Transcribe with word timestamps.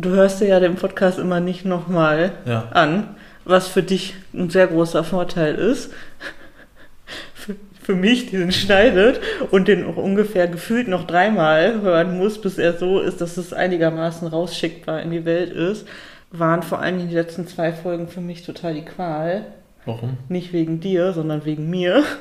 Du 0.00 0.10
hörst 0.10 0.40
dir 0.40 0.46
ja 0.46 0.60
den 0.60 0.76
Podcast 0.76 1.18
immer 1.18 1.40
nicht 1.40 1.64
nochmal 1.64 2.30
Ja. 2.46 2.68
an, 2.70 3.16
was 3.44 3.66
für 3.66 3.82
dich 3.82 4.14
ein 4.32 4.48
sehr 4.48 4.68
großer 4.68 5.02
Vorteil 5.02 5.56
ist. 5.56 5.90
Für, 7.34 7.56
für 7.82 7.94
mich, 7.94 8.26
die 8.30 8.36
den 8.36 8.52
schneidet 8.52 9.20
und 9.50 9.66
den 9.66 9.84
auch 9.86 9.96
ungefähr 9.96 10.46
gefühlt 10.46 10.86
noch 10.88 11.06
dreimal 11.06 11.80
hören 11.80 12.18
muss, 12.18 12.38
bis 12.40 12.58
er 12.58 12.74
so 12.76 13.00
ist, 13.00 13.20
dass 13.22 13.38
es 13.38 13.52
einigermaßen 13.54 14.28
rausschickbar 14.28 15.00
in 15.00 15.10
die 15.10 15.24
Welt 15.24 15.50
ist, 15.50 15.86
waren 16.30 16.62
vor 16.62 16.82
Dingen 16.82 17.08
die 17.08 17.14
letzten 17.14 17.46
zwei 17.46 17.72
Folgen 17.72 18.06
für 18.08 18.20
mich 18.20 18.42
total 18.44 18.74
die 18.74 18.84
Qual. 18.84 19.46
Warum? 19.86 20.18
Nicht 20.28 20.52
wegen 20.52 20.80
dir, 20.80 21.12
sondern 21.12 21.44
wegen 21.44 21.68
mir. 21.70 22.02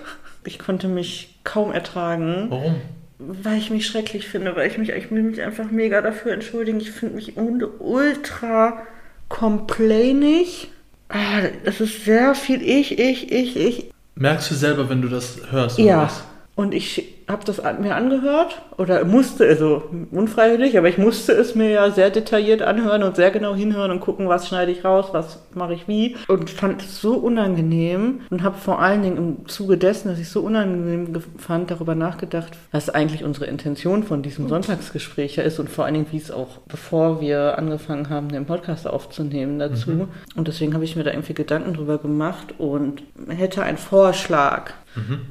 Ich 0.46 0.60
konnte 0.60 0.88
mich 0.88 1.36
kaum 1.44 1.74
ertragen. 1.74 2.46
Warum? 2.50 2.76
Weil 3.20 3.58
ich 3.58 3.70
mich 3.72 3.88
schrecklich 3.88 4.28
finde, 4.28 4.56
weil 4.56 4.68
ich 4.70 4.78
mich, 4.78 4.90
ich 4.90 5.10
will 5.10 5.24
mich 5.24 5.42
einfach 5.42 5.72
mega 5.72 6.02
dafür 6.02 6.34
entschuldigen. 6.34 6.80
Ich 6.80 6.92
finde 6.92 7.16
mich 7.16 7.34
ultra 7.36 8.84
complainig. 9.28 10.70
Ah, 11.10 11.42
es 11.64 11.82
ist 11.82 12.06
sehr 12.06 12.36
viel 12.36 12.62
ich, 12.62 13.00
ich, 13.00 13.32
ich, 13.32 13.56
ich. 13.58 13.90
Merkst 14.16 14.52
du 14.52 14.56
selber, 14.56 14.90
wenn 14.90 15.02
du 15.02 15.08
das 15.08 15.40
hörst? 15.50 15.80
Oder 15.80 15.88
Ja. 15.88 16.02
was? 16.04 16.24
Und 16.58 16.74
ich 16.74 17.14
habe 17.28 17.46
das 17.46 17.62
mir 17.80 17.96
angehört 17.96 18.64
oder 18.80 19.06
musste, 19.06 19.46
also 19.46 19.84
unfreiwillig, 20.12 20.76
aber 20.76 20.90
ich 20.90 20.98
musste 20.98 21.34
es 21.34 21.54
mir 21.54 21.70
ja 21.70 21.92
sehr 21.92 22.10
detailliert 22.10 22.64
anhören 22.64 23.04
und 23.04 23.16
sehr 23.16 23.30
genau 23.30 23.54
hinhören 23.54 23.92
und 23.92 24.00
gucken, 24.00 24.28
was 24.28 24.48
schneide 24.48 24.72
ich 24.72 24.84
raus, 24.84 25.10
was 25.12 25.46
mache 25.54 25.76
ich 25.76 25.88
wie. 25.88 26.16
Und 26.28 26.50
fand 26.50 26.82
es 26.82 27.00
so 27.00 27.14
unangenehm 27.14 28.22
und 28.32 28.42
habe 28.42 28.58
vor 28.58 28.82
allen 28.82 29.04
Dingen 29.04 29.18
im 29.18 29.48
Zuge 29.48 29.78
dessen, 29.78 30.08
dass 30.08 30.18
ich 30.18 30.26
es 30.26 30.34
so 30.34 30.42
unangenehm 30.42 31.14
ge- 31.14 31.22
fand, 31.38 31.70
darüber 31.70 31.94
nachgedacht, 31.94 32.58
was 32.72 32.90
eigentlich 32.90 33.24
unsere 33.24 33.46
Intention 33.46 34.02
von 34.02 34.24
diesem 34.24 34.50
Sonntagsgespräch 34.50 35.36
ja 35.36 35.44
ist 35.44 35.60
und 35.60 35.70
vor 35.70 35.86
allen 35.86 35.94
Dingen, 35.94 36.08
wie 36.10 36.18
es 36.18 36.32
auch, 36.32 36.58
bevor 36.68 37.22
wir 37.22 37.60
angefangen 37.60 38.10
haben, 38.10 38.30
den 38.30 38.46
Podcast 38.48 38.88
aufzunehmen 38.88 39.60
dazu. 39.60 40.08
Und 40.36 40.48
deswegen 40.48 40.74
habe 40.74 40.86
ich 40.86 40.96
mir 40.96 41.04
da 41.04 41.12
irgendwie 41.12 41.36
Gedanken 41.36 41.76
drüber 41.76 42.00
gemacht 42.00 42.56
und 42.58 43.04
hätte 43.30 43.62
einen 43.62 43.78
Vorschlag 43.78 44.72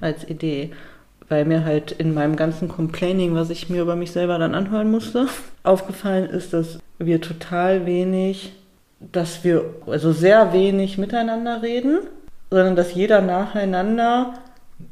als 0.00 0.22
Idee 0.28 0.70
weil 1.28 1.44
mir 1.44 1.64
halt 1.64 1.92
in 1.92 2.14
meinem 2.14 2.36
ganzen 2.36 2.68
Complaining, 2.68 3.34
was 3.34 3.50
ich 3.50 3.68
mir 3.68 3.82
über 3.82 3.96
mich 3.96 4.12
selber 4.12 4.38
dann 4.38 4.54
anhören 4.54 4.90
musste, 4.90 5.26
aufgefallen 5.62 6.28
ist, 6.30 6.52
dass 6.52 6.78
wir 6.98 7.20
total 7.20 7.84
wenig, 7.86 8.52
dass 9.12 9.44
wir 9.44 9.64
also 9.86 10.12
sehr 10.12 10.52
wenig 10.52 10.98
miteinander 10.98 11.62
reden, 11.62 11.98
sondern 12.50 12.76
dass 12.76 12.94
jeder 12.94 13.20
nacheinander, 13.20 14.34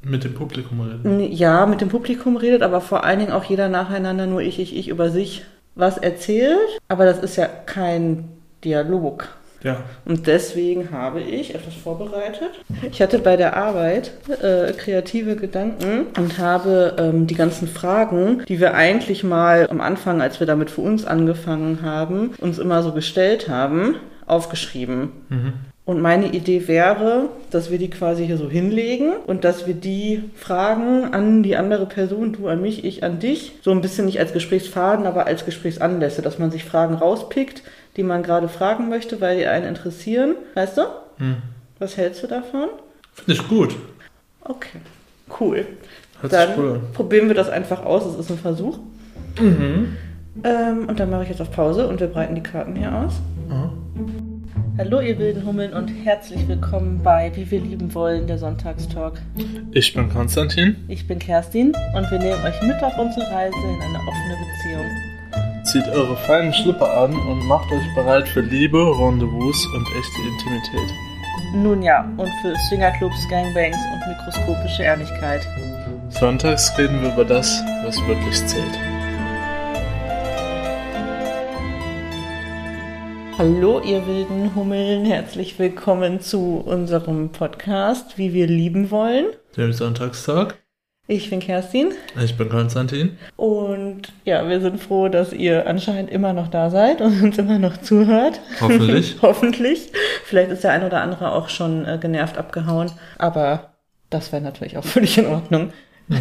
Mit 0.03 0.25
dem 0.25 0.35
Publikum 0.35 0.81
reden. 0.81 1.21
n- 1.21 1.33
ja, 1.33 1.67
mit 1.67 1.81
dem 1.81 1.89
Publikum 1.89 2.37
redet, 2.37 2.63
aber 2.63 2.81
vor 2.81 3.05
allen 3.05 3.21
Dingen 3.21 3.33
auch 3.33 3.45
jeder 3.45 3.69
nacheinander 3.69 4.27
nur 4.27 4.41
ich, 4.41 4.59
ich, 4.59 4.77
ich 4.77 4.89
über 4.89 5.11
sich 5.11 5.45
was 5.77 5.99
erzählt. 5.99 6.59
Aber 6.89 7.05
das 7.05 7.19
ist 7.19 7.37
ja 7.37 7.47
kein 7.47 8.29
Dialog. 8.65 9.29
Ja. 9.65 9.79
Und 10.05 10.27
deswegen 10.27 10.91
habe 10.93 11.21
ich 11.21 11.55
etwas 11.55 11.75
vorbereitet. 11.75 12.51
Ich 12.93 13.01
hatte 13.01 13.19
bei 13.19 13.37
der 13.37 13.57
Arbeit 13.57 14.13
äh, 14.43 14.73
kreative 14.73 15.37
Gedanken 15.37 16.07
und 16.19 16.39
habe 16.39 16.95
ähm, 16.99 17.27
die 17.27 17.35
ganzen 17.35 17.67
Fragen, 17.67 18.43
die 18.47 18.61
wir 18.61 18.75
eigentlich 18.75 19.25
mal 19.25 19.67
am 19.71 19.81
Anfang, 19.81 20.21
als 20.21 20.39
wir 20.39 20.47
damit 20.47 20.71
für 20.71 20.83
uns 20.83 21.07
angefangen 21.07 21.81
haben, 21.83 22.35
uns 22.41 22.59
immer 22.59 22.83
so 22.83 22.93
gestellt 22.93 23.49
haben, 23.49 23.97
aufgeschrieben. 24.27 25.13
Mhm. 25.31 25.53
Und 25.87 26.01
meine 26.01 26.29
Idee 26.33 26.67
wäre, 26.67 27.29
dass 27.51 27.71
wir 27.71 27.77
die 27.77 27.91
quasi 27.91 28.25
hier 28.25 28.39
so 28.39 28.49
hinlegen 28.49 29.13
und 29.27 29.45
dass 29.45 29.67
wir 29.67 29.75
die 29.75 30.23
Fragen 30.35 31.13
an 31.13 31.43
die 31.43 31.57
andere 31.57 31.85
Person, 31.85 32.33
du 32.33 32.49
an 32.49 32.63
mich, 32.63 32.87
ich 32.87 33.05
an 33.05 33.19
dich, 33.19 33.53
so 33.61 33.71
ein 33.71 33.83
bisschen 33.83 34.07
nicht 34.07 34.19
als 34.19 34.33
Gesprächsfaden, 34.33 35.07
aber 35.07 35.27
als 35.27 35.45
Gesprächsanlässe, 35.45 36.23
dass 36.23 36.39
man 36.39 36.51
sich 36.51 36.65
Fragen 36.65 36.95
rauspickt, 36.95 37.63
die 37.97 38.03
man 38.03 38.23
gerade 38.23 38.49
fragen 38.49 38.89
möchte, 38.89 39.21
weil 39.21 39.39
die 39.39 39.47
einen 39.47 39.67
interessieren. 39.67 40.37
Weißt 40.55 40.79
du? 40.79 40.83
Hm. 41.19 41.37
Was 41.79 41.97
hältst 41.97 42.23
du 42.23 42.27
davon? 42.27 42.69
Finde 43.13 43.33
ich 43.33 43.49
gut. 43.49 43.77
Okay, 44.41 44.79
cool. 45.41 45.67
Hört 46.21 46.33
Dann 46.33 46.59
cool 46.59 46.81
probieren 46.93 47.29
wir 47.29 47.35
das 47.35 47.49
einfach 47.49 47.85
aus. 47.85 48.05
Es 48.07 48.19
ist 48.19 48.31
ein 48.31 48.39
Versuch. 48.39 48.79
Mhm. 49.41 49.97
Ähm, 50.43 50.89
und 50.89 50.99
dann 50.99 51.11
mache 51.11 51.25
ich 51.25 51.29
jetzt 51.29 51.41
auf 51.41 51.51
Pause 51.51 51.87
und 51.87 52.01
wir 52.01 52.09
breiten 52.09 52.35
die 52.35 52.43
Karten 52.43 52.75
hier 52.75 52.93
aus. 52.93 53.15
Aha. 53.51 53.73
Hallo 54.77 55.01
ihr 55.01 55.17
wilden 55.19 55.47
Hummeln 55.47 55.73
und 55.73 55.87
herzlich 55.87 56.49
willkommen 56.49 57.01
bei 57.05 57.31
Wie 57.37 57.49
wir 57.49 57.61
lieben 57.61 57.95
wollen, 57.95 58.27
der 58.27 58.39
Sonntagstalk. 58.39 59.23
Ich 59.71 59.95
bin 59.95 60.09
Konstantin. 60.09 60.77
Ich 60.89 61.07
bin 61.07 61.21
Kerstin 61.21 61.73
und 61.97 62.11
wir 62.11 62.19
nehmen 62.19 62.43
euch 62.45 62.61
mit 62.63 62.83
auf 62.83 62.99
unsere 62.99 63.31
Reise 63.31 63.57
in 63.57 63.81
eine 63.81 63.99
offene 63.99 64.35
Beziehung. 64.35 65.14
Zieht 65.65 65.89
eure 65.89 66.15
feinen 66.17 66.53
Schlipper 66.53 66.91
an 66.95 67.15
und 67.15 67.47
macht 67.47 67.73
euch 67.73 67.95
bereit 67.95 68.29
für 68.29 68.43
Liebe, 68.43 68.79
Rendezvous 68.79 69.67
und 69.75 69.87
echte 69.99 70.21
Intimität. 70.29 70.95
Nun 71.55 71.83
ja, 71.83 72.03
und 72.19 72.31
für 72.43 72.55
Swingerclubs, 72.69 73.27
Gangbangs 73.31 73.79
und 73.93 74.09
mikroskopische 74.09 74.83
Ehrlichkeit. 74.83 75.41
Sonntags 76.11 76.77
reden 76.77 77.01
wir 77.01 77.15
über 77.15 77.25
das, 77.25 77.63
was 77.83 77.97
wirklich 78.07 78.47
zählt. 78.47 78.79
Hallo 83.39 83.81
ihr 83.81 84.07
wilden 84.07 84.55
Hummeln, 84.55 85.07
herzlich 85.07 85.59
willkommen 85.59 86.21
zu 86.21 86.63
unserem 86.65 87.31
Podcast 87.31 88.19
Wie 88.19 88.35
wir 88.35 88.47
lieben 88.47 88.91
wollen. 88.91 89.27
Dem 89.57 89.73
Sonntagstag. 89.73 90.64
Ich 91.07 91.29
bin 91.29 91.41
Kerstin 91.41 91.93
Ich 92.23 92.35
bin 92.39 92.49
Konstantin. 92.49 93.19
und 93.37 94.11
ja, 94.25 94.49
wir 94.49 94.61
sind 94.61 94.81
froh, 94.81 95.09
dass 95.09 95.35
ihr 95.35 95.67
anscheinend 95.67 96.11
immer 96.11 96.33
noch 96.33 96.49
da 96.49 96.71
seid 96.71 97.03
und 97.03 97.23
uns 97.23 97.37
immer 97.37 97.59
noch 97.59 97.77
zuhört. 97.77 98.41
Hoffentlich. 98.61 99.17
Hoffentlich. 99.23 99.93
Vielleicht 100.25 100.51
ist 100.51 100.65
der 100.65 100.73
ein 100.73 100.83
oder 100.83 101.03
andere 101.03 101.33
auch 101.33 101.51
schon 101.51 101.85
äh, 101.85 101.99
genervt 102.01 102.39
abgehauen, 102.39 102.91
aber 103.19 103.75
das 104.09 104.33
wäre 104.33 104.41
natürlich 104.41 104.79
auch 104.79 104.85
völlig 104.85 105.19
in 105.19 105.27
Ordnung. 105.27 105.73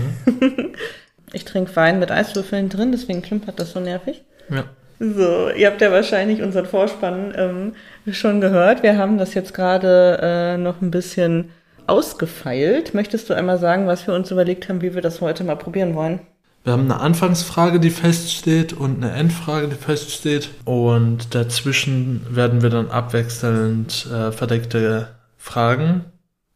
ich 1.31 1.45
trinke 1.45 1.73
Wein 1.77 1.99
mit 1.99 2.11
Eiswürfeln 2.11 2.67
drin, 2.67 2.91
deswegen 2.91 3.21
klimpert 3.21 3.61
das 3.61 3.71
so 3.71 3.79
nervig. 3.79 4.23
Ja. 4.49 4.65
So, 4.99 5.49
ihr 5.49 5.67
habt 5.67 5.81
ja 5.81 5.91
wahrscheinlich 5.91 6.41
unseren 6.41 6.65
Vorspann 6.65 7.33
ähm, 7.37 8.13
schon 8.13 8.41
gehört. 8.41 8.83
Wir 8.83 8.97
haben 8.97 9.17
das 9.17 9.33
jetzt 9.33 9.53
gerade 9.53 10.19
äh, 10.21 10.57
noch 10.57 10.81
ein 10.81 10.91
bisschen 10.91 11.51
ausgefeilt. 11.87 12.93
Möchtest 12.93 13.29
du 13.29 13.33
einmal 13.33 13.59
sagen, 13.59 13.87
was 13.87 14.07
wir 14.07 14.13
uns 14.13 14.31
überlegt 14.31 14.69
haben, 14.69 14.81
wie 14.81 14.93
wir 14.93 15.01
das 15.01 15.21
heute 15.21 15.43
mal 15.43 15.55
probieren 15.55 15.95
wollen? 15.95 16.19
Wir 16.63 16.73
haben 16.73 16.83
eine 16.83 17.01
Anfangsfrage, 17.01 17.79
die 17.79 17.89
feststeht 17.89 18.71
und 18.71 19.03
eine 19.03 19.13
Endfrage, 19.13 19.67
die 19.67 19.75
feststeht. 19.75 20.49
Und 20.63 21.35
dazwischen 21.35 22.25
werden 22.29 22.61
wir 22.61 22.69
dann 22.69 22.89
abwechselnd 22.89 24.07
äh, 24.11 24.31
verdeckte 24.31 25.09
Fragen 25.37 26.05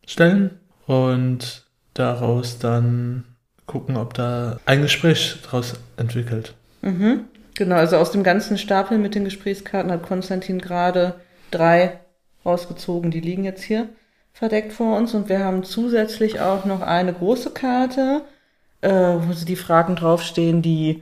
stellen 0.06 0.52
und 0.86 1.66
daraus 1.94 2.58
dann 2.58 3.26
gucken, 3.66 3.98
ob 3.98 4.14
da 4.14 4.60
ein 4.66 4.82
Gespräch 4.82 5.40
daraus 5.44 5.74
entwickelt. 5.98 6.54
Mhm. 6.82 7.26
Genau, 7.56 7.76
also 7.76 7.98
aus 7.98 8.12
dem 8.12 8.24
ganzen 8.24 8.58
Stapel 8.58 8.98
mit 8.98 9.14
den 9.14 9.26
Gesprächskarten 9.26 9.92
hat 9.92 10.04
Konstantin 10.04 10.60
gerade 10.60 11.16
drei 11.52 12.00
rausgezogen. 12.46 13.12
Die 13.12 13.20
liegen 13.20 13.44
jetzt 13.44 13.64
hier 13.64 13.90
verdeckt 14.38 14.72
vor 14.72 14.96
uns 14.96 15.16
und 15.16 15.30
wir 15.30 15.44
haben 15.44 15.64
zusätzlich 15.64 16.40
auch 16.40 16.64
noch 16.64 16.82
eine 16.82 17.12
große 17.12 17.50
Karte, 17.52 18.22
äh, 18.82 18.92
wo 18.92 19.34
so 19.34 19.46
die 19.48 19.56
Fragen 19.56 19.96
draufstehen, 19.96 20.62
die 20.62 21.02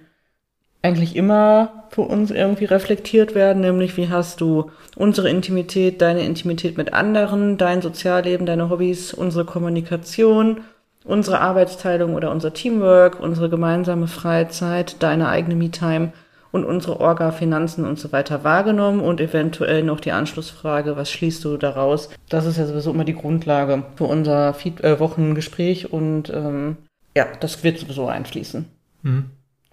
eigentlich 0.82 1.18
immer 1.18 1.84
für 1.90 2.04
uns 2.04 2.32
irgendwie 2.32 2.64
reflektiert 2.64 3.36
werden, 3.36 3.62
nämlich 3.62 3.98
wie 3.98 4.08
hast 4.08 4.40
du 4.40 4.72
unsere 4.96 5.30
Intimität, 5.30 6.02
deine 6.02 6.24
Intimität 6.24 6.78
mit 6.78 6.94
anderen, 6.94 7.58
dein 7.58 7.82
Sozialleben, 7.82 8.46
deine 8.46 8.70
Hobbys, 8.70 9.14
unsere 9.14 9.44
Kommunikation, 9.44 10.62
unsere 11.04 11.42
Arbeitsteilung 11.42 12.16
oder 12.16 12.32
unser 12.32 12.54
Teamwork, 12.54 13.20
unsere 13.20 13.50
gemeinsame 13.50 14.08
Freizeit, 14.08 15.04
deine 15.04 15.28
eigene 15.28 15.56
Me-Time 15.56 16.14
und 16.56 16.64
unsere 16.64 17.02
Orga, 17.02 17.32
Finanzen 17.32 17.86
und 17.86 18.00
so 18.00 18.14
weiter 18.14 18.46
wahrgenommen 18.46 19.02
und 19.02 19.20
eventuell 19.20 19.84
noch 19.84 20.00
die 20.00 20.14
Anschlussfrage, 20.14 20.96
was 20.96 21.12
schließt 21.12 21.44
du 21.44 21.58
daraus? 21.58 22.10
Das 22.30 22.46
ist 22.46 22.58
ja 22.58 22.66
sowieso 22.66 22.92
immer 22.92 23.04
die 23.04 23.14
Grundlage 23.14 23.84
für 23.98 24.06
unser 24.06 24.54
Feed 24.54 24.82
äh, 24.82 24.98
Wochengespräch 24.98 25.92
und 25.92 26.30
ähm, 26.34 26.78
ja, 27.16 27.28
das 27.42 27.66
wird 27.66 27.80
sowieso 27.80 28.08
einfließen. 28.08 28.66
Mhm. 29.04 29.26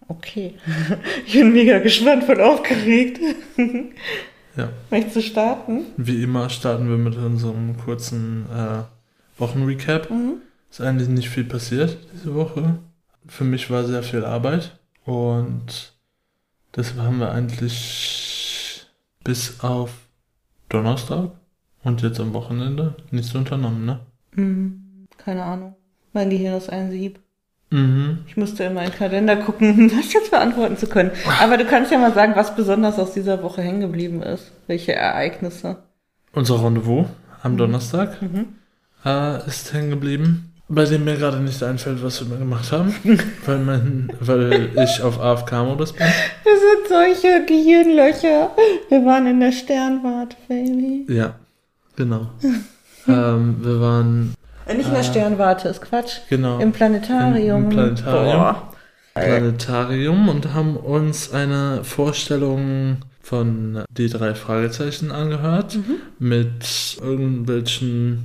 Okay. 0.08 0.54
Ich 1.26 1.34
bin 1.34 1.52
mega 1.52 1.78
gespannt 1.78 2.28
und 2.28 2.40
aufgeregt. 2.40 3.20
Ja. 4.54 4.68
Möchtest 4.90 5.16
du 5.16 5.22
starten? 5.22 5.86
Wie 5.96 6.22
immer 6.22 6.50
starten 6.50 6.86
wir 6.90 6.98
mit 6.98 7.16
unserem 7.16 7.78
kurzen 7.78 8.44
äh, 8.54 8.82
Wochenrecap. 9.40 10.10
Mhm. 10.10 10.42
Ist 10.70 10.82
eigentlich 10.82 11.08
nicht 11.08 11.30
viel 11.30 11.44
passiert 11.44 11.96
diese 12.12 12.34
Woche. 12.34 12.74
Für 13.26 13.44
mich 13.44 13.70
war 13.70 13.84
sehr 13.84 14.02
viel 14.02 14.26
Arbeit 14.26 14.78
und 15.06 15.91
deshalb 16.76 17.00
haben 17.00 17.18
wir 17.18 17.30
eigentlich 17.32 18.86
bis 19.24 19.60
auf 19.60 19.90
Donnerstag 20.68 21.30
und 21.84 22.02
jetzt 22.02 22.20
am 22.20 22.32
Wochenende 22.32 22.94
nichts 23.10 23.34
unternommen, 23.34 23.84
ne? 23.84 24.00
Mhm. 24.34 25.06
Keine 25.18 25.44
Ahnung. 25.44 25.76
Mein 26.12 26.30
Gehirn 26.30 26.56
ist 26.56 26.70
ein 26.70 26.90
Sieb. 26.90 27.20
Mhm. 27.70 28.18
Ich 28.26 28.36
musste 28.36 28.64
in 28.64 28.74
meinen 28.74 28.92
Kalender 28.92 29.36
gucken, 29.36 29.70
um 29.78 29.88
das 29.96 30.12
jetzt 30.12 30.30
beantworten 30.30 30.76
zu 30.76 30.86
können. 30.86 31.10
Aber 31.40 31.56
du 31.56 31.64
kannst 31.64 31.90
ja 31.92 31.98
mal 31.98 32.12
sagen, 32.12 32.34
was 32.36 32.54
besonders 32.54 32.98
aus 32.98 33.12
dieser 33.12 33.42
Woche 33.42 33.62
hängen 33.62 33.80
geblieben 33.80 34.22
ist. 34.22 34.52
Welche 34.66 34.94
Ereignisse. 34.94 35.82
Unser 36.32 36.62
Rendezvous 36.64 37.06
am 37.42 37.56
Donnerstag 37.56 38.20
Mhm. 38.22 38.48
äh, 39.04 39.46
ist 39.46 39.72
hängen 39.72 39.90
geblieben, 39.90 40.51
bei 40.68 40.84
dem 40.84 41.04
mir 41.04 41.16
gerade 41.16 41.38
nicht 41.38 41.62
einfällt, 41.62 42.02
was 42.02 42.28
wir 42.28 42.36
gemacht 42.36 42.72
haben, 42.72 42.94
weil, 43.46 43.58
mein, 43.58 44.10
weil 44.20 44.70
ich 44.82 45.02
auf 45.02 45.20
AFK-Modus 45.20 45.92
bin. 45.92 46.06
Wir 46.44 46.52
sind 46.58 46.88
solche 46.88 47.44
Gehirnlöcher. 47.46 48.50
Wir 48.88 49.04
waren 49.04 49.26
in 49.26 49.40
der 49.40 49.52
Sternwarte, 49.52 50.36
Baby. 50.48 51.06
Ja, 51.12 51.34
genau. 51.96 52.30
ähm, 53.08 53.56
wir 53.60 53.80
waren, 53.80 54.34
Äh, 54.66 54.74
Nicht 54.74 54.86
in 54.86 54.92
der 54.92 55.00
Ah. 55.00 55.04
Sternwarte, 55.04 55.68
ist 55.68 55.82
Quatsch. 55.82 56.18
genau, 56.30 56.58
Im 56.60 56.72
Planetarium. 56.72 57.64
Im- 57.64 57.64
im 57.64 57.68
Planetarium. 57.70 58.36
Boah. 58.38 58.68
Planetarium 59.14 60.28
und 60.30 60.54
haben 60.54 60.76
uns 60.76 61.32
eine 61.34 61.84
Vorstellung 61.84 62.98
von 63.20 63.84
die 63.90 64.08
drei 64.08 64.34
Fragezeichen 64.34 65.10
angehört 65.10 65.76
Mhm. 65.76 65.96
mit 66.18 66.96
irgendwelchen 67.02 68.24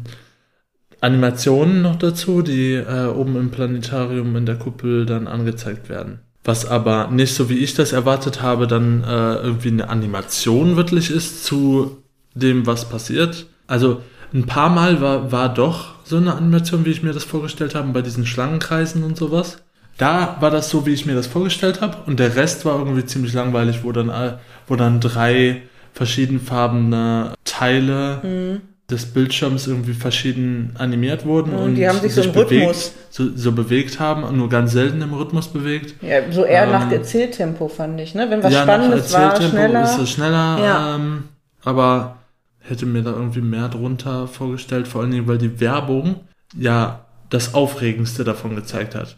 Animationen 1.01 1.81
noch 1.81 1.95
dazu, 1.97 2.41
die 2.41 2.73
äh, 2.73 3.07
oben 3.07 3.35
im 3.35 3.51
Planetarium 3.51 4.35
in 4.35 4.45
der 4.45 4.55
Kuppel 4.55 5.05
dann 5.05 5.27
angezeigt 5.27 5.89
werden. 5.89 6.19
Was 6.43 6.65
aber 6.65 7.09
nicht 7.11 7.33
so 7.35 7.49
wie 7.49 7.57
ich 7.57 7.73
das 7.75 7.91
erwartet 7.91 8.41
habe, 8.41 8.67
dann 8.67 9.03
äh, 9.03 9.35
irgendwie 9.35 9.67
eine 9.69 9.89
Animation 9.89 10.75
wirklich 10.77 11.11
ist 11.11 11.43
zu 11.45 11.97
dem, 12.35 12.65
was 12.65 12.87
passiert. 12.89 13.47
Also 13.67 14.01
ein 14.33 14.45
paar 14.45 14.69
Mal 14.69 15.01
war, 15.01 15.31
war 15.31 15.53
doch 15.53 15.95
so 16.03 16.17
eine 16.17 16.33
Animation, 16.35 16.85
wie 16.85 16.91
ich 16.91 17.03
mir 17.03 17.13
das 17.13 17.23
vorgestellt 17.25 17.75
habe, 17.75 17.89
bei 17.91 18.01
diesen 18.01 18.25
Schlangenkreisen 18.25 19.03
und 19.03 19.17
sowas. 19.17 19.57
Da 19.97 20.37
war 20.39 20.51
das 20.51 20.69
so, 20.69 20.85
wie 20.85 20.93
ich 20.93 21.05
mir 21.05 21.15
das 21.15 21.27
vorgestellt 21.27 21.81
habe. 21.81 21.97
Und 22.05 22.19
der 22.19 22.35
Rest 22.35 22.63
war 22.65 22.77
irgendwie 22.77 23.05
ziemlich 23.05 23.33
langweilig, 23.33 23.79
wo 23.83 23.91
dann, 23.91 24.09
all- 24.09 24.39
wo 24.67 24.75
dann 24.75 24.99
drei 25.01 25.63
verschiedenfarbene 25.93 27.33
Teile 27.43 28.19
Mhm. 28.23 28.61
Des 28.89 29.05
Bildschirms 29.07 29.67
irgendwie 29.67 29.93
verschieden 29.93 30.71
animiert 30.77 31.25
wurden 31.25 31.51
Und 31.53 31.63
und 31.63 31.75
die 31.75 31.87
haben 31.89 31.99
sich 31.99 32.13
so 32.13 32.21
im 32.21 32.29
Rhythmus. 32.29 32.49
bewegt, 32.49 32.91
so, 33.09 33.35
so 33.35 33.51
bewegt 33.51 33.99
haben 33.99 34.23
und 34.23 34.37
nur 34.37 34.47
ganz 34.47 34.71
selten 34.71 35.01
im 35.01 35.13
Rhythmus 35.13 35.49
bewegt. 35.49 36.01
Ja, 36.01 36.31
so 36.31 36.45
eher 36.45 36.63
Ähm, 36.63 36.71
nach 36.71 36.89
Erzähltempo 36.91 37.67
fand 37.67 37.99
ich, 37.99 38.15
ne? 38.15 38.27
Wenn 38.29 38.41
was 38.43 38.53
ja, 38.53 38.63
Spannendes 38.63 39.11
nach 39.11 39.19
war, 39.19 39.31
Erzähltempo 39.33 39.57
schneller. 39.57 39.83
ist 39.83 39.97
es 39.99 40.09
schneller, 40.09 40.59
Ja. 40.63 40.95
ähm, 40.95 41.23
aber 41.65 42.15
hätte 42.59 42.85
mir 42.85 43.01
da 43.01 43.11
irgendwie 43.11 43.41
mehr 43.41 43.67
drunter 43.67 44.27
vorgestellt, 44.27 44.87
vor 44.87 45.01
allen 45.01 45.11
Dingen, 45.11 45.27
weil 45.27 45.37
die 45.37 45.59
Werbung 45.59 46.21
ja 46.57 47.05
das 47.29 47.53
Aufregendste 47.53 48.23
davon 48.23 48.55
gezeigt 48.55 48.95
hat. 48.95 49.17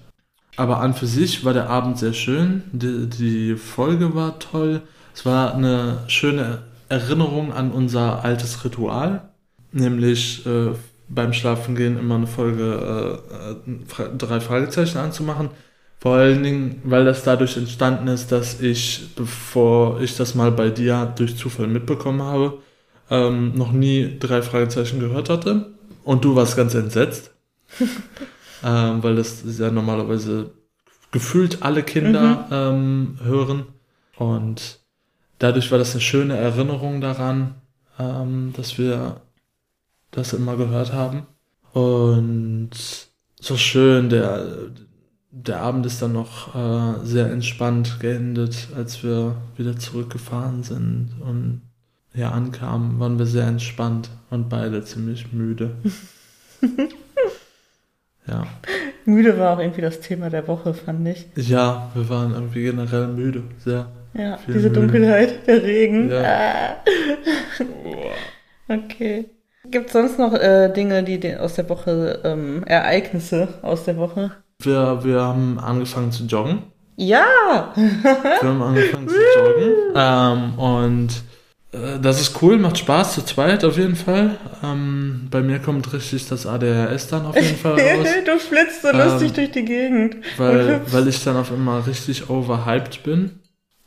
Aber 0.58 0.80
an 0.82 0.96
für 0.96 1.06
sich 1.06 1.46
war 1.46 1.54
der 1.54 1.70
Abend 1.70 2.00
sehr 2.00 2.14
schön, 2.14 2.64
die, 2.72 3.08
die 3.08 3.56
Folge 3.56 4.16
war 4.16 4.40
toll, 4.40 4.82
es 5.14 5.26
war 5.28 5.54
eine 5.54 6.00
schöne 6.08 6.64
Erinnerung 6.90 7.54
an 7.54 7.70
unser 7.72 8.26
altes 8.26 8.66
Ritual, 8.66 9.29
nämlich 9.72 10.46
äh, 10.46 10.72
beim 11.08 11.34
Schlafengehen 11.34 11.98
immer 11.98 12.16
eine 12.16 12.28
Folge 12.28 13.22
äh, 13.68 14.02
äh, 14.02 14.18
drei 14.18 14.40
Fragezeichen 14.40 14.98
anzumachen. 14.98 15.50
Vor 16.00 16.16
allen 16.16 16.44
Dingen, 16.44 16.82
weil 16.86 17.04
das 17.04 17.24
dadurch 17.24 17.58
entstanden 17.58 18.08
ist, 18.08 18.32
dass 18.32 18.62
ich, 18.62 19.10
bevor 19.16 20.00
ich 20.00 20.16
das 20.16 20.34
mal 20.34 20.52
bei 20.52 20.70
dir 20.70 21.14
durch 21.18 21.36
Zufall 21.36 21.68
mitbekommen 21.68 22.22
habe, 22.22 22.60
ähm, 23.10 23.54
noch 23.56 23.72
nie 23.72 24.18
drei 24.18 24.42
Fragezeichen 24.42 25.00
gehört 25.00 25.30
hatte. 25.30 25.74
Und 26.04 26.24
du 26.24 26.36
warst 26.36 26.56
ganz 26.56 26.74
entsetzt. 26.74 27.32
ähm, 28.64 29.04
weil 29.04 29.16
das 29.16 29.44
ja 29.58 29.72
normalerweise 29.72 30.52
gefühlt 31.12 31.64
alle 31.64 31.84
Kinder 31.84 32.48
ähm, 32.52 33.18
hören. 33.24 33.66
Und 34.18 34.80
dadurch 35.40 35.72
war 35.72 35.80
das 35.80 35.92
eine 35.92 36.02
schöne 36.02 36.38
Erinnerung 36.38 37.02
daran, 37.02 37.56
ähm, 37.98 38.54
dass 38.56 38.78
wir 38.78 39.22
das 40.12 40.34
immer 40.34 40.58
gehört 40.58 40.94
haben. 40.94 41.28
Und 41.74 42.72
so 43.40 43.58
schön, 43.58 44.10
der, 44.10 44.46
der 45.32 45.62
Abend 45.62 45.86
ist 45.86 46.02
dann 46.02 46.14
noch 46.14 46.56
äh, 46.56 47.06
sehr 47.06 47.32
entspannt 47.32 48.00
geendet, 48.00 48.70
als 48.76 49.04
wir 49.04 49.36
wieder 49.56 49.78
zurückgefahren 49.78 50.64
sind 50.64 51.12
und 51.22 51.62
hier 52.14 52.32
ankamen, 52.32 53.00
waren 53.00 53.20
wir 53.20 53.28
sehr 53.28 53.48
entspannt 53.48 54.10
und 54.30 54.50
beide 54.50 54.84
ziemlich 54.84 55.32
müde. 55.32 55.76
ja. 58.28 58.48
Müde 59.06 59.38
war 59.38 59.56
auch 59.56 59.60
irgendwie 59.60 59.82
das 59.82 60.00
Thema 60.00 60.30
der 60.30 60.48
Woche, 60.48 60.74
fand 60.74 61.08
ich. 61.08 61.28
Ja, 61.36 61.92
wir 61.94 62.10
waren 62.10 62.34
irgendwie 62.34 62.64
generell 62.64 63.08
müde, 63.08 63.44
sehr. 63.64 63.92
Ja, 64.16 64.40
diese 64.48 64.70
Müde. 64.70 64.82
Dunkelheit, 64.82 65.48
der 65.48 65.64
Regen. 65.64 66.10
Ja. 66.10 66.24
Ah. 66.24 66.76
Okay. 68.72 69.26
Gibt 69.72 69.88
es 69.88 69.94
sonst 69.94 70.18
noch 70.20 70.34
äh, 70.34 70.70
Dinge, 70.74 71.04
die 71.04 71.36
aus 71.38 71.56
der 71.56 71.70
Woche, 71.70 72.20
ähm, 72.24 72.64
Ereignisse 72.66 73.48
aus 73.62 73.86
der 73.86 73.98
Woche? 73.98 74.32
Wir, 74.62 75.00
wir 75.04 75.22
haben 75.22 75.60
angefangen 75.60 76.12
zu 76.12 76.24
joggen. 76.26 76.64
Ja! 76.98 77.72
Wir 77.76 78.42
haben 78.44 78.62
angefangen 78.62 79.08
zu 79.08 79.16
joggen. 79.16 79.74
Ähm, 79.96 80.60
und 80.60 81.10
äh, 81.72 82.00
das 82.02 82.20
ist 82.20 82.42
cool, 82.42 82.58
macht 82.58 82.78
Spaß 82.78 83.14
zu 83.16 83.22
zweit 83.24 83.64
auf 83.64 83.78
jeden 83.78 83.96
Fall. 83.96 84.38
Ähm, 84.64 85.28
bei 85.32 85.42
mir 85.42 85.60
kommt 85.60 85.94
richtig 85.94 86.28
das 86.28 86.46
ADHS 86.46 87.08
dann 87.08 87.26
auf 87.26 87.36
jeden 87.36 87.56
Fall 87.58 87.74
raus. 87.80 88.08
du 88.26 88.40
flitzt 88.40 88.82
so 88.82 88.90
Ähm, 88.90 88.98
lustig 88.98 89.34
durch 89.34 89.52
die 89.52 89.64
Gegend. 89.66 90.18
Weil, 90.38 90.82
weil 90.92 91.08
ich 91.08 91.24
dann 91.24 91.38
auf 91.38 91.52
einmal 91.52 91.82
richtig 91.82 92.30
overhyped 92.30 93.04
bin. 93.04 93.40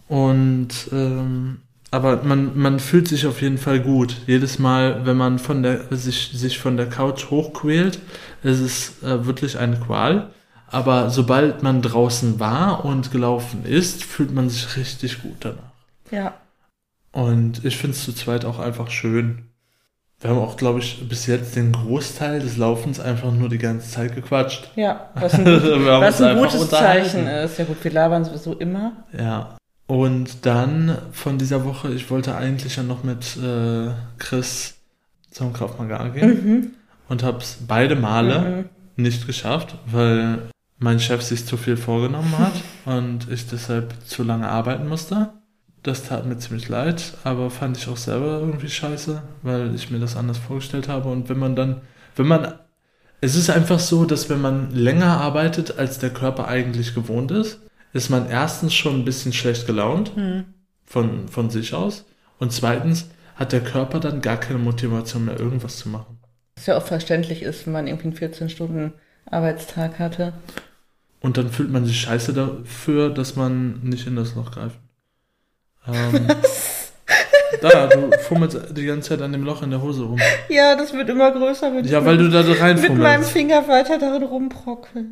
Und 0.08 0.68
ähm, 0.92 1.58
aber 1.92 2.22
man, 2.24 2.58
man 2.58 2.80
fühlt 2.80 3.06
sich 3.06 3.26
auf 3.26 3.42
jeden 3.42 3.58
Fall 3.58 3.78
gut. 3.78 4.16
Jedes 4.26 4.58
Mal, 4.58 5.04
wenn 5.04 5.16
man 5.18 5.38
von 5.38 5.62
der, 5.62 5.82
sich, 5.90 6.30
sich 6.32 6.58
von 6.58 6.78
der 6.78 6.88
Couch 6.88 7.30
hochquält, 7.30 8.00
ist 8.42 8.60
es 8.60 9.02
äh, 9.02 9.26
wirklich 9.26 9.58
eine 9.58 9.76
Qual. 9.76 10.30
Aber 10.68 11.10
sobald 11.10 11.62
man 11.62 11.82
draußen 11.82 12.40
war 12.40 12.86
und 12.86 13.10
gelaufen 13.12 13.66
ist, 13.66 14.04
fühlt 14.04 14.32
man 14.32 14.48
sich 14.48 14.74
richtig 14.78 15.20
gut 15.20 15.36
danach. 15.40 15.72
Ja. 16.10 16.34
Und 17.12 17.62
ich 17.62 17.76
finde 17.76 17.94
es 17.94 18.04
zu 18.04 18.14
zweit 18.14 18.46
auch 18.46 18.58
einfach 18.58 18.90
schön. 18.90 19.50
Wir 20.18 20.30
haben 20.30 20.38
auch, 20.38 20.56
glaube 20.56 20.78
ich, 20.78 21.06
bis 21.06 21.26
jetzt 21.26 21.56
den 21.56 21.72
Großteil 21.72 22.40
des 22.40 22.56
Laufens 22.56 23.00
einfach 23.00 23.32
nur 23.32 23.50
die 23.50 23.58
ganze 23.58 23.90
Zeit 23.90 24.14
gequatscht. 24.14 24.70
Ja, 24.76 25.10
was 25.14 25.34
ein, 25.34 25.44
was 25.44 26.22
ein 26.22 26.38
gutes. 26.38 26.70
Zeichen 26.70 27.26
ist. 27.26 27.58
Ja 27.58 27.66
gut, 27.66 27.84
wir 27.84 27.90
labern 27.90 28.24
sowieso 28.24 28.54
immer. 28.54 29.04
Ja. 29.12 29.58
Und 29.92 30.46
dann 30.46 30.96
von 31.12 31.36
dieser 31.36 31.66
Woche, 31.66 31.92
ich 31.92 32.08
wollte 32.10 32.34
eigentlich 32.34 32.76
ja 32.76 32.82
noch 32.82 33.04
mit 33.04 33.36
äh, 33.36 33.90
Chris 34.16 34.76
zum 35.30 35.52
Kraftmagar 35.52 36.08
gehen 36.08 36.30
Mhm. 36.30 36.70
und 37.10 37.22
habe 37.22 37.40
es 37.42 37.58
beide 37.68 37.94
Male 37.94 38.64
Mhm. 38.96 39.02
nicht 39.04 39.26
geschafft, 39.26 39.74
weil 39.84 40.48
mein 40.78 40.98
Chef 40.98 41.20
sich 41.20 41.44
zu 41.44 41.58
viel 41.58 41.76
vorgenommen 41.76 42.38
hat 42.38 42.54
und 42.86 43.30
ich 43.30 43.46
deshalb 43.48 43.92
zu 44.06 44.22
lange 44.22 44.48
arbeiten 44.48 44.88
musste. 44.88 45.34
Das 45.82 46.04
tat 46.04 46.24
mir 46.24 46.38
ziemlich 46.38 46.70
leid, 46.70 47.12
aber 47.22 47.50
fand 47.50 47.76
ich 47.76 47.86
auch 47.88 47.98
selber 47.98 48.38
irgendwie 48.40 48.70
scheiße, 48.70 49.20
weil 49.42 49.74
ich 49.74 49.90
mir 49.90 49.98
das 49.98 50.16
anders 50.16 50.38
vorgestellt 50.38 50.88
habe. 50.88 51.10
Und 51.10 51.28
wenn 51.28 51.38
man 51.38 51.54
dann, 51.54 51.82
wenn 52.16 52.28
man, 52.28 52.54
es 53.20 53.34
ist 53.34 53.50
einfach 53.50 53.78
so, 53.78 54.06
dass 54.06 54.30
wenn 54.30 54.40
man 54.40 54.70
länger 54.70 55.20
arbeitet, 55.20 55.78
als 55.78 55.98
der 55.98 56.10
Körper 56.14 56.48
eigentlich 56.48 56.94
gewohnt 56.94 57.30
ist, 57.30 57.58
ist 57.92 58.08
man 58.10 58.28
erstens 58.28 58.74
schon 58.74 58.94
ein 59.00 59.04
bisschen 59.04 59.32
schlecht 59.32 59.66
gelaunt 59.66 60.16
Mhm. 60.16 60.44
von, 60.84 61.28
von 61.28 61.50
sich 61.50 61.74
aus 61.74 62.04
und 62.38 62.52
zweitens 62.52 63.08
hat 63.34 63.52
der 63.52 63.60
Körper 63.62 64.00
dann 64.00 64.20
gar 64.20 64.36
keine 64.38 64.58
Motivation 64.58 65.24
mehr, 65.24 65.38
irgendwas 65.40 65.78
zu 65.78 65.88
machen. 65.88 66.18
Was 66.56 66.66
ja 66.66 66.76
auch 66.76 66.86
verständlich 66.86 67.42
ist, 67.42 67.66
wenn 67.66 67.72
man 67.72 67.86
irgendwie 67.86 68.08
einen 68.08 68.16
14-Stunden-Arbeitstag 68.16 69.98
hatte. 69.98 70.32
Und 71.20 71.36
dann 71.38 71.50
fühlt 71.50 71.70
man 71.70 71.86
sich 71.86 72.00
scheiße 72.00 72.32
dafür, 72.34 73.10
dass 73.10 73.36
man 73.36 73.80
nicht 73.82 74.06
in 74.06 74.16
das 74.16 74.34
Loch 74.34 74.50
greift. 74.52 74.76
Ähm, 75.86 76.26
da, 77.62 77.86
du 77.86 78.10
fummelst 78.18 78.58
die 78.76 78.84
ganze 78.84 79.10
Zeit 79.10 79.22
an 79.22 79.32
dem 79.32 79.44
Loch 79.44 79.62
in 79.62 79.70
der 79.70 79.80
Hose 79.82 80.02
rum. 80.02 80.20
Ja, 80.48 80.76
das 80.76 80.92
wird 80.92 81.08
immer 81.08 81.30
größer, 81.32 81.72
wenn 81.74 81.84
Ja, 81.86 82.00
ich 82.00 82.04
weil 82.04 82.16
du 82.18 82.24
mit, 82.24 82.34
da 82.34 82.42
mit 82.42 82.58
meinem 82.60 82.62
reinfummelst. 82.90 83.30
Finger 83.32 83.68
weiter 83.68 83.98
darin 83.98 84.22
rumbrockel. 84.24 85.06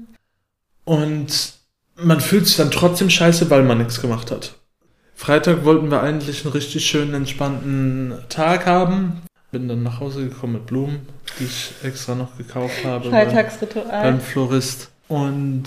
Und 0.84 1.54
man 2.02 2.20
fühlt 2.20 2.46
sich 2.46 2.56
dann 2.56 2.70
trotzdem 2.70 3.10
scheiße, 3.10 3.50
weil 3.50 3.62
man 3.62 3.78
nichts 3.78 4.00
gemacht 4.00 4.30
hat. 4.30 4.54
Freitag 5.14 5.64
wollten 5.64 5.90
wir 5.90 6.02
eigentlich 6.02 6.44
einen 6.44 6.52
richtig 6.52 6.86
schönen, 6.86 7.14
entspannten 7.14 8.14
Tag 8.28 8.66
haben. 8.66 9.20
Bin 9.52 9.68
dann 9.68 9.82
nach 9.82 10.00
Hause 10.00 10.28
gekommen 10.28 10.54
mit 10.54 10.66
Blumen, 10.66 11.06
die 11.38 11.44
ich 11.44 11.72
extra 11.82 12.14
noch 12.14 12.36
gekauft 12.38 12.84
habe. 12.84 13.10
Freitagsritual. 13.10 14.02
beim 14.02 14.20
Florist. 14.20 14.90
Und 15.08 15.64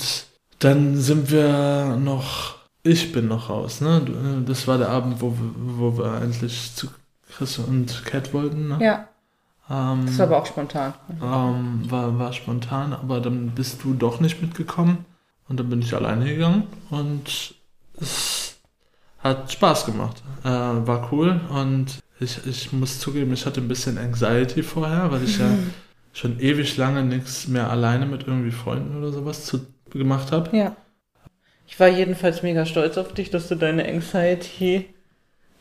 dann 0.60 0.96
sind 0.98 1.30
wir 1.30 1.98
noch, 2.02 2.56
ich 2.84 3.12
bin 3.12 3.28
noch 3.28 3.50
raus, 3.50 3.82
ne? 3.82 4.02
Äh, 4.08 4.46
Das 4.48 4.68
war 4.68 4.78
der 4.78 4.90
Abend, 4.90 5.22
wo 5.22 5.32
wir, 5.32 5.52
wo 5.56 5.98
wir 5.98 6.14
eigentlich 6.14 6.74
zu 6.76 6.88
Chris 7.36 7.58
und 7.60 8.06
Cat 8.06 8.34
wollten, 8.34 8.70
ne? 8.70 8.78
ja, 8.82 9.08
Ähm, 9.70 10.06
das 10.06 10.18
war 10.20 10.28
aber 10.28 10.38
auch 10.38 10.46
spontan. 10.46 10.94
ähm, 11.22 11.82
war, 11.92 12.18
war 12.18 12.32
spontan, 12.32 12.94
aber 12.94 13.20
dann 13.20 13.50
bist 13.50 13.84
du 13.84 13.94
doch 13.94 14.20
nicht 14.22 14.42
mitgekommen. 14.42 15.06
Und 15.50 15.60
dann 15.60 15.70
bin 15.70 15.82
ich 15.82 15.94
alleine 15.94 16.26
gegangen 16.26 16.64
und 16.90 17.54
es 18.00 18.56
hat 19.20 19.52
Spaß 19.52 19.86
gemacht. 19.86 20.22
Äh, 20.44 20.48
war 20.50 21.10
cool 21.12 21.40
und 21.50 22.00
ich, 22.20 22.40
ich 22.48 22.72
muss 22.72 23.00
zugeben, 23.00 23.34
ich 23.34 23.46
hatte 23.46 23.62
ein 23.62 23.68
bisschen 23.68 23.98
Anxiety 23.98 24.64
vorher, 24.64 25.12
weil 25.12 25.24
ich 25.24 25.38
ja 25.40 25.48
schon 26.14 26.40
ewig 26.40 26.78
lange 26.78 27.04
nichts 27.04 27.48
mehr 27.48 27.70
alleine 27.70 28.06
mit 28.06 28.26
irgendwie 28.28 28.52
Freunden 28.52 28.98
oder 28.98 29.12
sowas 29.12 29.46
zu, 29.46 29.66
gemacht 29.92 30.32
habe. 30.32 30.56
Ja. 30.56 30.76
Ich 31.68 31.80
war 31.80 31.88
jedenfalls 31.88 32.44
mega 32.44 32.66
stolz 32.66 32.98
auf 32.98 33.14
dich, 33.14 33.30
dass 33.32 33.48
du 33.48 33.56
deine 33.56 33.86
Anxiety 33.88 34.86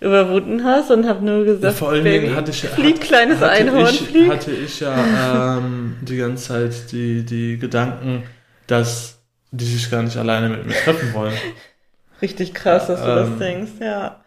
überwunden 0.01 0.65
hast 0.65 0.91
und 0.91 1.07
habe 1.09 1.25
nur 1.25 1.45
gesagt, 1.45 1.65
Ja, 1.65 1.71
vor 1.73 1.91
allen 1.91 2.03
Baby, 2.05 2.27
Dingen 2.27 2.37
hatte 2.37 2.51
ich 2.51 2.61
flieg, 2.63 2.97
hat- 2.97 3.01
kleines 3.03 3.37
hatte 3.41 3.51
Einhorn, 3.51 3.87
ich, 3.87 4.01
flieg. 4.03 4.31
hatte 4.31 4.51
ich 4.51 4.81
ja 4.81 5.59
ähm, 5.59 5.97
die 6.03 6.17
ganze 6.17 6.49
Zeit 6.49 6.93
die, 6.93 7.25
die 7.25 7.57
Gedanken, 7.59 8.25
dass 8.67 9.22
die 9.53 9.65
sich 9.67 9.91
gar 9.91 10.03
nicht 10.03 10.17
alleine 10.17 10.49
mit 10.51 10.67
mir 10.67 10.75
treffen 10.75 11.15
wollen. 11.15 11.39
Richtig 12.23 12.55
krass, 12.55 12.87
dass 12.87 13.05
du 13.05 13.13
das 13.13 13.31
Ähm, 13.31 13.39
denkst, 13.39 13.73
ja. 13.81 14.25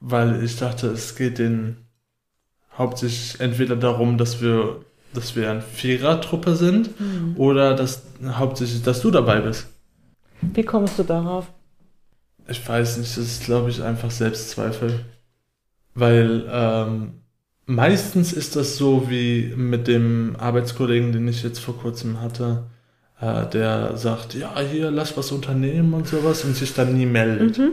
Weil 0.00 0.42
ich 0.44 0.56
dachte, 0.58 0.88
es 0.88 1.16
geht 1.16 1.38
denen 1.38 1.86
hauptsächlich 2.76 3.40
entweder 3.40 3.76
darum, 3.76 4.18
dass 4.18 4.40
wir, 4.42 4.84
dass 5.14 5.36
wir 5.36 5.50
eine 5.50 5.62
Vierertruppe 5.62 6.56
sind 6.56 6.90
oder 7.34 7.74
dass 7.74 8.04
hauptsächlich, 8.24 8.82
dass 8.82 9.00
du 9.02 9.10
dabei 9.10 9.40
bist. 9.40 9.68
Wie 10.40 10.64
kommst 10.64 10.98
du 10.98 11.02
darauf? 11.04 11.52
Ich 12.48 12.66
weiß 12.68 12.98
nicht, 12.98 13.16
das 13.16 13.24
ist, 13.24 13.44
glaube 13.44 13.70
ich, 13.70 13.82
einfach 13.82 14.10
Selbstzweifel. 14.10 15.04
Weil 15.94 16.46
ähm, 16.50 17.22
meistens 17.66 18.32
ist 18.32 18.56
das 18.56 18.76
so 18.76 19.10
wie 19.10 19.54
mit 19.56 19.88
dem 19.88 20.36
Arbeitskollegen, 20.38 21.12
den 21.12 21.28
ich 21.28 21.42
jetzt 21.42 21.58
vor 21.60 21.78
kurzem 21.78 22.20
hatte, 22.20 22.70
äh, 23.20 23.46
der 23.46 23.96
sagt, 23.96 24.34
ja, 24.34 24.58
hier, 24.60 24.90
lass 24.90 25.16
was 25.16 25.32
unternehmen 25.32 25.94
und 25.94 26.06
sowas 26.06 26.44
und 26.44 26.56
sich 26.56 26.74
dann 26.74 26.94
nie 26.96 27.06
meldet. 27.06 27.58
Mhm. 27.58 27.72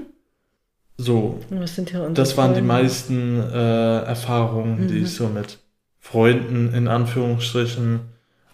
So, 0.98 1.40
Das 1.50 1.76
das 2.14 2.38
waren 2.38 2.54
die 2.54 2.62
meisten 2.62 3.40
äh, 3.42 4.00
Erfahrungen, 4.04 4.88
die 4.88 5.00
Mhm. 5.00 5.04
ich 5.06 5.16
so 5.16 5.28
mit 5.28 5.60
Freunden 6.00 6.74
in 6.74 6.88
Anführungsstrichen 6.88 8.02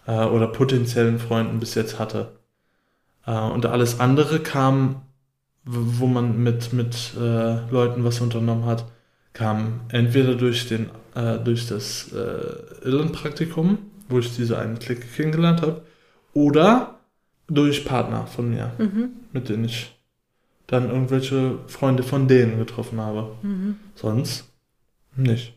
äh, 0.06 0.24
oder 0.24 0.46
potenziellen 0.46 1.18
Freunden 1.18 1.60
bis 1.60 1.74
jetzt 1.74 1.98
hatte. 1.98 2.32
Äh, 3.26 3.32
und 3.38 3.66
alles 3.66 4.00
andere 4.00 4.40
kam, 4.40 5.02
wo 5.64 6.06
man 6.06 6.42
mit, 6.42 6.72
mit 6.72 7.12
äh, 7.20 7.70
Leuten 7.70 8.04
was 8.04 8.20
unternommen 8.20 8.64
hat, 8.64 8.86
kam 9.34 9.80
entweder 9.90 10.34
durch, 10.34 10.66
den, 10.68 10.88
äh, 11.14 11.38
durch 11.38 11.68
das 11.68 12.10
äh, 12.12 12.86
Irrenpraktikum, 12.88 13.78
wo 14.08 14.18
ich 14.18 14.34
diese 14.34 14.58
einen 14.58 14.78
Klick 14.78 15.14
kennengelernt 15.14 15.60
habe, 15.62 15.82
oder 16.34 17.00
durch 17.48 17.84
Partner 17.84 18.26
von 18.26 18.50
mir, 18.50 18.72
Mhm. 18.78 19.10
mit 19.32 19.48
denen 19.48 19.64
ich 19.64 19.96
dann 20.66 20.88
irgendwelche 20.88 21.58
Freunde 21.66 22.02
von 22.02 22.28
denen 22.28 22.58
getroffen 22.58 23.00
habe. 23.00 23.32
Mhm. 23.42 23.76
Sonst 23.96 24.44
nicht. 25.16 25.54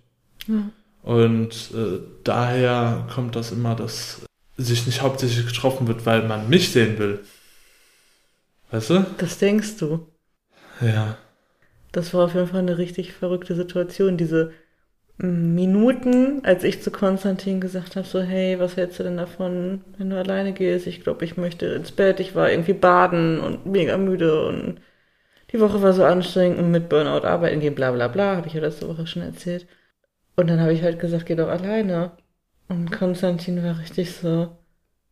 Ja. 0.47 0.69
Und 1.03 1.71
äh, 1.75 1.99
daher 2.23 3.07
kommt 3.13 3.35
das 3.35 3.51
immer, 3.51 3.75
dass 3.75 4.21
sich 4.57 4.85
nicht 4.87 5.01
hauptsächlich 5.01 5.45
getroffen 5.45 5.87
wird, 5.87 6.05
weil 6.05 6.27
man 6.27 6.49
mich 6.49 6.71
sehen 6.71 6.97
will. 6.97 7.19
Weißt 8.71 8.89
du? 8.89 9.05
Das 9.17 9.37
denkst 9.37 9.77
du. 9.77 10.07
Ja. 10.81 11.17
Das 11.91 12.13
war 12.13 12.25
auf 12.25 12.33
jeden 12.33 12.47
Fall 12.47 12.59
eine 12.61 12.77
richtig 12.79 13.13
verrückte 13.13 13.55
Situation. 13.55 14.17
Diese 14.17 14.51
Minuten, 15.17 16.43
als 16.43 16.63
ich 16.63 16.81
zu 16.81 16.91
Konstantin 16.91 17.61
gesagt 17.61 17.95
habe, 17.95 18.07
so, 18.07 18.21
hey, 18.21 18.59
was 18.59 18.77
hältst 18.77 18.99
du 18.99 19.03
denn 19.03 19.17
davon, 19.17 19.81
wenn 19.97 20.09
du 20.09 20.17
alleine 20.17 20.53
gehst? 20.53 20.87
Ich 20.87 21.03
glaube, 21.03 21.23
ich 21.25 21.37
möchte 21.37 21.67
ins 21.67 21.91
Bett. 21.91 22.19
Ich 22.19 22.35
war 22.35 22.49
irgendwie 22.51 22.73
baden 22.73 23.39
und 23.39 23.65
mega 23.65 23.97
müde 23.97 24.47
und 24.47 24.81
die 25.51 25.59
Woche 25.59 25.81
war 25.81 25.93
so 25.93 26.03
anstrengend 26.05 26.59
und 26.59 26.71
mit 26.71 26.89
Burnout 26.89 27.25
arbeiten 27.27 27.59
gehen, 27.61 27.75
bla 27.75 27.91
bla 27.91 28.07
bla, 28.07 28.37
habe 28.37 28.47
ich 28.47 28.53
ja 28.53 28.61
letzte 28.61 28.87
Woche 28.89 29.07
schon 29.07 29.21
erzählt. 29.23 29.67
Und 30.35 30.49
dann 30.49 30.59
habe 30.61 30.73
ich 30.73 30.83
halt 30.83 30.99
gesagt, 30.99 31.27
geh 31.27 31.35
doch 31.35 31.49
alleine. 31.49 32.13
Und 32.69 32.91
Konstantin 32.91 33.63
war 33.63 33.79
richtig 33.79 34.13
so, 34.13 34.57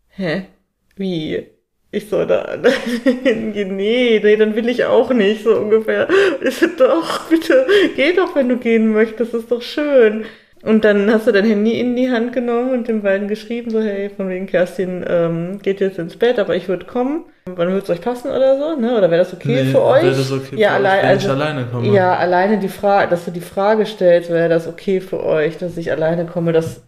hä? 0.09 0.47
Wie? 0.95 1.47
Ich 1.93 2.07
soll 2.09 2.25
da 2.25 2.57
hingehen? 3.23 3.75
Nee, 3.75 4.21
nee, 4.23 4.35
dann 4.37 4.55
will 4.55 4.69
ich 4.69 4.85
auch 4.85 5.11
nicht, 5.11 5.43
so 5.43 5.57
ungefähr. 5.57 6.07
Ich 6.41 6.55
so, 6.57 6.67
doch, 6.77 7.27
bitte, 7.29 7.67
geh 7.95 8.13
doch, 8.13 8.33
wenn 8.35 8.47
du 8.47 8.57
gehen 8.57 8.93
möchtest, 8.93 9.33
ist 9.33 9.51
doch 9.51 9.61
schön. 9.61 10.23
Und 10.63 10.85
dann 10.85 11.11
hast 11.11 11.27
du 11.27 11.31
dein 11.31 11.45
Handy 11.45 11.79
in 11.79 11.95
die 11.95 12.11
Hand 12.11 12.33
genommen 12.33 12.71
und 12.71 12.87
den 12.87 13.01
beiden 13.01 13.27
geschrieben, 13.27 13.71
so, 13.71 13.81
hey, 13.81 14.09
von 14.09 14.29
wegen 14.29 14.45
Kerstin 14.45 15.03
ähm, 15.07 15.59
geht 15.61 15.81
jetzt 15.81 15.97
ins 15.97 16.15
Bett, 16.17 16.37
aber 16.39 16.55
ich 16.55 16.67
würde 16.67 16.85
kommen. 16.85 17.25
Wann 17.45 17.69
würde 17.69 17.79
es 17.79 17.89
euch 17.89 18.01
passen 18.01 18.29
oder 18.29 18.57
so, 18.59 18.79
ne? 18.79 18.95
Oder 18.95 19.09
wäre 19.09 19.23
das 19.23 19.33
okay 19.33 19.63
Nee, 19.63 19.71
für 19.71 19.81
euch? 19.81 20.03
wäre 20.03 20.15
das 20.15 20.31
okay 20.31 20.55
ja, 20.57 20.69
für 20.69 20.75
euch, 20.75 20.79
allein, 20.85 21.01
wenn 21.01 21.09
also, 21.09 21.27
ich 21.27 21.33
alleine 21.33 21.65
komme? 21.65 21.87
Ja, 21.87 22.15
alleine 22.15 22.59
die 22.59 22.69
Frage, 22.69 23.09
dass 23.09 23.25
du 23.25 23.31
die 23.31 23.41
Frage 23.41 23.85
stellst, 23.87 24.29
wäre 24.29 24.49
das 24.49 24.67
okay 24.67 25.01
für 25.01 25.25
euch, 25.25 25.57
dass 25.57 25.75
ich 25.77 25.91
alleine 25.91 26.25
komme, 26.27 26.53
das 26.53 26.83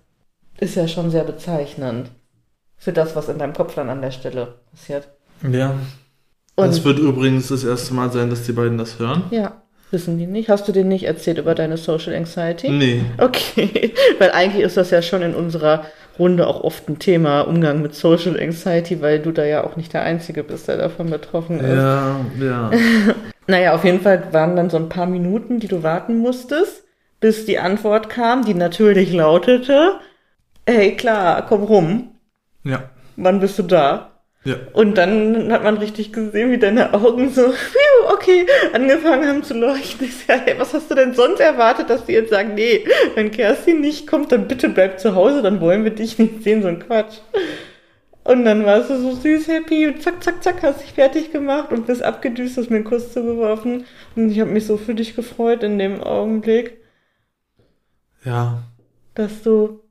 ist 0.59 0.75
ja 0.75 0.87
schon 0.87 1.09
sehr 1.09 1.23
bezeichnend. 1.23 2.11
Für 2.83 2.91
das, 2.91 3.15
was 3.15 3.29
in 3.29 3.37
deinem 3.37 3.53
Kopf 3.53 3.75
dann 3.75 3.89
an 3.89 4.01
der 4.01 4.11
Stelle 4.11 4.55
passiert. 4.71 5.07
Ja. 5.49 5.75
Und 6.55 6.67
das 6.67 6.83
wird 6.83 6.99
übrigens 6.99 7.47
das 7.47 7.63
erste 7.63 7.93
Mal 7.93 8.11
sein, 8.11 8.29
dass 8.29 8.43
die 8.43 8.51
beiden 8.51 8.77
das 8.77 8.99
hören. 8.99 9.23
ja, 9.31 9.63
wissen 9.89 10.17
die 10.17 10.27
nicht? 10.27 10.49
Hast 10.49 10.67
du 10.67 10.71
denen 10.73 10.89
nicht 10.89 11.05
erzählt 11.05 11.37
über 11.37 11.55
deine 11.55 11.77
Social 11.77 12.13
Anxiety? 12.13 12.69
Nee. 12.69 13.01
Okay, 13.19 13.93
weil 14.19 14.31
eigentlich 14.31 14.63
ist 14.63 14.75
das 14.75 14.91
ja 14.91 15.01
schon 15.01 15.21
in 15.21 15.33
unserer 15.33 15.85
Runde 16.19 16.45
auch 16.45 16.61
oft 16.63 16.89
ein 16.89 16.99
Thema, 16.99 17.41
Umgang 17.41 17.81
mit 17.81 17.95
Social 17.95 18.39
Anxiety, 18.39 19.01
weil 19.01 19.19
du 19.19 19.31
da 19.31 19.45
ja 19.45 19.63
auch 19.63 19.77
nicht 19.77 19.93
der 19.93 20.03
Einzige 20.03 20.43
bist, 20.43 20.67
der 20.67 20.77
davon 20.77 21.09
betroffen 21.09 21.59
ist. 21.59 21.77
Ja, 21.77 22.19
ja. 22.39 22.71
Naja, 23.45 23.75
auf 23.75 23.83
jeden 23.83 23.99
Fall 23.99 24.31
waren 24.31 24.55
dann 24.55 24.69
so 24.69 24.77
ein 24.77 24.87
paar 24.87 25.05
Minuten, 25.05 25.59
die 25.59 25.67
du 25.67 25.83
warten 25.83 26.17
musstest, 26.17 26.85
bis 27.19 27.45
die 27.45 27.59
Antwort 27.59 28.09
kam, 28.09 28.45
die 28.45 28.53
natürlich 28.53 29.11
lautete, 29.11 29.95
hey 30.65 30.95
klar, 30.95 31.45
komm 31.45 31.63
rum, 31.63 32.12
Ja. 32.63 32.89
wann 33.15 33.39
bist 33.39 33.57
du 33.59 33.63
da? 33.63 34.09
Ja. 34.45 34.55
Und 34.73 34.97
dann 34.97 35.51
hat 35.53 35.63
man 35.63 35.77
richtig 35.77 36.11
gesehen, 36.11 36.51
wie 36.51 36.57
deine 36.57 36.93
Augen 36.93 37.29
so, 37.29 37.43
"Piu, 37.43 38.11
okay, 38.13 38.45
angefangen 38.73 39.25
haben 39.27 39.43
zu 39.43 39.53
leuchten. 39.53 40.05
Ich 40.07 40.25
sag, 40.25 40.45
hey, 40.45 40.55
was 40.57 40.73
hast 40.73 40.91
du 40.91 40.95
denn 40.95 41.13
sonst 41.13 41.39
erwartet, 41.39 41.89
dass 41.89 42.05
die 42.05 42.11
jetzt 42.13 42.29
sagen, 42.31 42.53
nee, 42.55 42.85
wenn 43.15 43.31
Kerstin 43.31 43.79
nicht 43.79 44.05
kommt, 44.05 44.31
dann 44.33 44.47
bitte 44.49 44.67
bleib 44.69 44.99
zu 44.99 45.15
Hause, 45.15 45.41
dann 45.41 45.61
wollen 45.61 45.85
wir 45.85 45.91
dich 45.91 46.19
nicht 46.19 46.43
sehen, 46.43 46.61
so 46.61 46.67
ein 46.67 46.79
Quatsch. 46.79 47.19
Und 48.25 48.43
dann 48.45 48.65
warst 48.65 48.89
du 48.89 48.97
so 48.97 49.13
süß 49.15 49.47
happy 49.49 49.87
und 49.87 50.01
zack, 50.01 50.21
zack, 50.23 50.41
zack, 50.43 50.61
hast 50.63 50.81
dich 50.81 50.91
fertig 50.93 51.31
gemacht 51.31 51.71
und 51.71 51.87
bist 51.87 52.03
abgedüst, 52.03 52.57
hast 52.57 52.69
mir 52.69 52.77
einen 52.77 52.85
Kuss 52.85 53.13
zugeworfen. 53.13 53.85
Und 54.15 54.29
ich 54.29 54.39
habe 54.41 54.51
mich 54.51 54.65
so 54.65 54.75
für 54.77 54.93
dich 54.95 55.15
gefreut 55.15 55.63
in 55.63 55.77
dem 55.79 56.01
Augenblick, 56.01 56.79
Ja. 58.25 58.63
dass 59.15 59.41
du 59.43 59.82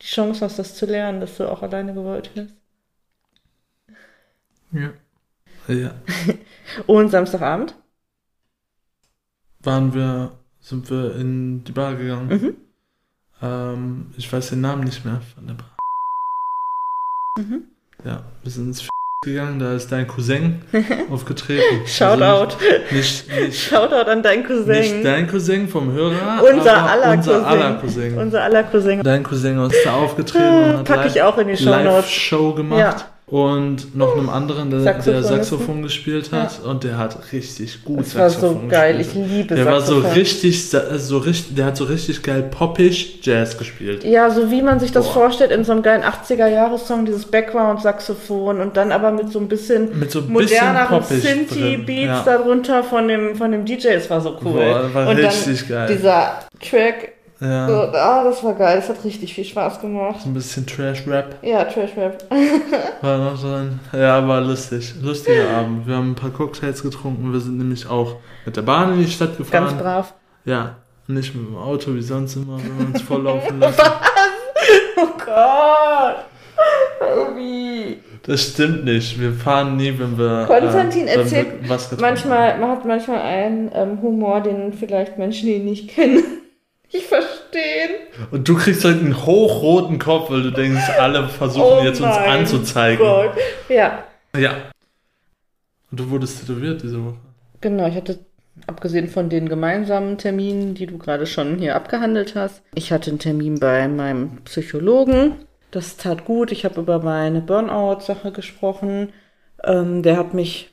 die 0.00 0.06
Chance 0.06 0.44
hast, 0.44 0.58
das 0.58 0.74
zu 0.74 0.86
lernen, 0.86 1.20
dass 1.20 1.36
du 1.36 1.50
auch 1.50 1.62
alleine 1.62 1.94
gewollt 1.94 2.34
wirst. 2.34 2.54
Ja. 4.72 4.92
Ja. 5.68 5.94
Und 6.86 7.10
Samstagabend? 7.10 7.74
Waren 9.60 9.94
wir, 9.94 10.32
sind 10.60 10.90
wir 10.90 11.16
in 11.16 11.64
die 11.64 11.72
Bar 11.72 11.94
gegangen. 11.94 12.28
Mhm. 12.28 12.56
Ähm, 13.40 14.14
ich 14.16 14.30
weiß 14.30 14.50
den 14.50 14.60
Namen 14.60 14.84
nicht 14.84 15.04
mehr 15.04 15.20
von 15.20 15.46
der 15.46 15.54
Bar. 15.54 15.76
Mhm. 17.38 17.64
Ja, 18.04 18.24
wir 18.42 18.50
sind 18.50 18.66
ins 18.66 18.88
gegangen, 19.24 19.58
da 19.58 19.74
ist 19.74 19.90
dein 19.90 20.06
Cousin 20.06 20.62
aufgetreten. 21.10 21.62
Shoutout. 21.86 22.22
Also 22.54 22.56
nicht, 22.90 23.40
nicht, 23.40 23.60
Shoutout 23.70 24.08
an 24.10 24.22
deinen 24.22 24.44
Cousin. 24.44 24.68
nicht 24.68 25.04
dein 25.04 25.26
Cousin 25.26 25.68
vom 25.68 25.92
Hörer, 25.92 26.42
unser 26.52 26.90
aller 26.90 27.12
unser 27.12 27.32
Cousin. 27.32 27.46
aller 27.46 27.74
Cousin. 27.80 28.18
Unser 28.18 28.42
aller 28.42 28.62
Cousin. 28.64 29.02
Dein 29.02 29.22
Cousin 29.22 29.58
ist 29.66 29.84
da 29.84 29.94
aufgetreten 29.94 30.44
und 30.46 30.76
hat 30.78 30.84
Pack 30.84 31.06
ich 31.06 31.22
auch 31.22 31.38
in 31.38 31.48
die 31.48 31.56
Shownotes. 31.56 31.84
Live-Show 31.84 32.52
gemacht. 32.54 32.78
Ja. 32.80 32.96
Und 33.26 33.96
noch 33.96 34.18
einem 34.18 34.28
anderen, 34.28 34.70
der 34.70 34.80
Saxophon 34.80 35.12
der 35.12 35.22
Saxophon 35.22 35.82
gespielt 35.82 36.30
hat. 36.30 36.62
Und 36.62 36.84
der 36.84 36.98
hat 36.98 37.32
richtig 37.32 37.82
gut 37.82 38.00
Das 38.00 38.14
war 38.16 38.28
so 38.28 38.40
Saxophon 38.40 38.68
geil. 38.68 39.00
Ich 39.00 39.06
gespielt. 39.06 39.30
liebe 39.30 39.54
Der 39.54 39.64
war 39.64 39.80
so 39.80 39.94
Saxophon. 39.94 40.12
richtig, 40.12 40.70
so 40.70 41.18
richtig, 41.18 41.56
der 41.56 41.64
hat 41.64 41.76
so 41.78 41.84
richtig 41.84 42.22
geil 42.22 42.42
poppig 42.42 43.20
Jazz 43.22 43.56
gespielt. 43.56 44.04
Ja, 44.04 44.28
so 44.28 44.50
wie 44.50 44.60
man 44.60 44.78
sich 44.78 44.92
das 44.92 45.06
Boah. 45.06 45.14
vorstellt 45.14 45.52
in 45.52 45.64
so 45.64 45.72
einem 45.72 45.82
geilen 45.82 46.02
80er-Jahres-Song, 46.02 47.06
dieses 47.06 47.24
Background-Saxophon 47.24 48.60
und 48.60 48.76
dann 48.76 48.92
aber 48.92 49.10
mit 49.10 49.32
so 49.32 49.38
ein 49.38 49.48
bisschen 49.48 49.98
Mit 49.98 50.10
so 50.10 50.18
ein 50.18 50.30
moderneren 50.30 51.02
Synthi-Beats 51.02 52.06
ja. 52.06 52.22
darunter 52.26 52.84
von 52.84 53.08
dem, 53.08 53.36
von 53.36 53.52
dem 53.52 53.64
DJ. 53.64 53.88
Es 53.88 54.10
war 54.10 54.20
so 54.20 54.36
cool. 54.44 54.52
Boah, 54.52 54.92
war 54.92 55.08
und 55.08 55.16
richtig 55.16 55.66
geil. 55.66 55.88
dieser 55.90 56.40
Track, 56.60 57.13
Ja. 57.40 57.66
so, 57.68 57.74
ah, 57.74 58.24
das 58.24 58.42
war 58.44 58.54
geil. 58.54 58.76
Das 58.76 58.88
hat 58.88 59.04
richtig 59.04 59.34
viel 59.34 59.44
Spaß 59.44 59.80
gemacht. 59.80 60.20
So 60.22 60.28
ein 60.28 60.34
bisschen 60.34 60.66
Trash-Rap 60.66 61.36
Ja, 61.42 61.64
Trash-Rap. 61.64 62.24
war 63.02 63.18
noch 63.18 63.40
drin. 63.40 63.80
Ja, 63.92 64.26
war 64.26 64.40
lustig. 64.40 64.94
Lustiger 65.02 65.50
Abend. 65.50 65.86
Wir 65.86 65.96
haben 65.96 66.12
ein 66.12 66.14
paar 66.14 66.30
Cocktails 66.30 66.82
getrunken. 66.82 67.32
Wir 67.32 67.40
sind 67.40 67.58
nämlich 67.58 67.88
auch 67.88 68.16
mit 68.46 68.56
der 68.56 68.62
Bahn 68.62 68.94
in 68.94 69.00
die 69.00 69.10
Stadt 69.10 69.36
gefahren. 69.36 69.64
Ganz 69.64 69.82
brav. 69.82 70.14
Ja, 70.44 70.76
nicht 71.06 71.34
mit 71.34 71.46
dem 71.46 71.56
Auto 71.56 71.94
wie 71.94 72.02
sonst 72.02 72.36
immer, 72.36 72.58
wenn 72.58 72.78
wir 72.78 72.86
uns 72.86 73.02
volllaufen 73.02 73.60
lassen. 73.60 73.82
Oh 74.96 75.08
Gott. 75.26 76.24
Baby. 77.00 78.00
Das 78.22 78.42
stimmt 78.42 78.84
nicht. 78.84 79.20
Wir 79.20 79.32
fahren 79.32 79.76
nie, 79.76 79.92
wenn 79.98 80.16
wir. 80.16 80.46
Konstantin 80.46 81.06
äh, 81.06 81.10
wenn 81.12 81.20
erzählt 81.20 81.62
wir 81.62 81.68
was 81.68 81.90
manchmal, 81.98 82.58
man 82.58 82.70
hat 82.70 82.84
manchmal 82.84 83.20
einen 83.20 83.70
ähm, 83.74 84.00
Humor, 84.00 84.40
den 84.40 84.72
vielleicht 84.72 85.18
Menschen, 85.18 85.46
die 85.46 85.56
ihn 85.56 85.64
nicht 85.64 85.90
kennen, 85.90 86.22
nicht 86.92 87.06
verstehen. 87.06 87.90
haben. 88.18 88.28
Und 88.30 88.48
du 88.48 88.56
kriegst 88.56 88.84
halt 88.84 89.00
einen 89.00 89.24
hochroten 89.26 89.98
Kopf, 89.98 90.30
weil 90.30 90.42
du 90.42 90.50
denkst, 90.50 90.88
alle 90.98 91.28
versuchen 91.28 91.78
Oh 91.80 91.82
jetzt 91.84 92.00
uns 92.00 92.16
anzuzeigen. 92.16 93.04
Gott. 93.04 93.32
Ja, 93.68 94.04
Ja. 94.36 94.54
Und 95.90 96.00
du 96.00 96.10
wurdest 96.10 96.40
tätowiert 96.40 96.82
diese 96.82 97.04
Woche. 97.04 97.16
genau. 97.60 97.86
Ich 97.86 97.94
hatte, 97.94 98.18
abgesehen 98.66 99.08
von 99.08 99.28
den 99.28 99.48
gemeinsamen 99.48 100.18
Terminen, 100.18 100.74
die 100.74 100.86
du 100.86 100.98
gerade 100.98 101.26
schon 101.26 101.58
hier 101.58 101.76
abgehandelt 101.76 102.34
hast, 102.34 102.62
ich 102.74 102.92
hatte 102.92 103.10
einen 103.10 103.18
Termin 103.20 103.60
bei 103.60 103.86
meinem 103.88 104.38
Psychologen. 104.44 105.36
Das 105.70 105.96
tat 105.96 106.24
gut. 106.24 106.52
Ich 106.52 106.64
habe 106.64 106.80
über 106.80 107.00
meine 107.00 107.40
Burnout-Sache 107.40 108.32
gesprochen. 108.32 109.12
Ähm, 109.64 110.02
der 110.02 110.16
hat 110.16 110.34
mich 110.34 110.70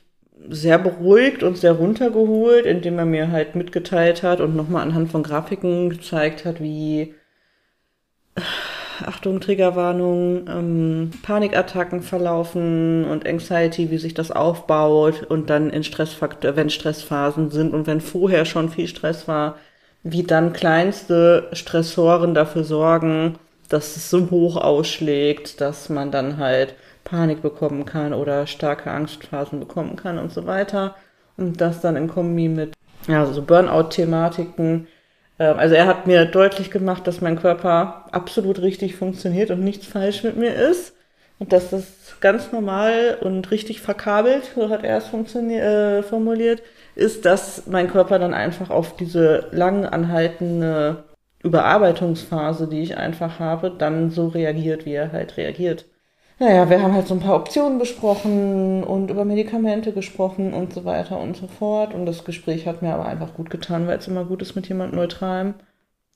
sehr 0.48 0.78
beruhigt 0.78 1.42
und 1.42 1.56
sehr 1.56 1.72
runtergeholt, 1.72 2.66
indem 2.66 2.98
er 2.98 3.04
mir 3.04 3.30
halt 3.30 3.54
mitgeteilt 3.54 4.22
hat 4.22 4.40
und 4.40 4.56
nochmal 4.56 4.82
anhand 4.82 5.10
von 5.10 5.22
Grafiken 5.22 5.90
gezeigt 5.90 6.44
hat, 6.44 6.60
wie 6.60 7.14
Achtung, 9.04 9.40
Triggerwarnung, 9.40 10.46
ähm, 10.48 11.10
Panikattacken 11.22 12.02
verlaufen 12.02 13.04
und 13.04 13.26
Anxiety, 13.26 13.90
wie 13.90 13.98
sich 13.98 14.14
das 14.14 14.30
aufbaut 14.30 15.24
und 15.24 15.50
dann 15.50 15.70
in 15.70 15.84
Stressfaktor, 15.84 16.56
wenn 16.56 16.70
Stressphasen 16.70 17.50
sind 17.50 17.74
und 17.74 17.86
wenn 17.86 18.00
vorher 18.00 18.44
schon 18.44 18.68
viel 18.68 18.88
Stress 18.88 19.28
war, 19.28 19.56
wie 20.02 20.22
dann 20.24 20.52
kleinste 20.52 21.48
Stressoren 21.52 22.34
dafür 22.34 22.64
sorgen, 22.64 23.38
dass 23.68 23.96
es 23.96 24.10
so 24.10 24.30
hoch 24.30 24.56
ausschlägt, 24.56 25.60
dass 25.60 25.88
man 25.88 26.10
dann 26.10 26.38
halt 26.38 26.74
Panik 27.12 27.42
bekommen 27.42 27.84
kann 27.84 28.14
oder 28.14 28.46
starke 28.46 28.90
Angstphasen 28.90 29.60
bekommen 29.60 29.96
kann 29.96 30.18
und 30.18 30.32
so 30.32 30.46
weiter. 30.46 30.96
Und 31.36 31.60
das 31.60 31.80
dann 31.82 31.96
in 31.96 32.08
Kombi 32.08 32.48
mit 32.48 32.72
ja, 33.06 33.26
so 33.26 33.42
Burnout-Thematiken. 33.42 34.86
Ähm, 35.38 35.58
Also 35.58 35.74
er 35.74 35.86
hat 35.86 36.06
mir 36.06 36.24
deutlich 36.24 36.70
gemacht, 36.70 37.06
dass 37.06 37.20
mein 37.20 37.38
Körper 37.38 38.06
absolut 38.12 38.60
richtig 38.62 38.96
funktioniert 38.96 39.50
und 39.50 39.60
nichts 39.62 39.86
falsch 39.86 40.24
mit 40.24 40.36
mir 40.36 40.54
ist. 40.54 40.94
Und 41.38 41.52
dass 41.52 41.70
das 41.70 42.16
ganz 42.20 42.52
normal 42.52 43.18
und 43.20 43.50
richtig 43.50 43.80
verkabelt, 43.82 44.44
so 44.54 44.70
hat 44.70 44.84
er 44.84 44.98
es 44.98 45.12
äh, 45.34 46.02
formuliert, 46.02 46.62
ist, 46.94 47.24
dass 47.26 47.66
mein 47.66 47.88
Körper 47.90 48.18
dann 48.18 48.32
einfach 48.34 48.70
auf 48.70 48.96
diese 48.96 49.48
lang 49.52 49.84
anhaltende 49.84 51.04
Überarbeitungsphase, 51.42 52.68
die 52.68 52.82
ich 52.82 52.96
einfach 52.96 53.38
habe, 53.40 53.70
dann 53.76 54.10
so 54.10 54.28
reagiert, 54.28 54.86
wie 54.86 54.94
er 54.94 55.12
halt 55.12 55.36
reagiert. 55.36 55.86
Naja, 56.42 56.68
wir 56.68 56.82
haben 56.82 56.92
halt 56.92 57.06
so 57.06 57.14
ein 57.14 57.20
paar 57.20 57.36
Optionen 57.36 57.78
besprochen 57.78 58.82
und 58.82 59.12
über 59.12 59.24
Medikamente 59.24 59.92
gesprochen 59.92 60.52
und 60.54 60.72
so 60.72 60.84
weiter 60.84 61.20
und 61.20 61.36
so 61.36 61.46
fort. 61.46 61.94
Und 61.94 62.04
das 62.04 62.24
Gespräch 62.24 62.66
hat 62.66 62.82
mir 62.82 62.92
aber 62.92 63.06
einfach 63.06 63.34
gut 63.34 63.48
getan, 63.48 63.86
weil 63.86 63.98
es 63.98 64.08
immer 64.08 64.24
gut 64.24 64.42
ist, 64.42 64.56
mit 64.56 64.68
jemand 64.68 64.92
Neutralem 64.92 65.54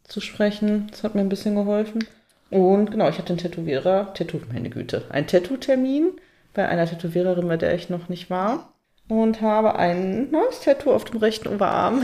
zu 0.02 0.20
sprechen. 0.20 0.88
Das 0.90 1.04
hat 1.04 1.14
mir 1.14 1.20
ein 1.20 1.28
bisschen 1.28 1.54
geholfen. 1.54 2.08
Und 2.50 2.90
genau, 2.90 3.08
ich 3.08 3.18
hatte 3.18 3.28
einen 3.28 3.38
Tätowierer, 3.38 4.14
Tattoo, 4.14 4.40
meine 4.52 4.68
Güte, 4.68 5.04
einen 5.10 5.28
Tattoo-Termin 5.28 6.14
bei 6.54 6.66
einer 6.66 6.86
Tätowiererin, 6.86 7.46
bei 7.46 7.56
der 7.56 7.76
ich 7.76 7.88
noch 7.88 8.08
nicht 8.08 8.28
war. 8.28 8.72
Und 9.08 9.42
habe 9.42 9.76
ein 9.76 10.32
neues 10.32 10.58
Tattoo 10.58 10.92
auf 10.92 11.04
dem 11.04 11.20
rechten 11.20 11.46
Oberarm. 11.46 12.02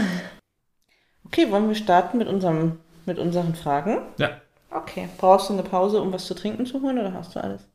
Okay, 1.27 1.51
wollen 1.51 1.67
wir 1.67 1.75
starten 1.75 2.19
mit, 2.19 2.29
unserem, 2.29 2.79
mit 3.05 3.19
unseren 3.19 3.57
Fragen? 3.57 3.99
Ja, 4.19 4.31
Okay. 4.75 5.09
Brauchst 5.19 5.49
du 5.49 5.53
eine 5.53 5.63
Pause, 5.63 6.01
um 6.01 6.13
was 6.13 6.25
zu 6.25 6.35
trinken 6.35 6.67
zu 6.67 6.81
holen 6.81 6.99
oder 6.99 7.13
hast 7.13 7.35
du 7.35 7.43
alles? 7.43 7.69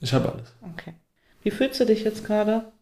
Ich 0.00 0.12
habe 0.12 0.32
alles. 0.32 0.54
Okay. 0.72 0.94
Wie 1.42 1.50
fühlst 1.50 1.80
du 1.80 1.86
dich 1.86 2.04
jetzt 2.04 2.24
gerade? 2.24 2.72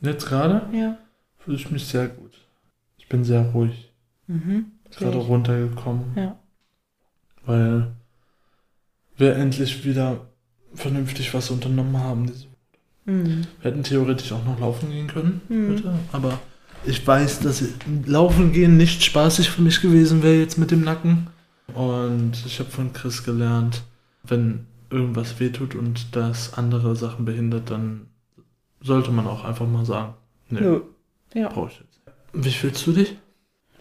Jetzt 0.00 0.26
gerade 0.26 0.66
Ja. 0.76 0.98
fühle 1.38 1.56
ich 1.56 1.70
mich 1.70 1.84
sehr 1.86 2.08
gut. 2.08 2.32
Ich 2.98 3.08
bin 3.08 3.24
sehr 3.24 3.42
ruhig. 3.52 3.92
Mhm. 4.26 4.66
Gerade 4.90 5.16
runtergekommen, 5.18 6.04
Ja. 6.16 6.36
weil 7.44 7.92
wir 9.16 9.36
endlich 9.36 9.84
wieder 9.84 10.26
vernünftig 10.74 11.32
was 11.34 11.50
unternommen 11.50 11.98
haben. 11.98 12.30
Mhm. 13.04 13.46
Wir 13.60 13.70
hätten 13.70 13.82
theoretisch 13.82 14.32
auch 14.32 14.44
noch 14.44 14.58
laufen 14.60 14.90
gehen 14.90 15.06
können, 15.06 15.40
Mhm. 15.48 15.70
heute, 15.70 15.94
aber 16.12 16.38
ich 16.84 17.04
weiß, 17.06 17.40
dass 17.40 17.62
Laufen 18.04 18.52
gehen 18.52 18.76
nicht 18.76 19.02
spaßig 19.04 19.50
für 19.50 19.62
mich 19.62 19.80
gewesen 19.80 20.22
wäre 20.22 20.36
jetzt 20.40 20.58
mit 20.58 20.70
dem 20.70 20.82
Nacken. 20.82 21.28
Und 21.74 22.32
ich 22.46 22.58
habe 22.60 22.70
von 22.70 22.92
Chris 22.92 23.24
gelernt, 23.24 23.82
wenn 24.24 24.66
irgendwas 24.90 25.40
wehtut 25.40 25.74
und 25.74 26.14
das 26.14 26.54
andere 26.54 26.96
Sachen 26.96 27.24
behindert, 27.24 27.70
dann 27.70 28.08
sollte 28.80 29.10
man 29.10 29.26
auch 29.26 29.44
einfach 29.44 29.66
mal 29.66 29.84
sagen, 29.84 30.14
nee, 30.48 30.60
Nö. 30.60 30.80
Ja. 31.34 31.48
brauche 31.48 31.70
ich 31.70 31.80
jetzt. 31.80 32.00
Wie 32.32 32.50
fühlst 32.50 32.86
du 32.86 32.92
dich? 32.92 33.16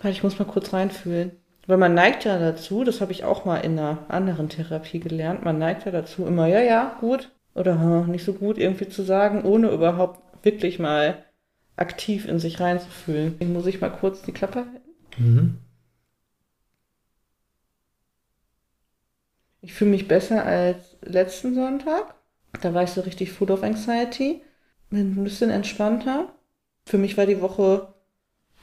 Warte, 0.02 0.10
ich 0.10 0.24
muss 0.24 0.40
mal 0.40 0.46
kurz 0.46 0.74
reinfühlen. 0.74 1.32
Weil 1.68 1.78
man 1.78 1.94
neigt 1.96 2.26
ja 2.26 2.38
dazu, 2.38 2.84
das 2.84 3.02
habe 3.02 3.12
ich 3.12 3.24
auch 3.24 3.46
mal 3.46 3.58
in 3.58 3.80
einer 3.80 4.06
anderen 4.08 4.50
Therapie 4.50 5.00
gelernt, 5.00 5.44
man 5.44 5.58
neigt 5.58 5.86
ja 5.86 5.92
dazu, 5.92 6.26
immer 6.26 6.46
ja, 6.46 6.62
ja, 6.62 6.96
gut 7.00 7.32
oder 7.56 7.80
hm, 7.80 8.12
nicht 8.12 8.24
so 8.24 8.34
gut 8.34 8.58
irgendwie 8.58 8.88
zu 8.88 9.02
sagen, 9.02 9.44
ohne 9.44 9.70
überhaupt 9.70 10.20
wirklich 10.46 10.78
mal 10.78 11.26
aktiv 11.76 12.28
in 12.28 12.40
sich 12.40 12.60
reinzufühlen. 12.60 13.34
Deswegen 13.34 13.54
muss 13.54 13.66
ich 13.66 13.82
mal 13.82 13.90
kurz 13.90 14.22
die 14.22 14.32
Klappe 14.32 14.60
halten. 14.60 14.90
Mhm. 15.18 15.58
Ich 19.66 19.74
fühle 19.74 19.92
mich 19.92 20.08
besser 20.08 20.46
als 20.46 20.96
letzten 21.02 21.56
Sonntag. 21.56 22.14
Da 22.62 22.74
war 22.76 22.84
ich 22.84 22.92
so 22.92 23.02
richtig 23.02 23.32
full 23.32 23.50
of 23.52 23.64
anxiety. 23.64 24.42
Bin 24.92 25.20
ein 25.20 25.24
bisschen 25.24 25.50
entspannter. 25.50 26.30
Für 26.86 27.00
mich 27.00 27.18
war 27.18 27.26
die 27.26 27.42
Woche 27.42 27.94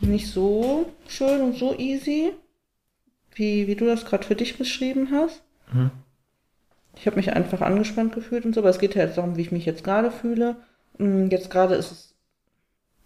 nicht 0.01 0.29
so 0.29 0.87
schön 1.09 1.41
und 1.41 1.57
so 1.57 1.77
easy, 1.77 2.33
wie, 3.35 3.67
wie 3.67 3.75
du 3.75 3.85
das 3.85 4.05
gerade 4.05 4.25
für 4.25 4.37
dich 4.37 4.59
beschrieben 4.59 5.09
hast. 5.11 5.43
Mhm. 5.73 5.91
Ich 6.97 7.07
habe 7.07 7.17
mich 7.17 7.33
einfach 7.33 7.63
angespannt 7.63 8.15
gefühlt 8.15 8.45
und 8.45 8.55
so, 8.55 8.61
aber 8.61 8.71
es 8.71 8.79
geht 8.79 8.95
ja 8.95 9.03
jetzt 9.03 9.19
darum, 9.19 9.37
wie 9.37 9.43
ich 9.43 9.53
mich 9.53 9.67
jetzt 9.67 9.83
gerade 9.83 10.13
fühle. 10.13 10.57
Mm, 10.99 11.29
Jetzt 11.31 11.51
gerade 11.51 11.75
ist 11.75 11.91
es 11.91 12.15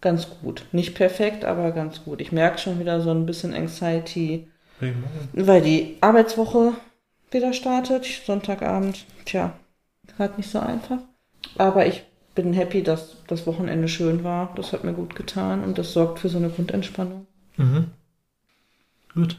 ganz 0.01 0.27
gut. 0.41 0.65
Nicht 0.71 0.93
perfekt, 0.93 1.45
aber 1.45 1.71
ganz 1.71 2.03
gut. 2.03 2.21
Ich 2.21 2.31
merke 2.31 2.59
schon 2.59 2.79
wieder 2.79 3.01
so 3.01 3.09
ein 3.09 3.25
bisschen 3.25 3.55
Anxiety, 3.55 4.47
weil 5.33 5.61
die 5.61 5.97
Arbeitswoche 6.01 6.73
wieder 7.31 7.53
startet. 7.53 8.05
Sonntagabend, 8.25 9.05
tja, 9.25 9.53
gerade 10.07 10.35
nicht 10.37 10.49
so 10.49 10.59
einfach. 10.59 10.99
Aber 11.57 11.85
ich 11.85 12.03
bin 12.35 12.53
happy, 12.53 12.83
dass 12.83 13.17
das 13.27 13.47
Wochenende 13.47 13.87
schön 13.87 14.23
war. 14.23 14.53
Das 14.55 14.73
hat 14.73 14.83
mir 14.83 14.93
gut 14.93 15.15
getan 15.15 15.63
und 15.63 15.77
das 15.77 15.93
sorgt 15.93 16.19
für 16.19 16.29
so 16.29 16.37
eine 16.37 16.49
Grundentspannung. 16.49 17.25
Mhm. 17.57 17.91
Gut. 19.13 19.37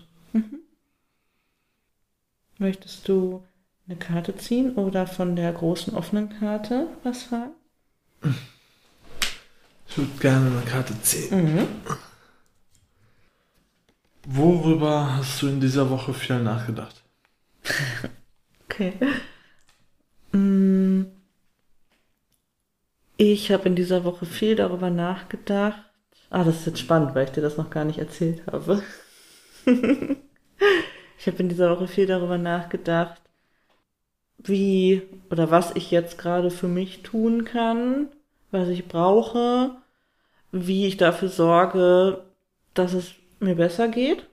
Möchtest 2.59 3.07
du 3.07 3.45
eine 3.87 3.97
Karte 3.97 4.37
ziehen 4.37 4.75
oder 4.75 5.07
von 5.07 5.37
der 5.37 5.53
großen 5.53 5.95
offenen 5.95 6.29
Karte 6.41 6.89
was 7.05 7.23
fragen? 7.23 7.53
Ich 9.89 9.97
würde 9.97 10.11
gerne 10.21 10.51
eine 10.51 10.63
Karte 10.63 11.01
ziehen. 11.01 11.55
Mhm. 11.55 11.69
Worüber 14.27 15.17
hast 15.17 15.41
du 15.41 15.49
in 15.49 15.61
dieser 15.61 15.89
Woche 15.89 16.13
viel 16.13 16.41
nachgedacht? 16.43 16.98
Okay. 18.65 18.95
Mm. 20.33 21.07
Ich 23.17 23.51
habe 23.51 23.69
in 23.69 23.75
dieser 23.75 24.05
Woche 24.05 24.27
viel 24.27 24.55
darüber 24.55 24.91
nachgedacht. 24.91 25.83
Ah, 26.31 26.45
das 26.45 26.61
ist 26.61 26.67
jetzt 26.67 26.81
spannend, 26.81 27.15
weil 27.15 27.25
ich 27.25 27.33
dir 27.33 27.41
das 27.41 27.57
noch 27.57 27.71
gar 27.71 27.85
nicht 27.85 27.99
erzählt 27.99 28.43
habe. 28.47 28.83
ich 29.67 31.27
habe 31.27 31.39
in 31.39 31.49
dieser 31.49 31.71
Woche 31.71 31.89
viel 31.89 32.07
darüber 32.07 32.39
nachgedacht, 32.39 33.21
wie 34.39 35.03
oder 35.31 35.51
was 35.51 35.75
ich 35.75 35.91
jetzt 35.91 36.19
gerade 36.19 36.51
für 36.51 36.69
mich 36.69 37.03
tun 37.03 37.45
kann, 37.45 38.09
was 38.51 38.69
ich 38.69 38.87
brauche, 38.87 39.77
wie 40.53 40.87
ich 40.87 40.97
dafür 40.97 41.29
sorge, 41.29 42.25
dass 42.75 42.93
es 42.93 43.15
mir 43.41 43.57
besser 43.57 43.89
geht 43.89 44.27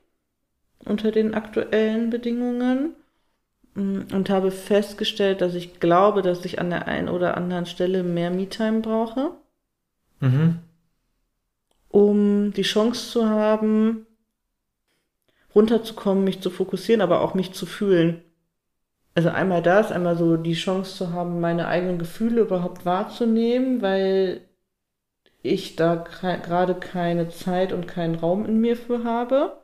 unter 0.80 1.12
den 1.12 1.34
aktuellen 1.34 2.10
Bedingungen 2.10 2.96
und 3.76 4.30
habe 4.30 4.52
festgestellt, 4.52 5.42
dass 5.42 5.54
ich 5.54 5.80
glaube, 5.80 6.22
dass 6.22 6.46
ich 6.46 6.60
an 6.60 6.70
der 6.70 6.88
einen 6.88 7.10
oder 7.10 7.36
anderen 7.36 7.66
Stelle 7.66 8.04
mehr 8.04 8.32
Me-Time 8.32 8.82
brauche, 8.82 9.32
Mhm. 10.22 10.60
um 11.90 12.54
die 12.54 12.62
Chance 12.62 13.12
zu 13.12 13.30
haben, 13.30 14.06
runterzukommen, 15.54 16.24
mich 16.24 16.42
zu 16.42 16.50
fokussieren, 16.50 17.02
aber 17.02 17.22
auch 17.22 17.34
mich 17.34 17.54
zu 17.54 17.66
fühlen. 17.66 18.22
Also 19.14 19.30
einmal 19.30 19.62
das, 19.62 19.92
einmal 19.92 20.18
so 20.18 20.36
die 20.38 20.54
Chance 20.54 20.96
zu 20.96 21.14
haben, 21.14 21.40
meine 21.40 21.68
eigenen 21.68 21.98
Gefühle 22.00 22.42
überhaupt 22.42 22.86
wahrzunehmen, 22.86 23.82
weil 23.82 24.42
ich 25.42 25.76
da 25.76 25.96
gerade 25.96 26.76
keine 26.76 27.30
Zeit 27.30 27.72
und 27.72 27.88
keinen 27.88 28.16
Raum 28.16 28.46
in 28.46 28.60
mir 28.60 28.76
für 28.76 29.04
habe. 29.04 29.62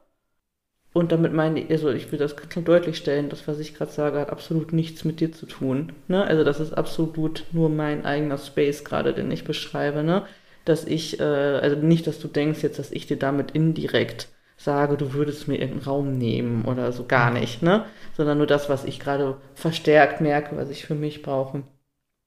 Und 0.93 1.11
damit 1.13 1.31
meine 1.31 1.61
ich, 1.61 1.71
also 1.71 1.89
ich 1.89 2.11
will 2.11 2.19
das 2.19 2.35
deutlich 2.55 2.97
stellen, 2.97 3.29
das, 3.29 3.47
was 3.47 3.59
ich 3.59 3.75
gerade 3.75 3.91
sage, 3.91 4.19
hat 4.19 4.29
absolut 4.29 4.73
nichts 4.73 5.05
mit 5.05 5.21
dir 5.21 5.31
zu 5.31 5.45
tun. 5.45 5.93
Ne? 6.07 6.23
Also 6.23 6.43
das 6.43 6.59
ist 6.59 6.73
absolut 6.73 7.45
nur 7.53 7.69
mein 7.69 8.05
eigener 8.05 8.37
Space 8.37 8.83
gerade, 8.83 9.13
den 9.13 9.31
ich 9.31 9.45
beschreibe. 9.45 10.03
Ne? 10.03 10.23
Dass 10.65 10.85
ich, 10.85 11.19
äh, 11.19 11.23
also 11.23 11.77
nicht, 11.77 12.07
dass 12.07 12.19
du 12.19 12.27
denkst 12.27 12.61
jetzt, 12.61 12.77
dass 12.77 12.91
ich 12.91 13.07
dir 13.07 13.17
damit 13.17 13.51
indirekt 13.51 14.27
sage, 14.57 14.97
du 14.97 15.13
würdest 15.13 15.47
mir 15.47 15.55
irgendeinen 15.55 15.85
Raum 15.85 16.17
nehmen 16.17 16.65
oder 16.65 16.91
so 16.91 17.05
gar 17.05 17.31
nicht, 17.31 17.63
ne? 17.63 17.85
Sondern 18.15 18.37
nur 18.37 18.45
das, 18.47 18.69
was 18.69 18.85
ich 18.85 18.99
gerade 18.99 19.37
verstärkt 19.55 20.21
merke, 20.21 20.55
was 20.55 20.69
ich 20.69 20.85
für 20.85 20.93
mich 20.93 21.23
brauche. 21.23 21.63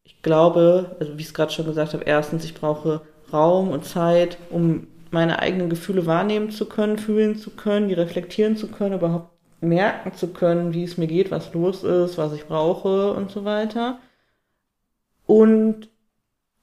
Ich 0.02 0.20
glaube, 0.20 0.96
also 0.98 1.16
wie 1.16 1.20
ich 1.20 1.28
es 1.28 1.34
gerade 1.34 1.52
schon 1.52 1.66
gesagt 1.66 1.94
habe, 1.94 2.04
erstens, 2.04 2.44
ich 2.44 2.54
brauche 2.54 3.02
Raum 3.32 3.70
und 3.70 3.84
Zeit, 3.84 4.38
um 4.50 4.88
meine 5.14 5.38
eigenen 5.38 5.70
Gefühle 5.70 6.04
wahrnehmen 6.04 6.50
zu 6.50 6.66
können, 6.66 6.98
fühlen 6.98 7.36
zu 7.36 7.50
können, 7.50 7.88
die 7.88 7.94
reflektieren 7.94 8.56
zu 8.56 8.68
können, 8.68 8.96
überhaupt 8.96 9.30
merken 9.62 10.12
zu 10.12 10.28
können, 10.28 10.74
wie 10.74 10.84
es 10.84 10.98
mir 10.98 11.06
geht, 11.06 11.30
was 11.30 11.54
los 11.54 11.84
ist, 11.84 12.18
was 12.18 12.34
ich 12.34 12.44
brauche 12.46 13.14
und 13.14 13.30
so 13.30 13.46
weiter. 13.46 13.98
Und 15.26 15.88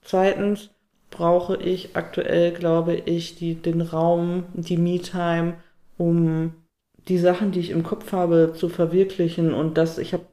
zweitens 0.01 0.69
brauche 1.09 1.57
ich 1.57 1.95
aktuell, 1.95 2.51
glaube 2.51 2.95
ich, 2.95 3.35
die, 3.35 3.55
den 3.55 3.81
Raum, 3.81 4.43
die 4.53 4.77
Me-Time, 4.77 5.55
um 5.97 6.53
die 7.07 7.17
Sachen, 7.17 7.51
die 7.51 7.59
ich 7.59 7.71
im 7.71 7.83
Kopf 7.83 8.11
habe, 8.11 8.53
zu 8.55 8.69
verwirklichen 8.69 9.53
und 9.53 9.77
dass 9.77 9.97
ich 9.97 10.13
habe 10.13 10.25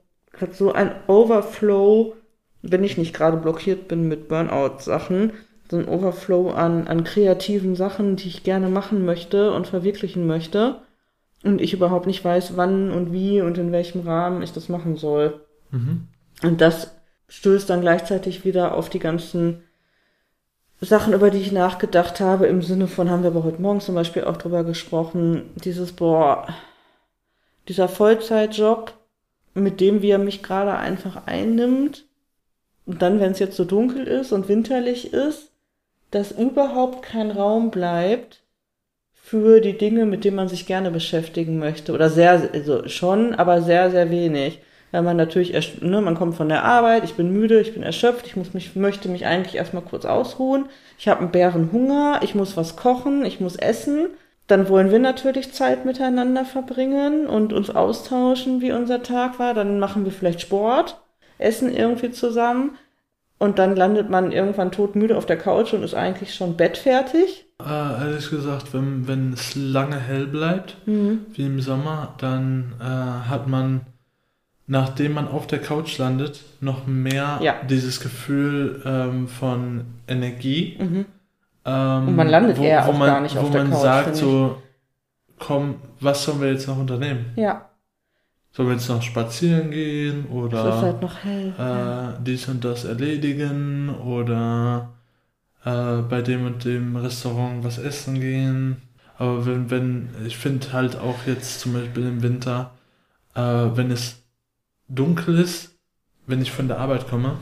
so 0.53 0.73
ein 0.73 0.93
Overflow, 1.07 2.15
wenn 2.63 2.85
ich 2.85 2.99
nicht 2.99 3.15
gerade 3.15 3.39
blockiert 3.39 3.89
bin 3.89 4.09
mit 4.09 4.29
Burnout-Sachen, 4.29 5.33
so 5.71 5.77
ein 5.77 5.89
Overflow 5.89 6.51
an, 6.51 6.89
an 6.89 7.05
kreativen 7.05 7.77
Sachen, 7.77 8.17
die 8.17 8.29
ich 8.29 8.43
gerne 8.43 8.69
machen 8.69 9.05
möchte 9.05 9.53
und 9.53 9.67
verwirklichen 9.67 10.27
möchte. 10.27 10.81
Und 11.45 11.61
ich 11.61 11.73
überhaupt 11.73 12.07
nicht 12.07 12.25
weiß, 12.25 12.57
wann 12.57 12.91
und 12.91 13.13
wie 13.13 13.41
und 13.41 13.59
in 13.59 13.71
welchem 13.71 14.01
Rahmen 14.01 14.43
ich 14.43 14.53
das 14.53 14.69
machen 14.69 14.97
soll. 14.97 15.41
Mhm. 15.71 16.09
Und 16.43 16.61
das 16.61 16.97
stößt 17.29 17.69
dann 17.71 17.81
gleichzeitig 17.81 18.45
wieder 18.45 18.75
auf 18.75 18.89
die 18.89 18.99
ganzen 18.99 19.63
Sachen, 20.81 21.13
über 21.13 21.31
die 21.31 21.41
ich 21.41 21.53
nachgedacht 21.53 22.21
habe, 22.21 22.47
im 22.47 22.63
Sinne 22.63 22.87
von, 22.87 23.11
haben 23.11 23.23
wir 23.23 23.31
aber 23.31 23.45
heute 23.45 23.61
Morgen 23.61 23.81
zum 23.81 23.95
Beispiel 23.95 24.25
auch 24.25 24.37
drüber 24.37 24.65
gesprochen, 24.65 25.51
dieses, 25.57 25.93
boah, 25.93 26.47
dieser 27.69 27.89
Vollzeitjob, 27.89 28.95
mit 29.55 29.81
dem 29.81 30.03
wie 30.03 30.11
er 30.11 30.19
mich 30.19 30.43
gerade 30.43 30.75
einfach 30.75 31.27
einnimmt, 31.27 32.05
und 32.87 33.03
dann, 33.03 33.21
wenn 33.21 33.33
es 33.33 33.39
jetzt 33.39 33.57
so 33.57 33.67
dunkel 33.67 34.07
ist 34.07 34.33
und 34.33 34.49
winterlich 34.49 35.13
ist, 35.13 35.48
dass 36.11 36.33
überhaupt 36.33 37.03
kein 37.03 37.31
Raum 37.31 37.71
bleibt 37.71 38.43
für 39.13 39.61
die 39.61 39.77
Dinge, 39.77 40.07
mit 40.07 40.25
denen 40.25 40.37
man 40.37 40.49
sich 40.49 40.67
gerne 40.67 40.91
beschäftigen 40.91 41.59
möchte. 41.59 41.93
Oder 41.93 42.09
sehr, 42.09 42.51
also 42.53 42.89
schon, 42.89 43.35
aber 43.35 43.61
sehr, 43.61 43.91
sehr 43.91 44.11
wenig. 44.11 44.61
Weil 44.91 45.03
man 45.03 45.19
natürlich, 45.19 45.53
ne, 45.83 46.01
man 46.01 46.15
kommt 46.15 46.35
von 46.35 46.49
der 46.49 46.65
Arbeit, 46.65 47.05
ich 47.05 47.15
bin 47.15 47.31
müde, 47.31 47.61
ich 47.61 47.75
bin 47.75 47.83
erschöpft, 47.83 48.27
ich 48.27 48.37
muss 48.37 48.55
mich, 48.55 48.75
möchte 48.75 49.11
mich 49.11 49.27
eigentlich 49.27 49.57
erstmal 49.57 49.83
kurz 49.83 50.07
ausruhen. 50.07 50.67
Ich 50.99 51.09
habe 51.09 51.21
einen 51.21 51.31
Bärenhunger, 51.31 52.21
ich 52.23 52.35
muss 52.35 52.57
was 52.57 52.77
kochen, 52.77 53.27
ich 53.27 53.39
muss 53.39 53.57
essen. 53.57 54.07
Dann 54.47 54.71
wollen 54.71 54.91
wir 54.91 54.99
natürlich 54.99 55.53
Zeit 55.53 55.85
miteinander 55.85 56.47
verbringen 56.47 57.27
und 57.27 57.53
uns 57.53 57.69
austauschen, 57.69 58.63
wie 58.63 58.73
unser 58.73 59.03
Tag 59.03 59.39
war. 59.39 59.53
Dann 59.53 59.79
machen 59.79 60.07
wir 60.07 60.13
vielleicht 60.13 60.41
Sport, 60.41 60.99
essen 61.37 61.75
irgendwie 61.75 62.11
zusammen. 62.11 62.79
Und 63.39 63.61
dann 63.61 63.77
landet 63.77 64.11
man 64.11 64.33
irgendwann 64.33 64.73
todmüde 64.73 65.17
auf 65.17 65.25
der 65.25 65.39
Couch 65.39 65.73
und 65.73 65.85
ist 65.85 65.95
eigentlich 65.95 66.35
schon 66.35 66.57
bettfertig. 66.57 67.47
Äh, 67.65 67.71
ehrlich 67.71 68.31
gesagt, 68.31 68.75
wenn, 68.75 69.07
wenn 69.07 69.33
es 69.33 69.55
lange 69.55 69.99
hell 69.99 70.27
bleibt, 70.27 70.77
mhm. 70.87 71.27
wie 71.33 71.47
im 71.47 71.61
Sommer, 71.61 72.15
dann 72.19 72.75
äh, 72.81 72.85
hat 72.85 73.47
man, 73.47 73.83
nachdem 74.67 75.13
man 75.13 75.29
auf 75.29 75.47
der 75.47 75.61
Couch 75.61 75.99
landet, 75.99 76.41
noch 76.61 76.87
mehr 76.87 77.39
ja. 77.41 77.55
dieses 77.69 78.01
Gefühl 78.01 78.83
ähm, 78.85 79.29
von 79.29 79.85
Energie. 80.09 80.77
Mhm. 80.81 81.05
Ähm, 81.65 82.09
und 82.09 82.17
man 82.17 82.29
landet 82.29 82.59
wo, 82.59 82.65
eher 82.65 82.87
wo 82.87 82.91
auch 82.91 82.99
man, 82.99 83.09
gar 83.09 83.21
nicht 83.21 83.37
auf 83.39 83.51
der 83.53 83.63
Couch. 83.63 83.71
Wo 83.71 83.75
man 83.75 83.83
sagt 83.83 84.17
so, 84.17 84.63
komm, 85.39 85.77
was 86.01 86.25
sollen 86.25 86.41
wir 86.41 86.53
jetzt 86.53 86.67
noch 86.67 86.79
unternehmen? 86.79 87.27
Ja. 87.37 87.68
Sollen 88.59 88.71
wir 88.71 88.75
jetzt 88.75 88.89
noch 88.89 89.03
spazieren 89.03 89.71
gehen 89.71 90.27
oder 90.27 90.69
es 90.69 90.75
ist 90.75 90.83
halt 90.83 91.01
noch 91.01 91.15
hell, 91.23 91.55
äh, 91.57 91.63
ja. 91.63 92.19
dies 92.21 92.49
und 92.49 92.65
das 92.65 92.85
erledigen 92.85 93.89
oder 93.89 94.95
äh, 95.65 95.99
bei 95.99 96.23
dem 96.23 96.45
und 96.45 96.65
dem 96.65 96.97
Restaurant 96.97 97.63
was 97.63 97.79
essen 97.79 98.19
gehen. 98.19 98.83
Aber 99.17 99.47
wenn, 99.47 99.71
wenn, 99.71 100.09
ich 100.27 100.39
finde 100.39 100.73
halt 100.73 100.97
auch 100.97 101.19
jetzt 101.25 101.61
zum 101.61 101.75
Beispiel 101.75 102.05
im 102.05 102.21
Winter, 102.21 102.73
äh, 103.37 103.41
wenn 103.43 103.93
es 103.93 104.25
dunkel 104.89 105.39
ist, 105.39 105.79
wenn 106.27 106.43
ich 106.43 106.51
von 106.51 106.67
der 106.67 106.81
Arbeit 106.81 107.09
komme 107.09 107.37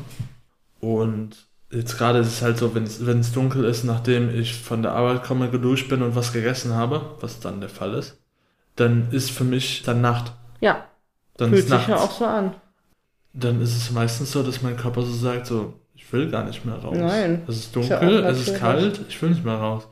und 0.81 1.47
jetzt 1.71 1.97
gerade 1.97 2.19
ist 2.19 2.29
es 2.29 2.43
halt 2.43 2.59
so, 2.59 2.75
wenn 2.75 2.85
es, 2.85 3.07
wenn 3.07 3.21
es 3.21 3.33
dunkel 3.33 3.65
ist, 3.65 3.85
nachdem 3.85 4.29
ich 4.39 4.61
von 4.61 4.83
der 4.83 4.93
Arbeit 4.93 5.23
komme, 5.23 5.49
geduscht 5.49 5.89
bin 5.89 6.03
und 6.03 6.15
was 6.15 6.35
gegessen 6.35 6.75
habe, 6.75 7.17
was 7.21 7.41
dann 7.41 7.61
der 7.61 7.71
Fall 7.71 7.95
ist, 7.95 8.21
dann 8.75 9.11
ist 9.13 9.31
für 9.31 9.45
mich 9.45 9.83
dann 9.83 10.03
Nacht. 10.03 10.35
Ja. 10.61 10.85
Dann 11.37 11.51
Fühlt 11.51 11.69
sich 11.69 11.87
ja 11.87 11.97
auch 11.97 12.11
so 12.11 12.25
an. 12.25 12.55
Dann 13.33 13.61
ist 13.61 13.77
es 13.77 13.91
meistens 13.91 14.33
so, 14.33 14.43
dass 14.43 14.63
mein 14.63 14.77
Körper 14.77 15.03
so 15.03 15.13
sagt, 15.13 15.47
so, 15.47 15.75
ich 15.95 16.11
will 16.13 16.31
gar 16.31 16.45
nicht 16.45 16.65
mehr 16.65 16.77
raus. 16.77 16.97
Nein. 16.99 17.43
Es 17.47 17.57
ist 17.57 17.77
dunkel, 17.77 18.25
ist 18.25 18.41
es 18.41 18.49
ist 18.49 18.59
kalt, 18.59 19.01
ich 19.09 19.21
will 19.21 19.31
nicht 19.31 19.45
mehr 19.45 19.55
raus. 19.55 19.89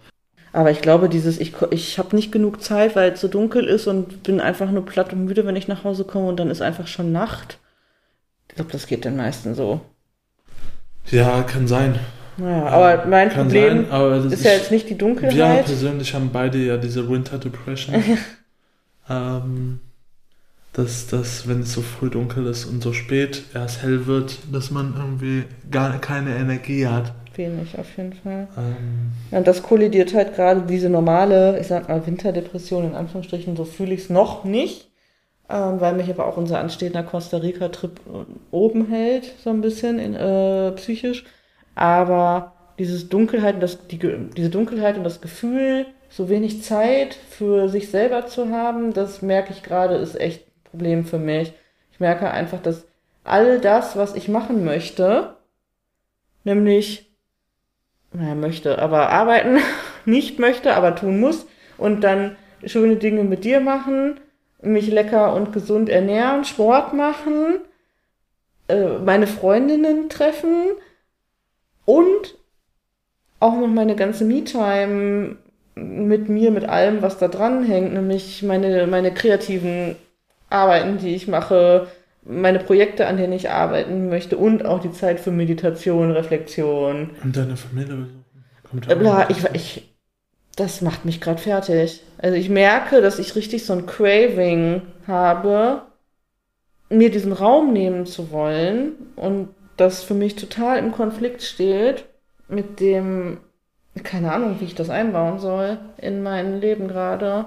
Aber 0.52 0.70
ich 0.70 0.80
glaube, 0.80 1.08
dieses, 1.08 1.40
ich, 1.40 1.52
ich 1.70 1.98
habe 1.98 2.14
nicht 2.14 2.30
genug 2.30 2.62
Zeit, 2.62 2.94
weil 2.94 3.12
es 3.12 3.20
so 3.20 3.26
dunkel 3.26 3.64
ist 3.64 3.88
und 3.88 4.22
bin 4.22 4.40
einfach 4.40 4.70
nur 4.70 4.86
platt 4.86 5.12
und 5.12 5.24
müde, 5.24 5.44
wenn 5.46 5.56
ich 5.56 5.66
nach 5.66 5.82
Hause 5.82 6.04
komme 6.04 6.28
und 6.28 6.38
dann 6.38 6.48
ist 6.48 6.62
einfach 6.62 6.86
schon 6.86 7.10
Nacht. 7.10 7.58
Ich 8.48 8.54
glaube, 8.54 8.70
das 8.70 8.86
geht 8.86 9.04
den 9.04 9.16
meisten 9.16 9.56
so. 9.56 9.80
Ja, 11.10 11.42
kann 11.42 11.66
sein. 11.66 11.98
Naja, 12.36 12.66
aber 12.66 13.06
mein 13.06 13.30
kann 13.30 13.48
Problem 13.48 13.82
sein, 13.82 13.90
aber 13.90 14.16
ist 14.16 14.32
ich, 14.32 14.44
ja 14.44 14.52
jetzt 14.52 14.70
nicht 14.70 14.88
die 14.88 14.96
Dunkelheit. 14.96 15.34
Wir 15.34 15.62
persönlich 15.64 16.14
haben 16.14 16.30
beide 16.32 16.58
ja 16.58 16.76
diese 16.76 17.08
Winter 17.08 17.38
Depression. 17.38 18.02
ähm, 19.10 19.80
dass, 20.74 21.06
dass 21.06 21.48
wenn 21.48 21.60
es 21.60 21.72
so 21.72 21.80
früh 21.80 22.10
dunkel 22.10 22.46
ist 22.46 22.66
und 22.66 22.82
so 22.82 22.92
spät 22.92 23.44
erst 23.54 23.82
hell 23.82 24.06
wird, 24.06 24.38
dass 24.52 24.70
man 24.70 24.94
irgendwie 24.96 25.44
gar 25.70 25.98
keine 26.00 26.36
Energie 26.36 26.86
hat. 26.86 27.14
Wenig, 27.36 27.78
auf 27.78 27.96
jeden 27.96 28.12
Fall. 28.12 28.48
Ähm, 28.56 29.12
ja, 29.30 29.38
und 29.38 29.46
das 29.46 29.62
kollidiert 29.62 30.14
halt 30.14 30.34
gerade 30.34 30.62
diese 30.62 30.90
normale, 30.90 31.58
ich 31.58 31.68
sag 31.68 31.88
mal, 31.88 32.06
Winterdepression 32.06 32.84
in 32.84 32.94
Anführungsstrichen, 32.94 33.56
so 33.56 33.64
fühle 33.64 33.94
ich 33.94 34.02
es 34.02 34.10
noch 34.10 34.44
nicht, 34.44 34.90
ähm, 35.48 35.80
weil 35.80 35.94
mich 35.94 36.10
aber 36.10 36.26
auch 36.26 36.36
unser 36.36 36.60
anstehender 36.60 37.02
Costa 37.02 37.38
Rica-Trip 37.38 38.00
oben 38.50 38.88
hält, 38.88 39.32
so 39.42 39.50
ein 39.50 39.60
bisschen 39.60 39.98
in, 39.98 40.14
äh, 40.14 40.72
psychisch. 40.72 41.24
Aber 41.74 42.52
dieses 42.78 43.08
Dunkelheit, 43.08 43.62
das, 43.62 43.86
die, 43.86 43.98
diese 43.98 44.50
Dunkelheit 44.50 44.96
und 44.96 45.04
das 45.04 45.20
Gefühl, 45.20 45.86
so 46.08 46.28
wenig 46.28 46.62
Zeit 46.62 47.14
für 47.14 47.68
sich 47.68 47.90
selber 47.90 48.26
zu 48.26 48.50
haben, 48.50 48.92
das 48.92 49.22
merke 49.22 49.52
ich 49.52 49.62
gerade, 49.62 49.96
ist 49.96 50.20
echt 50.20 50.43
Problem 50.74 51.04
für 51.04 51.18
mich. 51.18 51.52
Ich 51.92 52.00
merke 52.00 52.28
einfach, 52.28 52.60
dass 52.60 52.84
all 53.22 53.60
das, 53.60 53.96
was 53.96 54.16
ich 54.16 54.28
machen 54.28 54.64
möchte, 54.64 55.36
nämlich, 56.42 57.14
naja, 58.12 58.34
möchte, 58.34 58.80
aber 58.80 59.10
arbeiten 59.10 59.58
nicht 60.04 60.40
möchte, 60.40 60.74
aber 60.74 60.96
tun 60.96 61.20
muss 61.20 61.46
und 61.78 62.02
dann 62.02 62.36
schöne 62.64 62.96
Dinge 62.96 63.22
mit 63.22 63.44
dir 63.44 63.60
machen, 63.60 64.18
mich 64.62 64.88
lecker 64.88 65.32
und 65.34 65.52
gesund 65.52 65.88
ernähren, 65.88 66.44
Sport 66.44 66.92
machen, 66.92 67.60
äh, 68.66 68.98
meine 68.98 69.28
Freundinnen 69.28 70.08
treffen 70.08 70.72
und 71.84 72.36
auch 73.38 73.54
noch 73.54 73.68
meine 73.68 73.94
ganze 73.94 74.24
Me-Time 74.24 75.36
mit 75.76 76.28
mir, 76.28 76.50
mit 76.50 76.68
allem, 76.68 77.00
was 77.00 77.18
da 77.18 77.28
dran 77.28 77.64
hängt, 77.64 77.92
nämlich 77.92 78.42
meine, 78.42 78.88
meine 78.88 79.14
kreativen 79.14 79.94
Arbeiten, 80.54 80.98
die 80.98 81.14
ich 81.14 81.28
mache, 81.28 81.88
meine 82.24 82.58
Projekte, 82.58 83.06
an 83.06 83.16
denen 83.16 83.32
ich 83.32 83.50
arbeiten 83.50 84.08
möchte 84.08 84.36
und 84.36 84.64
auch 84.64 84.80
die 84.80 84.92
Zeit 84.92 85.20
für 85.20 85.30
Meditation, 85.30 86.10
Reflexion. 86.10 87.10
Und 87.22 87.36
deine 87.36 87.56
Familie 87.56 87.96
besuchen. 87.96 88.24
Bla, 88.98 89.28
ich, 89.30 89.44
ich, 89.52 89.94
das 90.56 90.80
macht 90.80 91.04
mich 91.04 91.20
gerade 91.20 91.40
fertig. 91.40 92.02
Also 92.18 92.36
ich 92.36 92.48
merke, 92.48 93.00
dass 93.00 93.18
ich 93.18 93.36
richtig 93.36 93.64
so 93.66 93.72
ein 93.72 93.86
Craving 93.86 94.82
habe, 95.06 95.82
mir 96.88 97.10
diesen 97.10 97.32
Raum 97.32 97.72
nehmen 97.72 98.06
zu 98.06 98.30
wollen 98.30 98.92
und 99.16 99.48
das 99.76 100.02
für 100.02 100.14
mich 100.14 100.36
total 100.36 100.78
im 100.78 100.92
Konflikt 100.92 101.42
steht 101.42 102.04
mit 102.48 102.80
dem, 102.80 103.38
keine 104.02 104.32
Ahnung, 104.32 104.56
wie 104.60 104.64
ich 104.64 104.74
das 104.74 104.90
einbauen 104.90 105.38
soll 105.38 105.78
in 105.98 106.22
mein 106.22 106.60
Leben 106.60 106.88
gerade. 106.88 107.46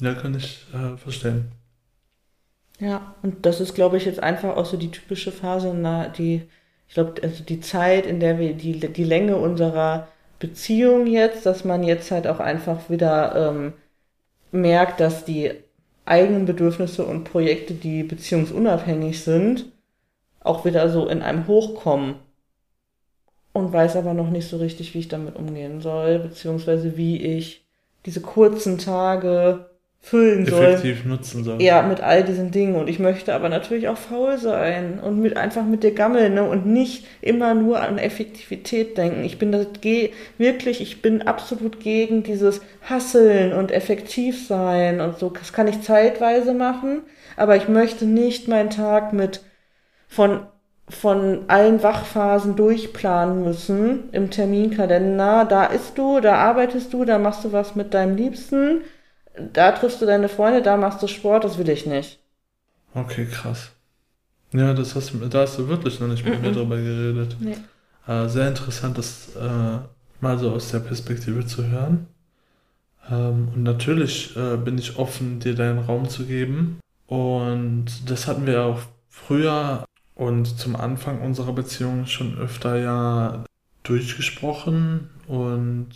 Ja, 0.00 0.14
kann 0.14 0.34
ich 0.34 0.66
äh, 0.72 0.96
verstehen. 0.96 1.52
Ja, 2.80 3.14
und 3.22 3.46
das 3.46 3.60
ist, 3.60 3.74
glaube 3.74 3.96
ich, 3.96 4.04
jetzt 4.04 4.22
einfach 4.22 4.56
auch 4.56 4.66
so 4.66 4.76
die 4.76 4.90
typische 4.90 5.32
Phase, 5.32 5.72
na, 5.74 6.08
die, 6.08 6.42
ich 6.88 6.94
glaube, 6.94 7.22
also 7.22 7.44
die 7.44 7.60
Zeit, 7.60 8.06
in 8.06 8.20
der 8.20 8.38
wir, 8.38 8.54
die, 8.54 8.80
die 8.80 9.04
Länge 9.04 9.36
unserer 9.36 10.08
Beziehung 10.40 11.06
jetzt, 11.06 11.46
dass 11.46 11.64
man 11.64 11.84
jetzt 11.84 12.10
halt 12.10 12.26
auch 12.26 12.40
einfach 12.40 12.90
wieder 12.90 13.50
ähm, 13.50 13.72
merkt, 14.52 15.00
dass 15.00 15.24
die 15.24 15.52
eigenen 16.04 16.46
Bedürfnisse 16.46 17.04
und 17.04 17.24
Projekte, 17.24 17.74
die 17.74 18.02
beziehungsunabhängig 18.02 19.22
sind, 19.22 19.66
auch 20.40 20.64
wieder 20.64 20.90
so 20.90 21.08
in 21.08 21.22
einem 21.22 21.46
Hochkommen. 21.46 22.16
Und 23.52 23.72
weiß 23.72 23.96
aber 23.96 24.14
noch 24.14 24.30
nicht 24.30 24.48
so 24.48 24.56
richtig, 24.56 24.94
wie 24.94 24.98
ich 24.98 25.08
damit 25.08 25.36
umgehen 25.36 25.80
soll, 25.80 26.18
beziehungsweise 26.18 26.96
wie 26.96 27.18
ich 27.22 27.64
diese 28.04 28.20
kurzen 28.20 28.78
Tage 28.78 29.70
füllen 30.04 30.44
soll. 30.44 30.66
Effektiv 30.66 31.06
nutzen 31.06 31.44
soll. 31.44 31.62
Ja, 31.62 31.80
mit 31.80 32.02
all 32.02 32.24
diesen 32.24 32.50
Dingen. 32.50 32.76
Und 32.76 32.90
ich 32.90 32.98
möchte 32.98 33.34
aber 33.34 33.48
natürlich 33.48 33.88
auch 33.88 33.96
faul 33.96 34.36
sein 34.36 35.00
und 35.00 35.18
mit, 35.18 35.38
einfach 35.38 35.64
mit 35.64 35.82
dir 35.82 35.94
gammeln 35.94 36.34
ne? 36.34 36.44
und 36.44 36.66
nicht 36.66 37.06
immer 37.22 37.54
nur 37.54 37.80
an 37.80 37.96
Effektivität 37.96 38.98
denken. 38.98 39.24
Ich 39.24 39.38
bin 39.38 39.50
das 39.50 39.66
geh 39.80 40.10
wirklich, 40.36 40.82
ich 40.82 41.00
bin 41.00 41.22
absolut 41.22 41.80
gegen 41.80 42.22
dieses 42.22 42.60
Hasseln 42.82 43.54
und 43.54 43.72
effektiv 43.72 44.46
sein 44.46 45.00
und 45.00 45.18
so. 45.18 45.30
Das 45.30 45.54
kann 45.54 45.68
ich 45.68 45.80
zeitweise 45.80 46.52
machen, 46.52 47.00
aber 47.38 47.56
ich 47.56 47.68
möchte 47.68 48.04
nicht 48.04 48.46
meinen 48.46 48.70
Tag 48.70 49.14
mit 49.14 49.40
von 50.06 50.40
von 50.86 51.44
allen 51.48 51.82
Wachphasen 51.82 52.56
durchplanen 52.56 53.42
müssen 53.42 54.10
im 54.12 54.28
Terminkalender. 54.28 55.46
Da 55.46 55.64
isst 55.64 55.96
du, 55.96 56.20
da 56.20 56.34
arbeitest 56.34 56.92
du, 56.92 57.06
da 57.06 57.18
machst 57.18 57.42
du 57.42 57.52
was 57.52 57.74
mit 57.74 57.94
deinem 57.94 58.16
Liebsten 58.16 58.82
da 59.52 59.72
triffst 59.72 60.00
du 60.00 60.06
deine 60.06 60.28
Freunde, 60.28 60.62
da 60.62 60.76
machst 60.76 61.02
du 61.02 61.06
Sport, 61.06 61.44
das 61.44 61.58
will 61.58 61.68
ich 61.68 61.86
nicht. 61.86 62.18
Okay, 62.94 63.26
krass. 63.26 63.70
Ja, 64.52 64.72
das 64.72 64.94
hast, 64.94 65.12
da 65.30 65.40
hast 65.40 65.58
du 65.58 65.68
wirklich 65.68 65.98
noch 65.98 66.06
nicht 66.06 66.24
mit 66.24 66.34
mm 66.34 66.44
-mm. 66.44 66.46
mir 66.46 66.52
drüber 66.52 66.76
geredet. 66.76 67.36
Nee. 67.40 67.56
Äh, 68.06 68.28
sehr 68.28 68.48
interessant, 68.48 68.96
das 68.98 69.34
äh, 69.34 69.78
mal 70.20 70.38
so 70.38 70.50
aus 70.52 70.70
der 70.70 70.78
Perspektive 70.78 71.44
zu 71.44 71.66
hören. 71.66 72.06
Ähm, 73.10 73.48
und 73.54 73.62
natürlich 73.62 74.36
äh, 74.36 74.56
bin 74.56 74.78
ich 74.78 74.96
offen, 74.96 75.40
dir 75.40 75.54
deinen 75.54 75.80
Raum 75.80 76.08
zu 76.08 76.24
geben. 76.24 76.78
Und 77.06 77.86
das 78.08 78.26
hatten 78.28 78.46
wir 78.46 78.62
auch 78.62 78.80
früher 79.08 79.84
und 80.14 80.58
zum 80.58 80.76
Anfang 80.76 81.20
unserer 81.20 81.52
Beziehung 81.52 82.06
schon 82.06 82.38
öfter 82.38 82.76
ja 82.76 83.44
durchgesprochen 83.82 85.10
und 85.26 85.88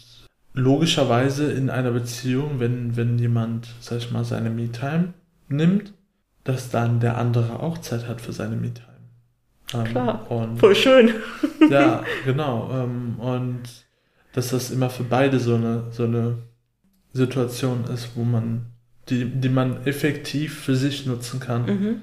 logischerweise 0.54 1.52
in 1.52 1.70
einer 1.70 1.92
Beziehung, 1.92 2.60
wenn, 2.60 2.96
wenn 2.96 3.18
jemand, 3.18 3.68
sag 3.80 3.98
ich 3.98 4.10
mal, 4.10 4.24
seine 4.24 4.50
Me-Time 4.50 5.14
nimmt, 5.48 5.92
dass 6.44 6.70
dann 6.70 7.00
der 7.00 7.18
andere 7.18 7.60
auch 7.60 7.78
Zeit 7.78 8.08
hat 8.08 8.20
für 8.20 8.32
seine 8.32 8.56
Me-Time. 8.56 8.88
Ähm, 9.74 9.84
Klar, 9.84 10.30
und, 10.30 10.58
voll 10.58 10.74
schön. 10.74 11.12
ja, 11.70 12.02
genau. 12.24 12.70
Ähm, 12.72 13.16
und 13.18 13.62
dass 14.32 14.50
das 14.50 14.70
immer 14.70 14.90
für 14.90 15.04
beide 15.04 15.38
so 15.40 15.54
eine, 15.54 15.84
so 15.90 16.04
eine 16.04 16.38
Situation 17.12 17.84
ist, 17.92 18.10
wo 18.14 18.24
man, 18.24 18.66
die, 19.08 19.24
die 19.26 19.48
man 19.48 19.84
effektiv 19.86 20.60
für 20.60 20.76
sich 20.76 21.06
nutzen 21.06 21.40
kann. 21.40 21.66
Mhm. 21.66 21.96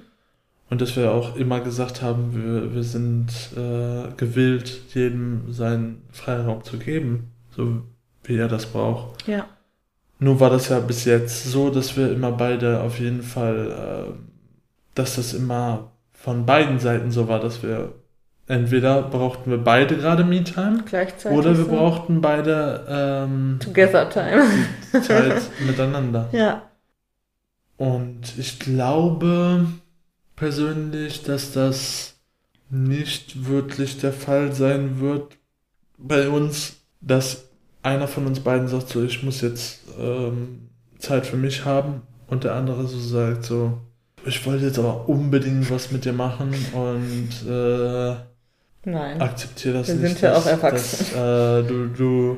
Und 0.70 0.82
dass 0.82 0.96
wir 0.96 1.12
auch 1.12 1.36
immer 1.36 1.60
gesagt 1.60 2.02
haben, 2.02 2.36
wir, 2.36 2.74
wir 2.74 2.84
sind 2.84 3.28
äh, 3.56 4.12
gewillt, 4.18 4.94
jedem 4.94 5.52
seinen 5.54 6.02
Freiraum 6.12 6.64
zu 6.64 6.78
geben. 6.78 7.32
So 7.56 7.84
wie 8.28 8.38
er 8.38 8.48
das 8.48 8.66
braucht. 8.66 9.28
Ja. 9.28 9.48
Nur 10.20 10.40
war 10.40 10.50
das 10.50 10.70
ja 10.70 10.80
bis 10.80 11.06
jetzt 11.06 11.44
so, 11.46 11.70
dass 11.70 11.98
wir 11.98 12.12
immer 12.12 12.32
beide 12.32 12.82
auf 12.82 13.00
jeden 13.00 13.22
Fall, 13.22 14.08
äh, 14.12 14.14
dass 14.94 15.16
das 15.16 15.34
immer 15.34 15.92
von 16.14 16.46
beiden 16.46 16.80
Seiten 16.80 17.12
so 17.12 17.28
war, 17.28 17.40
dass 17.40 17.62
wir 17.62 17.94
entweder 18.48 19.02
brauchten 19.04 19.50
wir 19.50 19.58
beide 19.58 19.98
gerade 19.98 20.24
Me-Time 20.24 20.84
Gleichzeitig 20.86 21.38
oder 21.38 21.58
wir 21.58 21.66
so. 21.66 21.72
brauchten 21.72 22.22
beide 22.22 22.86
ähm, 22.88 23.60
Together 23.60 24.10
Time. 24.10 24.44
Zeit 25.02 25.42
miteinander. 25.66 26.30
Ja. 26.32 26.64
Und 27.78 28.38
ich 28.38 28.60
glaube 28.60 29.66
persönlich, 30.36 31.24
dass 31.24 31.52
das 31.52 32.16
nicht 32.70 33.48
wirklich 33.48 34.00
der 34.00 34.14
Fall 34.14 34.54
sein 34.54 35.00
wird 35.00 35.38
bei 35.98 36.30
uns, 36.30 36.78
dass 37.02 37.50
einer 37.86 38.08
von 38.08 38.26
uns 38.26 38.40
beiden 38.40 38.68
sagt 38.68 38.90
so, 38.90 39.04
ich 39.04 39.24
muss 39.24 39.42
jetzt 39.42 39.82
ähm, 40.00 40.70
Zeit 41.00 41.26
für 41.26 41.38
mich 41.38 41.66
haben 41.66 42.02
und 42.28 42.44
der 42.44 42.54
andere 42.56 42.88
so 42.88 43.00
sagt 43.00 43.46
so, 43.46 43.78
ich 44.26 44.46
wollte 44.46 44.66
jetzt 44.66 44.80
aber 44.80 45.08
unbedingt 45.08 45.70
was 45.70 45.92
mit 45.92 46.04
dir 46.04 46.14
machen 46.14 46.54
und 46.74 47.30
äh, 47.48 48.16
Nein. 48.86 49.22
akzeptiere 49.22 49.80
das 49.80 49.88
Wir 49.88 49.96
nicht. 49.96 50.08
sind 50.10 50.22
ja 50.22 50.36
auch 50.36 50.46
erwachsen. 50.46 51.06
Dass, 51.14 51.64
äh, 51.64 51.68
du, 51.68 51.88
du 51.90 52.38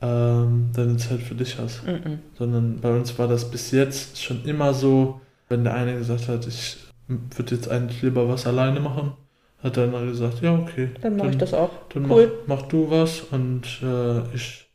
ähm, 0.00 0.70
deine 0.72 0.96
Zeit 0.96 1.20
für 1.20 1.34
dich 1.34 1.58
hast. 1.58 1.84
Mm 1.84 1.90
-mm. 1.90 2.18
Sondern 2.38 2.80
bei 2.80 2.90
uns 2.90 3.18
war 3.18 3.28
das 3.28 3.50
bis 3.50 3.72
jetzt 3.72 4.22
schon 4.22 4.44
immer 4.44 4.72
so, 4.72 5.20
wenn 5.48 5.64
der 5.64 5.74
eine 5.74 5.96
gesagt 5.96 6.28
hat, 6.28 6.46
ich 6.46 6.78
würde 7.08 7.56
jetzt 7.56 7.68
eigentlich 7.68 8.02
lieber 8.02 8.28
was 8.28 8.46
alleine 8.46 8.78
machen, 8.80 9.12
hat 9.62 9.76
er 9.76 9.86
dann 9.86 10.06
gesagt, 10.06 10.40
ja, 10.40 10.54
okay. 10.54 10.90
Dann 11.02 11.16
mache 11.16 11.30
ich 11.30 11.38
das 11.38 11.52
auch. 11.52 11.70
Dann 11.92 12.10
cool. 12.10 12.32
mach, 12.46 12.58
mach 12.60 12.68
du 12.68 12.90
was 12.90 13.20
und 13.20 13.64
äh, 13.82 14.34
ich 14.34 14.66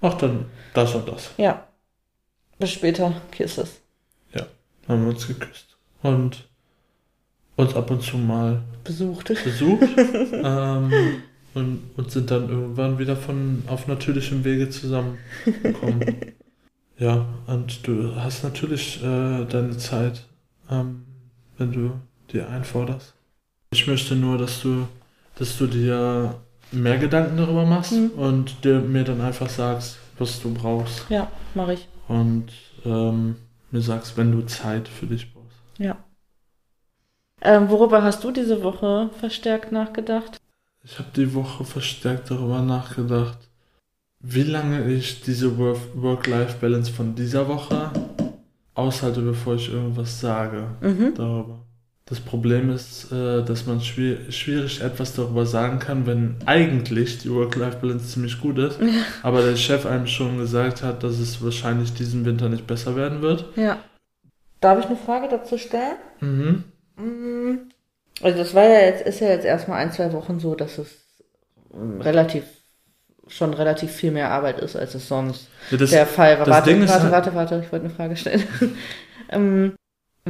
mach 0.00 0.14
dann 0.14 0.46
das 0.74 0.94
und 0.94 1.08
das. 1.08 1.30
Ja. 1.36 1.66
Bis 2.58 2.72
später, 2.72 3.12
Kisses. 3.30 3.80
Ja, 4.32 4.46
haben 4.86 5.02
wir 5.02 5.10
uns 5.10 5.26
geküsst. 5.26 5.76
Und 6.02 6.48
uns 7.56 7.74
ab 7.74 7.90
und 7.90 8.02
zu 8.02 8.18
mal 8.18 8.62
besucht. 8.84 9.28
Besucht. 9.44 9.88
ähm, 10.32 10.92
und, 11.54 11.90
und 11.96 12.10
sind 12.10 12.30
dann 12.30 12.48
irgendwann 12.48 12.98
wieder 12.98 13.16
von 13.16 13.64
auf 13.66 13.88
natürlichem 13.88 14.44
Wege 14.44 14.70
zusammengekommen. 14.70 16.16
ja, 16.98 17.26
und 17.46 17.86
du 17.86 18.14
hast 18.14 18.44
natürlich 18.44 19.02
äh, 19.02 19.44
deine 19.46 19.76
Zeit, 19.76 20.26
ähm, 20.70 21.02
wenn 21.58 21.72
du 21.72 21.92
dir 22.32 22.48
einforderst. 22.48 23.14
Ich 23.72 23.86
möchte 23.86 24.16
nur, 24.16 24.36
dass 24.36 24.62
du, 24.62 24.88
dass 25.36 25.56
du 25.56 25.68
dir 25.68 26.34
mehr 26.72 26.98
Gedanken 26.98 27.36
darüber 27.36 27.64
machst 27.64 27.92
mhm. 27.92 28.10
und 28.10 28.64
dir, 28.64 28.80
mir 28.80 29.04
dann 29.04 29.20
einfach 29.20 29.48
sagst, 29.48 29.98
was 30.18 30.42
du 30.42 30.52
brauchst. 30.52 31.08
Ja, 31.08 31.30
mache 31.54 31.74
ich. 31.74 31.88
Und 32.08 32.48
ähm, 32.84 33.36
mir 33.70 33.80
sagst, 33.80 34.16
wenn 34.16 34.32
du 34.32 34.44
Zeit 34.46 34.88
für 34.88 35.06
dich 35.06 35.32
brauchst. 35.32 35.56
Ja. 35.78 35.96
Ähm, 37.42 37.70
worüber 37.70 38.02
hast 38.02 38.24
du 38.24 38.32
diese 38.32 38.62
Woche 38.64 39.10
verstärkt 39.20 39.70
nachgedacht? 39.70 40.38
Ich 40.82 40.98
habe 40.98 41.10
die 41.14 41.32
Woche 41.32 41.64
verstärkt 41.64 42.30
darüber 42.30 42.62
nachgedacht, 42.62 43.38
wie 44.18 44.42
lange 44.42 44.92
ich 44.92 45.22
diese 45.22 45.56
Work-Life-Balance 45.56 46.90
von 46.90 47.14
dieser 47.14 47.46
Woche 47.46 47.92
aushalte, 48.74 49.22
bevor 49.22 49.54
ich 49.54 49.72
irgendwas 49.72 50.20
sage 50.20 50.66
mhm. 50.80 51.14
darüber. 51.14 51.69
Das 52.10 52.18
Problem 52.18 52.70
ist, 52.70 53.12
äh, 53.12 53.44
dass 53.44 53.66
man 53.66 53.80
schwierig 53.80 54.80
etwas 54.82 55.14
darüber 55.14 55.46
sagen 55.46 55.78
kann, 55.78 56.06
wenn 56.06 56.34
eigentlich 56.44 57.18
die 57.18 57.32
Work-Life-Balance 57.32 58.08
ziemlich 58.08 58.40
gut 58.40 58.58
ist, 58.58 58.80
ja. 58.80 58.88
aber 59.22 59.42
der 59.42 59.54
Chef 59.54 59.86
einem 59.86 60.08
schon 60.08 60.38
gesagt 60.38 60.82
hat, 60.82 61.04
dass 61.04 61.20
es 61.20 61.42
wahrscheinlich 61.42 61.94
diesen 61.94 62.24
Winter 62.24 62.48
nicht 62.48 62.66
besser 62.66 62.96
werden 62.96 63.22
wird. 63.22 63.44
Ja. 63.54 63.78
Darf 64.60 64.80
ich 64.80 64.86
eine 64.86 64.96
Frage 64.96 65.28
dazu 65.28 65.56
stellen? 65.56 65.96
Mhm. 66.18 66.64
Mm. 66.96 67.58
Also 68.22 68.38
das 68.38 68.54
war 68.54 68.64
ja 68.64 68.80
jetzt, 68.80 69.06
ist 69.06 69.20
ja 69.20 69.28
jetzt 69.28 69.46
erstmal 69.46 69.78
ein, 69.78 69.92
zwei 69.92 70.12
Wochen 70.12 70.40
so, 70.40 70.56
dass 70.56 70.78
es 70.78 70.88
relativ 72.00 72.42
schon 73.28 73.54
relativ 73.54 73.92
viel 73.92 74.10
mehr 74.10 74.30
Arbeit 74.30 74.58
ist, 74.58 74.74
als 74.74 74.96
es 74.96 75.06
sonst 75.06 75.48
ja, 75.70 75.76
das, 75.76 75.90
der 75.90 76.06
Fall 76.06 76.40
war. 76.40 76.48
Warte, 76.48 76.70
warte, 76.72 76.88
warte, 76.88 77.02
halt 77.02 77.12
warte, 77.12 77.34
warte, 77.34 77.62
ich 77.64 77.70
wollte 77.70 77.84
eine 77.84 77.94
Frage 77.94 78.16
stellen. 78.16 78.42
ähm, 79.30 79.74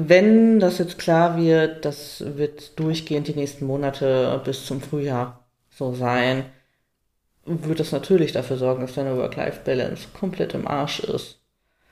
wenn 0.09 0.61
das 0.61 0.79
jetzt 0.79 0.99
klar 0.99 1.37
wird, 1.37 1.85
das 1.85 2.25
wird 2.37 2.79
durchgehend 2.79 3.29
die 3.29 3.35
nächsten 3.35 3.67
Monate 3.67 4.41
bis 4.45 4.67
zum 4.67 4.81
Frühjahr 4.81 5.47
so 5.71 5.95
sein, 5.95 6.45
wird 7.45 7.81
das 7.81 7.93
natürlich 7.93 8.33
dafür 8.33 8.57
sorgen, 8.57 8.83
dass 8.83 8.95
deine 8.95 9.17
Work-Life-Balance 9.17 10.09
komplett 10.19 10.55
im 10.55 10.69
Arsch 10.69 11.01
ist. 11.01 11.41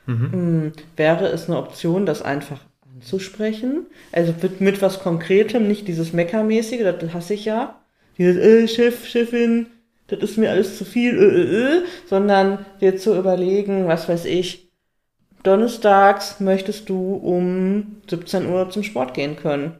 Mhm. 0.07 0.33
Hm, 0.33 0.73
wäre 0.97 1.27
es 1.29 1.49
eine 1.49 1.59
Option, 1.59 2.07
das 2.07 2.23
einfach 2.23 2.61
anzusprechen? 2.95 3.87
Also 4.13 4.35
mit, 4.41 4.61
mit 4.61 4.83
was 4.83 5.01
Konkretem, 5.01 5.69
nicht 5.69 5.89
dieses 5.89 6.13
Meckermäßige, 6.13 6.95
das 6.99 7.13
hasse 7.15 7.35
ich 7.35 7.45
ja. 7.45 7.81
Dieses 8.17 8.37
äh, 8.37 8.69
Chef, 8.69 9.07
Chefin, 9.07 9.67
das 10.09 10.21
ist 10.21 10.39
mir 10.39 10.51
alles 10.51 10.79
zu 10.79 10.85
viel, 10.85 11.17
äh, 11.17 11.25
äh, 11.25 11.79
äh, 11.79 11.83
sondern 12.07 12.67
dir 12.81 12.97
zu 12.97 13.17
überlegen, 13.17 13.87
was 13.87 14.09
weiß 14.09 14.25
ich, 14.25 14.68
donnerstags 15.49 16.41
möchtest 16.41 16.89
du 16.89 17.15
um 17.15 18.03
17 18.09 18.47
Uhr 18.47 18.71
zum 18.71 18.83
Sport 18.83 19.15
gehen 19.15 19.37
können. 19.37 19.79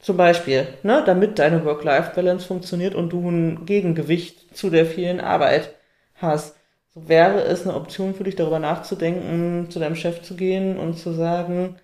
Zum 0.00 0.16
Beispiel, 0.16 0.66
ne, 0.82 1.02
damit 1.06 1.38
deine 1.38 1.64
Work-Life-Balance 1.64 2.46
funktioniert 2.46 2.94
und 2.94 3.10
du 3.10 3.30
ein 3.30 3.64
Gegengewicht 3.64 4.54
zu 4.56 4.68
der 4.68 4.84
vielen 4.84 5.20
Arbeit 5.20 5.74
hast. 6.16 6.56
So 6.92 7.08
wäre 7.08 7.42
es 7.44 7.62
eine 7.62 7.74
Option 7.74 8.14
für 8.14 8.24
dich, 8.24 8.36
darüber 8.36 8.58
nachzudenken, 8.58 9.70
zu 9.70 9.78
deinem 9.78 9.96
Chef 9.96 10.22
zu 10.22 10.36
gehen 10.36 10.78
und 10.78 10.98
zu 10.98 11.12
sagen, 11.12 11.76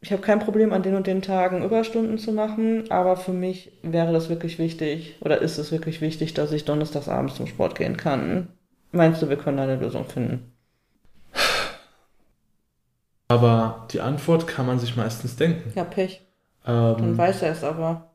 ich 0.00 0.12
habe 0.12 0.22
kein 0.22 0.40
Problem 0.40 0.72
an 0.72 0.82
den 0.82 0.94
und 0.94 1.06
den 1.06 1.22
Tagen 1.22 1.64
Überstunden 1.64 2.18
zu 2.18 2.32
machen, 2.32 2.90
aber 2.90 3.16
für 3.16 3.32
mich 3.32 3.72
wäre 3.82 4.12
das 4.12 4.28
wirklich 4.28 4.58
wichtig 4.58 5.16
oder 5.20 5.40
ist 5.42 5.58
es 5.58 5.72
wirklich 5.72 6.00
wichtig, 6.00 6.34
dass 6.34 6.52
ich 6.52 6.64
donnerstags 6.64 7.08
abends 7.08 7.34
zum 7.34 7.46
Sport 7.46 7.76
gehen 7.76 7.96
kann. 7.96 8.48
Meinst 8.92 9.20
du, 9.20 9.28
wir 9.28 9.36
können 9.36 9.58
eine 9.58 9.76
Lösung 9.76 10.04
finden? 10.04 10.55
Aber 13.28 13.86
die 13.90 14.00
Antwort 14.00 14.46
kann 14.46 14.66
man 14.66 14.78
sich 14.78 14.96
meistens 14.96 15.36
denken. 15.36 15.72
Ja, 15.74 15.84
Pech. 15.84 16.22
Dann 16.64 16.98
Ähm, 16.98 17.18
weiß 17.18 17.42
er 17.42 17.52
es 17.52 17.62
aber, 17.64 18.10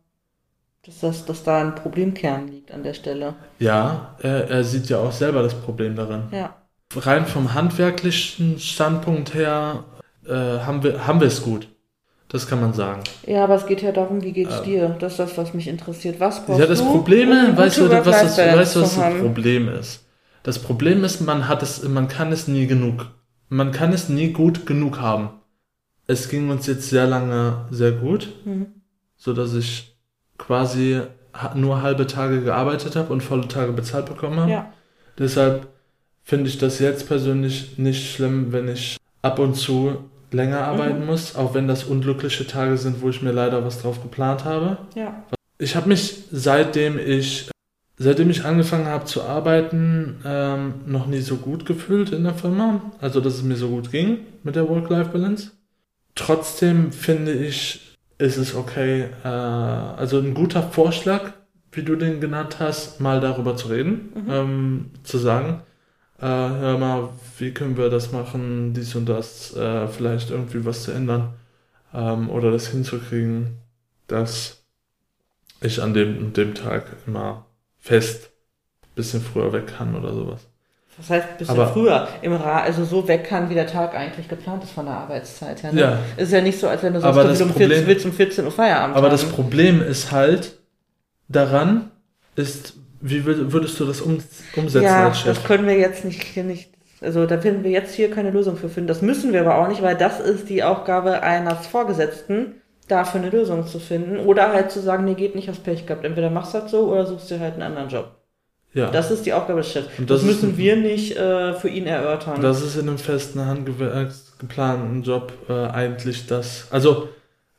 dass, 0.86 1.00
das, 1.00 1.26
dass 1.26 1.44
da 1.44 1.62
ein 1.62 1.76
Problemkern 1.76 2.48
liegt 2.48 2.72
an 2.72 2.84
der 2.84 2.94
Stelle. 2.94 3.36
ja, 3.60 4.16
er, 4.22 4.50
er 4.50 4.64
sieht 4.64 4.90
ja 4.90 4.98
auch 5.00 5.12
selber 5.12 5.44
das 5.44 5.54
Problem 5.54 5.96
darin. 5.96 6.24
Ja. 6.32 6.56
Rein 6.96 7.26
vom 7.26 7.54
handwerklichen 7.54 8.60
Standpunkt 8.60 9.34
her 9.34 9.86
äh, 10.26 10.34
haben 10.34 10.84
wir 10.84 11.08
haben 11.08 11.20
wir 11.22 11.28
es 11.28 11.42
gut. 11.44 11.68
Das 12.28 12.48
kann 12.48 12.62
man 12.62 12.74
sagen. 12.74 13.02
Ja, 13.26 13.44
aber 13.44 13.56
es 13.56 13.66
geht 13.66 13.82
ja 13.82 13.92
darum, 13.92 14.22
wie 14.24 14.32
geht's 14.32 14.62
dir? 14.64 14.96
Das 15.00 15.14
ist 15.14 15.20
das, 15.20 15.38
was 15.38 15.54
mich 15.54 15.68
interessiert. 15.68 16.20
Was 16.22 16.46
brauchst 16.46 16.60
Ja, 16.62 16.66
das 16.66 16.80
du, 16.80 16.90
Problem 16.90 17.30
um 17.30 17.58
weißt 17.58 17.78
du, 17.78 17.90
was 17.90 18.06
das, 18.06 18.38
weißt 18.38 18.76
was 18.78 18.96
das? 18.96 19.20
Problem 19.20 19.68
ist? 19.70 20.06
Das 20.44 20.60
Problem 20.60 21.04
ist, 21.04 21.20
man 21.22 21.48
hat 21.50 21.62
es, 21.62 21.84
man 21.84 22.08
kann 22.08 22.32
es 22.32 22.48
nie 22.48 22.68
genug. 22.68 23.06
Man 23.54 23.74
kann 23.74 23.92
es 23.92 24.08
nie 24.08 24.32
gut 24.32 24.66
genug 24.66 25.02
haben. 25.02 25.30
Es 26.08 26.30
ging 26.30 26.50
uns 26.50 26.68
jetzt 26.68 26.90
sehr 26.90 27.06
lange 27.06 27.66
sehr 27.70 27.92
gut, 27.92 28.30
Mhm. 28.46 28.68
so 29.18 29.34
dass 29.34 29.54
ich 29.54 29.94
quasi 30.38 31.02
nur 31.56 31.82
halbe 31.82 32.08
Tage 32.08 32.42
gearbeitet 32.42 32.96
habe 32.96 33.12
und 33.12 33.22
volle 33.22 33.50
Tage 33.50 33.74
bezahlt 33.74 34.06
bekommen 34.06 34.40
habe. 34.40 34.52
Ja. 34.52 34.74
Deshalb 35.20 35.68
finde 36.24 36.48
ich 36.50 36.60
das 36.60 36.80
jetzt 36.80 37.08
persönlich 37.10 37.78
nicht 37.78 38.14
schlimm, 38.16 38.54
wenn 38.54 38.70
ich 38.70 38.96
ab 39.22 39.38
und 39.38 39.56
zu 39.56 39.98
länger 40.32 40.62
arbeiten 40.62 41.06
muss, 41.06 41.36
auch 41.36 41.54
wenn 41.54 41.68
das 41.68 41.84
unglückliche 41.84 42.48
Tage 42.48 42.78
sind, 42.78 43.02
wo 43.02 43.10
ich 43.10 43.22
mir 43.22 43.34
leider 43.34 43.66
was 43.66 43.82
drauf 43.82 44.02
geplant 44.02 44.46
habe. 44.46 44.78
Ja. 44.96 45.24
Ich 45.58 45.76
habe 45.76 45.90
mich 45.90 46.24
seitdem 46.32 46.98
ich 46.98 47.51
seitdem 48.02 48.32
ich 48.32 48.46
angefangen 48.46 48.88
habe 48.88 49.06
zu 49.06 49.22
arbeiten 49.22 50.22
ähm, 50.26 50.74
noch 50.88 51.06
nie 51.06 51.20
so 51.20 51.36
gut 51.36 51.68
gefühlt 51.68 52.12
in 52.12 52.24
der 52.24 52.34
Firma, 52.34 52.82
also 53.00 53.22
dass 53.22 53.36
es 53.36 53.44
mir 53.44 53.56
so 53.56 53.70
gut 53.70 53.92
ging 53.92 54.20
mit 54.42 54.56
der 54.56 54.68
Work-Life-Balance. 54.68 55.52
Trotzdem 56.16 56.92
finde 56.92 57.34
ich, 57.34 57.98
ist 58.18 58.38
es 58.38 58.56
okay, 58.56 59.10
äh, 59.24 59.28
also 59.28 60.18
ein 60.18 60.34
guter 60.34 60.64
Vorschlag, 60.64 61.34
wie 61.72 61.84
du 61.84 61.96
den 61.96 62.20
genannt 62.20 62.58
hast, 62.60 63.02
mal 63.02 63.22
darüber 63.22 63.56
zu 63.56 63.68
reden, 63.68 64.12
ähm, 64.28 64.90
zu 65.04 65.20
sagen, 65.20 65.62
äh, 66.20 66.26
hör 66.26 66.80
mal, 66.80 67.10
wie 67.38 67.52
können 67.52 67.78
wir 67.78 67.92
das 67.92 68.12
machen, 68.12 68.74
dies 68.74 68.96
und 68.96 69.08
das, 69.08 69.56
äh, 69.56 69.88
vielleicht 69.88 70.32
irgendwie 70.32 70.66
was 70.66 70.84
zu 70.84 70.92
ändern 70.92 71.36
ähm, 71.94 72.32
oder 72.32 72.50
das 72.50 72.68
hinzukriegen, 72.68 73.60
dass 74.08 74.64
ich 75.62 75.84
an 75.84 75.94
dem, 75.94 76.18
und 76.18 76.38
dem 76.38 76.56
Tag 76.56 76.88
immer 77.06 77.46
fest 77.82 78.30
bisschen 78.96 79.22
früher 79.22 79.52
weg 79.54 79.68
kann 79.78 79.96
oder 79.96 80.14
sowas. 80.14 80.42
Das 80.98 81.10
heißt, 81.10 81.28
ein 81.32 81.38
bisschen 81.38 81.56
Aber- 81.60 81.72
früher 81.74 82.08
im 82.22 82.34
Ra 82.34 82.60
also 82.62 82.84
so 82.84 83.08
weg 83.08 83.24
kann, 83.24 83.50
wie 83.50 83.54
der 83.56 83.66
Tag 83.66 83.96
eigentlich 83.96 84.28
geplant 84.28 84.64
ist 84.64 84.72
von 84.74 84.86
der 84.86 84.96
Arbeitszeit 84.96 85.64
her. 85.64 85.72
Ne? 85.74 85.80
Ja. 85.82 86.00
Ist 86.18 86.32
ja 86.32 86.42
nicht 86.42 86.60
so, 86.60 86.68
als 86.68 86.84
wenn 86.84 86.94
du 86.94 87.00
sagst, 87.00 87.18
Aber 87.18 87.28
du 87.34 87.44
um, 87.44 87.50
Problem- 87.52 87.70
14, 87.70 87.88
willst 87.88 88.06
um 88.06 88.12
14 88.14 88.46
Uhr 88.46 88.52
Feierabend 88.52 88.96
Aber 88.98 89.08
haben. 89.08 89.12
das 89.12 89.24
Problem 89.26 89.82
ist 89.82 90.12
halt 90.12 90.58
daran, 91.30 91.90
ist, 92.36 92.74
wie 93.00 93.22
wür- 93.22 93.52
würdest 93.52 93.80
du 93.80 93.86
das 93.86 94.02
um, 94.02 94.22
umsetzen 94.56 94.84
ja, 94.84 95.08
als 95.08 95.20
Chef? 95.22 95.36
das 95.38 95.44
können 95.46 95.66
wir 95.66 95.78
jetzt 95.78 96.04
nicht, 96.06 96.22
hier 96.22 96.44
nicht, 96.44 96.70
also 97.00 97.26
da 97.26 97.40
finden 97.40 97.64
wir 97.64 97.72
jetzt 97.72 97.96
hier 97.96 98.12
keine 98.12 98.30
Lösung 98.32 98.58
für 98.58 98.70
finden. 98.70 98.88
Das 98.90 99.02
müssen 99.02 99.34
wir 99.34 99.42
aber 99.42 99.58
auch 99.58 99.70
nicht, 99.70 99.82
weil 99.82 99.96
das 99.98 100.20
ist 100.20 100.50
die 100.50 100.62
Aufgabe 100.64 101.24
eines 101.24 101.66
Vorgesetzten, 101.68 102.61
dafür 102.92 103.22
eine 103.22 103.30
Lösung 103.30 103.66
zu 103.66 103.80
finden. 103.80 104.18
Oder 104.20 104.52
halt 104.52 104.72
zu 104.72 104.82
sagen, 104.82 105.06
nee, 105.06 105.14
geht 105.16 105.36
nicht, 105.36 105.48
hast 105.48 105.64
Pech 105.64 105.86
gehabt. 105.86 106.04
Entweder 106.06 106.30
machst 106.30 106.54
du 106.54 106.60
das 106.60 106.72
so 106.72 106.92
oder 106.92 107.06
suchst 107.06 107.30
dir 107.32 107.40
halt 107.40 107.54
einen 107.54 107.64
anderen 107.64 107.90
Job. 107.90 108.12
ja. 108.74 108.90
Das 108.92 109.10
ist 109.12 109.26
die 109.26 109.34
Aufgabe 109.34 109.62
des 109.62 109.72
Chefs. 109.72 109.88
Und 109.98 110.10
Das, 110.10 110.20
das 110.22 110.28
müssen 110.28 110.50
ein- 110.52 110.58
wir 110.58 110.76
nicht 110.76 111.16
äh, 111.18 111.54
für 111.54 111.70
ihn 111.70 111.88
erörtern. 111.88 112.42
Das 112.42 112.62
ist 112.62 112.76
in 112.76 112.88
einem 112.90 112.98
festen, 112.98 113.46
handgewerk 113.46 114.10
geplanten 114.40 115.04
Job 115.04 115.34
äh, 115.50 115.54
eigentlich 115.54 116.28
das. 116.28 116.68
Also 116.72 117.10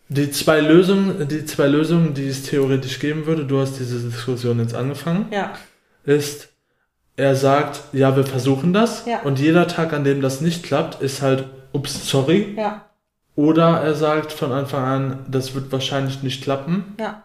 die 0.08 0.30
zwei 0.30 0.60
Lösungen, 0.60 1.26
die 1.28 1.44
zwei 1.46 1.66
Lösungen, 1.68 2.12
die 2.14 2.28
es 2.28 2.42
theoretisch 2.42 2.98
geben 2.98 3.24
würde, 3.26 3.44
du 3.46 3.60
hast 3.60 3.78
diese 3.78 3.98
Diskussion 4.00 4.58
jetzt 4.58 4.74
angefangen, 4.74 5.26
ja, 5.30 5.52
ist, 6.04 6.48
er 7.16 7.34
sagt, 7.36 7.80
ja, 7.92 8.14
wir 8.16 8.24
versuchen 8.24 8.72
das 8.72 9.06
Ja. 9.06 9.20
und 9.22 9.38
jeder 9.38 9.68
Tag, 9.68 9.92
an 9.92 10.04
dem 10.04 10.20
das 10.20 10.40
nicht 10.40 10.62
klappt, 10.64 11.02
ist 11.02 11.22
halt, 11.22 11.44
ups, 11.72 12.08
sorry. 12.10 12.54
ja, 12.56 12.84
Oder 13.34 13.80
er 13.80 13.94
sagt 13.94 14.32
von 14.32 14.52
Anfang 14.52 14.84
an, 14.84 15.26
das 15.28 15.54
wird 15.54 15.72
wahrscheinlich 15.72 16.22
nicht 16.22 16.42
klappen, 16.42 16.94
ja. 17.00 17.22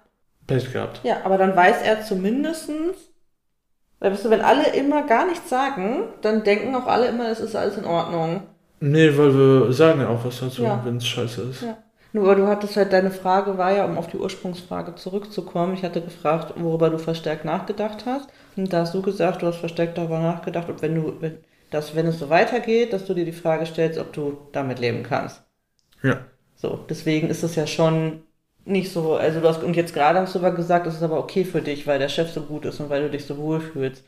Pech 0.48 0.72
gehabt. 0.72 1.02
Ja, 1.04 1.18
aber 1.26 1.38
dann 1.38 1.56
weiß 1.56 1.82
er 1.84 2.04
zumindestens, 2.04 2.96
weil 4.00 4.12
weißt 4.12 4.26
du, 4.26 4.30
wenn 4.30 4.42
alle 4.42 4.74
immer 4.74 5.06
gar 5.06 5.26
nichts 5.28 5.50
sagen, 5.50 6.04
dann 6.22 6.44
denken 6.44 6.76
auch 6.76 6.86
alle 6.88 7.08
immer, 7.08 7.28
es 7.30 7.40
ist 7.42 7.56
alles 7.56 7.78
in 7.78 7.86
Ordnung. 7.86 8.44
Nee, 8.80 9.10
weil 9.18 9.34
wir 9.36 9.74
sagen 9.74 10.00
ja 10.02 10.08
auch 10.10 10.24
was 10.24 10.40
dazu, 10.40 10.64
Ja. 10.64 10.82
wenn 10.86 10.98
es 10.98 11.08
scheiße 11.08 11.42
ist. 11.42 11.64
Ja. 11.64 11.78
Nur 12.14 12.36
du 12.36 12.48
hattest 12.48 12.78
halt, 12.78 12.94
deine 12.94 13.12
Frage 13.12 13.58
war 13.58 13.72
ja, 13.74 13.84
um 13.86 13.98
auf 13.98 14.08
die 14.08 14.18
Ursprungsfrage 14.18 14.96
zurückzukommen. 14.96 15.74
Ich 15.74 15.84
hatte 15.84 16.02
gefragt, 16.02 16.54
worüber 16.56 16.90
du 16.90 16.98
verstärkt 17.00 17.44
nachgedacht 17.44 18.06
hast. 18.06 18.30
Und 18.56 18.72
da 18.72 18.82
hast 18.82 18.94
du 18.94 19.02
gesagt, 19.02 19.42
du 19.42 19.48
hast 19.48 19.58
verstärkt 19.58 19.98
darüber 19.98 20.20
nachgedacht, 20.20 20.70
ob 20.70 20.82
wenn 20.82 20.96
du, 20.96 21.14
wenn, 21.20 21.40
dass 21.70 21.96
wenn 21.96 22.08
es 22.08 22.20
so 22.20 22.30
weitergeht, 22.30 22.94
dass 22.94 23.06
du 23.06 23.14
dir 23.14 23.26
die 23.26 23.34
Frage 23.34 23.66
stellst, 23.66 24.00
ob 24.00 24.14
du 24.14 24.38
damit 24.54 24.80
leben 24.80 25.04
kannst. 25.04 25.44
Ja. 26.04 26.20
So, 26.56 26.80
deswegen 26.90 27.30
ist 27.30 27.44
es 27.44 27.56
ja 27.56 27.68
schon 27.68 28.22
nicht 28.66 28.92
so, 28.92 29.16
also 29.16 29.40
du 29.40 29.48
hast, 29.48 29.64
und 29.64 29.76
jetzt 29.76 29.94
gerade 29.94 30.20
hast 30.20 30.36
du 30.36 30.40
aber 30.40 30.52
gesagt, 30.52 30.88
es 30.88 30.96
ist 30.96 31.04
aber 31.04 31.20
okay 31.20 31.46
für 31.46 31.62
dich, 31.62 31.88
weil 31.88 32.00
der 32.00 32.10
Chef 32.10 32.32
so 32.32 32.42
gut 32.42 32.66
ist 32.66 32.80
und 32.80 32.90
weil 32.90 33.04
du 33.04 33.10
dich 33.10 33.26
so 33.26 33.38
wohl 33.38 33.62
fühlst. 33.62 34.04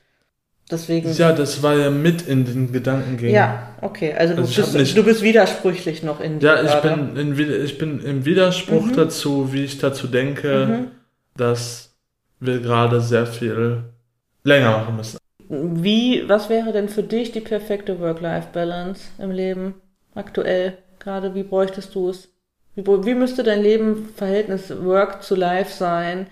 Deswegen. 0.72 1.12
Ja, 1.14 1.32
das 1.34 1.64
war 1.64 1.76
ja 1.76 1.90
mit 1.90 2.22
in 2.28 2.46
den 2.46 2.72
Gedankengängen. 2.72 3.34
Ja, 3.34 3.76
okay. 3.82 4.14
Also 4.14 4.36
du, 4.36 4.42
Also 4.42 4.62
bist, 4.62 4.74
nicht- 4.76 4.98
du 4.98 5.04
bist 5.04 5.24
widersprüchlich 5.24 6.04
noch 6.04 6.20
in 6.20 6.40
Ja, 6.42 6.62
ich 6.62 6.70
gerade. 6.70 6.90
bin, 7.14 7.16
in, 7.38 7.64
ich 7.66 7.78
bin 7.80 8.00
im 8.04 8.24
Widerspruch 8.26 8.86
Mhm. 8.86 8.96
dazu, 8.96 9.52
wie 9.52 9.64
ich 9.64 9.80
dazu 9.80 10.08
denke, 10.08 10.68
Mhm. 10.68 10.88
dass 11.36 11.96
wir 12.40 12.60
gerade 12.60 13.02
sehr 13.02 13.26
viel 13.26 13.84
länger 14.44 14.72
machen 14.80 14.96
müssen. 14.98 15.18
Wie, 15.48 16.24
was 16.28 16.50
wäre 16.50 16.72
denn 16.72 16.90
für 16.90 17.02
dich 17.02 17.32
die 17.32 17.42
perfekte 17.42 18.00
Work-Life-Balance 18.00 19.02
im 19.18 19.32
Leben 19.32 19.74
aktuell? 20.14 20.78
Gerade 21.00 21.34
wie 21.36 21.44
bräuchtest 21.44 21.96
du 21.96 22.10
es? 22.10 22.30
Wie, 22.76 22.86
wie 22.86 23.16
müsste 23.16 23.44
dein 23.44 23.62
Leben 23.62 24.10
Verhältnis 24.16 24.70
Work 24.84 25.24
zu 25.24 25.36
Life 25.36 25.74
sein, 25.76 26.28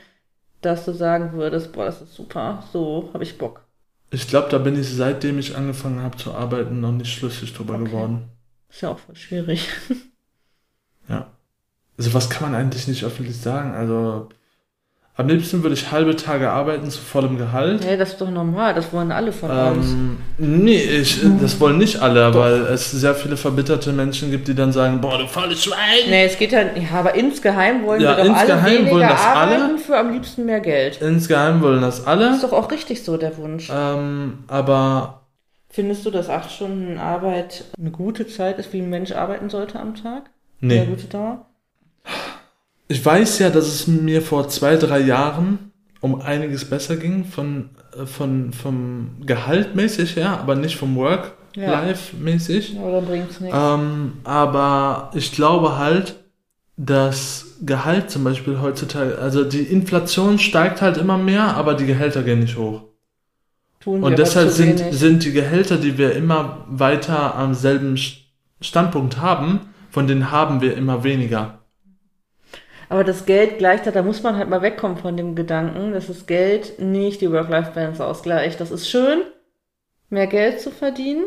dass 0.62 0.86
du 0.86 0.94
sagen 0.94 1.34
würdest, 1.34 1.72
boah, 1.74 1.86
das 1.86 2.02
ist 2.02 2.16
super, 2.16 2.64
so 2.74 3.10
habe 3.14 3.24
ich 3.24 3.38
Bock. 3.38 3.64
Ich 4.10 4.28
glaube, 4.28 4.50
da 4.50 4.58
bin 4.58 4.80
ich 4.80 4.90
seitdem 4.90 5.38
ich 5.40 5.56
angefangen 5.56 6.02
habe 6.02 6.18
zu 6.18 6.34
arbeiten 6.34 6.80
noch 6.80 6.92
nicht 6.94 7.12
schlüssig 7.14 7.54
drüber 7.54 7.76
Okay. 7.76 7.86
geworden. 7.86 8.30
Ist 8.70 8.82
ja 8.82 8.90
auch 8.90 9.00
voll 9.00 9.16
schwierig. 9.16 9.70
Ja. 11.10 11.32
Also 11.98 12.14
was 12.14 12.30
kann 12.30 12.52
man 12.52 12.60
eigentlich 12.62 12.88
nicht 12.88 13.04
öffentlich 13.04 13.38
sagen? 13.38 13.74
Also 13.74 14.30
am 15.18 15.28
liebsten 15.28 15.64
würde 15.64 15.74
ich 15.74 15.92
halbe 15.92 16.16
Tage 16.16 16.50
arbeiten 16.52 16.90
zu 16.92 17.00
vollem 17.02 17.38
Gehalt. 17.40 17.84
Hey, 17.84 17.98
das 17.98 18.10
ist 18.14 18.22
doch 18.22 18.30
normal, 18.30 18.76
das 18.76 18.94
wollen 18.94 19.12
alle 19.12 19.32
von 19.32 19.50
uns. 19.50 19.92
Ähm, 19.92 20.18
nee, 20.38 20.78
ich, 20.82 21.20
das 21.42 21.60
wollen 21.60 21.80
nicht 21.80 22.00
alle, 22.02 22.34
weil 22.36 22.54
es 22.68 22.92
sehr 22.92 23.16
viele 23.16 23.36
verbitterte 23.36 23.92
Menschen 23.94 24.30
gibt, 24.30 24.48
die 24.48 24.54
dann 24.54 24.72
sagen, 24.72 25.02
boah, 25.02 25.18
du 25.18 25.28
faules 25.28 25.64
Schwein. 25.64 25.78
Nee, 26.08 26.26
es 26.26 26.38
geht 26.38 26.52
ja, 26.52 26.62
ja, 26.62 27.00
aber 27.00 27.16
insgeheim 27.16 27.84
wollen 27.84 28.02
Ja, 28.02 28.16
wir 28.16 28.26
doch 28.26 28.36
alle 28.36 28.42
insgeheim 28.54 28.76
weniger 28.78 28.92
wollen 28.92 29.08
das 29.10 29.26
alle. 29.26 29.56
arbeiten 29.56 29.78
für 29.80 29.98
am 29.98 30.12
liebsten 30.14 30.46
mehr 30.46 30.60
Geld. 30.60 31.02
Insgeheim 31.02 31.62
wollen 31.62 31.82
das 31.82 32.06
alle. 32.06 32.30
ist 32.36 32.44
doch 32.44 32.54
auch 32.54 32.70
richtig 32.72 33.04
so, 33.04 33.18
der 33.18 33.36
Wunsch. 33.38 33.72
Ähm, 33.74 34.44
aber 34.48 35.22
Findest 35.70 36.06
du, 36.06 36.12
dass 36.12 36.30
acht 36.30 36.52
Stunden 36.52 36.98
Arbeit 36.98 37.66
eine 37.78 37.92
gute 37.92 38.26
Zeit 38.28 38.58
ist, 38.60 38.72
wie 38.72 38.82
ein 38.82 38.90
Mensch 38.90 39.12
arbeiten 39.12 39.50
sollte 39.50 39.80
am 39.80 39.96
Tag? 39.96 40.30
nee. 40.60 40.80
Eine 40.80 40.90
gute 40.92 41.08
Dauer? 41.08 41.46
Ich 42.88 43.04
weiß 43.06 43.40
ja, 43.40 43.50
dass 43.50 43.68
es 43.68 43.88
mir 43.88 44.22
vor 44.22 44.48
zwei, 44.50 44.78
drei 44.78 45.00
Jahren 45.00 45.72
um 46.00 46.22
einiges 46.22 46.66
besser 46.66 46.96
ging, 46.96 47.26
von, 47.26 47.70
äh, 48.00 48.06
von, 48.06 48.54
vom 48.54 49.18
Gehalt 49.26 49.76
mäßig 49.76 50.16
her, 50.16 50.40
aber 50.40 50.56
nicht 50.56 50.78
vom 50.78 50.96
Work-Life 50.96 52.16
mäßig. 52.18 52.74
Ja, 52.74 52.82
oder 52.82 53.02
bringt's 53.02 53.40
nichts? 53.40 53.58
Ähm, 53.58 54.14
aber 54.24 55.12
ich 55.16 55.32
glaube 55.32 55.78
halt, 55.78 56.16
dass 56.78 57.58
Gehalt 57.66 58.12
zum 58.12 58.24
Beispiel 58.24 58.62
heutzutage, 58.62 59.18
also 59.18 59.44
die 59.44 59.64
Inflation 59.64 60.38
steigt 60.38 60.82
halt 60.82 60.98
immer 60.98 61.18
mehr, 61.18 61.56
aber 61.58 61.74
die 61.74 61.88
Gehälter 61.88 62.22
gehen 62.22 62.40
nicht 62.40 62.58
hoch. 62.58 62.84
Tun 63.80 63.96
Und 64.04 64.14
aber 64.14 64.16
deshalb 64.16 64.50
sind, 64.52 64.80
wenig. 64.80 64.98
sind 64.98 65.24
die 65.26 65.32
Gehälter, 65.32 65.78
die 65.78 65.98
wir 65.98 66.14
immer 66.14 66.66
weiter 66.70 67.36
am 67.36 67.54
selben 67.54 67.96
St- 67.96 68.18
Standpunkt 68.62 69.18
haben, 69.18 69.62
von 69.92 70.08
denen 70.08 70.32
haben 70.32 70.62
wir 70.62 70.76
immer 70.78 71.04
weniger. 71.04 71.57
Aber 72.90 73.04
das 73.04 73.26
Geld 73.26 73.58
gleicht 73.58 73.86
halt, 73.86 73.96
da 73.96 74.02
muss 74.02 74.24
man 74.24 74.38
halt 74.38 74.50
mal 74.50 74.62
wegkommen 74.62 74.98
von 74.98 75.18
dem 75.18 75.36
Gedanken, 75.36 75.92
dass 75.92 76.08
das 76.08 76.26
Geld 76.26 76.80
nicht 76.80 77.22
die 77.22 77.32
Work-Life-Balance 77.32 78.06
ausgleicht. 78.06 78.60
Das 78.62 78.72
ist 78.72 78.90
schön, 78.90 79.22
mehr 80.10 80.28
Geld 80.28 80.62
zu 80.62 80.72
verdienen, 80.72 81.26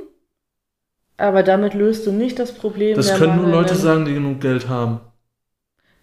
aber 1.17 1.43
damit 1.43 1.75
löst 1.75 2.07
du 2.07 2.13
nicht 2.13 2.39
das 2.39 2.53
Problem 2.53 2.97
Das 2.97 3.17
können 3.19 3.37
nur 3.37 3.49
Leute 3.49 3.75
sagen, 3.75 4.07
die 4.07 4.15
genug 4.15 4.41
Geld 4.41 4.69
haben. 4.69 5.01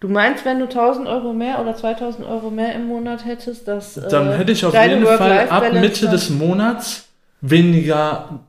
Du 0.00 0.08
meinst, 0.08 0.44
wenn 0.44 0.60
du 0.60 0.66
1000 0.66 1.08
Euro 1.08 1.32
mehr 1.32 1.60
oder 1.60 1.74
2000 1.74 2.24
Euro 2.24 2.50
mehr 2.50 2.72
im 2.74 2.86
Monat 2.86 3.24
hättest, 3.24 3.66
dass 3.66 3.94
Dann 3.94 4.28
äh, 4.28 4.36
hätte 4.36 4.52
ich 4.52 4.64
auf 4.64 4.72
jeden 4.72 5.04
Fall 5.04 5.48
ab 5.48 5.72
Mitte 5.72 6.08
des 6.08 6.30
Monats 6.30 7.08
weniger 7.40 8.44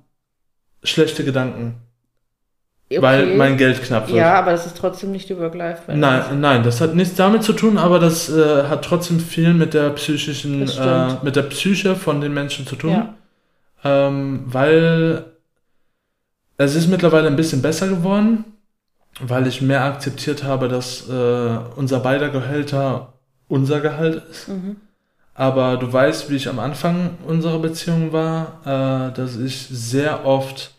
schlechte 0.83 1.23
Gedanken. 1.23 1.81
Okay. 2.91 3.03
weil 3.03 3.35
mein 3.37 3.55
Geld 3.57 3.83
knapp 3.83 4.07
wird. 4.07 4.17
Ja, 4.17 4.33
aber 4.39 4.51
das 4.51 4.65
ist 4.65 4.75
trotzdem 4.75 5.11
nicht 5.11 5.29
die 5.29 5.37
Work-Life-Balance. 5.37 5.99
Nein, 5.99 6.41
nein, 6.41 6.63
das 6.63 6.81
hat 6.81 6.95
nichts 6.95 7.13
damit 7.13 7.43
zu 7.43 7.53
tun, 7.53 7.77
aber 7.77 7.99
das 7.99 8.29
äh, 8.29 8.63
hat 8.63 8.83
trotzdem 8.83 9.19
viel 9.19 9.53
mit 9.53 9.75
der 9.75 9.91
psychischen, 9.91 10.67
äh, 10.67 11.07
mit 11.21 11.35
der 11.35 11.43
Psyche 11.43 11.95
von 11.95 12.19
den 12.19 12.33
Menschen 12.33 12.65
zu 12.65 12.75
tun. 12.75 12.91
Ja. 12.91 13.13
Ähm, 13.83 14.41
weil 14.47 15.23
es 16.57 16.73
ist 16.73 16.87
mittlerweile 16.87 17.27
ein 17.27 17.35
bisschen 17.35 17.61
besser 17.61 17.87
geworden, 17.87 18.43
weil 19.21 19.45
ich 19.45 19.61
mehr 19.61 19.83
akzeptiert 19.83 20.43
habe, 20.43 20.67
dass 20.67 21.07
äh, 21.07 21.57
unser 21.75 21.99
beider 21.99 22.29
Gehälter 22.29 23.13
unser 23.47 23.81
Gehalt 23.81 24.23
ist. 24.31 24.47
Mhm. 24.47 24.77
Aber 25.35 25.77
du 25.77 25.93
weißt, 25.93 26.31
wie 26.31 26.37
ich 26.37 26.49
am 26.49 26.57
Anfang 26.57 27.11
unserer 27.27 27.59
Beziehung 27.59 28.11
war, 28.13 28.61
äh, 28.65 29.13
dass 29.13 29.37
ich 29.37 29.67
sehr 29.69 30.25
oft 30.25 30.71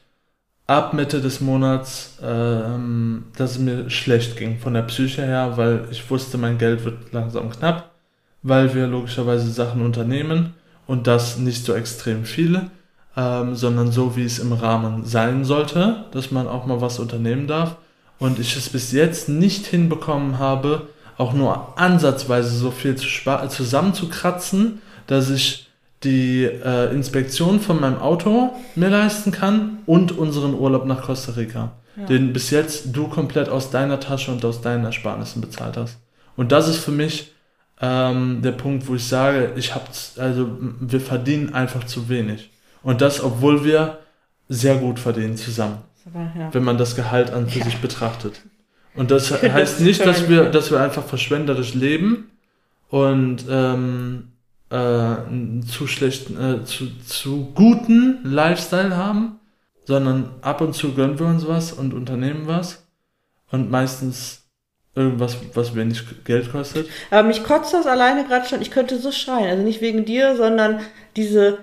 ab 0.71 0.95
Mitte 0.95 1.21
des 1.21 1.41
Monats, 1.41 2.17
ähm, 2.23 3.25
dass 3.37 3.53
es 3.53 3.59
mir 3.59 3.91
schlecht 3.91 4.37
ging 4.37 4.61
von 4.61 4.73
der 4.73 4.83
Psyche 4.83 5.23
her, 5.23 5.55
weil 5.57 5.89
ich 5.91 6.09
wusste, 6.09 6.39
mein 6.39 6.59
Geld 6.59 6.85
wird 6.85 7.13
langsam 7.13 7.51
knapp, 7.51 7.91
weil 8.45 8.73
wir 8.73 8.87
logischerweise 8.87 9.51
Sachen 9.51 9.83
unternehmen 9.83 10.55
und 10.87 11.09
das 11.09 11.39
nicht 11.39 11.65
so 11.65 11.75
extrem 11.75 12.25
viele, 12.25 12.71
ähm, 13.17 13.57
sondern 13.57 13.91
so, 13.91 14.17
wie 14.17 14.25
es 14.25 14.39
im 14.39 14.53
Rahmen 14.53 15.05
sein 15.05 15.45
sollte, 15.45 16.05
dass 16.13 16.31
man 16.31 16.47
auch 16.47 16.67
mal 16.67 16.81
was 16.81 17.01
unternehmen 17.01 17.49
darf. 17.49 17.75
Und 18.21 18.39
ich 18.39 18.55
es 18.55 18.69
bis 18.69 18.93
jetzt 18.93 19.29
nicht 19.29 19.67
hinbekommen 19.67 20.39
habe, 20.39 20.87
auch 21.19 21.33
nur 21.33 21.81
ansatzweise 21.81 22.57
so 22.57 22.71
viel 22.71 22.95
zu 22.95 23.09
zusammenzukratzen, 23.49 24.81
dass 25.09 25.31
ich 25.31 25.70
die 26.05 26.45
äh, 26.45 26.93
Inspektion 26.95 27.61
von 27.61 27.81
meinem 27.81 27.99
Auto 27.99 28.51
mir 28.75 28.89
leisten 28.89 29.33
kann 29.33 29.79
und 29.87 30.13
unseren 30.17 30.55
Urlaub 30.55 30.87
nach 30.87 31.03
Costa 31.03 31.33
Rica, 31.33 31.73
Ja. 31.97 32.07
den 32.07 32.33
bis 32.33 32.51
jetzt 32.51 32.97
du 32.97 33.09
komplett 33.09 33.49
aus 33.49 33.71
deiner 33.71 34.01
Tasche 34.01 34.31
und 34.31 34.45
aus 34.45 34.63
deinen 34.63 34.85
Ersparnissen 34.85 35.41
bezahlt 35.43 35.77
hast. 35.77 35.99
Und 36.37 36.53
das 36.53 36.69
ist 36.69 36.79
für 36.79 36.93
mich 36.93 37.33
ähm, 37.83 38.41
der 38.43 38.53
Punkt, 38.53 38.87
wo 38.89 38.95
ich 38.95 39.07
sage, 39.07 39.53
ich 39.57 39.75
hab, 39.75 39.89
also 40.19 40.51
wir 40.81 41.01
verdienen 41.01 41.55
einfach 41.55 41.85
zu 41.85 42.09
wenig. 42.09 42.51
Und 42.83 43.01
das, 43.03 43.23
obwohl 43.23 43.65
wir 43.65 43.99
sehr 44.49 44.77
gut 44.77 44.99
verdienen 44.99 45.37
zusammen, 45.37 45.79
Aber, 46.07 46.33
ja. 46.39 46.49
wenn 46.53 46.65
man 46.65 46.79
das 46.79 46.97
Gehalt 46.97 47.31
an 47.31 47.49
für 47.49 47.59
Ja. 47.59 47.65
sich 47.67 47.77
betrachtet. 47.79 48.41
Und 48.95 49.11
das 49.11 49.29
Das 49.41 49.43
heißt 49.43 49.75
ist 49.81 49.81
nicht, 49.81 50.05
dass 50.07 50.29
wir, 50.29 50.47
dass 50.51 50.71
wir 50.71 50.81
einfach 50.81 51.05
verschwenderisch 51.05 51.75
leben 51.75 52.31
und 52.89 53.45
ähm, 53.51 54.30
äh, 54.71 55.63
zu 55.67 55.87
schlechten, 55.87 56.41
äh, 56.41 56.65
zu, 56.65 56.87
zu 57.07 57.53
guten 57.55 58.21
Lifestyle 58.25 58.97
haben, 58.97 59.41
sondern 59.85 60.31
ab 60.43 60.61
und 60.61 60.75
zu 60.75 60.95
gönnen 60.95 61.19
wir 61.19 61.27
uns 61.27 61.47
was 61.47 61.73
und 61.73 61.93
unternehmen 61.93 62.47
was 62.47 62.87
und 63.51 63.71
meistens 63.71 64.41
irgendwas, 64.95 65.37
was 65.55 65.75
wenig 65.75 66.05
Geld 66.25 66.53
kostet. 66.53 66.89
Aber 67.11 67.27
mich 67.27 67.45
kotzt 67.45 67.75
das 67.75 67.87
alleine 67.87 68.25
gerade 68.25 68.49
schon. 68.49 68.63
Ich 68.63 68.71
könnte 68.71 68.99
so 68.99 69.13
schreien. 69.13 69.49
Also 69.49 69.63
nicht 69.63 69.81
wegen 69.81 70.05
dir, 70.05 70.37
sondern 70.37 70.81
diese, 71.17 71.59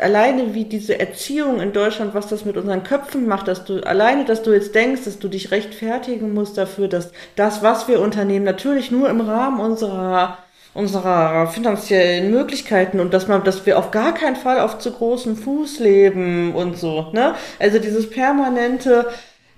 alleine 0.00 0.54
wie 0.54 0.64
diese 0.64 0.98
Erziehung 0.98 1.60
in 1.60 1.72
Deutschland, 1.72 2.14
was 2.14 2.28
das 2.28 2.44
mit 2.44 2.56
unseren 2.56 2.84
Köpfen 2.84 3.26
macht, 3.26 3.48
dass 3.48 3.64
du, 3.64 3.84
alleine, 3.86 4.24
dass 4.24 4.42
du 4.42 4.52
jetzt 4.52 4.74
denkst, 4.74 5.04
dass 5.04 5.18
du 5.18 5.28
dich 5.28 5.50
rechtfertigen 5.50 6.32
musst 6.32 6.56
dafür, 6.58 6.88
dass 6.88 7.12
das, 7.36 7.62
was 7.62 7.88
wir 7.88 8.00
unternehmen, 8.00 8.44
natürlich 8.44 8.90
nur 8.90 9.08
im 9.10 9.20
Rahmen 9.20 9.60
unserer, 9.60 10.38
unserer 10.72 11.48
finanziellen 11.48 12.30
Möglichkeiten 12.30 13.00
und 13.00 13.12
dass 13.12 13.26
man, 13.26 13.42
dass 13.44 13.66
wir 13.66 13.78
auf 13.78 13.90
gar 13.90 14.14
keinen 14.14 14.36
Fall 14.36 14.60
auf 14.60 14.78
zu 14.78 14.92
großem 14.92 15.36
Fuß 15.36 15.80
leben 15.80 16.54
und 16.54 16.78
so, 16.78 17.10
ne? 17.12 17.34
Also 17.58 17.78
dieses 17.78 18.08
permanente, 18.08 19.08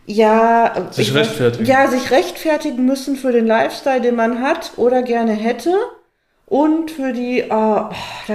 ja, 0.06 0.88
Sich 0.90 1.08
ich 1.08 1.14
rechtfertigen. 1.14 1.66
Ja, 1.66 1.88
sich 1.88 2.10
rechtfertigen 2.10 2.84
müssen 2.84 3.16
für 3.16 3.32
den 3.32 3.46
Lifestyle, 3.46 4.00
den 4.00 4.16
man 4.16 4.40
hat 4.40 4.72
oder 4.76 5.02
gerne 5.02 5.32
hätte 5.32 5.74
und 6.46 6.90
für 6.90 7.12
die, 7.12 7.44
oh, 7.50 7.88
oh, 7.88 8.34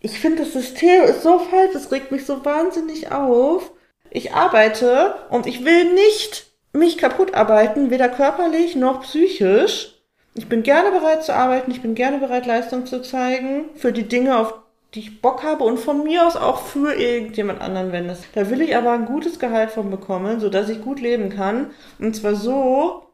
ich 0.00 0.18
finde 0.18 0.42
das 0.42 0.52
System 0.52 1.04
ist 1.04 1.22
so 1.22 1.38
falsch, 1.38 1.74
es 1.74 1.92
regt 1.92 2.12
mich 2.12 2.26
so 2.26 2.44
wahnsinnig 2.44 3.12
auf. 3.12 3.72
Ich 4.10 4.34
arbeite 4.34 5.14
und 5.30 5.46
ich 5.46 5.64
will 5.64 5.94
nicht 5.94 6.46
mich 6.72 6.98
kaputt 6.98 7.34
arbeiten, 7.34 7.90
weder 7.90 8.08
körperlich 8.08 8.76
noch 8.76 9.02
psychisch. 9.02 10.01
Ich 10.34 10.48
bin 10.48 10.62
gerne 10.62 10.90
bereit 10.90 11.24
zu 11.24 11.34
arbeiten, 11.34 11.70
ich 11.70 11.82
bin 11.82 11.94
gerne 11.94 12.18
bereit, 12.18 12.46
Leistung 12.46 12.86
zu 12.86 13.02
zeigen 13.02 13.66
für 13.74 13.92
die 13.92 14.08
Dinge, 14.08 14.38
auf 14.38 14.54
die 14.94 15.00
ich 15.00 15.22
Bock 15.22 15.42
habe 15.42 15.64
und 15.64 15.78
von 15.78 16.04
mir 16.04 16.26
aus 16.26 16.36
auch 16.36 16.62
für 16.62 16.94
irgendjemand 16.94 17.60
anderen, 17.60 17.92
wenn 17.92 18.08
es. 18.08 18.22
Da 18.34 18.50
will 18.50 18.60
ich 18.60 18.76
aber 18.76 18.92
ein 18.92 19.06
gutes 19.06 19.38
Gehalt 19.38 19.70
von 19.70 19.90
bekommen, 19.90 20.40
sodass 20.40 20.68
ich 20.68 20.82
gut 20.82 21.00
leben 21.00 21.30
kann. 21.30 21.70
Und 21.98 22.14
zwar 22.14 22.34
so, 22.34 23.04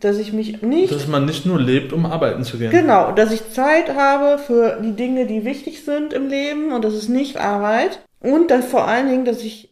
dass 0.00 0.18
ich 0.18 0.32
mich 0.32 0.62
nicht 0.62 0.92
Dass 0.92 1.06
man 1.06 1.24
nicht 1.24 1.46
nur 1.46 1.60
lebt, 1.60 1.92
um 1.92 2.06
arbeiten 2.06 2.44
zu 2.44 2.58
gehen. 2.58 2.70
Genau, 2.70 3.12
dass 3.12 3.32
ich 3.32 3.50
Zeit 3.50 3.94
habe 3.94 4.38
für 4.38 4.78
die 4.82 4.92
Dinge, 4.92 5.26
die 5.26 5.44
wichtig 5.44 5.84
sind 5.84 6.12
im 6.12 6.28
Leben 6.28 6.72
und 6.72 6.84
das 6.84 6.94
ist 6.94 7.08
nicht 7.08 7.38
Arbeit. 7.38 8.00
Und 8.20 8.50
dann 8.50 8.62
vor 8.62 8.86
allen 8.86 9.08
Dingen, 9.08 9.24
dass 9.24 9.42
ich 9.42 9.70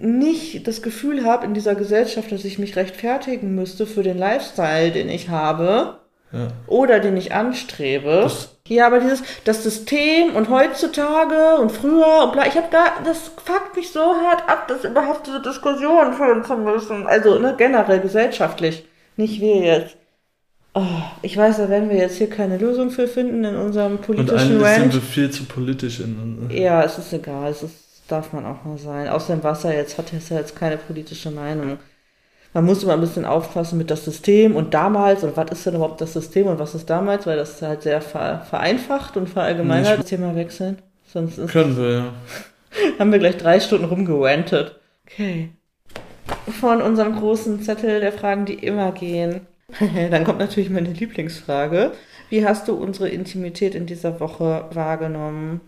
nicht 0.00 0.66
das 0.66 0.82
Gefühl 0.82 1.24
habe 1.24 1.46
in 1.46 1.54
dieser 1.54 1.74
Gesellschaft, 1.74 2.30
dass 2.30 2.44
ich 2.44 2.58
mich 2.58 2.76
rechtfertigen 2.76 3.54
müsste 3.54 3.86
für 3.86 4.02
den 4.02 4.18
Lifestyle, 4.18 4.90
den 4.90 5.08
ich 5.08 5.28
habe 5.28 6.00
Ja. 6.32 6.48
oder 6.68 7.00
den 7.00 7.16
ich 7.16 7.34
anstrebe. 7.34 8.20
Das- 8.22 8.56
ja, 8.68 8.86
aber 8.86 9.00
dieses 9.00 9.22
das 9.44 9.64
System 9.64 10.36
und 10.36 10.48
heutzutage 10.48 11.56
und 11.60 11.72
früher 11.72 12.22
und 12.24 12.32
bla, 12.32 12.46
ich 12.46 12.54
habe 12.54 12.68
da 12.70 12.84
das 13.04 13.32
fuckt 13.44 13.74
mich 13.74 13.90
so 13.90 14.00
hart 14.00 14.48
ab, 14.48 14.68
das 14.68 14.84
überhaupt 14.84 15.26
diese 15.26 15.42
Diskussion 15.42 16.12
führen 16.12 16.44
zu 16.44 16.56
müssen. 16.56 17.06
Also 17.06 17.38
ne, 17.40 17.54
generell 17.58 17.98
gesellschaftlich, 17.98 18.84
nicht 19.16 19.40
wir 19.40 19.56
jetzt. 19.56 19.96
Oh, 20.72 20.84
ich 21.22 21.36
weiß, 21.36 21.56
da 21.56 21.68
werden 21.68 21.90
wir 21.90 21.96
jetzt 21.96 22.18
hier 22.18 22.30
keine 22.30 22.56
Lösung 22.58 22.90
für 22.90 23.08
finden 23.08 23.42
in 23.44 23.56
unserem 23.56 23.94
Und 23.96 24.02
politischen 24.02 24.38
sind 24.60 24.62
Rant. 24.62 24.94
wir 24.94 25.00
viel 25.00 25.28
zu 25.30 25.44
politisch 25.46 25.98
in. 25.98 26.48
Ja, 26.52 26.84
es 26.84 26.96
ist 26.96 27.12
egal, 27.12 27.50
es 27.50 27.64
ist, 27.64 27.74
darf 28.06 28.32
man 28.32 28.46
auch 28.46 28.64
mal 28.64 28.78
sein. 28.78 29.08
Außerdem 29.08 29.42
Wasser 29.42 29.74
jetzt 29.74 29.98
hat 29.98 30.12
ja 30.12 30.36
jetzt 30.36 30.54
keine 30.54 30.76
politische 30.76 31.32
Meinung. 31.32 31.78
Man 32.52 32.64
muss 32.64 32.82
immer 32.82 32.94
ein 32.94 33.00
bisschen 33.00 33.24
aufpassen 33.24 33.78
mit 33.78 33.90
das 33.90 34.04
System 34.04 34.56
und 34.56 34.74
damals 34.74 35.22
und 35.22 35.36
was 35.36 35.50
ist 35.52 35.66
denn 35.66 35.74
überhaupt 35.76 36.00
das 36.00 36.12
System 36.14 36.48
und 36.48 36.58
was 36.58 36.74
ist 36.74 36.90
damals, 36.90 37.26
weil 37.26 37.36
das 37.36 37.50
ist 37.54 37.62
halt 37.62 37.82
sehr 37.82 38.00
ver 38.02 38.40
vereinfacht 38.48 39.16
und 39.16 39.28
verallgemeinert. 39.28 39.98
Nicht- 39.98 40.08
Thema 40.08 40.34
wechseln. 40.34 40.78
Sonst 41.06 41.38
ist, 41.38 41.50
Können 41.52 41.76
wir, 41.76 41.90
ja. 41.90 42.12
haben 42.98 43.12
wir 43.12 43.18
gleich 43.20 43.36
drei 43.36 43.60
Stunden 43.60 43.84
rumgerantet. 43.86 44.80
Okay. 45.06 45.50
Von 46.60 46.82
unserem 46.82 47.16
großen 47.16 47.62
Zettel 47.62 48.00
der 48.00 48.12
Fragen, 48.12 48.46
die 48.46 48.54
immer 48.54 48.92
gehen. 48.92 49.42
Dann 50.10 50.24
kommt 50.24 50.38
natürlich 50.40 50.70
meine 50.70 50.92
Lieblingsfrage. 50.92 51.92
Wie 52.30 52.44
hast 52.46 52.66
du 52.68 52.74
unsere 52.74 53.08
Intimität 53.08 53.74
in 53.76 53.86
dieser 53.86 54.18
Woche 54.20 54.64
wahrgenommen? 54.72 55.60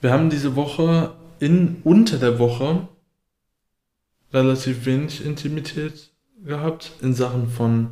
Wir 0.00 0.10
haben 0.12 0.28
diese 0.30 0.56
Woche 0.56 1.12
in 1.40 1.80
unter 1.84 2.18
der 2.18 2.38
Woche 2.38 2.88
relativ 4.32 4.86
wenig 4.86 5.24
Intimität 5.24 6.10
gehabt 6.44 6.92
in 7.00 7.14
Sachen 7.14 7.48
von 7.48 7.90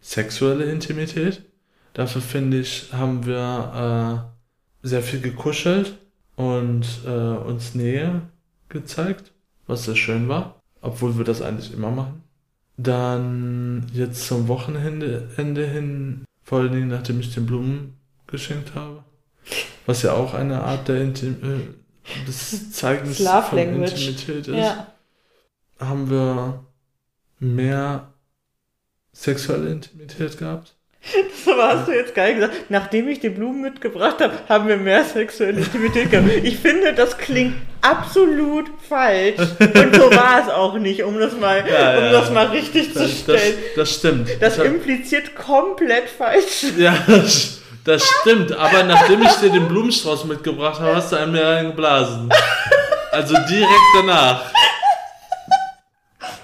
sexueller 0.00 0.66
Intimität. 0.66 1.42
Dafür 1.94 2.22
finde 2.22 2.58
ich, 2.60 2.92
haben 2.92 3.26
wir 3.26 4.26
äh, 4.82 4.86
sehr 4.86 5.02
viel 5.02 5.20
gekuschelt 5.20 5.98
und 6.36 6.86
äh, 7.06 7.10
uns 7.10 7.74
Nähe 7.74 8.22
gezeigt, 8.68 9.32
was 9.66 9.84
sehr 9.84 9.96
schön 9.96 10.28
war, 10.28 10.56
obwohl 10.80 11.18
wir 11.18 11.24
das 11.24 11.42
eigentlich 11.42 11.72
immer 11.72 11.90
machen. 11.90 12.22
Dann 12.78 13.86
jetzt 13.92 14.26
zum 14.26 14.48
Wochenende 14.48 15.28
Ende 15.36 15.66
hin, 15.66 16.24
vor 16.42 16.60
allen 16.60 16.72
Dingen 16.72 16.88
nachdem 16.88 17.20
ich 17.20 17.34
den 17.34 17.46
Blumen 17.46 17.94
geschenkt 18.26 18.74
habe, 18.74 19.04
was 19.86 20.02
ja 20.02 20.12
auch 20.14 20.32
eine 20.34 20.62
Art 20.62 20.88
der 20.88 21.02
Intim 21.02 21.36
äh, 21.42 22.26
des 22.26 22.72
Zeigens 22.72 23.18
von. 23.18 23.58
Intimität 23.58 24.48
ist, 24.48 24.56
Ja. 24.56 24.86
haben 25.78 26.10
wir 26.10 26.64
mehr 27.42 28.12
sexuelle 29.12 29.70
Intimität 29.70 30.38
gehabt. 30.38 30.74
Das 31.02 31.52
aber 31.52 31.68
hast 31.80 31.88
du 31.88 31.92
jetzt 31.92 32.14
geil 32.14 32.36
gesagt. 32.36 32.70
Nachdem 32.70 33.08
ich 33.08 33.18
die 33.18 33.28
Blumen 33.28 33.60
mitgebracht 33.60 34.20
habe, 34.20 34.34
haben 34.48 34.68
wir 34.68 34.76
mehr 34.76 35.02
sexuelle 35.04 35.58
Intimität 35.60 36.12
gehabt. 36.12 36.28
Ich 36.44 36.58
finde, 36.58 36.94
das 36.94 37.18
klingt 37.18 37.56
absolut 37.80 38.66
falsch. 38.88 39.40
Und 39.58 39.96
so 39.96 40.10
war 40.14 40.40
es 40.46 40.48
auch 40.48 40.78
nicht, 40.78 41.02
um 41.02 41.18
das 41.18 41.36
mal, 41.36 41.64
Ja, 41.68 41.98
um 41.98 42.04
ja. 42.04 42.12
das 42.12 42.30
mal 42.30 42.46
richtig 42.46 42.92
zu 42.92 43.00
Das, 43.00 43.24
das, 43.26 43.40
stellen. 43.40 43.58
das 43.74 43.90
stimmt. 43.94 44.28
Das 44.40 44.58
hat- 44.58 44.64
impliziert 44.66 45.34
komplett 45.34 46.08
falsch. 46.08 46.66
ja, 46.78 46.96
das, 47.08 47.60
das 47.84 48.04
stimmt. 48.20 48.52
Aber 48.52 48.84
nachdem 48.84 49.22
ich 49.22 49.32
dir 49.32 49.50
den 49.50 49.66
Blumenstrauß 49.66 50.24
mitgebracht 50.26 50.78
habe, 50.80 50.94
hast 50.94 51.10
du 51.10 51.16
einen 51.16 51.32
mir 51.32 51.44
reingeblasen. 51.44 52.30
Also 53.10 53.34
direkt 53.50 53.68
danach. 53.96 54.44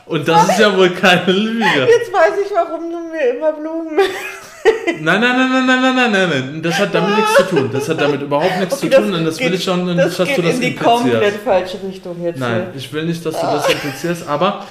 Und 0.08 0.26
das 0.26 0.48
ist 0.48 0.58
ja 0.58 0.76
wohl 0.76 0.90
keine 0.90 1.32
Lüge. 1.32 1.64
Jetzt 1.64 2.12
weiß 2.12 2.32
ich, 2.44 2.50
warum 2.54 2.90
du 2.90 2.98
mir 2.98 3.36
immer 3.36 3.52
Blumen. 3.52 3.98
Nein, 5.00 5.20
nein, 5.20 5.20
nein, 5.20 5.66
nein, 5.66 5.66
nein, 5.66 5.94
nein, 5.94 6.12
nein, 6.12 6.28
nein. 6.30 6.62
Das 6.62 6.78
hat 6.78 6.94
damit 6.94 7.16
nichts 7.16 7.36
zu 7.36 7.42
tun. 7.44 7.70
Das 7.72 7.88
hat 7.88 8.00
damit 8.00 8.22
überhaupt 8.22 8.58
nichts 8.58 8.74
okay, 8.78 8.90
zu 8.90 9.02
tun. 9.02 9.14
Und 9.14 9.24
das 9.24 9.36
geht, 9.36 9.48
will 9.48 9.54
ich 9.54 9.64
schon, 9.64 9.96
das 9.96 10.18
hast 10.18 10.28
geht 10.28 10.38
du 10.38 10.42
das 10.42 10.54
in 10.54 10.60
die 10.60 10.74
komplett 10.74 11.34
falsche 11.36 11.78
Richtung 11.82 12.22
jetzt. 12.22 12.38
Nein, 12.38 12.68
ich 12.76 12.92
will 12.92 13.04
nicht, 13.04 13.24
dass 13.24 13.34
du 13.34 13.46
ah. 13.46 13.54
das 13.54 13.68
implizierst. 13.70 14.28
Aber 14.28 14.64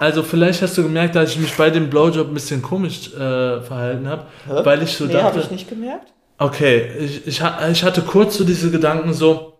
also 0.00 0.22
vielleicht 0.22 0.62
hast 0.62 0.76
du 0.78 0.82
gemerkt, 0.82 1.16
dass 1.16 1.30
ich 1.30 1.38
mich 1.38 1.54
bei 1.56 1.70
dem 1.70 1.90
Blowjob 1.90 2.28
ein 2.28 2.34
bisschen 2.34 2.62
komisch 2.62 3.12
äh, 3.14 3.60
verhalten 3.60 4.08
habe, 4.08 4.26
weil 4.46 4.82
ich 4.82 4.96
so 4.96 5.04
nee, 5.04 5.12
dachte. 5.12 5.26
Habe 5.26 5.40
ich 5.40 5.50
nicht 5.50 5.68
gemerkt. 5.68 6.12
Okay, 6.38 6.90
ich, 6.98 7.26
ich, 7.26 7.42
ich 7.72 7.84
hatte 7.84 8.02
kurz 8.02 8.36
so 8.36 8.44
diese 8.44 8.70
Gedanken 8.70 9.12
so 9.12 9.57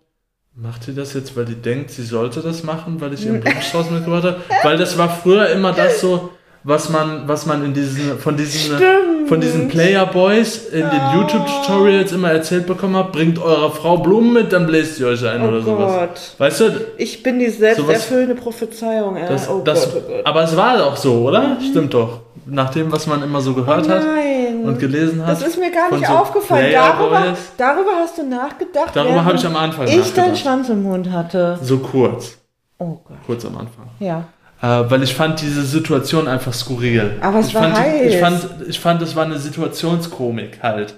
macht 0.61 0.85
sie 0.85 0.95
das 0.95 1.15
jetzt, 1.15 1.37
weil 1.37 1.45
die 1.45 1.55
denkt, 1.55 1.91
sie 1.91 2.03
sollte 2.03 2.41
das 2.41 2.63
machen, 2.65 3.01
weil 3.01 3.13
ich 3.15 3.25
ihren 3.25 3.41
Blumenstrauß 3.41 3.91
mitgebracht 3.91 4.25
habe? 4.25 4.37
Weil 4.63 4.77
das 4.77 4.99
war 4.99 5.09
früher 5.09 5.49
immer 5.51 5.73
das 5.73 6.01
so, 6.01 6.31
was 6.65 6.89
man, 6.89 7.29
was 7.29 7.47
man 7.47 7.65
in 7.65 7.73
diesen, 7.73 8.19
von 8.19 8.37
diesen, 8.37 8.75
Stimmt. 8.77 9.29
von 9.29 9.41
diesen 9.41 9.69
Player 9.69 10.05
Boys 10.07 10.67
in 10.67 10.81
den 10.81 10.91
Oh. 10.91 11.21
YouTube-Tutorials 11.21 12.13
immer 12.13 12.33
erzählt 12.33 12.67
bekommen 12.67 12.97
hat, 12.97 13.13
bringt 13.13 13.39
eurer 13.39 13.71
Frau 13.71 13.99
Blumen 13.99 14.33
mit, 14.33 14.53
dann 14.53 14.67
bläst 14.67 14.99
ihr 14.99 15.07
euch 15.07 15.25
ein 15.27 15.43
Oh 15.43 15.49
oder 15.49 15.63
sowas. 15.63 15.93
Gott. 15.95 16.21
Weißt 16.39 16.61
du, 16.61 16.71
Ich 16.99 17.23
bin 17.23 17.39
die 17.39 17.49
selbsterfüllende 17.49 18.35
Prophezeiung. 18.35 19.17
Äh. 19.17 19.29
das, 19.29 19.49
oh 19.49 19.63
das, 19.65 19.93
Gott, 19.95 20.03
oh 20.05 20.11
Gott. 20.13 20.27
aber 20.27 20.43
es 20.43 20.57
war 20.57 20.85
auch 20.85 20.97
so, 20.97 21.23
oder? 21.29 21.57
Stimmt 21.71 21.95
doch. 21.95 22.21
Nach 22.51 22.71
dem, 22.71 22.91
was 22.91 23.07
man 23.07 23.23
immer 23.23 23.41
so 23.41 23.55
gehört 23.55 23.89
hat 23.89 24.05
Nein. 24.05 24.65
und 24.65 24.79
gelesen 24.79 25.23
hat. 25.25 25.33
Das 25.33 25.43
ist 25.43 25.59
mir 25.59 25.71
gar 25.71 25.93
nicht 25.93 26.07
so 26.07 26.13
aufgefallen. 26.13 26.73
Darüber, 26.73 27.37
darüber 27.57 27.91
hast 28.01 28.19
du 28.19 28.23
nachgedacht. 28.25 28.95
Darüber 28.95 29.25
habe 29.25 29.37
ich 29.37 29.47
am 29.47 29.57
Anfang 29.57 29.87
Ich 29.87 29.93
deinen 29.93 30.01
nachgedacht. 30.01 30.39
Schwanz 30.39 30.69
im 30.69 30.83
Mund 30.83 31.11
hatte. 31.11 31.59
So 31.63 31.79
kurz. 31.79 32.39
Oh 32.79 32.99
Gott. 33.05 33.17
Kurz 33.27 33.45
am 33.45 33.57
Anfang. 33.57 33.89
Ja. 33.99 34.25
Äh, 34.61 34.91
weil 34.91 35.03
ich 35.03 35.15
fand 35.15 35.41
diese 35.41 35.63
Situation 35.63 36.27
einfach 36.27 36.53
skurril. 36.53 37.17
Aber 37.21 37.39
es 37.39 37.49
ich 37.49 37.55
war 37.55 37.63
fand, 37.63 37.79
heiß. 37.79 38.13
Ich 38.13 38.19
fand, 38.19 38.49
ich 38.69 38.81
fand, 38.81 39.03
es 39.03 39.15
war 39.15 39.25
eine 39.25 39.39
Situationskomik 39.39 40.59
halt. 40.63 40.95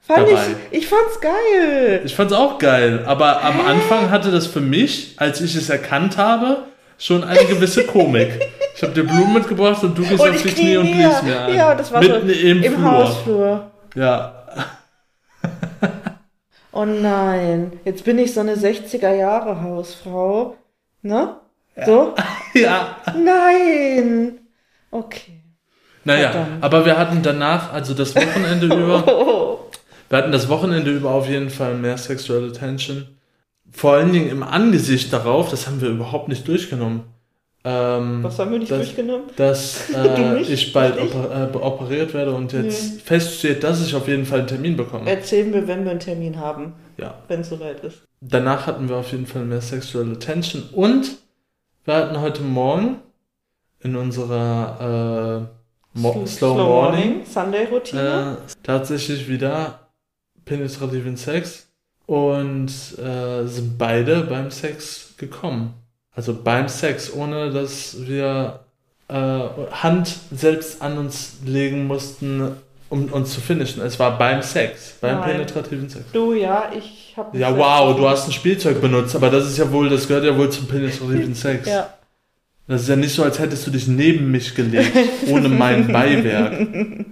Fand 0.00 0.28
Dabei. 0.28 0.40
ich, 0.72 0.78
ich 0.80 0.86
fand's 0.88 1.20
geil. 1.20 2.00
Ich 2.04 2.16
fand's 2.16 2.32
auch 2.32 2.58
geil, 2.58 3.04
aber 3.06 3.42
am 3.44 3.60
Anfang 3.64 4.10
hatte 4.10 4.30
das 4.32 4.46
für 4.46 4.60
mich, 4.60 5.14
als 5.18 5.40
ich 5.40 5.54
es 5.54 5.68
erkannt 5.70 6.16
habe, 6.16 6.64
schon 7.04 7.24
eine 7.24 7.44
gewisse 7.44 7.84
Komik. 7.84 8.38
Ich 8.76 8.82
habe 8.82 8.92
dir 8.92 9.04
Blumen 9.04 9.34
mitgebracht 9.34 9.82
und 9.84 9.96
du 9.98 10.02
gehst 10.02 10.20
Und 10.22 10.30
auf 10.30 10.42
die 10.42 10.48
Knie 10.48 10.76
und 10.76 10.90
blies 10.90 11.22
mir. 11.22 11.40
an. 11.40 11.54
Ja, 11.54 11.74
das 11.74 11.92
war 11.92 12.00
Mitten 12.00 12.28
so 12.28 12.34
im, 12.34 12.62
im 12.62 12.74
Flur. 12.74 12.92
Hausflur. 12.92 13.70
Ja. 13.94 14.34
Oh 16.74 16.86
nein, 16.86 17.72
jetzt 17.84 18.04
bin 18.04 18.18
ich 18.18 18.32
so 18.32 18.40
eine 18.40 18.54
60er 18.54 19.12
Jahre 19.14 19.60
Hausfrau. 19.60 20.56
Ne? 21.02 21.36
So? 21.84 22.14
ja. 22.54 22.96
Nein. 23.14 24.38
Okay. 24.90 25.42
Naja, 26.04 26.30
Verdammt. 26.30 26.64
aber 26.64 26.86
wir 26.86 26.96
hatten 26.96 27.22
danach, 27.22 27.74
also 27.74 27.92
das 27.92 28.16
Wochenende 28.16 28.66
über, 28.74 29.04
Oh. 29.06 29.58
wir 30.08 30.16
hatten 30.18 30.32
das 30.32 30.48
Wochenende 30.48 30.90
über 30.90 31.10
auf 31.10 31.28
jeden 31.28 31.50
Fall 31.50 31.74
mehr 31.74 31.98
Sexual 31.98 32.48
Attention. 32.48 33.06
Vor 33.72 33.94
allen 33.94 34.12
Dingen 34.12 34.28
im 34.28 34.42
Angesicht 34.42 35.12
darauf, 35.12 35.50
das 35.50 35.66
haben 35.66 35.80
wir 35.80 35.88
überhaupt 35.88 36.28
nicht 36.28 36.46
durchgenommen. 36.46 37.04
Ähm, 37.64 38.24
Was 38.24 38.38
haben 38.40 38.50
wir 38.50 38.58
nicht 38.58 38.70
das, 38.72 38.78
durchgenommen? 38.78 39.24
dass 39.36 39.90
äh, 39.94 40.34
nicht? 40.34 40.50
ich 40.50 40.72
bald 40.72 40.96
Ich? 40.96 41.14
oper 41.14 41.50
äh, 41.54 41.56
operiert 41.56 42.12
werde 42.12 42.32
und 42.34 42.52
jetzt 42.52 43.00
feststeht, 43.02 43.62
dass 43.62 43.84
ich 43.86 43.94
auf 43.94 44.08
jeden 44.08 44.26
Fall 44.26 44.40
einen 44.40 44.48
Termin 44.48 44.76
bekomme. 44.76 45.08
Erzählen 45.08 45.52
wir, 45.54 45.66
wenn 45.68 45.84
wir 45.84 45.92
einen 45.92 46.00
Termin 46.00 46.38
haben, 46.40 46.72
Ja. 46.98 47.14
wenn 47.28 47.40
es 47.40 47.48
soweit 47.50 47.82
ist. 47.84 48.02
Danach 48.20 48.66
hatten 48.66 48.88
wir 48.88 48.96
auf 48.96 49.12
jeden 49.12 49.26
Fall 49.26 49.44
mehr 49.44 49.60
Sexual 49.60 50.10
Attention 50.12 50.64
und 50.72 51.12
wir 51.84 51.94
hatten 51.94 52.20
heute 52.20 52.42
Morgen 52.42 52.96
in 53.80 53.94
unserer 53.96 55.48
äh, 55.94 55.98
Mo 55.98 56.24
Slow, 56.26 56.54
Morning 56.56 57.24
Sunday-Routine. 57.24 58.38
äh, 58.48 58.52
tatsächlich 58.64 59.28
wieder 59.28 59.88
penetrativen 60.44 61.16
Sex 61.16 61.68
und 62.06 62.68
äh, 62.98 63.46
sind 63.46 63.78
beide 63.78 64.22
beim 64.22 64.50
Sex 64.50 65.14
gekommen. 65.16 65.74
Also 66.14 66.34
beim 66.34 66.68
Sex, 66.68 67.12
ohne 67.12 67.50
dass 67.50 68.06
wir 68.06 68.60
äh, 69.08 69.14
Hand 69.14 70.14
selbst 70.30 70.82
an 70.82 70.98
uns 70.98 71.38
legen 71.44 71.86
mussten, 71.86 72.56
um 72.90 73.06
uns 73.06 73.32
zu 73.32 73.40
finishen. 73.40 73.82
Es 73.82 73.98
war 73.98 74.18
beim 74.18 74.42
Sex, 74.42 74.96
beim 75.00 75.20
Nein. 75.20 75.30
penetrativen 75.30 75.88
Sex. 75.88 76.04
du, 76.12 76.34
ja, 76.34 76.70
ich 76.76 77.14
habe. 77.16 77.36
Ja, 77.38 77.56
wow, 77.56 77.96
du 77.96 78.06
hast 78.06 78.26
ein 78.28 78.32
Spielzeug 78.32 78.80
benutzt, 78.80 79.16
aber 79.16 79.30
das 79.30 79.46
ist 79.46 79.56
ja 79.56 79.70
wohl, 79.72 79.88
das 79.88 80.06
gehört 80.06 80.24
ja 80.24 80.36
wohl 80.36 80.50
zum 80.50 80.66
penetrativen 80.66 81.34
Sex. 81.34 81.66
Ja. 81.68 81.94
Das 82.68 82.82
ist 82.82 82.88
ja 82.88 82.96
nicht 82.96 83.14
so, 83.14 83.24
als 83.24 83.38
hättest 83.38 83.66
du 83.66 83.70
dich 83.70 83.88
neben 83.88 84.30
mich 84.30 84.54
gelegt, 84.54 84.96
ohne 85.28 85.48
mein 85.48 85.88
Beiwerk. 85.88 86.66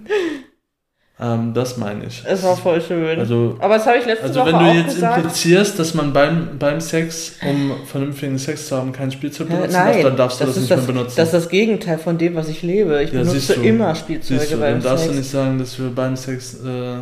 Ähm, 1.23 1.53
das 1.53 1.77
meine 1.77 2.05
ich. 2.05 2.23
Es 2.25 2.41
war 2.41 2.57
voll 2.57 2.81
schön. 2.81 3.19
Also, 3.19 3.55
Aber 3.59 3.75
das 3.75 3.85
habe 3.85 3.99
ich 3.99 4.05
letzte 4.07 4.23
also 4.25 4.39
Woche 4.39 4.53
wenn 4.53 4.59
du 4.59 4.71
jetzt 4.79 4.95
gesagt. 4.95 5.17
implizierst, 5.17 5.77
dass 5.77 5.93
man 5.93 6.13
beim, 6.13 6.57
beim 6.57 6.81
Sex, 6.81 7.33
um 7.47 7.73
vernünftigen 7.85 8.39
Sex 8.39 8.67
zu 8.67 8.75
haben, 8.75 8.91
kein 8.91 9.11
Spielzeug 9.11 9.49
benutzen 9.49 9.73
Nein, 9.73 9.93
darf, 9.93 10.01
dann 10.01 10.17
darfst 10.17 10.41
du 10.41 10.45
das, 10.45 10.55
ist 10.55 10.61
nicht 10.61 10.71
das, 10.71 10.79
mehr 10.79 10.87
benutzen. 10.87 11.13
Das 11.17 11.27
ist 11.27 11.33
das 11.33 11.49
Gegenteil 11.49 11.99
von 11.99 12.17
dem, 12.17 12.33
was 12.33 12.49
ich 12.49 12.63
lebe. 12.63 13.03
Ich 13.03 13.11
Ja, 13.13 13.19
benutze 13.19 13.53
du. 13.53 13.61
immer 13.61 13.93
Spielzeuge 13.93 14.45
du, 14.47 14.57
beim 14.57 14.73
dann 14.73 14.81
darfst 14.81 15.03
Sex. 15.05 15.13
du 15.13 15.19
nicht 15.19 15.29
sagen, 15.31 15.59
dass 15.59 15.77
wir 15.79 15.89
beim 15.89 16.15
Sex 16.15 16.57
äh, 16.65 17.01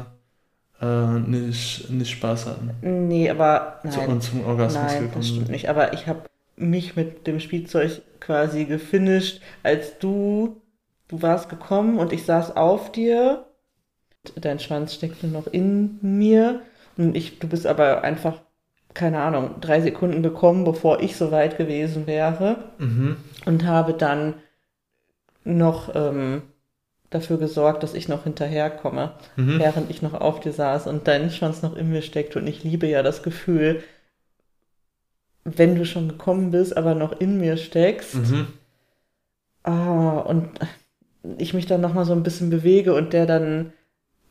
äh, 0.82 1.20
nicht, 1.26 1.90
nicht 1.90 2.12
Spaß 2.12 2.46
hatten. 2.48 2.72
Nee, 3.08 3.30
aber 3.30 3.80
Zu, 3.90 4.00
nein. 4.00 4.10
und 4.10 4.22
zum 4.24 4.46
Orgasmus 4.46 4.84
Nein, 4.84 4.94
gekommen 5.04 5.12
das 5.16 5.28
stimmt 5.28 5.46
sind. 5.46 5.52
nicht. 5.52 5.70
Aber 5.70 5.94
ich 5.94 6.08
habe 6.08 6.24
mich 6.58 6.98
mit 6.98 7.26
dem 7.26 7.40
Spielzeug 7.40 8.02
quasi 8.20 8.66
gefinisht, 8.66 9.42
als 9.64 9.98
du, 10.00 10.58
du 11.08 11.22
warst 11.22 11.48
gekommen 11.48 11.98
und 12.00 12.12
ich 12.12 12.26
saß 12.26 12.58
auf 12.58 12.92
dir. 12.92 13.46
Dein 14.36 14.60
Schwanz 14.60 14.94
steckte 14.94 15.28
noch 15.28 15.48
in 15.48 16.00
mir 16.02 16.62
und 16.98 17.16
ich, 17.16 17.40
du 17.40 17.48
bist 17.48 17.66
aber 17.68 18.04
einfach, 18.04 18.42
keine 18.94 19.20
Ahnung, 19.20 19.56
drei 19.62 19.82
Sekunden 19.82 20.24
gekommen, 20.24 20.64
bevor 20.64 21.00
ich 21.02 21.16
so 21.16 21.32
weit 21.32 21.58
gewesen 21.58 22.08
wäre 22.08 22.72
Mhm. 22.78 23.18
und 23.46 23.66
habe 23.66 23.94
dann 23.94 24.36
noch 25.44 25.94
ähm, 25.96 26.42
dafür 27.10 27.38
gesorgt, 27.38 27.82
dass 27.84 27.94
ich 27.94 28.08
noch 28.08 28.24
hinterherkomme, 28.24 29.14
Mhm. 29.36 29.60
während 29.60 29.90
ich 29.90 30.02
noch 30.02 30.14
auf 30.14 30.40
dir 30.40 30.52
saß 30.54 30.88
und 30.88 31.08
dein 31.08 31.32
Schwanz 31.32 31.62
noch 31.62 31.76
in 31.76 31.90
mir 31.90 32.02
steckt. 32.02 32.36
Und 32.36 32.46
ich 32.48 32.64
liebe 32.64 32.88
ja 32.88 33.02
das 33.04 33.24
Gefühl, 33.24 33.84
wenn 35.46 35.76
du 35.76 35.86
schon 35.86 36.10
gekommen 36.10 36.52
bist, 36.52 36.76
aber 36.78 36.94
noch 36.96 37.20
in 37.20 37.40
mir 37.40 37.58
steckst. 37.58 38.16
Mhm. 38.16 38.48
Ah, 39.64 40.20
und 40.20 40.50
ich 41.38 41.54
mich 41.54 41.66
dann 41.66 41.82
nochmal 41.82 42.06
so 42.06 42.14
ein 42.14 42.24
bisschen 42.24 42.50
bewege 42.50 42.94
und 42.94 43.14
der 43.14 43.26
dann 43.26 43.74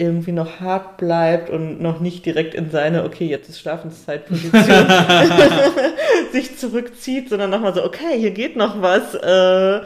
irgendwie 0.01 0.31
noch 0.31 0.61
hart 0.61 0.97
bleibt 0.97 1.51
und 1.51 1.81
noch 1.83 1.99
nicht 1.99 2.25
direkt 2.25 2.55
in 2.55 2.71
seine, 2.71 3.03
okay, 3.03 3.27
jetzt 3.27 3.49
ist 3.49 3.59
Schlafenszeitposition, 3.59 4.53
sich 6.33 6.57
zurückzieht, 6.57 7.29
sondern 7.29 7.51
nochmal 7.51 7.75
so, 7.75 7.85
okay, 7.85 8.17
hier 8.17 8.31
geht 8.31 8.57
noch 8.57 8.81
was, 8.81 9.15
äh, 9.17 9.81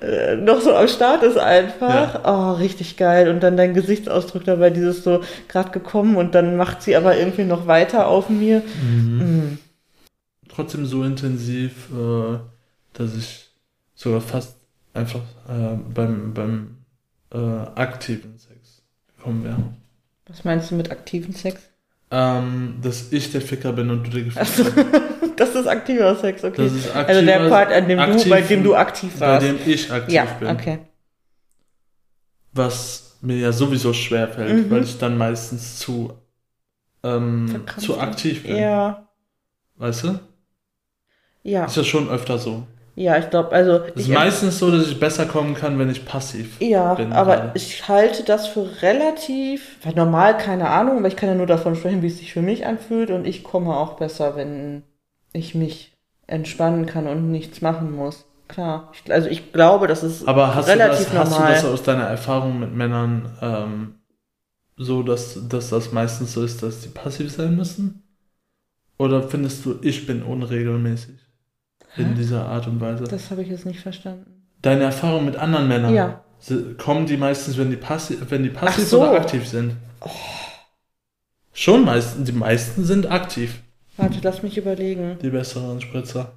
äh, 0.00 0.36
noch 0.36 0.60
so 0.60 0.72
am 0.72 0.86
Start 0.86 1.24
ist 1.24 1.36
einfach. 1.36 2.20
Oh, 2.24 2.52
richtig 2.60 2.96
geil. 2.96 3.28
Und 3.28 3.42
dann 3.42 3.56
dein 3.56 3.74
Gesichtsausdruck 3.74 4.44
dabei, 4.44 4.70
dieses 4.70 5.02
so 5.02 5.22
gerade 5.48 5.70
gekommen 5.70 6.16
und 6.16 6.36
dann 6.36 6.56
macht 6.56 6.82
sie 6.82 6.94
aber 6.94 7.16
irgendwie 7.16 7.44
noch 7.44 7.66
weiter 7.66 8.06
auf 8.06 8.28
mir. 8.28 8.62
Mhm. 8.82 9.18
Mm. 9.18 9.58
Trotzdem 10.48 10.86
so 10.86 11.02
intensiv, 11.02 11.88
äh, 11.92 12.38
dass 12.92 13.16
ich 13.16 13.50
sogar 13.96 14.20
fast 14.20 14.56
einfach 14.94 15.20
äh, 15.48 15.76
beim, 15.92 16.34
beim 16.34 16.76
äh, 17.32 17.38
aktiven 17.38 18.38
Sex 18.38 18.55
gekommen 19.26 19.44
wäre. 19.44 19.58
Was 20.28 20.44
meinst 20.44 20.70
du 20.70 20.74
mit 20.76 20.90
aktiven 20.90 21.34
Sex? 21.34 21.60
Ähm, 22.10 22.76
dass 22.82 23.12
ich 23.12 23.32
der 23.32 23.40
Ficker 23.40 23.72
bin 23.72 23.90
und 23.90 24.04
du 24.06 24.10
der 24.10 24.22
Geficker. 24.22 24.42
Achso, 24.42 24.64
das 25.36 25.54
ist 25.56 25.66
aktiver 25.66 26.14
Sex, 26.14 26.44
okay. 26.44 26.62
Das 26.64 26.72
ist 26.72 26.90
also 26.94 27.20
der 27.24 27.36
aktiver- 27.40 27.48
Part, 27.48 27.72
an 27.72 27.88
dem 27.88 27.98
du, 27.98 28.04
aktiv- 28.04 28.30
bei 28.30 28.40
dem 28.42 28.62
du 28.62 28.74
aktiv 28.76 29.12
bei 29.18 29.26
warst. 29.26 29.46
dem 29.46 29.58
ich 29.66 29.90
aktiv 29.92 30.14
ja, 30.14 30.24
bin. 30.24 30.48
okay. 30.48 30.78
Was 32.52 33.16
mir 33.20 33.36
ja 33.38 33.52
sowieso 33.52 33.92
schwer 33.92 34.28
fällt, 34.28 34.66
Mhm. 34.66 34.70
weil 34.70 34.82
ich 34.84 34.98
dann 34.98 35.18
meistens 35.18 35.78
zu, 35.78 36.12
ähm, 37.02 37.64
zu 37.78 37.98
aktiv 38.00 38.44
bin. 38.44 38.56
Ja, 38.56 39.02
Weißt 39.78 40.04
du? 40.04 40.18
ja, 41.42 41.66
Ist 41.66 41.76
ja 41.76 41.84
schon 41.84 42.08
öfter 42.08 42.38
so. 42.38 42.66
Ja, 42.98 43.18
ich 43.18 43.28
glaube, 43.28 43.52
also 43.52 43.80
Es 43.94 44.02
ist 44.02 44.08
meistens 44.08 44.58
so, 44.58 44.70
dass 44.70 44.88
ich 44.88 44.98
besser 44.98 45.26
kommen 45.26 45.54
kann, 45.54 45.78
wenn 45.78 45.90
ich 45.90 46.06
passiv 46.06 46.58
ja, 46.62 46.94
bin. 46.94 47.12
aber 47.12 47.36
gerade. 47.36 47.50
ich 47.54 47.86
halte 47.88 48.24
das 48.24 48.46
für 48.46 48.80
relativ, 48.80 49.76
weil 49.84 49.92
normal 49.92 50.38
keine 50.38 50.70
Ahnung, 50.70 50.98
aber 50.98 51.08
ich 51.08 51.16
kann 51.16 51.28
ja 51.28 51.34
nur 51.34 51.46
davon 51.46 51.76
sprechen, 51.76 52.00
wie 52.00 52.06
es 52.06 52.16
sich 52.18 52.32
für 52.32 52.40
mich 52.40 52.64
anfühlt 52.64 53.10
und 53.10 53.26
ich 53.26 53.44
komme 53.44 53.76
auch 53.76 53.98
besser, 53.98 54.34
wenn 54.34 54.82
ich 55.34 55.54
mich 55.54 55.92
entspannen 56.26 56.86
kann 56.86 57.06
und 57.06 57.30
nichts 57.30 57.60
machen 57.60 57.92
muss. 57.94 58.24
Klar, 58.48 58.90
ich, 58.94 59.12
also 59.12 59.28
ich 59.28 59.52
glaube, 59.52 59.88
das 59.88 60.02
ist 60.02 60.26
Aber 60.26 60.54
hast, 60.54 60.66
du 60.66 60.72
relativ 60.72 61.10
das, 61.10 61.14
hast 61.18 61.32
du 61.32 61.34
normal. 61.34 61.52
das 61.52 61.64
aus 61.66 61.82
deiner 61.82 62.04
Erfahrung 62.04 62.58
mit 62.60 62.74
Männern 62.74 63.36
ähm, 63.42 63.94
so, 64.78 65.02
dass, 65.02 65.46
dass 65.48 65.68
das 65.68 65.92
meistens 65.92 66.32
so 66.32 66.42
ist, 66.42 66.62
dass 66.62 66.80
die 66.80 66.88
passiv 66.88 67.30
sein 67.30 67.56
müssen? 67.56 68.04
Oder 68.96 69.22
findest 69.22 69.66
du, 69.66 69.78
ich 69.82 70.06
bin 70.06 70.22
unregelmäßig 70.22 71.25
in 71.96 72.14
dieser 72.14 72.46
Art 72.46 72.66
und 72.66 72.80
Weise? 72.80 73.04
das 73.04 73.30
habe 73.30 73.42
ich 73.42 73.48
jetzt 73.48 73.66
nicht 73.66 73.80
verstanden. 73.80 74.42
Deine 74.62 74.84
Erfahrung 74.84 75.24
mit 75.24 75.36
anderen 75.36 75.68
Männern, 75.68 75.94
Ja. 75.94 76.20
kommen 76.78 77.06
die 77.06 77.16
meistens, 77.16 77.56
wenn 77.58 77.70
die 77.70 77.76
passiv, 77.76 78.18
wenn 78.30 78.42
die 78.42 78.50
passiv 78.50 78.86
so. 78.86 79.02
oder 79.02 79.12
aktiv 79.20 79.46
sind? 79.46 79.76
Schon 81.52 81.84
meistens, 81.84 82.26
die 82.26 82.36
meisten 82.36 82.84
sind 82.84 83.10
aktiv, 83.10 83.62
Warte, 83.96 84.18
lass 84.22 84.42
mich 84.42 84.58
überlegen. 84.58 85.18
die 85.22 85.30
besseren 85.30 85.80
Spritzer. 85.80 86.32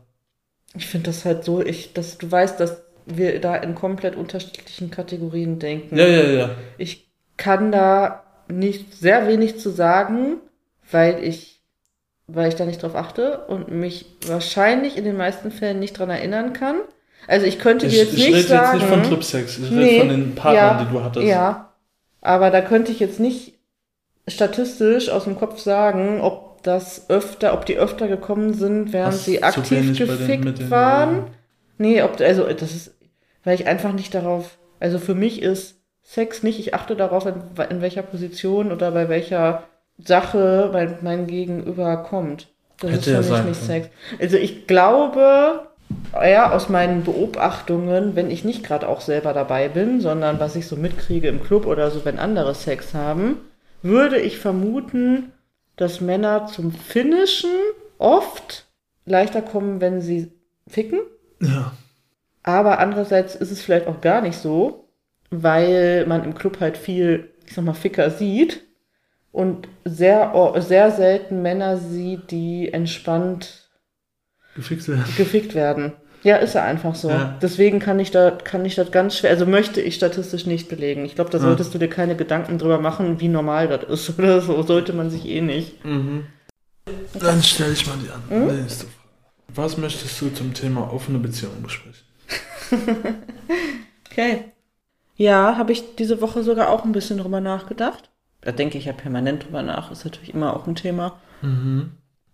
Ich 0.76 0.88
finde 0.88 1.07
das 1.07 1.26
halt 1.26 1.43
so, 1.43 1.62
ich, 1.62 1.93
dass 1.93 2.18
du 2.18 2.32
weißt, 2.32 2.60
dass 2.60 2.84
wir 3.05 3.41
da 3.41 3.55
in 3.55 3.76
komplett 3.76 4.16
unterschiedlichen 4.16 4.91
Kategorien 4.91 5.60
denken. 5.60 5.97
Ja, 5.97 6.05
ja, 6.07 6.24
ja. 6.30 6.49
Ich 6.78 7.10
kann 7.38 7.72
da 7.72 8.24
nicht 8.47 8.93
sehr 8.93 9.28
wenig 9.28 9.60
zu 9.60 9.72
sagen, 9.72 10.38
weil 10.91 11.24
ich, 11.24 11.59
weil 12.34 12.49
ich 12.49 12.55
da 12.55 12.65
nicht 12.65 12.82
drauf 12.84 12.95
achte 12.95 13.45
und 13.47 13.69
mich 13.71 14.05
wahrscheinlich 14.27 14.97
in 14.97 15.03
den 15.03 15.17
meisten 15.17 15.51
Fällen 15.51 15.80
nicht 15.80 15.97
dran 15.97 16.09
erinnern 16.09 16.53
kann. 16.53 16.77
Also 17.27 17.45
ich 17.45 17.59
könnte 17.59 17.86
Ich, 17.88 17.93
dir 17.93 17.99
jetzt 18.03 18.13
ich 18.13 18.25
nicht 18.25 18.36
rede 18.36 18.47
sagen. 18.47 18.80
jetzt 18.80 18.82
nicht 18.89 18.93
von 18.93 19.03
Clubsex, 19.03 19.57
ich 19.59 19.69
Nee, 19.71 19.84
rede 19.84 19.99
von 19.99 20.09
den 20.09 20.36
Partnern, 20.36 20.77
ja, 20.80 20.84
die 20.84 20.91
du 20.91 21.03
hattest. 21.03 21.25
Ja, 21.27 21.73
aber 22.21 22.49
da 22.49 22.61
könnte 22.61 22.91
ich 22.91 22.99
jetzt 22.99 23.19
nicht 23.19 23.59
statistisch 24.27 25.09
aus 25.09 25.23
dem 25.25 25.38
Kopf 25.38 25.59
sagen, 25.59 26.21
ob 26.21 26.63
das 26.63 27.09
öfter, 27.09 27.53
ob 27.53 27.65
die 27.65 27.77
öfter 27.77 28.07
gekommen 28.07 28.53
sind, 28.53 28.93
während 28.93 29.13
Hast 29.13 29.25
sie 29.25 29.41
aktiv 29.43 29.69
den- 29.69 29.93
gefickt 29.93 30.43
mit 30.45 30.59
den- 30.59 30.69
waren. 30.71 31.27
Nee, 31.77 32.01
ob, 32.01 32.19
also 32.19 32.43
das 32.43 32.71
ist, 32.75 32.95
weil 33.43 33.55
ich 33.55 33.67
einfach 33.67 33.93
nicht 33.93 34.13
darauf, 34.13 34.57
also 34.80 34.99
für 34.99 35.15
mich 35.15 35.41
ist 35.41 35.77
Sex 36.03 36.43
nicht, 36.43 36.59
ich 36.59 36.73
achte 36.73 36.95
darauf, 36.95 37.25
in, 37.25 37.36
in 37.69 37.82
welcher 37.82 38.01
Position 38.01 38.71
oder 38.71 38.91
bei 38.91 39.07
welcher 39.09 39.63
Sache 40.03 40.69
mein, 40.71 40.97
mein 41.01 41.27
Gegenüber 41.27 41.97
kommt. 41.97 42.47
Das 42.79 42.91
Hätte 42.91 43.11
ist 43.11 43.27
für 43.27 43.37
mich 43.37 43.45
nicht. 43.45 43.61
Sex. 43.61 43.89
Also 44.19 44.37
ich 44.37 44.67
glaube, 44.67 45.67
ja, 46.13 46.51
aus 46.51 46.69
meinen 46.69 47.03
Beobachtungen, 47.03 48.15
wenn 48.15 48.31
ich 48.31 48.45
nicht 48.45 48.63
gerade 48.63 48.87
auch 48.87 49.01
selber 49.01 49.33
dabei 49.33 49.67
bin, 49.67 50.01
sondern 50.01 50.39
was 50.39 50.55
ich 50.55 50.67
so 50.67 50.75
mitkriege 50.75 51.27
im 51.27 51.43
Club 51.43 51.65
oder 51.65 51.91
so, 51.91 52.05
wenn 52.05 52.19
andere 52.19 52.55
Sex 52.55 52.93
haben, 52.93 53.37
würde 53.81 54.19
ich 54.19 54.37
vermuten, 54.37 55.31
dass 55.75 56.01
Männer 56.01 56.47
zum 56.47 56.71
Finnischen 56.71 57.51
oft 57.97 58.65
leichter 59.05 59.41
kommen, 59.41 59.81
wenn 59.81 60.01
sie 60.01 60.31
ficken. 60.67 60.99
Ja. 61.41 61.73
Aber 62.43 62.79
andererseits 62.79 63.35
ist 63.35 63.51
es 63.51 63.61
vielleicht 63.61 63.87
auch 63.87 64.01
gar 64.01 64.21
nicht 64.21 64.37
so, 64.37 64.89
weil 65.29 66.05
man 66.07 66.23
im 66.23 66.35
Club 66.35 66.59
halt 66.59 66.77
viel, 66.77 67.31
ich 67.45 67.53
sag 67.53 67.65
mal, 67.65 67.73
Ficker 67.73 68.09
sieht 68.09 68.68
und 69.39 69.67
sehr, 69.85 70.33
sehr 70.59 70.91
selten 70.91 71.41
Männer 71.41 71.77
sieht, 71.77 72.31
die 72.31 72.71
entspannt 72.71 73.69
Gefixt 74.55 74.87
werden. 74.89 75.05
gefickt 75.17 75.55
werden. 75.55 75.93
Ja, 76.23 76.35
ist 76.35 76.53
ja 76.55 76.63
einfach 76.63 76.95
so. 76.95 77.09
Ja. 77.09 77.37
Deswegen 77.41 77.79
kann 77.79 77.97
ich 77.99 78.11
da, 78.11 78.31
kann 78.31 78.65
ich 78.65 78.75
das 78.75 78.91
ganz 78.91 79.17
schwer, 79.17 79.29
also 79.29 79.45
möchte 79.45 79.79
ich 79.79 79.95
statistisch 79.95 80.45
nicht 80.45 80.67
belegen. 80.67 81.05
Ich 81.05 81.15
glaube, 81.15 81.29
da 81.29 81.37
Ja. 81.37 81.43
solltest 81.45 81.73
du 81.73 81.77
dir 81.77 81.87
keine 81.87 82.15
Gedanken 82.17 82.57
drüber 82.57 82.79
machen, 82.79 83.21
wie 83.21 83.29
normal 83.29 83.69
das 83.69 83.83
ist 83.85 84.09
oder 84.19 84.41
so. 84.41 84.61
Sollte 84.63 84.91
man 84.93 85.09
sich 85.09 85.25
eh 85.25 85.39
nicht. 85.41 85.83
Mhm. 85.85 86.25
Dann 87.19 87.41
stelle 87.41 87.71
ich 87.73 87.87
mal 87.87 87.95
die 88.03 88.09
an. 88.09 88.21
Mhm. 88.47 88.61
Nächste 88.61 88.85
Frage. 88.85 88.95
Was 89.55 89.77
möchtest 89.77 90.19
du 90.21 90.29
zum 90.29 90.53
Thema 90.53 90.91
offene 90.93 91.19
Beziehung 91.19 91.61
besprechen? 91.63 92.03
Okay. 94.11 94.51
Ja, 95.15 95.55
habe 95.57 95.71
ich 95.71 95.95
diese 95.95 96.19
Woche 96.21 96.43
sogar 96.43 96.69
auch 96.69 96.83
ein 96.83 96.91
bisschen 96.91 97.19
drüber 97.19 97.39
nachgedacht. 97.41 98.09
Da 98.41 98.51
denke 98.51 98.77
ich 98.77 98.85
ja 98.85 98.93
permanent 98.93 99.45
drüber 99.45 99.61
nach. 99.61 99.91
Ist 99.91 100.05
natürlich 100.05 100.33
immer 100.33 100.55
auch 100.55 100.67
ein 100.67 100.75
Thema. 100.75 101.19
Mhm. 101.41 101.91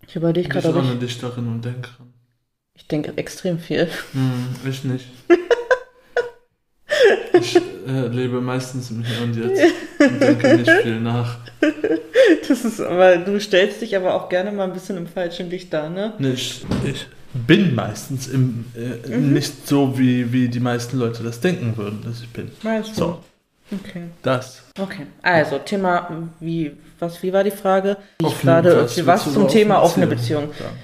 Ich 0.08 0.16
überlege 0.16 0.50
gerade, 0.50 0.70
ob 0.70 0.78
eine 0.78 0.94
ich, 0.94 1.00
Dichterin 1.00 1.48
und 1.48 1.66
Denkerin? 1.66 2.14
ich 2.76 2.88
denke 2.88 3.14
extrem 3.18 3.58
viel. 3.60 3.88
Mhm, 4.14 4.56
ich 4.70 4.84
nicht. 4.84 5.08
ich 7.34 7.56
äh, 7.88 8.08
lebe 8.08 8.42
meistens 8.42 8.92
im 8.92 9.04
Hier 9.04 9.24
und 9.24 9.36
Jetzt 9.36 9.62
und 10.00 10.22
denke 10.22 10.58
nicht 10.58 10.70
viel 10.70 11.00
nach. 11.00 11.38
Das 12.48 12.64
ist 12.66 12.82
aber, 12.82 13.18
du 13.18 13.40
stellst 13.40 13.82
dich 13.82 13.96
aber 13.96 14.14
auch 14.14 14.30
gerne 14.30 14.52
mal 14.52 14.66
ein 14.66 14.74
bisschen 14.74 14.98
im 14.98 15.08
falschen 15.08 15.50
Licht 15.50 15.74
dar, 15.74 15.90
ne? 15.90 16.14
Nee, 16.20 16.32
ich, 16.32 16.66
ich 16.86 17.08
bin 17.34 17.74
meistens 17.76 18.28
im, 18.28 18.66
äh, 18.76 19.08
Mhm. 19.10 19.34
nicht 19.34 19.68
so, 19.68 19.98
wie, 19.98 20.32
wie 20.32 20.48
die 20.50 20.60
meisten 20.60 20.98
Leute 21.00 21.24
das 21.24 21.40
denken 21.42 21.76
würden, 21.78 22.02
dass 22.04 22.22
ich 22.22 22.30
bin. 22.30 22.52
Meinst 22.64 22.92
du? 22.92 22.96
So. 22.96 23.24
Okay. 23.72 24.04
Das. 24.22 24.64
Okay. 24.80 25.08
Also, 25.22 25.58
Thema, 25.60 26.30
wie, 26.40 26.78
was, 27.00 27.22
wie 27.24 27.34
war 27.34 27.44
die 27.44 27.52
Frage? 27.52 27.98
Ich 28.20 28.28
Offene- 28.28 28.42
gerade, 28.44 28.84
was 28.84 29.06
was, 29.06 29.34
zum 29.34 29.48
Thema 29.48 29.82
offene 29.82 30.08
Beziehung 30.08 30.48
Beziehung. 30.50 30.70
sagen? 30.70 30.80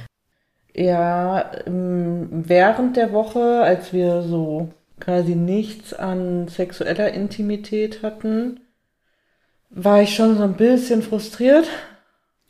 Ja, 0.74 1.52
ähm, 1.68 2.28
während 2.32 2.98
der 2.98 3.12
Woche, 3.12 3.62
als 3.62 3.94
wir 3.94 4.22
so 4.24 4.70
quasi 5.00 5.36
nichts 5.36 5.94
an 5.94 6.48
sexueller 6.48 7.12
Intimität 7.12 8.04
hatten, 8.04 8.62
war 9.70 10.02
ich 10.02 10.16
schon 10.16 10.38
so 10.38 10.44
ein 10.44 10.54
bisschen 10.54 11.02
frustriert 11.02 11.68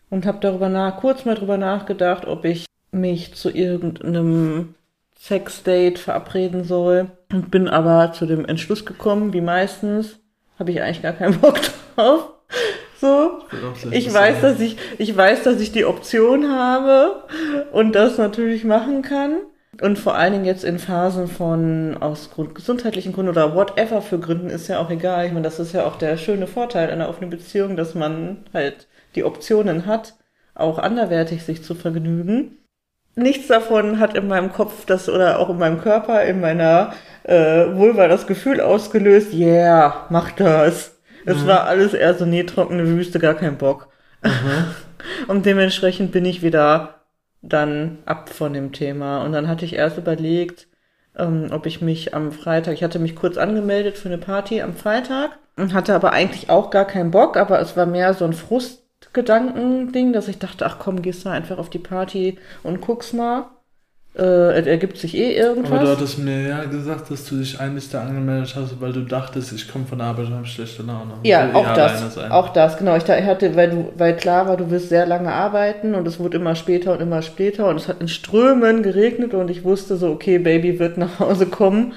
und 0.09 0.25
habe 0.25 0.39
darüber 0.41 0.69
nach, 0.69 0.97
kurz 0.97 1.25
mal 1.25 1.35
drüber 1.35 1.57
nachgedacht, 1.57 2.25
ob 2.25 2.45
ich 2.45 2.65
mich 2.91 3.33
zu 3.35 3.49
irgendeinem 3.49 4.75
Sexdate 5.17 5.97
verabreden 5.99 6.63
soll 6.63 7.11
und 7.31 7.51
bin 7.51 7.67
aber 7.67 8.11
zu 8.13 8.25
dem 8.25 8.45
Entschluss 8.45 8.85
gekommen, 8.85 9.33
wie 9.33 9.41
meistens, 9.41 10.19
habe 10.61 10.71
ich 10.71 10.81
eigentlich 10.81 11.01
gar 11.01 11.13
keinen 11.13 11.37
Bock 11.41 11.59
drauf. 11.95 12.29
So, 12.99 13.39
ich 13.89 14.13
weiß, 14.13 14.41
dass 14.41 14.59
ich, 14.59 14.77
ich 14.99 15.17
weiß, 15.17 15.41
dass 15.41 15.59
ich 15.59 15.71
die 15.71 15.85
Option 15.85 16.51
habe 16.51 17.23
und 17.71 17.93
das 17.93 18.19
natürlich 18.19 18.63
machen 18.63 19.01
kann. 19.01 19.37
Und 19.81 19.97
vor 19.97 20.13
allen 20.13 20.33
Dingen 20.33 20.45
jetzt 20.45 20.63
in 20.63 20.77
Phasen 20.77 21.27
von 21.27 21.97
aus 21.99 22.29
Grund, 22.29 22.53
gesundheitlichen 22.53 23.13
Gründen 23.13 23.31
oder 23.31 23.55
whatever 23.55 24.03
für 24.03 24.19
Gründen 24.19 24.51
ist 24.51 24.67
ja 24.67 24.77
auch 24.79 24.91
egal. 24.91 25.25
Ich 25.25 25.31
meine, 25.31 25.45
das 25.45 25.59
ist 25.59 25.73
ja 25.73 25.85
auch 25.87 25.95
der 25.95 26.15
schöne 26.17 26.45
Vorteil 26.45 26.91
einer 26.91 27.09
offenen 27.09 27.31
Beziehung, 27.31 27.75
dass 27.75 27.95
man 27.95 28.45
halt 28.53 28.87
die 29.15 29.23
Optionen 29.23 29.87
hat, 29.87 30.13
auch 30.53 30.77
anderwertig 30.77 31.41
sich 31.41 31.63
zu 31.63 31.73
vergnügen. 31.73 32.59
Nichts 33.15 33.47
davon 33.47 33.99
hat 33.99 34.15
in 34.15 34.27
meinem 34.27 34.53
Kopf 34.53 34.85
das 34.85 35.09
oder 35.09 35.39
auch 35.39 35.49
in 35.49 35.57
meinem 35.57 35.81
Körper, 35.81 36.23
in 36.23 36.39
meiner 36.39 36.93
äh, 37.23 37.75
Vulva 37.75 38.07
das 38.07 38.27
Gefühl 38.27 38.61
ausgelöst, 38.61 39.33
yeah, 39.33 40.07
mach 40.09 40.31
das. 40.31 40.97
Es 41.25 41.43
Mhm. 41.43 41.47
war 41.47 41.65
alles 41.65 41.93
eher 41.93 42.13
so, 42.15 42.25
nee, 42.25 42.43
trockene 42.43 42.87
Wüste, 42.87 43.19
gar 43.19 43.35
kein 43.35 43.57
Bock. 43.57 43.89
Und 45.27 45.45
dementsprechend 45.45 46.11
bin 46.11 46.25
ich 46.25 46.41
wieder 46.43 47.01
dann 47.41 47.99
ab 48.05 48.29
von 48.29 48.53
dem 48.53 48.71
Thema. 48.71 49.23
Und 49.23 49.31
dann 49.33 49.47
hatte 49.47 49.65
ich 49.65 49.73
erst 49.73 49.97
überlegt, 49.97 50.67
ähm, 51.17 51.47
ob 51.51 51.65
ich 51.65 51.81
mich 51.81 52.13
am 52.13 52.31
Freitag, 52.31 52.73
ich 52.73 52.83
hatte 52.83 52.99
mich 52.99 53.15
kurz 53.15 53.37
angemeldet 53.37 53.97
für 53.97 54.09
eine 54.09 54.17
Party 54.17 54.61
am 54.61 54.73
Freitag 54.75 55.31
und 55.57 55.73
hatte 55.73 55.93
aber 55.95 56.13
eigentlich 56.13 56.49
auch 56.49 56.69
gar 56.69 56.85
keinen 56.85 57.11
Bock, 57.11 57.35
aber 57.37 57.59
es 57.59 57.75
war 57.75 57.85
mehr 57.85 58.13
so 58.13 58.25
ein 58.25 58.33
Frustgedanken-Ding, 58.33 60.13
dass 60.13 60.27
ich 60.27 60.39
dachte, 60.39 60.65
ach 60.65 60.79
komm, 60.79 61.01
gehst 61.01 61.25
du 61.25 61.29
einfach 61.29 61.57
auf 61.57 61.69
die 61.69 61.79
Party 61.79 62.39
und 62.63 62.81
guckst 62.81 63.13
mal. 63.13 63.45
Äh, 64.13 64.69
ergibt 64.69 64.97
sich 64.97 65.15
eh 65.15 65.37
irgendwas. 65.37 65.71
Aber 65.71 65.85
du 65.85 65.91
hattest 65.91 66.19
mir 66.19 66.41
ja 66.45 66.65
gesagt, 66.65 67.09
dass 67.09 67.23
du 67.29 67.37
dich 67.37 67.57
eigentlich 67.61 67.89
da 67.89 68.01
angemeldet 68.01 68.53
hast, 68.57 68.81
weil 68.81 68.91
du 68.91 69.03
dachtest, 69.03 69.53
ich 69.53 69.71
komme 69.71 69.85
von 69.85 69.99
der 69.99 70.07
Arbeit 70.07 70.27
und 70.27 70.33
habe 70.33 70.45
schlechte 70.45 70.83
Laune. 70.83 71.13
Ja, 71.23 71.49
auch 71.53 71.71
eh 71.71 71.75
das. 71.75 72.17
Auch 72.29 72.49
das, 72.49 72.77
genau. 72.77 72.97
Ich 72.97 73.05
hatte, 73.07 73.55
weil 73.55 73.69
du, 73.69 73.93
weil 73.95 74.17
klar 74.17 74.49
war, 74.49 74.57
du 74.57 74.69
wirst 74.69 74.89
sehr 74.89 75.05
lange 75.05 75.31
arbeiten 75.31 75.95
und 75.95 76.05
es 76.09 76.19
wurde 76.19 76.37
immer 76.37 76.55
später 76.55 76.91
und 76.91 77.01
immer 77.01 77.21
später 77.21 77.69
und 77.69 77.77
es 77.77 77.87
hat 77.87 78.01
in 78.01 78.09
Strömen 78.09 78.83
geregnet 78.83 79.33
und 79.33 79.49
ich 79.49 79.63
wusste 79.63 79.95
so, 79.95 80.09
okay, 80.09 80.39
Baby 80.39 80.77
wird 80.77 80.97
nach 80.97 81.19
Hause 81.19 81.45
kommen 81.45 81.93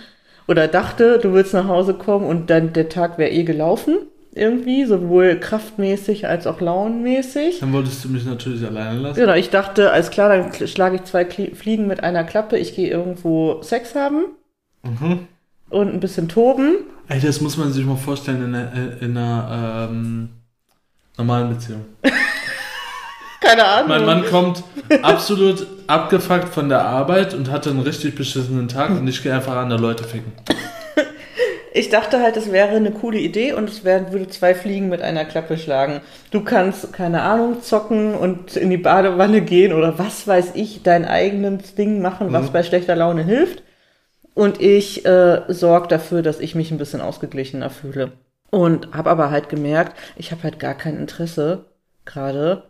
oder 0.47 0.69
dachte, 0.69 1.19
du 1.19 1.33
willst 1.33 1.53
nach 1.53 1.67
Hause 1.67 1.95
kommen 1.95 2.27
und 2.27 2.49
dann 2.49 2.73
der 2.73 2.89
Tag 2.89 3.19
wäre 3.19 3.31
eh 3.31 3.43
gelaufen. 3.43 3.99
Irgendwie, 4.37 4.85
sowohl 4.85 5.37
kraftmäßig 5.39 6.27
als 6.27 6.47
auch 6.49 6.61
launenmäßig. 6.61 7.61
Dann 7.61 7.73
wolltest 7.73 8.05
du 8.05 8.09
mich 8.09 8.25
natürlich 8.25 8.67
alleine 8.67 8.99
lassen. 8.99 9.21
Genau, 9.21 9.35
ich 9.35 9.51
dachte, 9.51 9.93
alles 9.93 10.11
klar, 10.11 10.29
dann 10.29 10.67
schlage 10.69 10.97
ich 10.97 11.05
zwei 11.05 11.23
Kli- 11.23 11.55
Fliegen 11.55 11.87
mit 11.87 12.03
einer 12.03 12.25
Klappe. 12.25 12.59
Ich 12.59 12.75
gehe 12.75 12.89
irgendwo 12.91 13.63
Sex 13.63 13.95
haben 13.95 14.25
Mhm. 14.83 15.21
und 15.71 15.89
ein 15.95 16.01
bisschen 16.01 16.29
toben. 16.29 16.79
Ey, 17.09 17.21
das 17.21 17.41
muss 17.41 17.57
man 17.57 17.73
sich 17.73 17.85
mal 17.87 17.97
vorstellen 17.97 18.45
in 18.45 18.55
einer, 18.55 18.73
in 19.03 19.17
einer 19.17 19.89
ähm, 19.91 20.29
normalen 21.17 21.51
Beziehung. 21.51 21.85
Keine 23.41 23.65
Ahnung. 23.65 23.89
Mein 23.89 24.05
Mann 24.07 24.25
kommt 24.27 24.63
absolut 25.03 25.67
abgefuckt 25.87 26.49
von 26.49 26.69
der 26.71 26.83
Arbeit 26.85 27.35
und 27.35 27.51
hatte 27.51 27.71
einen 27.71 27.81
richtig 27.81 28.15
beschissenen 28.15 28.69
Tag 28.69 28.91
und 28.91 29.07
ich 29.07 29.23
gehe 29.23 29.35
einfach 29.35 29.57
an 29.57 29.69
der 29.69 29.79
Leute 29.79 30.03
ficken. 30.05 30.33
Ich 31.77 31.89
dachte 31.91 32.21
halt, 32.23 32.37
es 32.37 32.53
wäre 32.53 32.77
eine 32.77 32.93
coole 32.93 33.19
Idee 33.19 33.53
und 33.53 33.69
es 33.69 33.83
wär, 33.85 34.13
würde 34.13 34.29
zwei 34.29 34.55
Fliegen 34.55 34.89
mit 34.89 35.03
einer 35.03 35.25
Klappe 35.25 35.59
schlagen. 35.59 36.03
Du 36.31 36.45
kannst, 36.45 36.93
keine 36.93 37.23
Ahnung, 37.23 37.63
zocken 37.63 38.15
und 38.15 38.57
in 38.57 38.71
die 38.71 38.77
Badewanne 38.77 39.41
gehen 39.41 39.73
oder 39.73 39.99
was 39.99 40.29
weiß 40.29 40.53
ich, 40.55 40.85
dein 40.85 41.05
eigenes 41.05 41.75
Ding 41.75 42.01
machen, 42.01 42.33
was 42.33 42.47
Mhm. 42.49 42.53
bei 42.53 42.63
schlechter 42.63 42.95
Laune 42.95 43.25
hilft. 43.25 43.65
Und 44.35 44.61
ich 44.61 45.05
äh, 45.05 45.43
sorge 45.49 45.89
dafür, 45.89 46.23
dass 46.23 46.39
ich 46.39 46.55
mich 46.55 46.71
ein 46.71 46.79
bisschen 46.79 47.01
ausgeglichener 47.01 47.71
fühle. 47.71 48.13
Und 48.51 48.95
habe 48.95 49.11
aber 49.11 49.33
halt 49.33 49.49
gemerkt, 49.49 49.99
ich 50.15 50.31
habe 50.31 50.45
halt 50.45 50.61
gar 50.61 50.75
kein 50.75 50.97
Interesse 50.97 51.65
gerade 52.05 52.63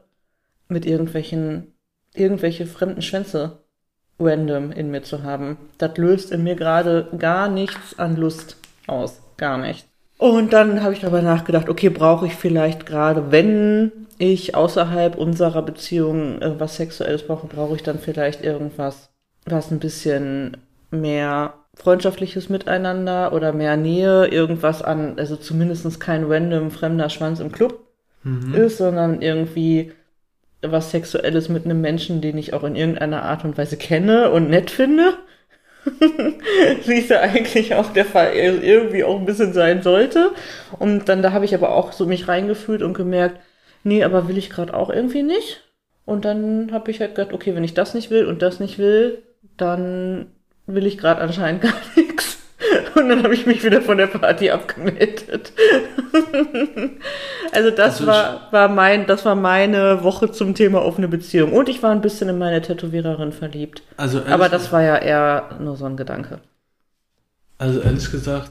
mit 0.69 0.87
irgendwelchen, 0.87 1.75
irgendwelche 2.15 2.65
fremden 2.65 3.03
Schwänze 3.03 3.59
random 4.19 4.73
in 4.73 4.91
mir 4.91 5.03
zu 5.03 5.25
haben. 5.25 5.59
Das 5.77 5.99
löst 5.99 6.33
in 6.33 6.43
mir 6.43 6.55
gerade 6.55 7.09
gar 7.19 7.49
nichts 7.49 7.99
an 7.99 8.17
Lust 8.17 8.57
aus. 8.87 9.21
Gar 9.37 9.59
nicht. 9.59 9.87
Und 10.19 10.53
dann 10.53 10.83
habe 10.83 10.93
ich 10.93 11.01
darüber 11.01 11.23
nachgedacht, 11.23 11.69
okay, 11.69 11.89
brauche 11.89 12.27
ich 12.27 12.35
vielleicht 12.35 12.87
gerade, 12.87 13.31
wenn 13.33 13.93
ich 14.19 14.55
außerhalb 14.55 15.17
unserer 15.17 15.63
Beziehung 15.63 16.39
was 16.59 16.77
Sexuelles 16.77 17.27
brauche, 17.27 17.47
brauche 17.47 17.75
ich 17.75 17.83
dann 17.83 17.99
vielleicht 17.99 18.45
irgendwas, 18.45 19.11
was 19.45 19.71
ein 19.71 19.81
bisschen 19.81 20.57
mehr 20.91 21.55
freundschaftliches 21.75 22.49
Miteinander 22.49 23.33
oder 23.33 23.53
mehr 23.53 23.77
Nähe, 23.77 24.29
irgendwas 24.29 24.83
an, 24.83 25.19
also 25.19 25.35
zumindest 25.35 25.99
kein 25.99 26.25
random 26.25 26.71
fremder 26.71 27.11
Schwanz 27.11 27.41
im 27.41 27.51
Club 27.51 27.81
Mhm. 28.25 28.55
ist, 28.55 28.79
sondern 28.79 29.21
irgendwie 29.21 29.93
was 30.63 30.91
Sexuelles 30.91 31.51
mit 31.51 31.67
einem 31.67 31.83
Menschen, 31.83 32.23
den 32.23 32.39
ich 32.39 32.55
auch 32.55 32.65
in 32.65 32.75
irgendeiner 32.75 33.23
Art 33.23 33.45
und 33.45 33.59
Weise 33.59 33.77
kenne 33.77 34.31
und 34.31 34.49
nett 34.49 34.71
finde. 34.71 35.15
Wie 36.87 36.99
es 36.99 37.09
ja 37.09 37.21
eigentlich 37.21 37.75
auch 37.75 37.93
der 37.93 38.05
Fall 38.05 38.33
irgendwie 38.35 39.05
auch 39.05 39.19
ein 39.19 39.27
bisschen 39.27 39.53
sein 39.53 39.83
sollte. 39.83 40.33
Und 40.79 41.09
dann 41.09 41.23
da 41.23 41.33
habe 41.33 41.45
ich 41.45 41.55
aber 41.55 41.75
auch 41.75 41.93
so 41.93 42.07
mich 42.07 42.29
reingefühlt 42.29 42.83
und 42.83 42.95
gemerkt, 42.95 43.41
nee, 43.83 44.03
aber 44.03 44.29
will 44.29 44.39
ich 44.39 44.51
gerade 44.51 44.75
auch 44.75 44.91
irgendwie 44.91 45.23
nicht. 45.23 45.63
Und 46.07 46.25
dann 46.25 46.71
habe 46.73 46.91
ich 46.91 47.01
halt 47.01 47.15
gedacht, 47.15 47.33
okay, 47.33 47.55
wenn 47.55 47.65
ich 47.65 47.75
das 47.75 47.95
nicht 47.95 48.11
will 48.11 48.27
und 48.27 48.43
das 48.43 48.61
nicht 48.61 48.79
will, 48.79 49.23
dann 49.57 50.27
will 50.67 50.87
ich 50.87 50.99
gerade 50.99 51.21
anscheinend 51.21 51.63
gar 51.63 51.75
nichts. 51.97 52.04
Und 52.95 53.09
dann 53.09 53.23
habe 53.23 53.35
ich 53.35 53.47
mich 53.47 53.65
wieder 53.65 53.83
von 53.83 53.99
der 53.99 54.07
Party 54.07 54.51
abgemeldet. 54.51 55.53
also 57.53 57.71
das 57.71 57.95
Also 57.95 58.07
war, 58.07 58.49
war 58.51 58.69
mein, 58.69 59.07
das 59.07 59.25
war 59.25 59.35
meine 59.35 60.03
Woche 60.03 60.31
zum 60.31 60.55
Thema 60.55 60.83
offene 60.85 61.09
Beziehung. 61.09 61.53
Und 61.53 61.69
ich 61.69 61.83
war 61.83 61.91
ein 61.91 62.01
bisschen 62.01 62.29
in 62.29 62.39
meine 62.39 62.63
Tätowiererin 62.63 63.33
verliebt. 63.33 63.83
Also 63.97 64.23
Aber 64.29 64.49
das 64.49 64.73
war 64.73 64.83
ja 64.83 64.97
eher 64.99 65.57
nur 65.61 65.77
so 65.77 65.85
ein 65.87 65.97
Gedanke. 65.97 66.39
also 67.59 67.81
ehrlich 67.81 68.11
gesagt, 68.11 68.51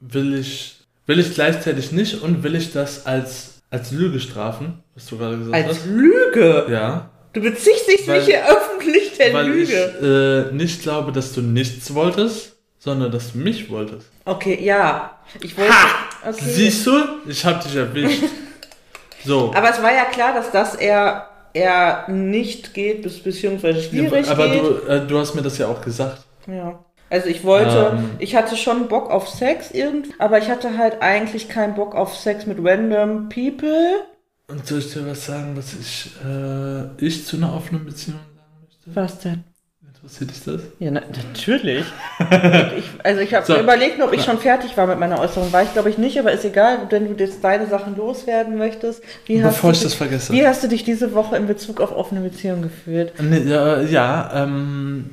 will 0.00 0.34
ich, 0.34 0.78
will 1.06 1.18
ich 1.18 1.34
gleichzeitig 1.34 1.92
nicht 1.92 2.22
und 2.22 2.42
will 2.42 2.54
ich 2.54 2.72
das 2.72 3.06
als, 3.06 3.62
als 3.70 3.92
Lüge 3.92 4.20
strafen, 4.20 4.82
was 4.94 5.06
du 5.06 5.18
gerade 5.18 5.38
gesagt 5.38 5.54
Als 5.54 5.66
hast. 5.68 5.86
Lüge! 5.86 6.66
Ja. 6.70 7.10
Du 7.32 7.40
beziehst 7.42 7.86
dich 7.88 8.06
Weil- 8.08 8.18
nicht 8.18 8.26
hier 8.26 8.42
öffentlich 8.48 9.16
der 9.18 9.32
weil 9.34 9.46
Lüge. 9.46 9.62
ich 9.62 10.02
äh, 10.02 10.54
nicht 10.54 10.82
glaube, 10.82 11.12
dass 11.12 11.32
du 11.34 11.42
nichts 11.42 11.92
wolltest, 11.94 12.55
sondern 12.78 13.10
dass 13.10 13.32
du 13.32 13.38
mich 13.38 13.70
wolltest. 13.70 14.10
Okay, 14.24 14.58
ja. 14.62 15.18
Ich 15.40 15.56
wollte. 15.56 15.72
Okay. 16.22 16.44
Siehst 16.44 16.86
du? 16.86 16.92
Ich 17.26 17.44
hab 17.44 17.62
dich 17.62 17.74
erwischt. 17.76 18.22
so. 19.24 19.52
Aber 19.54 19.70
es 19.70 19.82
war 19.82 19.92
ja 19.92 20.04
klar, 20.04 20.34
dass 20.34 20.50
das 20.50 20.74
eher, 20.74 21.28
eher 21.52 22.08
nicht 22.08 22.74
geht, 22.74 23.02
bis, 23.02 23.20
beziehungsweise 23.20 23.82
schwierig 23.82 24.28
aber 24.28 24.48
geht. 24.48 24.62
du, 24.62 24.88
äh, 24.88 25.06
du 25.06 25.18
hast 25.18 25.34
mir 25.34 25.42
das 25.42 25.58
ja 25.58 25.68
auch 25.68 25.80
gesagt. 25.80 26.24
Ja. 26.46 26.78
Also 27.08 27.28
ich 27.28 27.44
wollte, 27.44 27.92
Ähm. 27.96 28.10
ich 28.18 28.34
hatte 28.34 28.56
schon 28.56 28.88
Bock 28.88 29.10
auf 29.10 29.28
Sex 29.28 29.70
irgendwie, 29.70 30.12
aber 30.18 30.38
ich 30.38 30.50
hatte 30.50 30.76
halt 30.76 31.02
eigentlich 31.02 31.48
keinen 31.48 31.74
Bock 31.74 31.94
auf 31.94 32.16
Sex 32.16 32.46
mit 32.46 32.58
random 32.60 33.28
people. 33.28 34.02
Und 34.48 34.66
soll 34.66 34.78
ich 34.80 34.92
dir 34.92 35.06
was 35.06 35.26
sagen, 35.26 35.56
was 35.56 35.72
ich, 35.74 36.10
äh, 36.24 37.04
ich 37.04 37.24
zu 37.24 37.36
einer 37.36 37.54
offenen 37.54 37.84
Beziehung 37.84 38.18
sagen 38.34 38.52
möchte? 38.60 38.94
Was 38.94 39.18
denn? 39.20 39.44
Interessiert 40.06 40.30
dich 40.30 40.44
das? 40.44 40.60
Ja, 40.78 40.90
na, 40.92 41.00
natürlich. 41.00 41.84
ich, 42.78 42.84
also 43.02 43.20
ich 43.20 43.34
habe 43.34 43.44
So. 43.44 43.58
überlegt, 43.58 44.00
ob 44.00 44.12
ich 44.12 44.22
schon 44.22 44.38
fertig 44.38 44.76
war 44.76 44.86
mit 44.86 45.00
meiner 45.00 45.18
Äußerung. 45.20 45.52
War 45.52 45.64
ich 45.64 45.72
glaube 45.72 45.90
ich 45.90 45.98
nicht, 45.98 46.16
aber 46.18 46.30
ist 46.30 46.44
egal, 46.44 46.86
wenn 46.90 47.16
du 47.16 47.24
jetzt 47.24 47.42
deine 47.42 47.66
Sachen 47.66 47.96
loswerden 47.96 48.56
möchtest. 48.56 49.02
Wie 49.26 49.42
hast, 49.42 49.54
Bevor 49.56 49.72
du 49.72 49.76
ich 49.78 49.82
das 49.82 49.92
dich, 49.92 49.98
vergesse. 49.98 50.32
wie 50.32 50.46
hast 50.46 50.62
du 50.62 50.68
dich 50.68 50.84
diese 50.84 51.12
Woche 51.12 51.36
in 51.36 51.48
Bezug 51.48 51.80
auf 51.80 51.90
offene 51.90 52.20
Beziehungen 52.20 52.62
gefühlt? 52.62 53.14
Nee, 53.20 53.40
ja, 53.40 53.80
ja 53.80 54.44
ähm, 54.44 55.10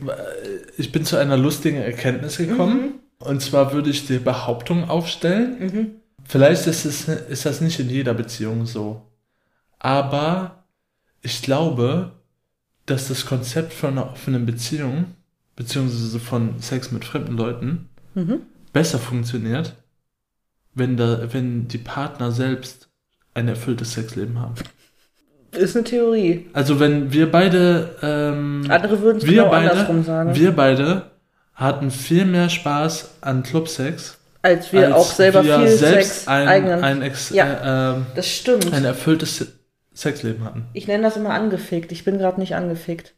ich 0.77 0.91
bin 0.91 1.05
zu 1.05 1.17
einer 1.17 1.37
lustigen 1.37 1.77
Erkenntnis 1.77 2.37
gekommen. 2.37 2.99
Und 3.17 3.41
zwar 3.41 3.73
würde 3.73 3.89
ich 3.89 4.05
die 4.05 4.19
Behauptung 4.19 4.89
aufstellen, 4.89 5.55
Mhm. 5.59 5.91
vielleicht 6.23 6.67
ist, 6.67 6.85
es, 6.85 7.07
ist 7.07 7.45
das 7.47 7.61
nicht 7.61 7.79
in 7.79 7.89
jeder 7.89 8.13
Beziehung 8.13 8.67
so. 8.67 9.01
Aber 9.79 10.65
ich 11.21 11.41
glaube, 11.41 12.11
dass 12.85 13.07
das 13.07 13.25
Konzept 13.25 13.73
von 13.73 13.91
einer 13.91 14.11
offenen 14.11 14.45
Beziehung, 14.45 15.05
beziehungsweise 15.55 16.19
von 16.19 16.59
Sex 16.59 16.91
mit 16.91 17.05
fremden 17.05 17.37
Leuten, 17.37 17.89
Mhm. 18.15 18.41
besser 18.73 18.99
funktioniert, 18.99 19.73
wenn, 20.75 20.97
da, 20.97 21.33
wenn 21.33 21.67
die 21.67 21.77
Partner 21.79 22.31
selbst 22.31 22.89
ein 23.33 23.47
erfülltes 23.47 23.93
Sexleben 23.93 24.39
haben. 24.39 24.53
Ist 25.51 25.75
eine 25.75 25.83
Theorie. 25.85 26.47
Also 26.53 26.79
wenn 26.79 27.11
wir 27.13 27.31
beide 27.31 27.95
ähm, 28.01 28.65
Andere 28.69 29.01
würden 29.01 29.17
es 29.17 29.25
wir 29.25 29.31
genau 29.43 29.49
beide, 29.49 29.71
andersrum 29.71 30.03
sagen. 30.03 30.35
wir 30.35 30.51
beide 30.51 31.11
hatten 31.55 31.89
viel 31.91 32.25
mehr 32.25 32.49
Spaß 32.49 33.11
an 33.21 33.43
Clubsex, 33.43 34.17
als 34.41 34.71
wir 34.73 34.87
als 34.87 34.95
auch 34.95 35.11
selber 35.11 35.43
wir 35.43 35.59
viel 35.59 35.67
selbst 35.69 36.09
Sex 36.15 36.27
ein, 36.27 36.47
eigenen. 36.47 36.83
ein, 36.83 37.01
ex, 37.03 37.29
Ja. 37.29 37.91
äh, 37.93 37.95
ähm, 37.97 38.05
das 38.15 38.27
stimmt. 38.27 38.73
ein 38.73 38.83
erfülltes 38.85 39.47
Sexleben 39.93 40.43
hatten. 40.43 40.65
Ich 40.73 40.87
nenne 40.87 41.03
das 41.03 41.17
immer 41.17 41.31
angefickt. 41.31 41.91
Ich 41.91 42.03
bin 42.03 42.17
gerade 42.17 42.39
nicht 42.39 42.55
angefickt. 42.55 43.13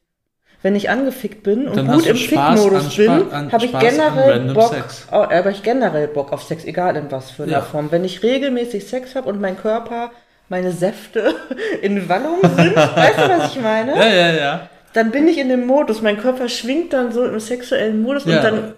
Wenn 0.62 0.76
ich 0.76 0.90
angefickt 0.90 1.44
bin 1.44 1.68
und 1.68 1.78
Dann 1.78 1.88
gut 1.92 2.08
im 2.08 2.16
Fickmodus 2.16 2.96
bin, 2.96 3.12
habe 3.32 3.66
ich 3.66 3.72
generell 3.80 4.54
Bock, 4.54 4.74
Sex. 4.74 5.08
oh, 5.12 5.16
aber 5.18 5.52
ich 5.52 5.62
generell 5.62 6.08
Bock 6.08 6.34
auf 6.34 6.42
Sex, 6.44 6.66
egal 6.66 6.96
in 6.96 7.12
was 7.12 7.30
für 7.30 7.44
einer 7.44 7.52
Ja. 7.52 7.62
Form. 7.62 7.92
Wenn 7.92 8.04
ich 8.04 8.24
regelmäßig 8.24 8.88
Sex 8.88 9.14
habe 9.16 9.30
und 9.30 9.40
mein 9.40 9.58
Körper, 9.58 10.12
meine 10.50 10.72
Säfte 10.72 11.36
in 11.84 12.10
Wallung 12.10 12.40
sind, 12.42 12.76
weißt 12.76 13.18
du, 13.18 13.30
was 13.30 13.56
ich 13.56 13.62
meine? 13.62 13.96
Ja, 13.96 14.08
ja, 14.08 14.32
ja. 14.34 14.70
Dann 14.94 15.12
bin 15.12 15.28
ich 15.28 15.38
in 15.38 15.50
dem 15.50 15.68
Modus. 15.68 16.02
Mein 16.02 16.18
Körper 16.18 16.50
schwingt 16.50 16.94
dann 16.94 17.12
so 17.12 17.24
im 17.26 17.40
sexuellen 17.40 18.02
Modus 18.02 18.26
Ja. 18.26 18.38
und 18.38 18.44
dann 18.44 18.74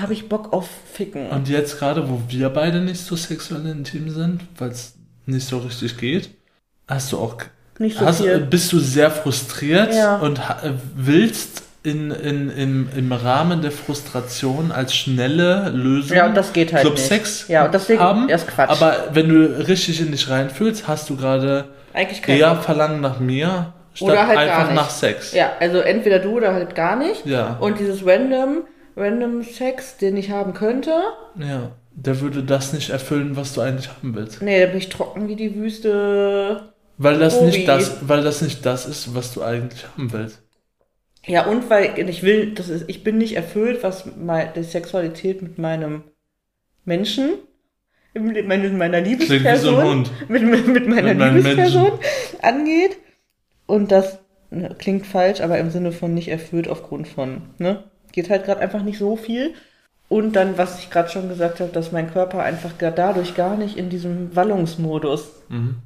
habe 0.00 0.12
ich 0.12 0.28
Bock 0.28 0.52
auf 0.52 0.68
Ficken. 0.92 1.28
Und 1.30 1.48
jetzt 1.48 1.78
gerade, 1.80 2.08
wo 2.08 2.20
wir 2.28 2.48
beide 2.50 2.80
nicht 2.80 3.00
so 3.00 3.16
sexuell 3.16 3.66
intim 3.66 4.08
sind, 4.10 4.42
weil 4.58 4.70
es 4.70 4.94
nicht 5.26 5.48
so 5.48 5.58
richtig 5.58 5.96
geht, 5.96 6.30
hast 6.88 7.12
du 7.12 7.18
auch 7.18 7.36
nicht 7.78 7.98
so 7.98 8.06
hast, 8.06 8.20
viel. 8.22 8.38
bist 8.40 8.72
du 8.72 8.78
sehr 8.78 9.10
frustriert 9.10 9.94
Ja. 9.94 10.16
und 10.18 10.40
willst 10.94 11.62
in, 11.82 12.10
in, 12.12 12.48
in, 12.50 12.88
im 12.96 13.12
Rahmen 13.12 13.60
der 13.60 13.70
Frustration 13.72 14.72
als 14.72 14.94
schnelle 14.94 15.68
Lösung 15.70 16.16
Ja, 16.16 16.28
das 16.30 16.52
geht 16.52 16.72
halt 16.72 16.82
Clubsex. 16.82 17.48
Ja, 17.48 17.66
und 17.66 17.74
deswegen 17.74 18.00
haben. 18.00 18.28
erst 18.28 18.48
Quatsch. 18.48 18.70
Aber 18.70 19.08
wenn 19.12 19.28
du 19.28 19.44
richtig 19.68 20.00
in 20.00 20.10
dich 20.10 20.30
reinfühlst, 20.30 20.88
hast 20.88 21.10
du 21.10 21.16
gerade 21.16 21.66
eher. 22.26 22.56
Verlangen 22.56 23.00
nach 23.02 23.20
mir 23.20 23.72
statt 23.92 24.08
Oder 24.08 24.26
halt 24.26 24.48
gar 24.48 24.58
einfach 24.60 24.74
nach 24.74 24.90
Sex. 24.90 25.34
Ja, 25.34 25.52
also 25.60 25.78
entweder 25.78 26.20
du 26.20 26.30
oder 26.36 26.54
halt 26.54 26.74
gar 26.74 26.96
nicht. 26.96 27.26
Ja. 27.26 27.56
Und 27.60 27.78
dieses 27.78 28.04
random, 28.06 28.62
random 28.96 29.42
Sex, 29.42 29.98
den 29.98 30.16
ich 30.16 30.30
haben 30.30 30.54
könnte, 30.54 30.92
ja. 31.38 31.70
Der 31.96 32.20
würde 32.20 32.42
das 32.42 32.72
nicht 32.72 32.90
erfüllen, 32.90 33.36
was 33.36 33.52
du 33.54 33.60
eigentlich 33.60 33.88
haben 33.88 34.16
willst. 34.16 34.42
nee, 34.42 34.58
da 34.60 34.66
bin 34.66 34.78
ich 34.78 34.88
trocken 34.88 35.28
wie 35.28 35.36
die 35.36 35.54
Wüste. 35.54 36.73
Weil 36.96 37.18
das 37.18 37.36
Obi. 37.36 37.46
nicht 37.46 37.68
das, 37.68 38.08
weil 38.08 38.22
das 38.22 38.40
nicht 38.42 38.64
das 38.64 38.86
ist, 38.86 39.14
was 39.14 39.32
du 39.34 39.42
eigentlich 39.42 39.86
haben 39.88 40.12
willst. 40.12 40.42
Ja, 41.26 41.46
und 41.46 41.70
weil 41.70 41.98
ich 42.08 42.22
will, 42.22 42.54
das 42.54 42.68
ist, 42.68 42.84
ich 42.88 43.02
bin 43.02 43.18
nicht 43.18 43.34
erfüllt, 43.36 43.82
was 43.82 44.04
mei- 44.16 44.52
die 44.54 44.62
Sexualität 44.62 45.40
mit 45.42 45.58
meinem 45.58 46.04
Menschen, 46.84 47.38
mit 48.12 48.46
meiner 48.46 48.98
so 48.98 49.10
Liebesperson, 49.10 49.84
Hund. 49.84 50.10
mit, 50.28 50.42
mit, 50.42 50.66
mit 50.68 50.88
meiner 50.88 51.14
Mit 51.14 51.44
Liebesperson 51.44 51.98
angeht. 52.42 52.98
Und 53.66 53.90
das 53.90 54.18
ne, 54.50 54.74
klingt 54.78 55.06
falsch, 55.06 55.40
aber 55.40 55.58
im 55.58 55.70
Sinne 55.70 55.90
von 55.92 56.14
nicht 56.14 56.28
erfüllt 56.28 56.68
aufgrund 56.68 57.08
von, 57.08 57.42
ne? 57.58 57.84
Geht 58.12 58.30
halt 58.30 58.44
gerade 58.44 58.60
einfach 58.60 58.82
nicht 58.82 58.98
so 58.98 59.16
viel. 59.16 59.54
Und 60.08 60.34
dann, 60.36 60.58
was 60.58 60.78
ich 60.78 60.90
gerade 60.90 61.08
schon 61.08 61.28
gesagt 61.28 61.58
habe, 61.60 61.72
dass 61.72 61.90
mein 61.90 62.12
Körper 62.12 62.42
einfach 62.42 62.72
dadurch 62.78 63.34
gar 63.34 63.56
nicht 63.56 63.76
in 63.76 63.88
diesem 63.88 64.36
Wallungsmodus 64.36 65.32
Mhm. 65.48 65.76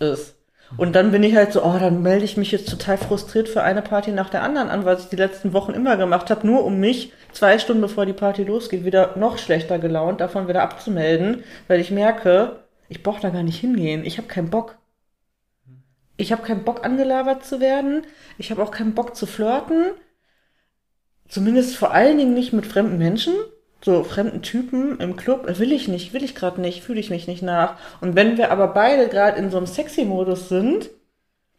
ist. 0.00 0.34
Und 0.76 0.94
dann 0.94 1.10
bin 1.10 1.22
ich 1.22 1.34
halt 1.34 1.52
so, 1.52 1.64
oh, 1.64 1.76
dann 1.78 2.02
melde 2.02 2.24
ich 2.24 2.36
mich 2.36 2.52
jetzt 2.52 2.68
total 2.68 2.96
frustriert 2.96 3.48
für 3.48 3.62
eine 3.62 3.82
Party 3.82 4.12
nach 4.12 4.30
der 4.30 4.42
anderen 4.42 4.68
an, 4.68 4.84
was 4.84 5.04
ich 5.04 5.08
die 5.08 5.16
letzten 5.16 5.52
Wochen 5.52 5.72
immer 5.72 5.96
gemacht 5.96 6.30
habe, 6.30 6.46
nur 6.46 6.64
um 6.64 6.78
mich 6.78 7.12
zwei 7.32 7.58
Stunden 7.58 7.82
bevor 7.82 8.06
die 8.06 8.12
Party 8.12 8.44
losgeht, 8.44 8.84
wieder 8.84 9.16
noch 9.16 9.38
schlechter 9.38 9.78
gelaunt 9.78 10.20
davon 10.20 10.48
wieder 10.48 10.62
abzumelden, 10.62 11.42
weil 11.66 11.80
ich 11.80 11.90
merke, 11.90 12.60
ich 12.88 13.02
brauche 13.02 13.20
da 13.20 13.30
gar 13.30 13.42
nicht 13.42 13.58
hingehen. 13.58 14.04
Ich 14.04 14.18
habe 14.18 14.28
keinen 14.28 14.50
Bock. 14.50 14.76
Ich 16.16 16.32
habe 16.32 16.42
keinen 16.42 16.64
Bock 16.64 16.84
angelabert 16.84 17.44
zu 17.44 17.60
werden. 17.60 18.02
Ich 18.38 18.50
habe 18.50 18.62
auch 18.62 18.70
keinen 18.70 18.94
Bock 18.94 19.16
zu 19.16 19.26
flirten. 19.26 19.92
Zumindest 21.28 21.76
vor 21.76 21.92
allen 21.92 22.18
Dingen 22.18 22.34
nicht 22.34 22.52
mit 22.52 22.66
fremden 22.66 22.98
Menschen. 22.98 23.34
So 23.82 24.04
fremden 24.04 24.42
Typen 24.42 24.98
im 25.00 25.16
Club 25.16 25.46
will 25.58 25.72
ich 25.72 25.88
nicht, 25.88 26.12
will 26.12 26.22
ich 26.22 26.34
gerade 26.34 26.60
nicht, 26.60 26.82
fühle 26.82 27.00
ich 27.00 27.10
mich 27.10 27.26
nicht 27.26 27.42
nach. 27.42 27.76
Und 28.00 28.14
wenn 28.14 28.36
wir 28.36 28.50
aber 28.52 28.68
beide 28.68 29.08
gerade 29.08 29.38
in 29.38 29.50
so 29.50 29.56
einem 29.56 29.66
Sexy-Modus 29.66 30.48
sind, 30.48 30.90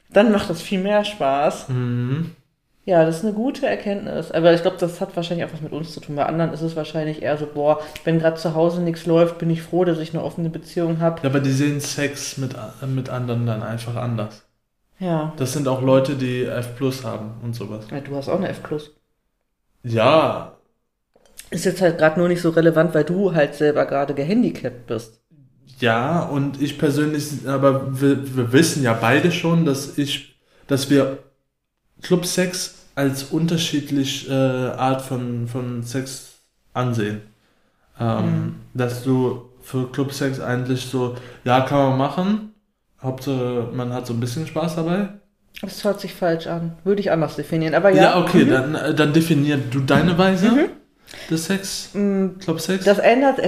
dann 0.10 0.32
macht 0.32 0.50
das 0.50 0.62
viel 0.62 0.80
mehr 0.80 1.04
Spaß. 1.04 1.70
Mhm. 1.70 2.36
Ja, 2.84 3.06
das 3.06 3.18
ist 3.18 3.26
eine 3.26 3.34
gute 3.34 3.68
Erkenntnis. 3.68 4.32
Aber 4.32 4.54
ich 4.54 4.62
glaube, 4.62 4.78
das 4.80 5.02
hat 5.02 5.16
wahrscheinlich 5.16 5.46
auch 5.46 5.54
was 5.54 5.62
mit 5.62 5.72
uns 5.72 5.94
zu 5.94 6.00
tun. 6.00 6.16
Bei 6.16 6.26
anderen 6.26 6.52
ist 6.52 6.62
es 6.62 6.76
wahrscheinlich 6.76 7.22
eher 7.22 7.38
so, 7.38 7.46
boah, 7.46 7.80
wenn 8.04 8.20
gerade 8.20 8.38
zu 8.38 8.56
Hause 8.56 8.82
nichts 8.82 9.06
läuft, 9.06 9.38
bin 9.38 9.50
ich 9.50 9.62
froh, 9.62 9.86
dass 9.86 10.00
ich 10.00 10.14
eine 10.14 10.24
offene 10.24 10.50
Beziehung 10.50 11.00
habe. 11.00 11.22
Ja, 11.22 11.30
aber 11.30 11.40
die 11.40 11.52
sehen 11.52 11.80
Sex 11.80 12.38
mit, 12.38 12.56
äh, 12.56 12.88
mit 12.88 13.10
anderen 13.10 13.46
dann 13.46 13.62
einfach 13.64 13.96
anders. 13.96 14.44
Ja. 15.00 15.34
Das 15.38 15.54
sind 15.54 15.68
auch 15.68 15.82
Leute, 15.82 16.16
die 16.16 16.44
F 16.44 16.76
Plus 16.76 17.04
haben 17.04 17.36
und 17.44 17.56
sowas. 17.56 17.86
ja. 17.92 18.00
Du 18.00 18.16
hast 18.16 18.30
auch 18.30 18.38
eine 18.38 18.50
F+. 18.50 18.62
Ja, 19.84 20.54
Ist 21.52 21.66
jetzt 21.66 21.82
halt 21.82 21.98
gerade 21.98 22.20
nur 22.20 22.28
nicht 22.28 22.42
so 22.42 22.50
relevant, 22.50 22.94
weil 22.94 23.04
du 23.04 23.34
halt 23.34 23.56
selber 23.56 23.86
gerade 23.86 24.14
gehandicapt 24.14 24.88
bist. 24.88 25.22
ja, 25.80 26.22
und 26.24 26.62
ich 26.62 26.78
persönlich, 26.78 27.48
aber 27.48 28.02
wir, 28.02 28.36
wir 28.36 28.54
wissen 28.54 28.84
ja 28.84 28.94
beide 28.94 29.32
schon, 29.32 29.66
dass 29.66 29.98
ich, 29.98 30.36
dass 30.68 30.90
wir 30.90 31.20
Clubsex 32.02 32.76
als 32.96 33.24
unterschiedlich 33.24 34.30
äh, 34.30 34.34
Art 34.34 35.02
von, 35.02 35.48
von 35.48 35.84
Sex 35.84 36.34
ansehen. 36.74 37.22
Ähm, 38.00 38.56
Dass 38.74 39.04
du 39.04 39.50
für 39.62 39.92
Clubsex 39.92 40.40
eigentlich 40.40 40.86
so, 40.86 41.16
ja, 41.44 41.62
kann 41.62 41.90
man 41.90 41.98
machen. 41.98 42.54
Hauptsache, 43.02 43.70
man 43.74 43.94
hat 43.94 44.08
so 44.08 44.14
ein 44.14 44.20
bisschen 44.20 44.48
Spaß 44.48 44.76
dabei. 44.76 45.10
Das 45.62 45.84
hört 45.84 46.00
sich 46.00 46.14
falsch 46.14 46.48
an. 46.48 46.78
Würde 46.84 47.02
ich 47.02 47.12
anders 47.12 47.36
definieren. 47.36 47.76
Aber 47.76 47.92
Ja, 47.92 48.04
ja. 48.04 48.20
okay, 48.20 48.46
mhm. 48.46 48.50
dann, 48.50 48.76
äh, 48.76 48.94
dann 48.96 49.14
definier 49.14 49.58
du 49.58 49.82
deine 49.82 50.18
Weise 50.18 50.70
des 51.32 51.46
Sex, 51.46 51.90
Mm, 51.94 52.38
Clubsex. 52.40 52.86
Das 52.86 53.00
ändert, 53.00 53.40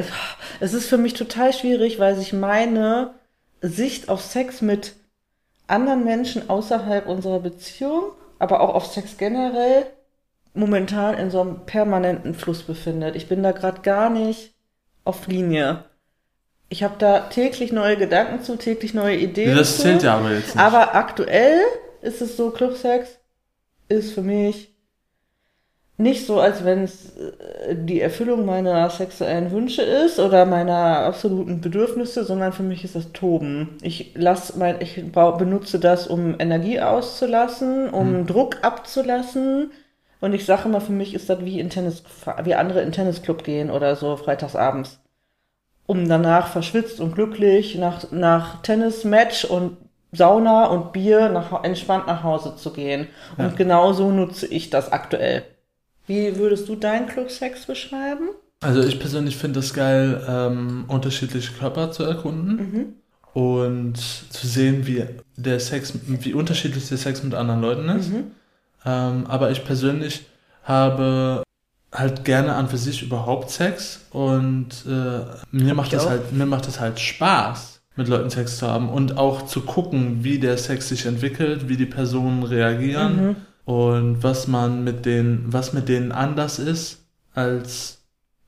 es 0.59 0.73
ist 0.73 0.87
für 0.87 0.97
mich 0.97 1.13
total 1.13 1.53
schwierig, 1.53 1.99
weil 1.99 2.15
sich 2.15 2.33
meine 2.33 3.13
Sicht 3.61 4.09
auf 4.09 4.21
Sex 4.21 4.61
mit 4.61 4.93
anderen 5.67 6.03
Menschen 6.03 6.49
außerhalb 6.49 7.07
unserer 7.07 7.39
Beziehung, 7.39 8.11
aber 8.39 8.61
auch 8.61 8.73
auf 8.73 8.87
Sex 8.87 9.17
generell, 9.17 9.85
momentan 10.53 11.17
in 11.17 11.31
so 11.31 11.41
einem 11.41 11.65
permanenten 11.65 12.33
Fluss 12.33 12.63
befindet. 12.63 13.15
Ich 13.15 13.27
bin 13.27 13.41
da 13.43 13.51
gerade 13.51 13.81
gar 13.81 14.09
nicht 14.09 14.53
auf 15.03 15.27
Linie. 15.27 15.85
Ich 16.69 16.83
habe 16.83 16.95
da 16.97 17.21
täglich 17.21 17.71
neue 17.71 17.97
Gedanken 17.97 18.41
zu, 18.43 18.55
täglich 18.57 18.93
neue 18.93 19.17
Ideen 19.17 19.55
das 19.55 19.75
zu. 19.77 19.83
zählt 19.83 20.03
ja 20.03 20.17
aber 20.17 20.31
jetzt 20.31 20.55
nicht. 20.55 20.57
Aber 20.57 20.95
aktuell 20.95 21.59
ist 22.01 22.21
es 22.21 22.35
so, 22.37 22.49
Clubsex 22.51 23.09
ist 23.89 24.13
für 24.13 24.21
mich 24.21 24.72
nicht 26.03 26.27
so, 26.27 26.39
als 26.39 26.63
wenn 26.63 26.83
es 26.83 27.15
äh, 27.17 27.75
die 27.75 27.99
Erfüllung 28.01 28.45
meiner 28.45 28.89
sexuellen 28.89 29.51
Wünsche 29.51 29.81
ist 29.81 30.19
oder 30.19 30.45
meiner 30.45 30.99
absoluten 31.05 31.61
Bedürfnisse, 31.61 32.23
sondern 32.23 32.53
für 32.53 32.63
mich 32.63 32.83
ist 32.83 32.95
das 32.95 33.11
Toben. 33.13 33.77
Ich 33.81 34.11
lass 34.15 34.55
mein, 34.55 34.79
ich 34.81 35.01
benutze 35.11 35.79
das, 35.79 36.07
um 36.07 36.35
Energie 36.39 36.79
auszulassen, 36.79 37.89
um 37.89 38.27
Druck 38.27 38.57
abzulassen. 38.61 39.71
Und 40.21 40.33
ich 40.33 40.45
sage 40.45 40.69
immer, 40.69 40.79
für 40.81 40.93
mich 40.93 41.13
ist 41.15 41.29
das 41.29 41.43
wie 41.43 41.59
in 41.59 41.69
Tennis, 41.69 42.03
wie 42.43 42.55
andere 42.55 42.81
in 42.81 42.91
Tennisclub 42.91 43.43
gehen 43.43 43.69
oder 43.71 43.95
so 43.95 44.15
freitagsabends. 44.15 44.99
Um 45.85 46.07
danach 46.07 46.47
verschwitzt 46.47 47.01
und 47.01 47.13
glücklich 47.15 47.75
nach, 47.75 48.09
nach 48.11 48.61
Tennismatch 48.61 49.45
und 49.45 49.77
Sauna 50.13 50.67
und 50.67 50.93
Bier 50.93 51.29
nach, 51.29 51.63
entspannt 51.63 52.07
nach 52.07 52.23
Hause 52.23 52.55
zu 52.55 52.71
gehen. 52.71 53.07
Und 53.37 53.45
Ja. 53.45 53.51
genau 53.55 53.93
so 53.93 54.11
nutze 54.11 54.45
ich 54.47 54.69
das 54.69 54.91
aktuell. 54.91 55.43
Wie 56.05 56.35
würdest 56.37 56.67
du 56.67 56.75
deinen 56.75 57.07
Clubsex 57.07 57.65
beschreiben? 57.65 58.29
Also 58.61 58.81
ich 58.81 58.99
persönlich 58.99 59.37
finde 59.37 59.59
es 59.59 59.73
geil, 59.73 60.23
ähm, 60.27 60.85
unterschiedliche 60.87 61.53
Körper 61.53 61.91
zu 61.91 62.03
erkunden 62.03 62.95
und 63.33 63.97
zu 63.97 64.47
sehen, 64.47 64.87
wie 64.87 65.05
der 65.35 65.59
Sex, 65.59 65.93
wie 66.05 66.33
unterschiedlich 66.33 66.87
der 66.87 66.97
Sex 66.97 67.23
mit 67.23 67.33
anderen 67.33 67.61
Leuten 67.61 67.89
ist. 67.89 68.11
Ähm, 68.85 69.25
aber 69.27 69.51
ich 69.51 69.65
persönlich 69.65 70.25
habe 70.63 71.43
halt 71.91 72.25
gerne 72.25 72.55
an 72.55 72.69
für 72.69 72.77
sich 72.77 73.03
überhaupt 73.03 73.51
Sex 73.51 74.05
und 74.11 74.69
äh, 74.87 75.25
mir 75.51 75.73
macht 75.73 75.87
ich 75.87 75.93
das 75.93 76.05
auch. 76.05 76.09
halt, 76.09 76.31
mir 76.31 76.45
macht 76.45 76.67
das 76.67 76.79
halt 76.79 76.99
Spaß, 76.99 77.81
mit 77.95 78.07
Leuten 78.07 78.29
Sex 78.29 78.57
zu 78.57 78.67
haben 78.67 78.89
und 78.89 79.17
auch 79.17 79.45
zu 79.45 79.61
gucken, 79.61 80.23
wie 80.23 80.39
der 80.39 80.57
Sex 80.57 80.89
sich 80.89 81.05
entwickelt, 81.05 81.69
wie 81.69 81.77
die 81.77 81.85
Personen 81.85 82.43
reagieren 82.43 83.35
und 83.65 84.23
was 84.23 84.47
man 84.47 84.83
mit 84.83 85.05
den, 85.05 85.45
was 85.47 85.73
mit 85.73 85.89
denen 85.89 86.11
anders 86.11 86.59
ist 86.59 87.03
als 87.33 88.01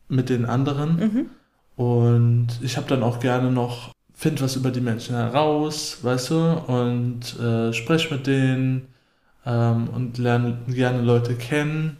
mit 0.07 0.29
den 0.29 0.45
anderen. 0.45 0.97
Mhm. 0.97 1.29
Und 1.75 2.47
ich 2.61 2.77
habe 2.77 2.87
dann 2.87 3.03
auch 3.03 3.19
gerne 3.19 3.51
noch, 3.51 3.91
find 4.13 4.41
was 4.41 4.55
über 4.55 4.71
die 4.71 4.81
Menschen 4.81 5.15
heraus, 5.15 5.99
weißt 6.01 6.29
du, 6.31 6.53
und 6.67 7.37
äh, 7.39 7.73
sprech 7.73 8.11
mit 8.11 8.27
denen 8.27 8.87
ähm, 9.45 9.89
und 9.89 10.17
lerne 10.17 10.57
gerne 10.67 11.01
Leute 11.01 11.35
kennen. 11.35 11.97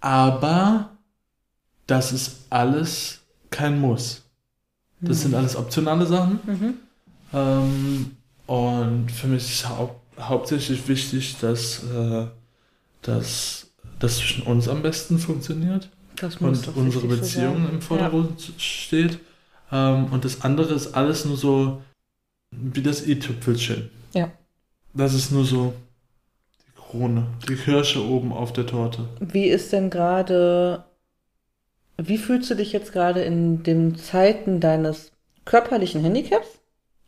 Aber 0.00 0.90
das 1.86 2.12
ist 2.12 2.46
alles 2.50 3.20
kein 3.50 3.80
Muss. 3.80 4.22
Das 5.00 5.20
sind 5.22 5.34
alles 5.34 5.56
optionale 5.56 6.06
Sachen. 6.06 6.40
Mhm. 6.46 6.74
Ähm, 7.32 8.16
und 8.46 9.10
für 9.10 9.26
mich 9.26 9.50
ist 9.50 9.68
hau 9.68 10.00
hauptsächlich 10.18 10.86
wichtig, 10.86 11.36
dass, 11.40 11.82
äh, 11.84 12.26
dass 13.06 13.68
das 13.98 14.16
zwischen 14.18 14.42
uns 14.42 14.68
am 14.68 14.82
besten 14.82 15.18
funktioniert 15.18 15.88
Das 16.16 16.40
muss 16.40 16.66
und 16.68 16.76
unsere 16.76 17.02
so 17.02 17.08
Beziehung 17.08 17.64
sein. 17.64 17.74
im 17.74 17.80
Vordergrund 17.82 18.52
steht. 18.58 19.18
Ähm, 19.72 20.06
und 20.12 20.24
das 20.24 20.42
andere 20.42 20.74
ist 20.74 20.94
alles 20.94 21.24
nur 21.24 21.36
so 21.36 21.82
wie 22.50 22.82
das 22.82 23.06
i-Tüpfelchen. 23.06 23.90
Ja. 24.14 24.30
Das 24.92 25.14
ist 25.14 25.32
nur 25.32 25.44
so 25.44 25.72
die 26.66 26.80
Krone, 26.80 27.26
die 27.48 27.56
Kirsche 27.56 28.04
oben 28.04 28.32
auf 28.32 28.52
der 28.52 28.66
Torte. 28.66 29.02
Ja. 29.20 29.26
Wie 29.34 29.46
ist 29.46 29.72
denn 29.72 29.90
gerade, 29.90 30.84
wie 31.96 32.18
fühlst 32.18 32.50
du 32.50 32.54
dich 32.56 32.72
jetzt 32.72 32.92
gerade 32.92 33.22
in 33.22 33.62
den 33.62 33.96
Zeiten 33.96 34.60
deines 34.60 35.10
körperlichen 35.44 36.00
Handicaps 36.02 36.46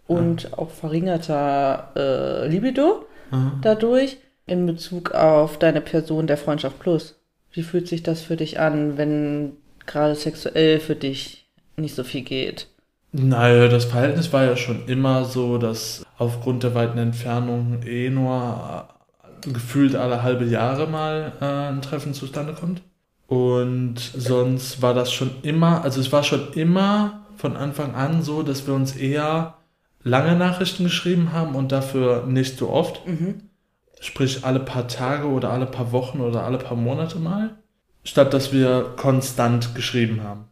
und 0.07 0.57
auch 0.59 0.70
verringerter 0.70 1.92
äh, 1.97 2.49
Libido 2.49 3.05
Mhm. 3.32 3.59
dadurch 3.61 4.18
in 4.47 4.66
Bezug 4.66 5.12
auf 5.12 5.59
deine 5.59 5.80
Person 5.80 6.26
der 6.26 6.36
Freundschaft 6.36 6.78
Plus? 6.78 7.18
Wie 7.53 7.62
fühlt 7.62 7.88
sich 7.88 8.03
das 8.03 8.22
für 8.22 8.36
dich 8.36 8.61
an, 8.61 8.97
wenn 8.97 9.53
gerade 9.86 10.14
sexuell 10.14 10.80
für 10.80 10.94
dich 10.94 11.49
nicht 11.76 11.94
so 11.94 12.05
viel 12.05 12.22
geht? 12.22 12.68
Naja, 13.12 13.68
das 13.68 13.86
Verhältnis 13.86 14.32
war 14.32 14.44
ja 14.44 14.57
schon 14.57 14.86
immer 14.86 15.24
so, 15.24 15.59
dass 15.59 16.05
aufgrund 16.18 16.62
der 16.62 16.74
weiten 16.74 16.99
Entfernung 16.99 17.82
eh 17.84 18.11
nur 18.11 18.88
gefühlt 19.42 19.94
alle 19.94 20.22
halbe 20.22 20.44
Jahre 20.44 20.86
mal 20.86 21.32
äh, 21.40 21.72
ein 21.72 21.82
Treffen 21.82 22.14
zustande 22.14 22.53
kommt. 22.53 22.82
Und 23.26 23.99
sonst 23.99 24.82
war 24.82 24.94
das 24.94 25.12
schon 25.12 25.30
immer, 25.42 25.82
also 25.82 26.01
es 26.01 26.12
war 26.12 26.22
schon 26.22 26.53
immer 26.53 27.26
von 27.36 27.57
Anfang 27.57 27.94
an 27.94 28.22
so, 28.22 28.42
dass 28.42 28.66
wir 28.66 28.74
uns 28.74 28.94
eher 28.97 29.55
lange 30.03 30.36
Nachrichten 30.36 30.84
geschrieben 30.84 31.32
haben 31.32 31.55
und 31.55 31.72
dafür 31.72 32.26
nicht 32.26 32.59
so 32.59 32.70
oft. 32.70 33.01
Sprich 34.01 34.44
alle 34.44 34.61
paar 34.61 34.88
Tage 34.88 35.26
oder 35.26 35.51
alle 35.51 35.66
paar 35.66 35.92
Wochen 35.92 36.20
oder 36.20 36.44
alle 36.44 36.59
paar 36.59 36.76
Monate 36.76 37.18
mal. 37.18 37.57
Statt 38.05 38.34
dass 38.34 38.53
wir 38.53 38.94
konstant 38.97 39.74
geschrieben 39.74 40.22
haben. 40.22 40.44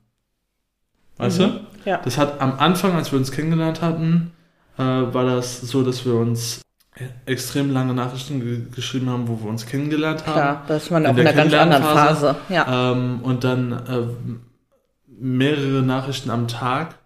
Weißt 1.19 1.39
du? 1.41 1.61
Ja. 1.85 1.99
Das 1.99 2.19
hat 2.19 2.41
am 2.41 2.59
Anfang, 2.59 2.95
als 2.95 3.13
wir 3.13 3.19
uns 3.19 3.31
kennengelernt 3.31 3.83
hatten, 3.83 4.33
äh, 4.79 4.83
war 4.83 5.25
das 5.25 5.61
so, 5.61 5.83
dass 5.83 6.05
wir 6.05 6.15
uns 6.15 6.63
extrem 7.27 7.73
lange 7.73 7.95
Nachrichten 7.95 8.41
ge 8.41 8.63
geschrieben 8.75 9.11
haben, 9.11 9.29
wo 9.29 9.41
wir 9.41 9.49
uns 9.49 9.67
kennengelernt 9.67 10.27
haben. 10.27 10.33
Klar, 10.33 10.65
das 10.69 10.85
ist 10.85 10.91
man 10.91 11.05
In 11.05 11.11
auch 11.11 11.17
in 11.17 11.25
der 11.25 11.33
einer 11.33 11.43
ganz 11.43 11.55
anderen 11.55 11.83
Phase. 11.83 12.37
Ja. 12.49 12.93
Ähm, 12.93 13.21
und 13.23 13.45
dann 13.45 13.73
äh, 13.73 14.07
mehrere 15.07 15.83
Nachrichten 15.83 16.31
am 16.31 16.49
Tag. 16.49 16.97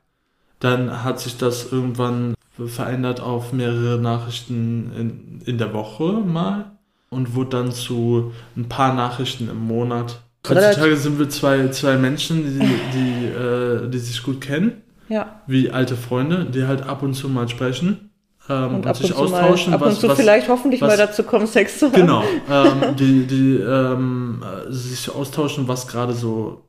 Dann 0.60 1.04
hat 1.04 1.20
sich 1.20 1.38
das 1.38 1.72
irgendwann 1.72 2.34
verändert 2.66 3.20
auf 3.20 3.52
mehrere 3.52 3.98
Nachrichten 4.00 4.92
in, 4.96 5.40
in 5.46 5.58
der 5.58 5.72
Woche 5.72 6.04
mal 6.24 6.72
und 7.10 7.34
wurde 7.34 7.50
dann 7.50 7.72
zu 7.72 8.32
ein 8.56 8.68
paar 8.68 8.94
Nachrichten 8.94 9.48
im 9.48 9.58
Monat. 9.66 10.20
Heutzutage 10.48 10.96
sind 10.96 11.18
wir 11.18 11.28
zwei, 11.28 11.68
zwei 11.68 11.96
Menschen, 11.96 12.44
die, 12.58 12.68
die, 12.98 13.26
äh, 13.26 13.88
die 13.90 13.98
sich 13.98 14.22
gut 14.22 14.40
kennen, 14.40 14.72
ja. 15.08 15.40
wie 15.46 15.70
alte 15.70 15.96
Freunde, 15.96 16.46
die 16.46 16.64
halt 16.66 16.82
ab 16.88 17.02
und 17.02 17.14
zu 17.14 17.28
mal 17.28 17.48
sprechen 17.48 18.10
ähm, 18.48 18.64
Und 18.68 18.74
und, 18.76 18.86
ab 18.86 18.96
sich 18.96 19.14
und 19.14 19.26
zu 19.26 19.30
mal, 19.32 19.42
austauschen. 19.42 19.74
ab 19.74 19.82
und 19.82 19.88
was, 19.88 20.00
zu 20.00 20.08
was, 20.08 20.18
vielleicht 20.18 20.48
hoffentlich 20.48 20.80
was- 20.80 20.88
mal 20.88 20.96
dazu 20.96 21.22
kommen, 21.22 21.46
Sex 21.46 21.78
zu 21.78 21.86
haben. 21.86 21.94
Genau, 21.94 22.22
ähm, 22.50 22.96
die, 22.96 23.26
die 23.26 23.56
ähm, 23.56 24.42
äh, 24.42 24.72
sich 24.72 25.14
austauschen, 25.14 25.68
was 25.68 25.86
gerade 25.86 26.14
so 26.14 26.62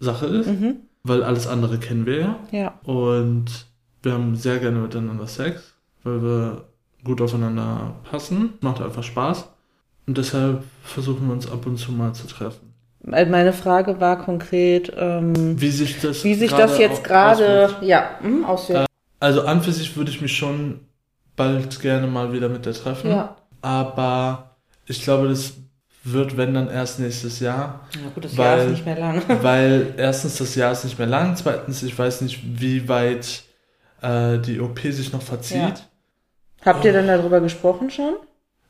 Sache 0.00 0.26
ist, 0.26 0.48
Mhm. 0.48 0.76
weil 1.04 1.22
alles 1.22 1.46
andere 1.46 1.78
kennen 1.78 2.06
wir 2.06 2.18
ja. 2.20 2.36
Ja. 2.50 2.74
Und 2.84 3.44
wir 4.04 4.12
haben 4.12 4.36
sehr 4.36 4.58
gerne 4.58 4.78
miteinander 4.78 5.26
Sex, 5.26 5.62
weil 6.02 6.22
wir 6.22 6.64
gut 7.04 7.20
aufeinander 7.20 7.94
passen. 8.10 8.54
Macht 8.60 8.80
einfach 8.80 9.02
Spaß. 9.02 9.46
Und 10.06 10.18
deshalb 10.18 10.62
versuchen 10.82 11.26
wir 11.26 11.32
uns 11.32 11.50
ab 11.50 11.66
und 11.66 11.78
zu 11.78 11.92
mal 11.92 12.12
zu 12.14 12.26
treffen. 12.26 12.74
Weil 13.00 13.26
Meine 13.26 13.52
Frage 13.52 14.00
war 14.00 14.18
konkret, 14.18 14.92
ähm, 14.96 15.60
Wie 15.60 15.70
sich 15.70 16.00
das, 16.00 16.24
wie 16.24 16.34
sich 16.34 16.50
das 16.52 16.78
jetzt 16.78 17.04
gerade, 17.04 17.76
ja, 17.82 18.10
mhm, 18.22 18.44
auswirkt. 18.44 18.86
Also 19.20 19.42
an 19.42 19.62
für 19.62 19.72
sich 19.72 19.96
würde 19.96 20.10
ich 20.10 20.20
mich 20.20 20.36
schon 20.36 20.80
bald 21.36 21.80
gerne 21.80 22.06
mal 22.06 22.32
wieder 22.32 22.48
mit 22.48 22.66
der 22.66 22.72
treffen. 22.74 23.10
ja. 23.10 23.36
Aber 23.62 24.56
ich 24.86 25.02
glaube, 25.02 25.28
das 25.28 25.54
wird, 26.02 26.36
wenn 26.36 26.52
dann 26.52 26.68
erst 26.68 27.00
nächstes 27.00 27.40
Jahr. 27.40 27.80
ja, 27.94 28.10
gut, 28.14 28.26
das 28.26 28.36
Weil- 28.36 28.58
Jahr 28.58 28.66
ist 28.66 28.70
nicht 28.72 28.84
mehr 28.84 28.98
lang. 28.98 29.22
Weil 29.42 29.94
erstens 29.96 30.36
das 30.36 30.54
Jahr 30.54 30.72
ist 30.72 30.84
nicht 30.84 30.98
mehr 30.98 31.08
lang, 31.08 31.34
zweitens 31.36 31.82
ich 31.82 31.98
weiß 31.98 32.20
nicht, 32.20 32.40
wie 32.60 32.86
weit 32.88 33.42
äh, 34.04 34.38
die 34.38 34.60
OP 34.60 34.80
sich 34.80 35.12
noch 35.12 35.22
verzieht. 35.22 35.56
Ja. 35.58 35.74
Habt 36.64 36.84
ihr 36.84 36.92
denn 36.92 37.06
darüber 37.06 37.40
gesprochen 37.40 37.90
schon? 37.90 38.14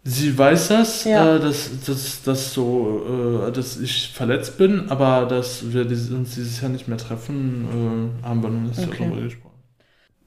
Sie 0.07 0.37
weiß 0.37 0.69
das, 0.69 1.05
Ja. 1.05 1.37
äh, 1.37 1.41
dass, 1.41 1.71
dass, 1.87 2.23
dass, 2.23 2.53
so, 2.53 3.47
äh, 3.49 3.53
dass 3.53 3.79
ich 3.81 4.11
verletzt 4.13 4.59
bin, 4.59 4.91
aber 4.91 5.27
dass 5.27 5.73
wir 5.73 5.83
uns 5.87 6.35
dieses 6.35 6.61
Jahr 6.61 6.71
nicht 6.71 6.89
mehr 6.89 6.99
treffen, 6.99 8.13
äh, 8.23 8.27
haben 8.27 8.43
wir 8.43 8.51
noch 8.51 8.61
nicht 8.69 8.79
Okay. 8.87 9.07
darüber 9.09 9.23
gesprochen. 9.23 9.55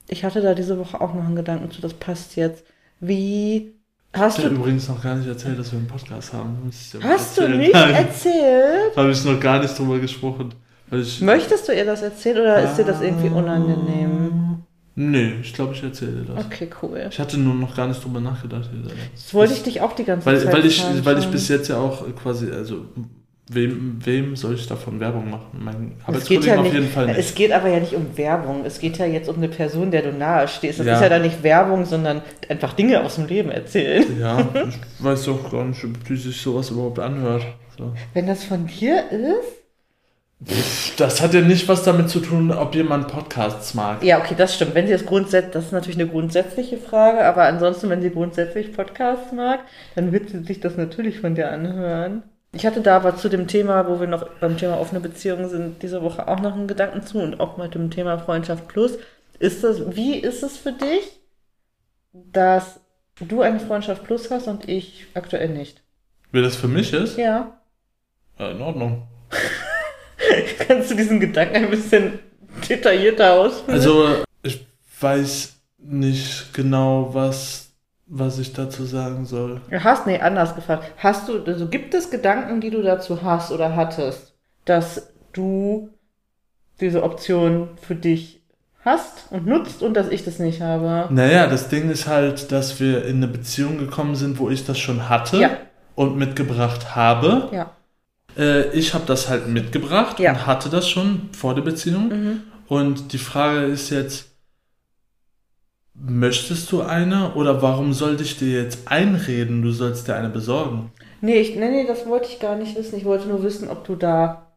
Ich 0.07 0.23
hatte 0.23 0.41
da 0.41 0.53
diese 0.55 0.79
Woche 0.79 0.99
auch 0.99 1.13
noch 1.13 1.25
einen 1.25 1.35
Gedanken 1.35 1.69
zu, 1.69 1.81
das 1.81 1.93
passt 1.93 2.35
jetzt. 2.37 2.63
Wie 2.99 3.75
hast 4.13 4.39
Ich 4.39 4.45
habe 4.45 4.55
du, 4.55 4.61
übrigens 4.61 4.87
noch 4.87 5.03
gar 5.03 5.15
nicht 5.15 5.27
erzählt, 5.27 5.59
dass 5.59 5.71
wir 5.71 5.77
einen 5.79 5.87
Podcast 5.87 6.33
haben. 6.33 6.57
Mal 6.63 7.03
hast 7.13 7.37
du 7.37 7.47
nicht 7.49 7.73
Nein, 7.73 7.93
erzählt? 7.93 8.95
habe 8.95 9.11
ich 9.11 9.23
noch 9.25 9.39
gar 9.39 9.59
nicht 9.61 9.77
drüber 9.77 9.99
gesprochen. 9.99 10.53
Ich, 10.89 11.21
Möchtest 11.21 11.67
du 11.67 11.73
ihr 11.73 11.85
das 11.85 12.01
erzählen 12.01 12.37
oder 12.39 12.63
ist 12.63 12.77
dir 12.77 12.85
das 12.85 13.01
irgendwie 13.01 13.27
unangenehm? 13.29 14.63
Nee, 14.99 15.33
ich 15.43 15.53
glaube, 15.53 15.75
ich 15.75 15.83
erzähle 15.83 16.23
dir 16.23 16.33
das. 16.33 16.43
Okay, 16.45 16.67
cool. 16.81 17.07
Ich 17.07 17.19
hatte 17.19 17.37
nur 17.37 17.53
noch 17.53 17.75
gar 17.75 17.87
nicht 17.87 18.03
drüber 18.03 18.19
nachgedacht. 18.19 18.67
Das 19.13 19.31
wollte 19.31 19.53
ich 19.53 19.61
dich 19.61 19.79
auch 19.81 19.93
die 19.93 20.03
ganze 20.03 20.25
Weil, 20.25 20.39
Zeit 20.43 20.51
weil, 20.51 20.65
ich, 20.65 20.81
fragen 20.81 21.05
weil 21.05 21.19
ich 21.19 21.27
bis 21.27 21.47
jetzt 21.49 21.67
ja 21.67 21.77
auch 21.77 22.03
quasi, 22.15 22.49
also 22.49 22.85
wem, 23.47 23.99
wem 24.03 24.35
soll 24.35 24.55
ich 24.55 24.65
davon 24.65 24.99
Werbung 24.99 25.29
machen? 25.29 25.45
Mein 25.63 25.97
Arbeitskollegen 26.03 26.47
ja 26.47 26.55
auf 26.57 26.63
nicht, 26.63 26.73
jeden 26.73 26.87
Fall 26.89 27.05
nicht. 27.05 27.19
Es 27.19 27.35
geht 27.35 27.51
aber 27.51 27.69
ja 27.69 27.79
nicht 27.79 27.93
um 27.93 28.17
Werbung. 28.17 28.65
Es 28.65 28.79
geht 28.79 28.97
ja 28.97 29.05
jetzt 29.05 29.29
um 29.29 29.35
eine 29.35 29.49
Person, 29.49 29.91
der 29.91 30.01
du 30.01 30.13
nahe 30.13 30.47
stehst. 30.47 30.79
Das 30.79 30.87
Ja. 30.87 30.95
ist 30.95 31.01
ja 31.01 31.09
dann 31.09 31.21
nicht 31.21 31.43
Werbung, 31.43 31.85
sondern 31.85 32.23
einfach 32.49 32.73
Dinge 32.73 33.03
aus 33.03 33.17
dem 33.17 33.27
Leben 33.27 33.51
erzählen. 33.51 34.03
Ja, 34.19 34.39
ich 34.67 35.03
weiß 35.05 35.25
doch 35.25 35.51
gar 35.51 35.63
nicht, 35.63 35.83
ob 35.83 36.03
die 36.05 36.15
sich 36.15 36.41
sowas 36.41 36.71
überhaupt 36.71 36.97
anhört. 36.97 37.45
So. 37.77 37.93
Wenn 38.15 38.25
das 38.25 38.43
von 38.43 38.65
dir 38.65 39.11
ist? 39.11 39.66
Das 40.97 41.19
hat 41.21 41.33
ja 41.33 41.41
nicht 41.41 41.67
was 41.67 41.83
damit 41.83 42.09
zu 42.09 42.19
tun, 42.19 42.51
ob 42.51 42.75
jemand 42.75 43.07
Podcasts 43.07 43.73
mag. 43.73 44.03
Ja, 44.03 44.19
okay, 44.19 44.35
das 44.37 44.53
stimmt. 44.53 44.75
Wenn 44.75 44.85
sie 44.85 44.93
das 44.93 45.05
grundsätzlich, 45.05 45.53
das 45.53 45.65
ist 45.65 45.71
natürlich 45.71 45.99
eine 45.99 46.09
grundsätzliche 46.09 46.77
Frage, 46.77 47.25
aber 47.25 47.43
ansonsten, 47.43 47.89
wenn 47.89 48.03
sie 48.03 48.11
grundsätzlich 48.11 48.71
Podcasts 48.73 49.31
mag, 49.31 49.61
dann 49.95 50.11
wird 50.11 50.29
sie 50.29 50.43
sich 50.43 50.59
das 50.59 50.77
natürlich 50.77 51.19
von 51.19 51.33
dir 51.33 51.51
anhören. 51.51 52.23
Ich 52.53 52.65
hatte 52.65 52.81
da 52.81 52.95
aber 52.95 53.15
zu 53.15 53.29
dem 53.29 53.47
Thema, 53.47 53.87
wo 53.87 53.99
wir 53.99 54.07
noch 54.07 54.29
beim 54.39 54.57
Thema 54.57 54.79
offene 54.79 55.01
Beziehungen 55.01 55.49
sind, 55.49 55.81
diese 55.81 56.03
Woche 56.03 56.27
auch 56.27 56.39
noch 56.39 56.53
einen 56.53 56.67
Gedanken 56.67 57.03
zu 57.03 57.19
und 57.19 57.39
auch 57.39 57.57
mit 57.57 57.73
dem 57.73 57.89
Thema 57.89 58.19
Freundschaft 58.19 58.67
Plus. 58.67 58.99
Ist 59.39 59.63
das, 59.63 59.95
wie 59.95 60.17
ist 60.17 60.43
es 60.43 60.57
für 60.57 60.71
dich, 60.71 61.19
dass 62.13 62.79
du 63.19 63.41
eine 63.41 63.59
Freundschaft 63.59 64.03
Plus 64.03 64.29
hast 64.29 64.47
und 64.47 64.69
ich 64.69 65.07
aktuell 65.15 65.49
nicht? 65.49 65.81
Wie 66.31 66.41
das 66.41 66.55
für 66.55 66.67
mich 66.67 66.93
ist? 66.93 67.17
Ja. 67.17 67.59
Ja, 68.37 68.51
in 68.51 68.61
Ordnung. 68.61 69.07
Kannst 70.67 70.91
du 70.91 70.95
diesen 70.95 71.19
Gedanken 71.19 71.55
ein 71.55 71.69
bisschen 71.69 72.19
detaillierter 72.69 73.33
ausführen? 73.33 73.73
Also, 73.75 74.07
ich 74.43 74.65
weiß 74.99 75.53
nicht 75.79 76.53
genau, 76.53 77.09
was, 77.13 77.69
was 78.07 78.39
ich 78.39 78.53
dazu 78.53 78.83
sagen 78.83 79.25
soll. 79.25 79.61
Hast, 79.71 80.07
nee, 80.07 80.19
anders 80.19 80.55
gefragt. 80.55 80.91
Hast 80.97 81.27
du, 81.29 81.43
also 81.43 81.67
gibt 81.67 81.93
es 81.93 82.09
Gedanken, 82.09 82.61
die 82.61 82.69
du 82.71 82.81
dazu 82.81 83.21
hast 83.21 83.51
oder 83.51 83.75
hattest, 83.75 84.33
dass 84.65 85.13
du 85.33 85.89
diese 86.81 87.03
Option 87.03 87.69
für 87.81 87.95
dich 87.95 88.41
hast 88.83 89.31
und 89.31 89.45
nutzt 89.45 89.81
und 89.83 89.93
dass 89.93 90.09
ich 90.09 90.23
das 90.25 90.39
nicht 90.39 90.61
habe? 90.61 91.07
Naja, 91.13 91.47
das 91.47 91.69
Ding 91.69 91.89
ist 91.89 92.07
halt, 92.07 92.51
dass 92.51 92.79
wir 92.79 93.05
in 93.05 93.17
eine 93.17 93.27
Beziehung 93.27 93.77
gekommen 93.77 94.15
sind, 94.15 94.39
wo 94.39 94.49
ich 94.49 94.65
das 94.65 94.79
schon 94.79 95.09
hatte 95.09 95.37
Ja. 95.37 95.49
und 95.95 96.17
mitgebracht 96.17 96.95
habe. 96.95 97.49
Ja. 97.51 97.71
Äh, 98.37 98.69
ich 98.71 98.93
habe 98.93 99.05
das 99.05 99.29
halt 99.29 99.47
mitgebracht 99.47 100.19
Ja. 100.19 100.31
und 100.31 100.45
hatte 100.45 100.69
das 100.69 100.87
schon 100.89 101.29
vor 101.31 101.55
der 101.55 101.61
Beziehung. 101.63 102.09
Mhm. 102.09 102.41
Und 102.67 103.13
die 103.13 103.17
Frage 103.17 103.61
ist 103.65 103.89
jetzt, 103.89 104.29
möchtest 105.93 106.71
du 106.71 106.81
eine 106.81 107.33
oder 107.33 107.61
warum 107.61 107.93
sollte 107.93 108.23
ich 108.23 108.37
dir 108.37 108.61
jetzt 108.63 108.87
einreden, 108.91 109.61
du 109.61 109.71
sollst 109.71 110.07
dir 110.07 110.15
eine 110.15 110.29
besorgen? 110.29 110.91
Nee, 111.21 111.39
ich, 111.39 111.55
nee, 111.55 111.69
nee, 111.69 111.87
das 111.87 112.05
wollte 112.05 112.27
ich 112.29 112.39
gar 112.39 112.55
nicht 112.55 112.77
wissen. 112.77 112.97
Ich 112.97 113.05
wollte 113.05 113.27
nur 113.27 113.41
wissen, 113.41 113.69
ob 113.69 113.85
du 113.85 113.95
da 113.95 114.51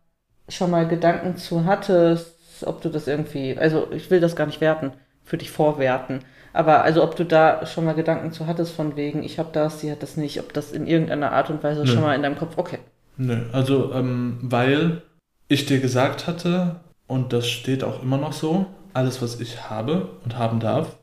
schon 0.49 0.71
mal 0.71 0.87
Gedanken 0.87 1.37
zu 1.37 1.65
hattest, 1.65 2.35
ob 2.67 2.83
du 2.83 2.91
das 2.91 3.07
irgendwie, 3.07 3.57
also 3.57 3.89
ich 3.93 4.11
will 4.11 4.21
das 4.21 4.37
gar 4.37 4.47
nicht 4.47 4.61
werten, 4.61 4.93
für 5.25 5.39
dich 5.39 5.51
vorwerten. 5.51 6.21
Aber 6.53 6.83
also 6.83 7.03
ob 7.03 7.15
du 7.17 7.25
da 7.25 7.65
schon 7.65 7.85
mal 7.85 7.95
Gedanken 7.95 8.33
zu 8.33 8.47
hattest 8.47 8.73
von 8.73 8.97
wegen, 8.97 9.23
ich 9.23 9.39
habe 9.39 9.51
das, 9.53 9.81
sie 9.81 9.91
hat 9.91 10.03
das 10.03 10.17
nicht, 10.17 10.41
ob 10.41 10.53
das 10.53 10.73
in 10.73 10.87
irgendeiner 10.87 11.33
Art 11.33 11.49
und 11.49 11.63
Weise 11.63 11.83
Nö. 11.83 11.87
schon 11.87 12.03
mal 12.03 12.15
in 12.17 12.23
deinem 12.23 12.37
Kopf, 12.37 12.55
okay. 12.59 12.79
Nö, 13.23 13.37
also 13.53 13.93
ähm, 13.93 14.39
weil 14.41 15.03
ich 15.49 15.67
dir 15.67 15.79
gesagt 15.79 16.27
hatte, 16.27 16.77
und 17.07 17.35
das 17.35 17.49
steht 17.49 17.85
auch 17.85 18.03
immer 18.03 18.17
noch 18.17 18.33
so, 18.33 18.65
alles 18.95 19.21
was 19.21 19.41
ich 19.41 19.69
habe 19.69 20.09
und 20.25 20.39
haben 20.39 20.59
darf, 20.59 20.97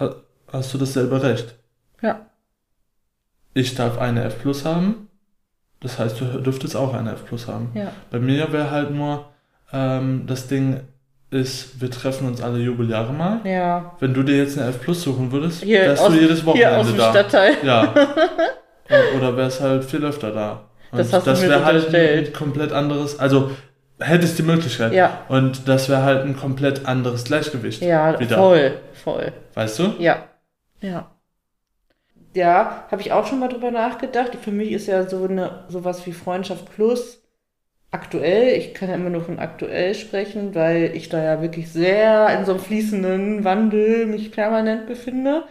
ha- 0.00 0.14
hast 0.50 0.72
du 0.72 0.78
dasselbe 0.78 1.22
Recht. 1.22 1.54
Ja. 2.00 2.20
Ich 3.52 3.74
darf 3.74 3.98
eine 3.98 4.24
F 4.24 4.40
Plus 4.40 4.64
haben, 4.64 5.08
das 5.80 5.98
heißt, 5.98 6.20
du 6.22 6.24
dürftest 6.40 6.74
auch 6.74 6.94
eine 6.94 7.12
F 7.12 7.26
Plus 7.26 7.46
haben. 7.48 7.70
Ja. 7.74 7.92
Bei 8.10 8.18
mir 8.18 8.50
wäre 8.52 8.70
halt 8.70 8.90
nur, 8.90 9.26
ähm, 9.74 10.24
das 10.26 10.46
Ding 10.48 10.80
ist, 11.30 11.80
wir 11.82 11.90
treffen 11.90 12.28
uns 12.28 12.40
alle 12.40 12.60
Jubeljahre 12.60 13.12
mal. 13.12 13.40
Ja. 13.44 13.94
Wenn 14.00 14.14
du 14.14 14.22
dir 14.22 14.38
jetzt 14.38 14.58
eine 14.58 14.70
F 14.70 14.80
Plus 14.80 15.02
suchen 15.02 15.32
würdest, 15.32 15.62
Hier 15.64 15.80
wärst 15.82 16.02
aus, 16.02 16.12
du 16.14 16.18
jedes 16.20 16.46
Wochenende 16.46 16.68
hier 16.70 16.78
aus 16.80 16.86
dem 16.86 16.96
da. 16.96 17.10
Stadtteil. 17.10 17.56
Ja. 17.62 17.94
Oder 19.18 19.36
wärst 19.36 19.60
halt 19.60 19.84
viel 19.84 20.02
öfter 20.04 20.30
da. 20.32 20.64
Und 20.92 20.98
Das 20.98 21.12
hast 21.12 21.26
du 21.26 21.30
mir 21.32 21.48
wäre 21.48 21.64
halt 21.64 21.94
ein 21.94 22.32
komplett 22.32 22.72
anderes, 22.72 23.18
also 23.18 23.50
hättest 23.98 24.38
die 24.38 24.42
Möglichkeit. 24.42 24.92
Ja. 24.92 25.24
Und 25.28 25.68
das 25.68 25.88
wäre 25.88 26.02
halt 26.02 26.24
ein 26.24 26.36
komplett 26.36 26.86
anderes 26.86 27.24
Gleichgewicht. 27.24 27.82
Ja, 27.82 28.18
wieder. 28.20 28.36
voll, 28.36 28.74
voll. 28.92 29.32
Weißt 29.54 29.78
du? 29.78 29.94
Ja. 29.98 30.28
Ja. 30.80 31.10
Ja, 32.34 32.86
habe 32.90 33.02
ich 33.02 33.12
auch 33.12 33.26
schon 33.26 33.40
mal 33.40 33.48
drüber 33.48 33.70
nachgedacht. 33.70 34.36
Für 34.40 34.52
mich 34.52 34.72
ist 34.72 34.86
ja 34.86 35.08
so 35.08 35.24
eine 35.24 35.64
sowas 35.68 36.06
wie 36.06 36.12
Freundschaft 36.12 36.74
plus 36.74 37.22
aktuell. 37.90 38.56
Ich 38.56 38.74
kann 38.74 38.88
ja 38.88 38.94
immer 38.94 39.10
nur 39.10 39.22
von 39.22 39.38
aktuell 39.38 39.94
sprechen, 39.94 40.54
weil 40.54 40.92
ich 40.94 41.08
da 41.08 41.22
ja 41.22 41.42
wirklich 41.42 41.70
sehr 41.70 42.36
in 42.38 42.44
so 42.44 42.52
einem 42.52 42.60
fließenden 42.60 43.44
Wandel 43.44 44.06
mich 44.06 44.32
permanent 44.32 44.86
befinde. 44.86 45.44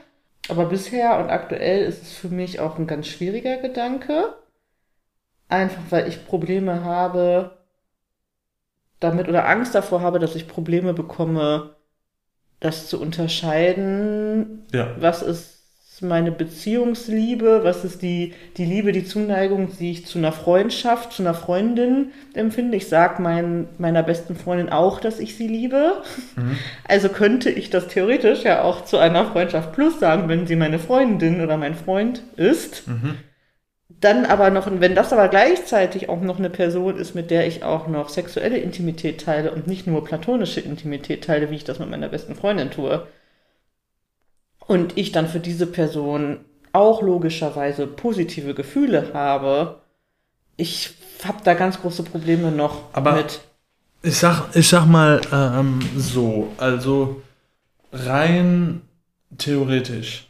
Aber 0.49 0.65
bisher 0.65 1.19
und 1.19 1.29
aktuell 1.29 1.83
ist 1.85 2.01
es 2.01 2.13
für 2.13 2.29
mich 2.29 2.59
auch 2.59 2.77
ein 2.79 2.87
ganz 2.87 3.07
schwieriger 3.07 3.57
Gedanke. 3.57 4.33
Einfach 5.51 5.81
weil 5.89 6.07
ich 6.07 6.25
Probleme 6.25 6.83
habe 6.83 7.51
damit 9.01 9.27
oder 9.27 9.47
Angst 9.49 9.75
davor 9.75 10.01
habe, 10.01 10.19
dass 10.19 10.35
ich 10.35 10.47
Probleme 10.47 10.93
bekomme, 10.93 11.71
das 12.59 12.87
zu 12.87 13.01
unterscheiden, 13.01 14.65
Ja. 14.71 14.95
was 14.99 15.21
ist 15.21 15.57
meine 16.01 16.31
Beziehungsliebe, 16.31 17.63
was 17.63 17.83
ist 17.83 18.01
die, 18.01 18.33
die 18.57 18.65
Liebe, 18.65 18.91
die 18.91 19.05
Zuneigung, 19.05 19.69
die 19.77 19.91
ich 19.91 20.05
zu 20.07 20.17
einer 20.17 20.31
Freundschaft, 20.31 21.11
zu 21.13 21.21
einer 21.21 21.33
Freundin 21.35 22.11
empfinde. 22.33 22.77
Ich 22.77 22.87
sage 22.87 23.21
mein, 23.21 23.67
meiner 23.77 24.01
besten 24.01 24.35
Freundin 24.35 24.69
auch, 24.69 24.99
dass 24.99 25.19
ich 25.19 25.35
sie 25.35 25.47
liebe. 25.47 26.01
Mhm. 26.37 26.57
Also 26.87 27.09
könnte 27.09 27.51
ich 27.51 27.69
das 27.69 27.87
theoretisch 27.87 28.43
ja 28.43 28.63
auch 28.63 28.85
zu 28.85 28.97
einer 28.97 29.25
Freundschaft 29.25 29.73
plus 29.73 29.99
sagen, 29.99 30.27
wenn 30.27 30.47
sie 30.47 30.55
meine 30.55 30.79
Freundin 30.79 31.41
oder 31.41 31.57
mein 31.57 31.75
Freund 31.75 32.23
ist. 32.35 32.87
Mhm. 32.87 33.17
Dann 34.01 34.25
aber 34.25 34.49
noch, 34.49 34.67
wenn 34.67 34.95
das 34.95 35.13
aber 35.13 35.27
gleichzeitig 35.27 36.09
auch 36.09 36.21
noch 36.21 36.39
eine 36.39 36.49
Person 36.49 36.97
ist, 36.97 37.13
mit 37.13 37.29
der 37.29 37.47
ich 37.47 37.63
auch 37.63 37.87
noch 37.87 38.09
sexuelle 38.09 38.57
Intimität 38.57 39.21
teile 39.21 39.51
und 39.51 39.67
nicht 39.67 39.85
nur 39.85 40.03
platonische 40.03 40.59
Intimität 40.59 41.23
teile, 41.23 41.51
wie 41.51 41.55
ich 41.55 41.63
das 41.63 41.77
mit 41.77 41.89
meiner 41.89 42.09
besten 42.09 42.35
Freundin 42.35 42.71
tue, 42.71 43.07
und 44.65 44.97
ich 44.97 45.11
dann 45.11 45.27
für 45.27 45.39
diese 45.39 45.67
Person 45.67 46.39
auch 46.73 47.01
logischerweise 47.01 47.85
positive 47.85 48.55
Gefühle 48.55 49.13
habe, 49.13 49.81
ich 50.57 50.95
habe 51.23 51.39
da 51.43 51.53
ganz 51.53 51.79
große 51.81 52.03
Probleme 52.03 52.51
noch 52.51 52.93
Aber- 52.93 53.13
mit. 53.13 53.41
Ich 54.03 54.17
sag, 54.17 54.55
ich 54.55 54.67
sag 54.67 54.87
mal 54.87 55.21
ähm, 55.31 55.79
so, 55.95 56.51
also 56.57 57.21
rein 57.91 58.81
theoretisch 59.37 60.27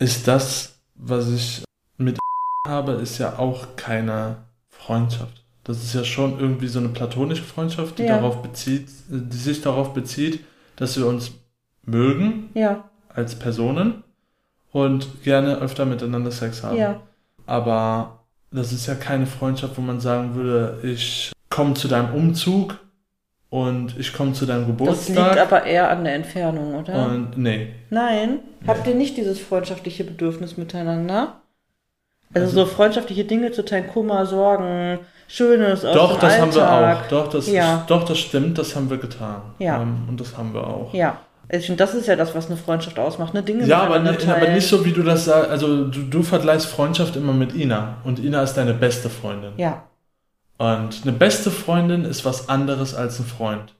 ist 0.00 0.26
das, 0.26 0.73
was 1.06 1.28
ich 1.30 1.64
mit 1.98 2.18
habe, 2.66 2.92
ist 2.92 3.18
ja 3.18 3.38
auch 3.38 3.76
keine 3.76 4.36
Freundschaft. 4.68 5.42
Das 5.64 5.82
ist 5.82 5.94
ja 5.94 6.04
schon 6.04 6.38
irgendwie 6.38 6.68
so 6.68 6.78
eine 6.78 6.88
platonische 6.88 7.42
Freundschaft, 7.42 7.98
die 7.98 8.02
Ja. 8.04 8.16
darauf 8.18 8.42
bezieht, 8.42 8.88
die 9.08 9.36
sich 9.36 9.62
darauf 9.62 9.94
bezieht, 9.94 10.44
dass 10.76 10.96
wir 10.96 11.06
uns 11.06 11.32
mögen 11.86 12.50
Ja, 12.54 12.84
als 13.08 13.38
Personen 13.38 14.02
und 14.72 15.22
gerne 15.22 15.56
öfter 15.58 15.86
miteinander 15.86 16.30
Sex 16.32 16.62
haben. 16.62 16.76
ja, 16.76 17.00
Aber 17.46 18.24
das 18.50 18.72
ist 18.72 18.86
ja 18.86 18.94
keine 18.94 19.26
Freundschaft, 19.26 19.76
wo 19.78 19.82
man 19.82 20.00
sagen 20.00 20.34
würde, 20.34 20.78
ich 20.82 21.32
komme 21.50 21.74
zu 21.74 21.88
deinem 21.88 22.14
Umzug 22.14 22.78
und 23.54 23.96
ich 24.00 24.12
komme 24.12 24.32
zu 24.32 24.46
deinem 24.46 24.62
das 24.78 25.06
liegt 25.08 25.16
Geburtstag. 25.16 25.38
aber 25.40 25.64
eher 25.64 25.88
an 25.90 26.02
der 26.02 26.14
Entfernung, 26.16 26.74
oder? 26.74 27.06
und 27.06 27.38
nee. 27.38 27.68
Nein, 27.90 28.40
Nee. 28.60 28.66
habt 28.68 28.84
ihr 28.88 28.96
nicht 28.96 29.16
dieses 29.16 29.38
freundschaftliche 29.38 30.02
Bedürfnis 30.02 30.56
miteinander? 30.56 31.34
Also, 32.34 32.46
Also- 32.48 32.60
so 32.64 32.66
freundschaftliche 32.66 33.24
Dinge 33.24 33.52
zu 33.52 33.64
teilen, 33.64 33.86
Kummer, 33.86 34.26
Sorgen, 34.26 34.98
Schönes 35.28 35.84
aus 35.84 35.94
Doch, 35.94 36.12
dem 36.14 36.20
das 36.22 36.32
Alltag. 36.32 36.40
haben 36.40 36.54
wir 36.54 36.72
auch. 36.72 37.06
Doch 37.08 37.28
das, 37.30 37.46
Ja. 37.50 37.76
ist, 37.76 37.90
doch, 37.90 38.02
das 38.04 38.18
stimmt, 38.18 38.58
das 38.58 38.74
haben 38.74 38.90
wir 38.90 38.96
getan. 38.98 39.40
Ja. 39.60 39.80
Ähm, 39.82 39.98
und 40.08 40.20
das 40.20 40.36
haben 40.36 40.52
wir 40.52 40.66
auch. 40.66 40.92
Ja, 40.92 41.18
ich 41.48 41.64
finde, 41.66 41.78
das 41.78 41.94
ist 41.94 42.08
ja 42.08 42.16
das, 42.16 42.34
was 42.34 42.46
eine 42.48 42.56
Freundschaft 42.56 42.98
ausmacht, 42.98 43.34
ne? 43.34 43.42
Dinge 43.44 43.64
Ja, 43.66 43.82
aber, 43.84 43.94
aber 43.96 44.48
nicht 44.48 44.66
so, 44.66 44.84
wie 44.84 44.92
du 44.92 45.02
das 45.04 45.26
sagst. 45.26 45.48
Also, 45.50 45.84
du, 45.86 46.00
du 46.10 46.22
vergleichst 46.24 46.66
Freundschaft 46.66 47.14
immer 47.14 47.32
mit 47.32 47.54
Ina. 47.54 47.98
Und 48.04 48.18
Ina 48.18 48.42
ist 48.42 48.54
deine 48.54 48.74
beste 48.74 49.08
Freundin. 49.08 49.52
Ja, 49.56 49.84
Und 50.58 51.00
eine 51.02 51.12
beste 51.12 51.50
Freundin 51.50 52.04
ist 52.04 52.24
was 52.24 52.48
anderes 52.48 52.94
als 52.94 53.18
ein 53.18 53.26
Freund. 53.26 53.74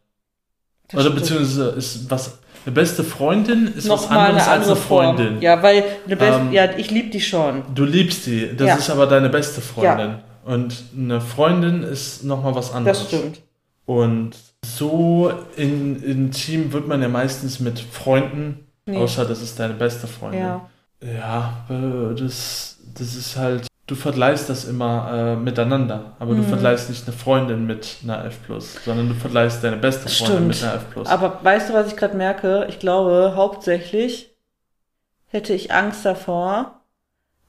das 0.89 0.95
Oder 0.95 1.03
stimmt. 1.11 1.17
beziehungsweise 1.21 1.69
ist 1.71 2.11
was. 2.11 2.39
Eine 2.67 2.75
beste 2.75 3.05
Freundin 3.05 3.67
ist 3.67 3.89
was 3.91 4.03
Nochmal 4.05 4.31
anderes 4.31 4.45
eine 4.49 4.53
andere 4.55 4.71
als 4.73 4.79
eine 4.81 4.87
Freundin. 4.89 5.29
Form. 5.35 5.43
Ja, 5.43 5.63
weil 5.63 5.85
eine 6.07 6.17
best 6.17 6.39
Ähm, 6.41 6.53
ja, 6.53 6.71
ich 6.79 6.91
liebe 6.91 7.11
die 7.11 7.21
schon. 7.21 7.63
Du 7.75 7.85
liebst 7.85 8.25
die, 8.27 8.57
das 8.57 8.67
Ja. 8.67 8.75
ist 8.77 8.89
aber 8.91 9.07
deine 9.07 9.29
beste 9.29 9.61
Freundin. 9.61 10.15
Und 10.47 10.75
eine 10.97 11.21
Freundin 11.21 11.83
ist 11.83 12.25
nochmal 12.25 12.55
was 12.55 12.73
anderes. 12.73 13.01
Das 13.01 13.09
stimmt. 13.09 13.43
Und 13.85 14.31
so 14.65 15.31
in, 15.57 16.03
intim 16.03 16.73
wird 16.73 16.89
man 16.89 17.03
ja 17.03 17.09
meistens 17.09 17.61
mit 17.61 17.79
Freunden, 17.79 18.67
Nee. 18.87 18.97
außer 18.97 19.27
das 19.27 19.43
ist 19.43 19.59
deine 19.61 19.75
beste 19.75 20.07
Freundin. 20.07 20.41
Ja. 20.41 20.69
Ja, 21.03 21.67
äh, 21.69 22.15
das, 22.15 22.79
das 22.99 23.15
ist 23.15 23.37
halt, 23.37 23.67
du 23.87 23.95
vergleichst 23.95 24.49
das 24.49 24.65
immer 24.65 25.11
äh, 25.13 25.37
miteinander, 25.37 26.13
aber 26.19 26.35
du 26.35 26.43
Mhm. 26.43 26.47
vergleichst 26.49 26.89
nicht 26.91 27.07
eine 27.07 27.17
Freundin 27.17 27.67
mit 27.67 27.99
einer 28.05 28.25
F+, 28.27 28.37
sondern 28.85 29.09
du 29.09 29.15
vergleichst 29.15 29.63
deine 29.63 29.77
beste 29.77 30.09
Freundin 30.09 30.37
Stimmt. 30.37 30.49
mit 30.49 30.63
einer 30.63 30.75
F+. 31.05 31.11
Aber 31.11 31.39
weißt 31.45 31.71
du, 31.71 31.75
was 31.75 31.89
ich 31.89 31.97
gerade 31.97 32.17
merke? 32.17 32.67
Ich 32.69 32.79
glaube, 32.79 33.33
hauptsächlich 33.37 34.35
hätte 35.27 35.53
ich 35.53 35.73
Angst 35.73 36.05
davor, 36.05 36.81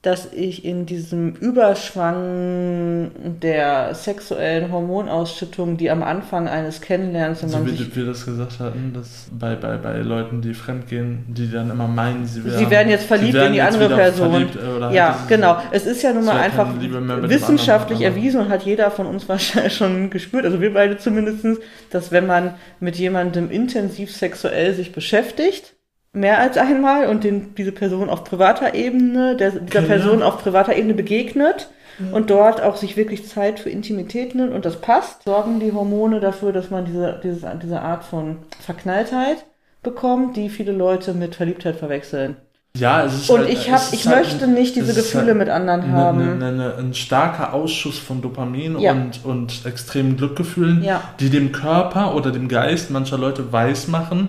dass 0.06 0.32
ich 0.32 0.64
in 0.64 0.86
diesem 0.86 1.32
Überschwang 1.32 3.10
der 3.42 3.92
sexuellen 3.92 4.70
Hormonausschüttung, 4.70 5.78
die 5.78 5.90
am 5.90 6.04
Anfang 6.04 6.46
eines 6.46 6.80
Kennenlernens, 6.80 7.42
wenn 7.42 7.48
so 7.48 7.58
man 7.58 7.66
wie 7.66 7.70
sich 7.76 7.96
wir 7.96 8.06
das 8.06 8.24
gesagt 8.24 8.60
hatten, 8.60 8.92
dass 8.94 9.26
bei, 9.36 9.56
bei, 9.56 9.76
bei 9.78 9.98
Leuten, 9.98 10.42
die 10.42 10.54
fremdgehen, 10.54 11.24
die 11.26 11.50
dann 11.50 11.70
immer 11.70 11.88
meinen, 11.88 12.24
sie 12.24 12.44
werden, 12.44 12.56
Sie 12.56 12.70
werden 12.70 12.88
jetzt 12.88 13.06
verliebt 13.06 13.34
werden 13.34 13.48
in 13.48 13.52
die 13.54 13.62
andere 13.62 13.88
Person. 13.88 14.30
verliebt, 14.30 14.54
äh, 14.54 14.94
Ja, 14.94 15.18
halt 15.18 15.28
genau. 15.28 15.56
Es 15.72 15.86
ist 15.86 16.02
ja 16.02 16.12
nun 16.12 16.24
mal 16.24 16.38
einfach 16.38 16.68
wissenschaftlich 16.78 18.02
erwiesen 18.02 18.42
und 18.42 18.48
hat 18.48 18.62
jeder 18.62 18.92
von 18.92 19.06
uns 19.06 19.28
wahrscheinlich 19.28 19.74
schon 19.74 20.10
gespürt, 20.10 20.44
also 20.44 20.60
wir 20.60 20.72
beide 20.72 20.98
zumindestens, 20.98 21.58
dass 21.90 22.12
wenn 22.12 22.28
man 22.28 22.54
mit 22.78 22.94
jemandem 22.94 23.50
intensiv 23.50 24.14
sexuell 24.14 24.72
sich 24.72 24.92
beschäftigt, 24.92 25.75
mehr 26.16 26.38
als 26.40 26.56
einmal 26.56 27.06
und 27.08 27.24
den, 27.24 27.54
diese 27.54 27.72
Person 27.72 28.08
auf 28.10 28.24
privater 28.24 28.74
Ebene, 28.74 29.36
der, 29.36 29.50
dieser 29.52 29.64
Genau. 29.82 29.86
Person 29.86 30.22
auf 30.22 30.38
privater 30.42 30.74
Ebene 30.74 30.94
begegnet 30.94 31.68
und 32.12 32.28
dort 32.30 32.60
auch 32.62 32.76
sich 32.76 32.96
wirklich 32.96 33.26
Zeit 33.28 33.58
für 33.60 33.70
Intimität 33.70 34.34
nimmt 34.34 34.52
und 34.52 34.64
das 34.64 34.80
passt, 34.80 35.22
sorgen 35.24 35.60
die 35.60 35.72
Hormone 35.72 36.20
dafür, 36.20 36.52
dass 36.52 36.70
man 36.70 36.84
diese, 36.84 37.20
dieses, 37.22 37.44
diese 37.62 37.80
Art 37.80 38.04
von 38.04 38.36
Verknalltheit 38.60 39.44
bekommt, 39.82 40.36
die 40.36 40.48
viele 40.48 40.72
Leute 40.72 41.14
mit 41.14 41.34
Verliebtheit 41.36 41.76
verwechseln. 41.76 42.36
Ja, 42.76 43.04
es 43.04 43.14
ist 43.14 43.30
Und 43.30 43.38
halt, 43.40 43.48
ich, 43.50 43.72
hab, 43.72 43.80
ich 43.92 44.06
halt 44.06 44.18
möchte 44.26 44.44
ein- 44.44 44.52
nicht 44.54 44.76
diese 44.76 44.92
Gefühle 44.92 45.28
halt 45.28 45.38
mit 45.38 45.48
anderen 45.48 45.92
haben. 45.92 46.20
eine, 46.20 46.46
eine, 46.46 46.74
ein 46.76 46.92
starker 46.92 47.54
Ausschuss 47.54 47.98
von 47.98 48.20
Dopamin 48.20 48.78
Ja. 48.78 48.92
und, 48.92 49.24
und 49.24 49.64
extremen 49.64 50.18
Glückgefühlen, 50.18 50.82
Ja. 50.84 51.00
die 51.18 51.30
dem 51.30 51.52
Körper 51.52 52.14
oder 52.14 52.30
dem 52.32 52.48
Geist 52.48 52.90
mancher 52.90 53.16
Leute 53.16 53.50
weismachen, 53.52 54.28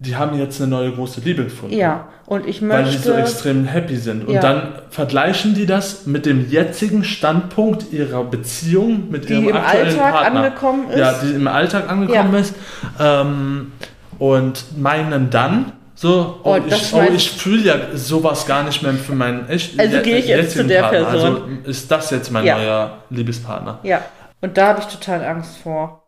die 0.00 0.14
haben 0.16 0.38
jetzt 0.38 0.60
eine 0.60 0.70
neue 0.70 0.92
große 0.92 1.20
Liebe 1.22 1.42
gefunden. 1.44 1.74
Ja, 1.76 2.06
und 2.26 2.46
ich 2.46 2.62
Weil 2.66 2.84
die 2.84 2.90
so 2.98 3.10
möchte, 3.10 3.20
extrem 3.22 3.64
happy 3.64 3.96
sind. 3.96 4.26
Und 4.28 4.34
Ja. 4.34 4.40
dann 4.40 4.68
vergleichen 4.90 5.54
die 5.54 5.66
das 5.66 6.06
mit 6.06 6.24
dem 6.24 6.48
jetzigen 6.48 7.02
Standpunkt 7.02 7.92
ihrer 7.92 8.22
Beziehung 8.22 9.10
mit 9.10 9.28
die 9.28 9.32
ihrem 9.34 9.48
im 9.48 9.56
aktuellen 9.56 9.88
Alltag 9.98 10.12
Partner. 10.12 10.40
angekommen 10.44 10.90
ist. 10.90 10.98
Ja, 10.98 11.14
die 11.14 11.32
im 11.34 11.48
Alltag 11.48 11.90
angekommen 11.90 12.32
Ja. 12.32 12.38
ist. 12.38 12.54
Ähm, 13.00 13.72
und 14.20 14.64
meinen 14.78 15.30
dann 15.30 15.72
so, 15.96 16.38
oh, 16.44 16.54
Oh, 16.54 16.58
ich, 16.64 16.94
oh, 16.94 17.02
ich 17.12 17.30
fühle 17.32 17.62
ja 17.64 17.74
sowas 17.94 18.46
gar 18.46 18.62
nicht 18.62 18.80
mehr 18.84 18.92
für 18.94 19.14
meinen 19.16 19.48
echt 19.48 19.80
Also 19.80 19.98
gehe 20.00 20.18
ich 20.18 20.28
jetzt 20.28 20.56
zu 20.56 20.64
der 20.64 20.82
Partner. 20.82 21.04
Person. 21.06 21.34
Also 21.34 21.70
ist 21.70 21.90
das 21.90 22.10
jetzt 22.10 22.30
mein 22.30 22.44
Ja. 22.44 22.56
neuer 22.56 22.98
Liebespartner. 23.10 23.80
Ja, 23.82 24.02
und 24.40 24.56
da 24.56 24.68
habe 24.68 24.80
ich 24.80 24.86
total 24.86 25.24
Angst 25.24 25.56
vor. 25.60 26.04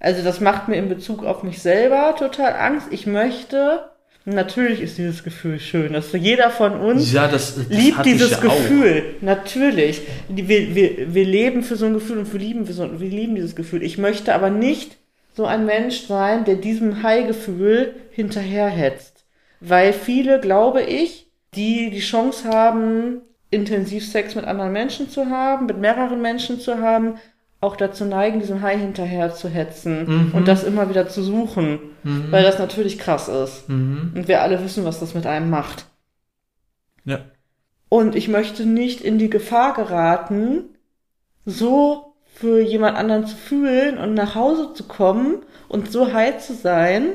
Also 0.00 0.22
das 0.22 0.40
macht 0.40 0.68
mir 0.68 0.76
in 0.76 0.88
Bezug 0.88 1.24
auf 1.24 1.42
mich 1.42 1.60
selber 1.60 2.14
total 2.18 2.52
Angst. 2.54 2.86
Ich 2.90 3.06
möchte, 3.06 3.90
natürlich 4.24 4.80
ist 4.80 4.96
dieses 4.98 5.24
Gefühl 5.24 5.58
schön, 5.58 5.92
dass 5.92 6.12
jeder 6.12 6.50
von 6.50 6.80
uns 6.80 7.12
Ja, 7.12 7.26
das, 7.26 7.56
das 7.56 7.68
liebt 7.68 8.04
dieses 8.06 8.30
ja 8.30 8.38
Gefühl. 8.38 9.16
Natürlich. 9.20 10.02
Die- 10.28 10.46
Wir, 10.48 10.74
wir, 10.74 11.14
wir 11.14 11.24
leben 11.24 11.62
für 11.64 11.76
so 11.76 11.86
ein 11.86 11.94
Gefühl 11.94 12.18
und 12.18 12.32
wir 12.32 12.38
lieben, 12.40 12.66
für 12.66 12.72
so, 12.72 13.00
wir 13.00 13.08
lieben 13.08 13.34
dieses 13.34 13.56
Gefühl. 13.56 13.82
Ich 13.82 13.98
möchte 13.98 14.34
aber 14.34 14.50
nicht 14.50 14.96
so 15.34 15.46
ein 15.46 15.66
Mensch 15.66 16.06
sein, 16.06 16.44
der 16.44 16.56
diesem 16.56 17.02
High-Gefühl 17.02 17.94
hinterherhetzt. 18.10 19.24
Weil 19.60 19.92
viele, 19.92 20.38
glaube 20.40 20.82
ich, 20.82 21.26
die 21.54 21.90
die 21.90 22.00
Chance 22.00 22.48
haben, 22.48 23.22
intensiv 23.50 24.06
Sex 24.06 24.34
mit 24.34 24.44
anderen 24.44 24.72
Menschen 24.72 25.08
zu 25.10 25.26
haben, 25.26 25.66
mit 25.66 25.78
mehreren 25.78 26.20
Menschen 26.20 26.60
zu 26.60 26.78
haben, 26.80 27.14
auch 27.60 27.76
dazu 27.76 28.04
neigen, 28.04 28.38
diesem 28.40 28.62
High 28.62 28.80
hinterher 28.80 29.34
zu 29.34 29.48
hetzen 29.48 30.06
Mhm. 30.28 30.30
und 30.34 30.46
das 30.48 30.62
immer 30.62 30.88
wieder 30.88 31.08
zu 31.08 31.22
suchen, 31.22 31.80
Mhm. 32.04 32.30
weil 32.30 32.44
das 32.44 32.58
natürlich 32.58 32.98
krass 32.98 33.28
ist. 33.28 33.68
Mhm. 33.68 34.12
Und 34.14 34.28
wir 34.28 34.42
alle 34.42 34.62
wissen, 34.62 34.84
was 34.84 35.00
das 35.00 35.14
mit 35.14 35.26
einem 35.26 35.50
macht. 35.50 35.86
Ja. 37.04 37.20
Und 37.88 38.14
ich 38.14 38.28
möchte 38.28 38.64
nicht 38.66 39.00
in 39.00 39.18
die 39.18 39.30
Gefahr 39.30 39.74
geraten, 39.74 40.64
so 41.46 42.14
für 42.34 42.60
jemand 42.60 42.96
anderen 42.96 43.26
zu 43.26 43.34
fühlen 43.36 43.98
und 43.98 44.14
nach 44.14 44.34
Hause 44.36 44.72
zu 44.74 44.84
kommen 44.84 45.38
und 45.68 45.90
so 45.90 46.12
high 46.12 46.38
zu 46.38 46.54
sein 46.54 47.14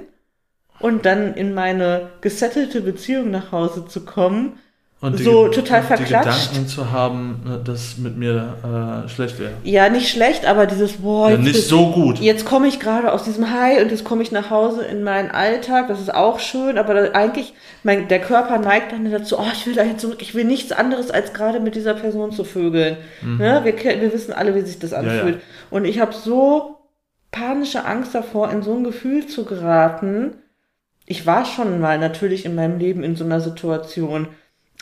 und 0.79 1.05
dann 1.05 1.35
in 1.35 1.53
meine 1.53 2.09
gesettelte 2.19 2.81
Beziehung 2.81 3.31
nach 3.31 3.51
Hause 3.53 3.85
zu 3.85 4.03
kommen. 4.03 4.59
Und 5.03 5.19
So 5.19 5.43
Ge- 5.43 5.51
total 5.51 5.81
die 5.81 5.87
verklatscht. 5.87 6.49
Gedanken 6.51 6.67
zu 6.69 6.91
haben, 6.91 7.41
ne, 7.45 7.59
dass 7.61 7.97
mit 7.97 8.15
mir 8.17 8.55
äh, 9.05 9.09
schlecht 9.09 9.37
wäre. 9.37 9.51
Ja, 9.65 9.89
nicht 9.89 10.07
schlecht, 10.09 10.45
aber 10.45 10.65
dieses, 10.65 10.93
boah, 10.93 11.29
Ja, 11.29 11.35
jetzt, 11.35 11.43
nicht 11.45 11.67
so 11.67 11.91
gut. 11.91 12.19
jetzt 12.19 12.45
komme 12.45 12.67
ich 12.67 12.79
gerade 12.79 13.11
aus 13.11 13.23
diesem 13.25 13.51
High 13.51 13.81
und 13.83 13.91
jetzt 13.91 14.05
komme 14.05 14.23
ich 14.23 14.31
nach 14.31 14.49
Hause 14.49 14.85
in 14.85 15.03
meinen 15.03 15.29
Alltag, 15.29 15.89
das 15.89 15.99
ist 15.99 16.13
auch 16.15 16.39
schön, 16.39 16.77
aber 16.77 16.93
da, 16.93 17.11
eigentlich, 17.11 17.53
mein, 17.83 18.07
der 18.07 18.21
Körper 18.21 18.59
neigt 18.59 18.93
dann 18.93 19.11
dazu, 19.11 19.37
oh, 19.37 19.45
ich 19.51 19.67
will 19.67 19.75
dahin 19.75 19.99
zurück, 19.99 20.21
ich 20.21 20.35
will 20.35 20.45
nichts 20.45 20.71
anderes, 20.71 21.11
als 21.11 21.33
gerade 21.33 21.59
mit 21.59 21.75
dieser 21.75 21.95
Person 21.95 22.31
zu 22.31 22.45
vögeln. 22.45 22.95
Ne? 23.21 23.59
Wir, 23.65 23.75
wir 24.01 24.13
wissen 24.13 24.31
alle, 24.31 24.55
wie 24.55 24.61
sich 24.61 24.79
das 24.79 24.91
Mhm. 24.91 24.95
ja. 25.05 25.11
anfühlt. 25.19 25.41
Und 25.69 25.83
ich 25.83 25.99
habe 25.99 26.13
so 26.13 26.77
panische 27.29 27.83
Angst 27.83 28.15
davor, 28.15 28.51
in 28.51 28.61
so 28.61 28.73
ein 28.73 28.85
Gefühl 28.85 29.27
zu 29.27 29.43
geraten. 29.43 30.35
Ich 31.05 31.25
war 31.25 31.43
schon 31.43 31.81
mal 31.81 31.99
natürlich 31.99 32.45
in 32.45 32.55
meinem 32.55 32.79
Leben 32.79 33.03
in 33.03 33.17
so 33.17 33.25
einer 33.25 33.41
Situation, 33.41 34.27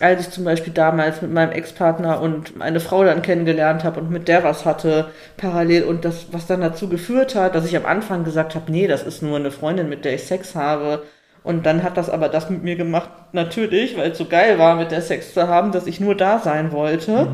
als 0.01 0.21
ich 0.21 0.29
zum 0.31 0.43
Beispiel 0.43 0.73
damals 0.73 1.21
mit 1.21 1.31
meinem 1.31 1.51
Ex-Partner 1.51 2.21
und 2.21 2.53
eine 2.59 2.79
Frau 2.79 3.03
dann 3.03 3.21
kennengelernt 3.21 3.83
habe 3.83 3.99
und 3.99 4.09
mit 4.11 4.27
der 4.27 4.43
was 4.43 4.65
hatte 4.65 5.07
parallel 5.37 5.83
und 5.83 6.05
das, 6.05 6.27
was 6.31 6.47
dann 6.47 6.61
dazu 6.61 6.89
geführt 6.89 7.35
hat, 7.35 7.55
dass 7.55 7.65
ich 7.65 7.75
am 7.77 7.85
Anfang 7.85 8.23
gesagt 8.23 8.55
habe, 8.55 8.71
nee, 8.71 8.87
das 8.87 9.03
ist 9.03 9.21
nur 9.21 9.37
eine 9.37 9.51
Freundin, 9.51 9.89
mit 9.89 10.05
der 10.05 10.15
ich 10.15 10.23
Sex 10.23 10.55
habe. 10.55 11.03
Und 11.43 11.65
dann 11.65 11.81
hat 11.81 11.97
das 11.97 12.09
aber 12.09 12.29
das 12.29 12.51
mit 12.51 12.61
mir 12.63 12.75
gemacht, 12.75 13.09
natürlich, 13.31 13.97
weil 13.97 14.11
es 14.11 14.17
so 14.17 14.25
geil 14.25 14.59
war, 14.59 14.75
mit 14.75 14.91
der 14.91 15.01
Sex 15.01 15.33
zu 15.33 15.47
haben, 15.47 15.71
dass 15.71 15.87
ich 15.87 15.99
nur 15.99 16.15
da 16.15 16.37
sein 16.37 16.71
wollte. 16.71 17.27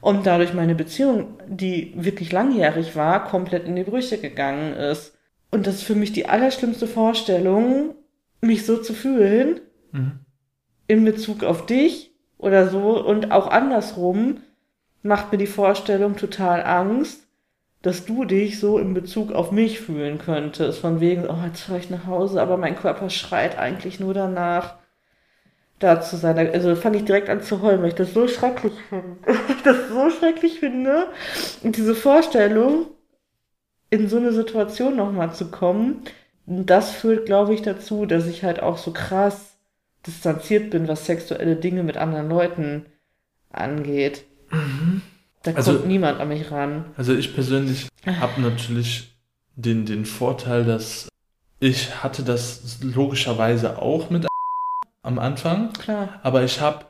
Und 0.00 0.26
dadurch 0.26 0.52
meine 0.52 0.74
Beziehung, 0.74 1.38
die 1.46 1.92
wirklich 1.96 2.32
langjährig 2.32 2.96
war, 2.96 3.24
komplett 3.24 3.66
in 3.66 3.76
die 3.76 3.84
Brüche 3.84 4.18
gegangen 4.18 4.74
ist. 4.74 5.16
Und 5.52 5.66
das 5.68 5.76
ist 5.76 5.84
für 5.84 5.94
mich 5.94 6.12
die 6.12 6.26
allerschlimmste 6.28 6.88
Vorstellung, 6.88 7.94
mich 8.40 8.66
so 8.66 8.78
zu 8.78 8.94
fühlen, 8.94 9.60
Mhm. 9.92 10.20
in 10.88 11.04
Bezug 11.04 11.44
auf 11.44 11.66
dich 11.66 12.11
oder 12.42 12.68
so 12.68 13.02
und 13.02 13.30
auch 13.30 13.46
andersrum 13.46 14.42
macht 15.02 15.32
mir 15.32 15.38
die 15.38 15.46
Vorstellung 15.46 16.16
total 16.16 16.62
Angst, 16.64 17.22
dass 17.82 18.04
du 18.04 18.24
dich 18.24 18.60
so 18.60 18.78
in 18.78 18.94
Bezug 18.94 19.32
auf 19.32 19.50
mich 19.52 19.80
fühlen 19.80 20.18
könntest. 20.18 20.80
Von 20.80 21.00
wegen, 21.00 21.26
oh, 21.28 21.38
jetzt 21.46 21.62
fahre 21.62 21.78
ich 21.78 21.88
nach 21.88 22.06
Hause, 22.06 22.42
aber 22.42 22.56
mein 22.56 22.76
Körper 22.76 23.10
schreit 23.10 23.58
eigentlich 23.58 23.98
nur 24.00 24.12
danach, 24.12 24.74
da 25.78 26.00
zu 26.00 26.16
sein. 26.16 26.38
Also 26.38 26.76
fange 26.76 26.98
ich 26.98 27.04
direkt 27.04 27.28
an 27.28 27.42
zu 27.42 27.62
heulen, 27.62 27.80
weil 27.80 27.88
ich 27.88 27.94
das 27.94 28.12
so 28.12 28.28
schrecklich 28.28 28.74
finde. 28.88 29.16
ich 29.48 29.62
das 29.62 29.88
so 29.88 30.10
schrecklich 30.10 30.60
finde. 30.60 31.08
Und 31.62 31.76
diese 31.76 31.94
Vorstellung, 31.94 32.86
in 33.90 34.08
so 34.08 34.16
eine 34.16 34.32
Situation 34.32 34.96
nochmal 34.96 35.32
zu 35.32 35.50
kommen, 35.50 36.02
das 36.46 36.90
führt, 36.90 37.26
glaube 37.26 37.54
ich, 37.54 37.62
dazu, 37.62 38.06
dass 38.06 38.26
ich 38.26 38.42
halt 38.42 38.62
auch 38.62 38.78
so 38.78 38.92
krass 38.92 39.51
distanziert 40.06 40.70
bin, 40.70 40.88
was 40.88 41.06
sexuelle 41.06 41.56
Dinge 41.56 41.82
mit 41.82 41.96
anderen 41.96 42.28
Leuten 42.28 42.86
angeht. 43.50 44.24
Da 45.42 45.52
Also- 45.52 45.74
kommt 45.74 45.86
niemand 45.86 46.20
an 46.20 46.28
mich 46.28 46.50
ran. 46.50 46.86
Also 46.96 47.14
ich 47.14 47.34
persönlich 47.34 47.88
habe 48.06 48.40
natürlich 48.40 49.16
den, 49.56 49.86
den 49.86 50.04
Vorteil, 50.04 50.64
dass 50.64 51.08
ich 51.60 52.02
hatte 52.02 52.22
das 52.22 52.78
logischerweise 52.82 53.80
auch 53.80 54.10
mit 54.10 54.26
am 55.02 55.18
Anfang, 55.18 55.72
Klar. 55.74 56.20
aber 56.22 56.42
ich 56.44 56.60
habe 56.60 56.86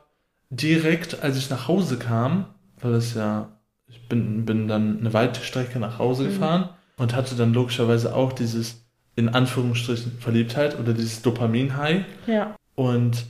direkt, 0.49 1.23
als 1.23 1.37
ich 1.37 1.49
nach 1.49 1.67
Hause 1.67 1.97
kam, 1.97 2.45
weil 2.79 2.93
es 2.93 3.13
ja, 3.15 3.59
ich 3.87 4.07
bin, 4.07 4.45
bin 4.45 4.67
dann 4.67 4.99
eine 4.99 5.13
weite 5.13 5.41
Strecke 5.41 5.79
nach 5.79 5.99
Hause 5.99 6.23
Mhm. 6.23 6.27
gefahren 6.27 6.69
und 6.97 7.15
hatte 7.15 7.35
dann 7.35 7.53
logischerweise 7.53 8.15
auch 8.15 8.33
dieses 8.33 8.83
in 9.15 9.29
Anführungsstrichen 9.29 10.17
Verliebtheit 10.19 10.79
oder 10.79 10.93
dieses 10.93 11.21
Dopamin-High 11.21 12.05
Ja. 12.27 12.55
Und 12.75 13.25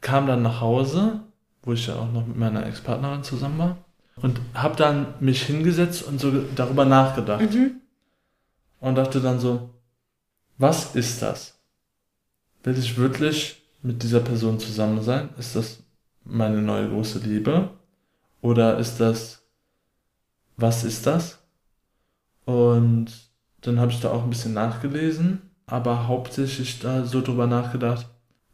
kam 0.00 0.26
dann 0.26 0.42
nach 0.42 0.60
Hause, 0.60 1.20
wo 1.62 1.72
ich 1.72 1.86
ja 1.86 1.96
auch 1.96 2.10
noch 2.12 2.26
mit 2.26 2.36
meiner 2.36 2.64
Ex-Partnerin 2.66 3.24
zusammen 3.24 3.58
war 3.58 3.76
und 4.22 4.40
habe 4.54 4.76
dann 4.76 5.14
mich 5.20 5.42
hingesetzt 5.42 6.02
und 6.04 6.20
so 6.20 6.32
darüber 6.54 6.84
nachgedacht 6.84 7.52
Mhm. 7.52 7.80
und 8.80 8.94
dachte 8.94 9.20
dann 9.20 9.40
so, 9.40 9.70
was 10.58 10.94
ist 10.94 11.22
das? 11.22 11.58
Will 12.62 12.78
ich 12.78 12.96
wirklich 12.96 13.62
mit 13.82 14.02
dieser 14.02 14.20
Person 14.20 14.58
zusammen 14.58 15.02
sein? 15.02 15.28
Ist 15.38 15.54
das 15.56 15.82
meine 16.24 16.62
neue 16.62 16.88
große 16.88 17.18
Liebe? 17.20 17.70
Oder 18.40 18.78
ist 18.78 18.98
das 19.00 19.42
was 20.56 20.84
ist 20.84 21.06
das? 21.06 21.38
Und 22.44 23.06
dann 23.62 23.80
habe 23.80 23.90
ich 23.92 24.00
da 24.00 24.10
auch 24.10 24.22
ein 24.22 24.30
bisschen 24.30 24.54
nachgelesen, 24.54 25.42
aber 25.66 26.06
hauptsächlich 26.06 26.78
da 26.78 27.04
so 27.04 27.20
drüber 27.20 27.46
nachgedacht, 27.46 28.06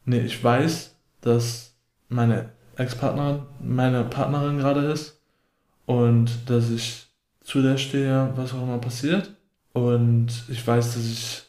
nee, 0.04 0.20
ich 0.20 0.42
weiß, 0.42 0.94
dass 1.20 1.74
meine 2.08 2.50
Ex-Partnerin 2.76 3.42
meine 3.60 4.04
Partnerin 4.04 4.58
gerade 4.58 4.80
ist 4.92 5.20
und 5.86 6.50
dass 6.50 6.70
ich 6.70 7.06
zu 7.42 7.62
der 7.62 7.76
stehe, 7.76 8.32
was 8.36 8.54
auch 8.54 8.62
immer 8.62 8.78
passiert. 8.78 9.34
Und 9.72 10.28
ich 10.48 10.66
weiß, 10.66 10.94
dass 10.94 11.04
ich 11.04 11.42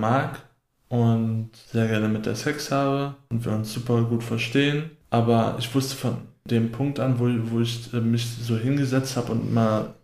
mag 0.00 0.40
und 0.88 1.50
sehr 1.72 1.88
gerne 1.88 2.08
mit 2.08 2.26
der 2.26 2.36
Sex 2.36 2.70
habe 2.70 3.16
und 3.30 3.44
wir 3.44 3.52
uns 3.52 3.72
super 3.72 4.02
gut 4.02 4.22
verstehen. 4.22 4.90
Aber 5.10 5.56
ich 5.58 5.74
wusste 5.74 5.96
von 5.96 6.18
dem 6.44 6.72
Punkt 6.72 7.00
an, 7.00 7.18
wo, 7.18 7.26
wo 7.50 7.60
ich 7.60 7.92
äh, 7.92 8.00
mich 8.00 8.26
so 8.26 8.56
hingesetzt 8.56 9.16
habe 9.16 9.32
und 9.32 9.52
mal 9.52 9.94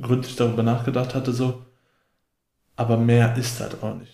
gründlich 0.00 0.36
darüber 0.36 0.62
nachgedacht 0.62 1.14
hatte, 1.14 1.32
so, 1.32 1.64
aber 2.76 2.96
mehr 2.96 3.36
ist 3.36 3.60
das 3.60 3.82
auch 3.82 3.94
nicht. 3.94 4.12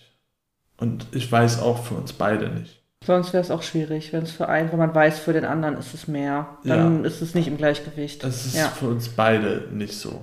Und 0.76 1.06
ich 1.12 1.30
weiß 1.30 1.60
auch 1.60 1.84
für 1.84 1.94
uns 1.94 2.12
beide 2.12 2.48
nicht. 2.48 2.81
Sonst 3.04 3.32
wäre 3.32 3.42
es 3.42 3.50
auch 3.50 3.62
schwierig, 3.62 4.12
wenn 4.12 4.22
es 4.22 4.30
für 4.30 4.48
einen, 4.48 4.70
wenn 4.70 4.78
man 4.78 4.94
weiß, 4.94 5.18
für 5.18 5.32
den 5.32 5.44
anderen 5.44 5.76
ist 5.76 5.92
es 5.92 6.06
mehr, 6.06 6.46
dann 6.64 7.00
ja. 7.00 7.06
ist 7.06 7.20
es 7.20 7.34
nicht 7.34 7.48
im 7.48 7.56
Gleichgewicht. 7.56 8.22
Es 8.22 8.46
ist 8.46 8.56
ja. 8.56 8.68
für 8.68 8.88
uns 8.88 9.08
beide 9.08 9.68
nicht 9.72 9.94
so. 9.94 10.20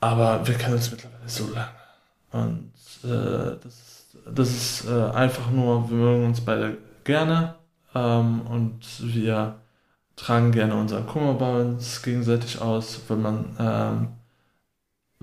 Aber 0.00 0.46
wir 0.46 0.54
kennen 0.54 0.74
uns 0.74 0.90
mittlerweile 0.90 1.28
so 1.28 1.48
lange. 1.52 1.68
Und 2.32 2.72
äh, 3.04 3.56
das 3.62 3.74
ist, 3.74 4.18
das 4.34 4.48
ist 4.50 4.84
äh, 4.88 5.10
einfach 5.12 5.50
nur, 5.50 5.88
wir 5.88 5.96
mögen 5.96 6.26
uns 6.26 6.40
beide 6.40 6.76
gerne 7.04 7.54
ähm, 7.94 8.42
und 8.42 8.80
wir 9.00 9.56
tragen 10.16 10.50
gerne 10.50 10.74
unseren 10.74 11.06
Kummer 11.06 11.34
bei 11.34 11.60
uns 11.60 12.02
gegenseitig 12.02 12.60
aus, 12.60 13.00
wenn 13.08 13.22
man 13.22 13.56
ähm, 13.58 14.08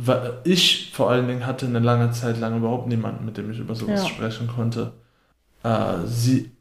weil 0.02 0.40
ich 0.46 0.92
vor 0.94 1.10
allen 1.12 1.28
Dingen 1.28 1.46
hatte 1.46 1.66
eine 1.66 1.80
lange 1.80 2.12
Zeit 2.12 2.40
lang 2.40 2.56
überhaupt 2.56 2.88
niemanden, 2.88 3.26
mit 3.26 3.36
dem 3.36 3.52
ich 3.52 3.60
über 3.60 3.76
sowas 3.76 4.04
ja. 4.04 4.08
sprechen 4.08 4.48
konnte. 4.48 4.94
Äh, 5.64 6.06
sie 6.06 6.52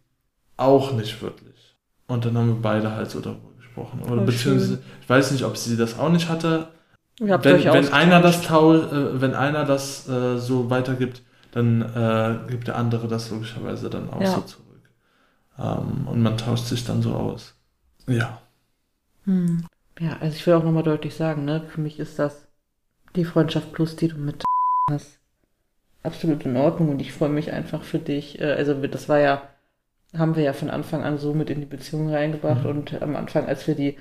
auch 0.56 0.92
nicht 0.92 1.22
wirklich. 1.22 1.76
Und 2.06 2.24
dann 2.24 2.36
haben 2.36 2.48
wir 2.48 2.62
beide 2.62 2.92
halt 2.92 3.10
so 3.10 3.20
darüber 3.20 3.50
gesprochen. 3.56 4.02
Oder 4.02 4.22
oh, 4.22 4.24
beziehungsweise, 4.24 4.74
schön. 4.74 4.82
ich 5.02 5.08
weiß 5.08 5.30
nicht, 5.32 5.44
ob 5.44 5.56
sie 5.56 5.76
das 5.76 5.98
auch 5.98 6.10
nicht 6.10 6.28
hatte. 6.28 6.68
Wenn, 7.20 7.42
wenn 7.42 7.92
einer 7.92 8.20
das 8.20 8.42
taul, 8.42 8.78
äh, 9.16 9.20
wenn 9.20 9.34
einer 9.34 9.64
das 9.64 10.08
äh, 10.08 10.38
so 10.38 10.70
weitergibt, 10.70 11.22
dann 11.52 11.82
äh, 11.82 12.50
gibt 12.50 12.68
der 12.68 12.76
andere 12.76 13.08
das 13.08 13.30
logischerweise 13.30 13.90
dann 13.90 14.10
auch 14.10 14.20
ja. 14.20 14.30
so 14.30 14.40
zurück. 14.42 14.90
Ähm, 15.58 16.06
und 16.06 16.22
man 16.22 16.38
tauscht 16.38 16.66
sich 16.66 16.84
dann 16.84 17.02
so 17.02 17.14
aus. 17.14 17.54
Ja. 18.06 18.40
Hm. 19.24 19.64
Ja, 19.98 20.16
also 20.20 20.36
ich 20.36 20.46
will 20.46 20.54
auch 20.54 20.62
nochmal 20.62 20.84
deutlich 20.84 21.16
sagen, 21.16 21.44
ne, 21.44 21.64
für 21.68 21.80
mich 21.80 21.98
ist 21.98 22.18
das 22.18 22.46
die 23.16 23.24
Freundschaft 23.24 23.72
plus, 23.72 23.96
die 23.96 24.08
du 24.08 24.16
mit 24.16 24.44
hast, 24.90 25.17
absolut 26.02 26.44
in 26.44 26.56
Ordnung 26.56 26.90
und 26.90 27.00
ich 27.00 27.12
freue 27.12 27.28
mich 27.28 27.52
einfach 27.52 27.82
für 27.82 27.98
dich. 27.98 28.40
Äh, 28.40 28.52
also 28.52 28.74
das 28.74 29.08
war 29.08 29.18
ja, 29.18 29.42
haben 30.16 30.36
wir 30.36 30.42
ja 30.42 30.52
von 30.52 30.70
Anfang 30.70 31.02
an 31.02 31.18
so 31.18 31.34
mit 31.34 31.50
in 31.50 31.60
die 31.60 31.66
Beziehung 31.66 32.10
reingebracht 32.10 32.64
mhm. 32.64 32.70
und 32.70 33.02
am 33.02 33.16
Anfang, 33.16 33.46
als 33.46 33.66
wir 33.66 33.74
die 33.74 33.96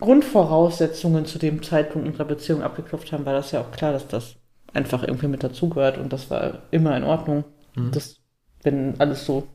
Grundvoraussetzungen 0.00 1.26
zu 1.26 1.38
dem 1.38 1.62
Zeitpunkt 1.62 2.08
unserer 2.08 2.24
Beziehung 2.24 2.62
abgeklopft 2.62 3.12
haben, 3.12 3.26
war 3.26 3.34
das 3.34 3.52
ja 3.52 3.60
auch 3.60 3.70
klar, 3.70 3.92
dass 3.92 4.08
das 4.08 4.36
einfach 4.72 5.04
irgendwie 5.04 5.28
mit 5.28 5.44
dazugehört 5.44 5.98
und 5.98 6.12
das 6.12 6.30
war 6.30 6.62
immer 6.72 6.96
in 6.96 7.04
Ordnung. 7.04 7.44
Mhm. 7.76 7.92
Das, 7.92 8.16
wenn 8.62 8.98
alles 8.98 9.24
so 9.24 9.46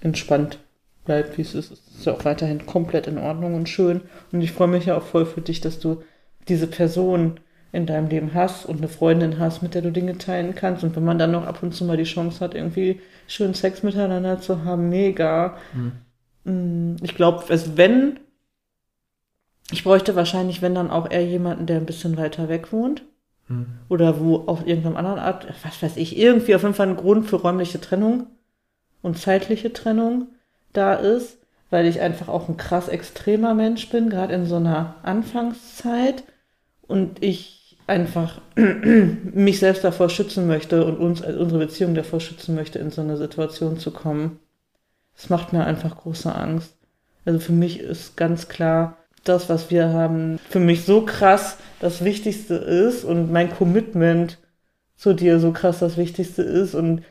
entspannt 0.00 0.58
bleibt, 1.04 1.36
wie 1.36 1.42
es 1.42 1.54
ist, 1.54 1.70
ist 1.70 1.98
es 1.98 2.04
ja 2.04 2.14
auch 2.14 2.24
weiterhin 2.24 2.66
komplett 2.66 3.06
in 3.06 3.18
Ordnung 3.18 3.54
und 3.54 3.68
schön. 3.68 4.02
Und 4.32 4.40
ich 4.40 4.52
freue 4.52 4.68
mich 4.68 4.86
ja 4.86 4.96
auch 4.96 5.02
voll 5.02 5.26
für 5.26 5.40
dich, 5.40 5.60
dass 5.60 5.78
du 5.80 6.02
diese 6.48 6.66
Person 6.66 7.40
in 7.70 7.86
deinem 7.86 8.08
Leben 8.08 8.32
hast 8.34 8.64
und 8.66 8.78
eine 8.78 8.88
Freundin 8.88 9.38
hast, 9.38 9.62
mit 9.62 9.74
der 9.74 9.82
du 9.82 9.92
Dinge 9.92 10.16
teilen 10.16 10.54
kannst. 10.54 10.84
Und 10.84 10.96
wenn 10.96 11.04
man 11.04 11.18
dann 11.18 11.32
noch 11.32 11.46
ab 11.46 11.62
und 11.62 11.74
zu 11.74 11.84
mal 11.84 11.96
die 11.96 12.04
Chance 12.04 12.40
hat, 12.40 12.54
irgendwie 12.54 13.00
schön 13.26 13.54
Sex 13.54 13.82
miteinander 13.82 14.40
zu 14.40 14.64
haben, 14.64 14.88
mega. 14.88 15.56
Mhm. 16.44 16.96
Ich 17.02 17.14
glaube, 17.14 17.44
also 17.50 17.76
wenn, 17.76 18.20
ich 19.70 19.84
bräuchte 19.84 20.16
wahrscheinlich, 20.16 20.62
wenn 20.62 20.74
dann 20.74 20.90
auch 20.90 21.10
eher 21.10 21.26
jemanden, 21.26 21.66
der 21.66 21.76
ein 21.76 21.86
bisschen 21.86 22.16
weiter 22.16 22.48
weg 22.48 22.72
wohnt. 22.72 23.02
Mhm. 23.48 23.66
Oder 23.90 24.18
wo 24.20 24.36
auf 24.46 24.66
irgendeiner 24.66 24.96
anderen 24.98 25.18
Art, 25.18 25.46
was 25.62 25.82
weiß 25.82 25.96
ich, 25.98 26.18
irgendwie 26.18 26.54
auf 26.54 26.62
jeden 26.62 26.74
Fall 26.74 26.88
ein 26.88 26.96
Grund 26.96 27.26
für 27.26 27.36
räumliche 27.36 27.80
Trennung 27.80 28.28
und 29.02 29.18
zeitliche 29.18 29.72
Trennung 29.72 30.28
da 30.72 30.94
ist, 30.94 31.38
weil 31.68 31.86
ich 31.86 32.00
einfach 32.00 32.28
auch 32.28 32.48
ein 32.48 32.56
krass 32.56 32.88
extremer 32.88 33.52
Mensch 33.52 33.90
bin, 33.90 34.08
gerade 34.08 34.32
in 34.32 34.46
so 34.46 34.56
einer 34.56 34.94
Anfangszeit. 35.02 36.24
Und 36.86 37.22
ich 37.22 37.57
einfach 37.88 38.40
mich 38.56 39.58
selbst 39.58 39.84
davor 39.84 40.10
schützen 40.10 40.46
möchte 40.46 40.84
und 40.84 40.98
uns, 40.98 41.22
also 41.22 41.40
unsere 41.40 41.60
Beziehung 41.60 41.94
davor 41.94 42.20
schützen 42.20 42.54
möchte, 42.54 42.78
in 42.78 42.90
so 42.90 43.00
eine 43.00 43.16
Situation 43.16 43.78
zu 43.78 43.90
kommen. 43.90 44.38
Das 45.16 45.30
macht 45.30 45.52
mir 45.52 45.64
einfach 45.64 45.96
große 45.96 46.32
Angst. 46.32 46.76
Also 47.24 47.40
für 47.40 47.52
mich 47.52 47.80
ist 47.80 48.16
ganz 48.16 48.48
klar, 48.48 48.96
das, 49.24 49.48
was 49.48 49.70
wir 49.70 49.88
haben, 49.88 50.38
für 50.48 50.60
mich 50.60 50.84
so 50.84 51.04
krass 51.04 51.56
das 51.80 52.04
Wichtigste 52.04 52.54
ist 52.54 53.04
und 53.04 53.32
mein 53.32 53.50
Commitment 53.50 54.38
zu 54.96 55.12
dir 55.12 55.38
so 55.38 55.52
krass 55.52 55.78
das 55.78 55.96
Wichtigste 55.96 56.42
ist 56.42 56.74
und 56.74 57.02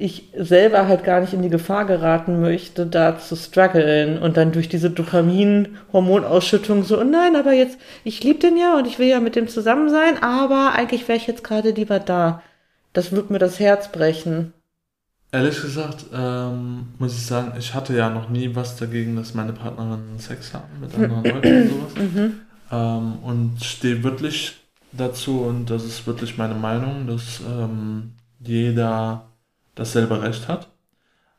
ich 0.00 0.28
selber 0.38 0.86
halt 0.86 1.02
gar 1.02 1.20
nicht 1.20 1.32
in 1.32 1.42
die 1.42 1.48
Gefahr 1.50 1.84
geraten 1.84 2.40
möchte, 2.40 2.86
da 2.86 3.18
zu 3.18 3.34
strugglen 3.34 4.22
und 4.22 4.36
dann 4.36 4.52
durch 4.52 4.68
diese 4.68 4.90
Dopamin-Hormonausschüttung 4.90 6.84
so, 6.84 7.00
oh 7.00 7.04
nein, 7.04 7.34
aber 7.34 7.52
jetzt, 7.52 7.78
ich 8.04 8.22
liebe 8.22 8.38
den 8.38 8.56
ja 8.56 8.78
und 8.78 8.86
ich 8.86 9.00
will 9.00 9.08
ja 9.08 9.18
mit 9.18 9.34
dem 9.34 9.48
zusammen 9.48 9.90
sein, 9.90 10.22
aber 10.22 10.72
eigentlich 10.76 11.08
wäre 11.08 11.18
ich 11.18 11.26
jetzt 11.26 11.42
gerade 11.42 11.70
lieber 11.70 11.98
da. 11.98 12.44
Das 12.92 13.10
wird 13.10 13.30
mir 13.30 13.40
das 13.40 13.58
Herz 13.58 13.90
brechen. 13.90 14.52
Ehrlich 15.32 15.60
gesagt, 15.60 16.06
ähm, 16.14 16.90
muss 17.00 17.14
ich 17.14 17.26
sagen, 17.26 17.54
ich 17.58 17.74
hatte 17.74 17.92
ja 17.96 18.08
noch 18.08 18.30
nie 18.30 18.54
was 18.54 18.76
dagegen, 18.76 19.16
dass 19.16 19.34
meine 19.34 19.52
Partnerin 19.52 20.16
Sex 20.18 20.54
haben 20.54 20.78
mit 20.80 20.94
anderen 20.94 21.24
Leuten 21.24 21.62
und 21.62 21.70
sowas. 21.70 21.94
Mhm. 21.96 22.34
Ähm, 22.70 23.18
und 23.24 23.64
stehe 23.64 24.04
wirklich 24.04 24.58
dazu 24.92 25.40
und 25.40 25.70
das 25.70 25.84
ist 25.84 26.06
wirklich 26.06 26.38
meine 26.38 26.54
Meinung, 26.54 27.08
dass 27.08 27.40
ähm, 27.40 28.12
jeder 28.38 29.27
dasselbe 29.78 30.22
Recht 30.22 30.48
hat. 30.48 30.68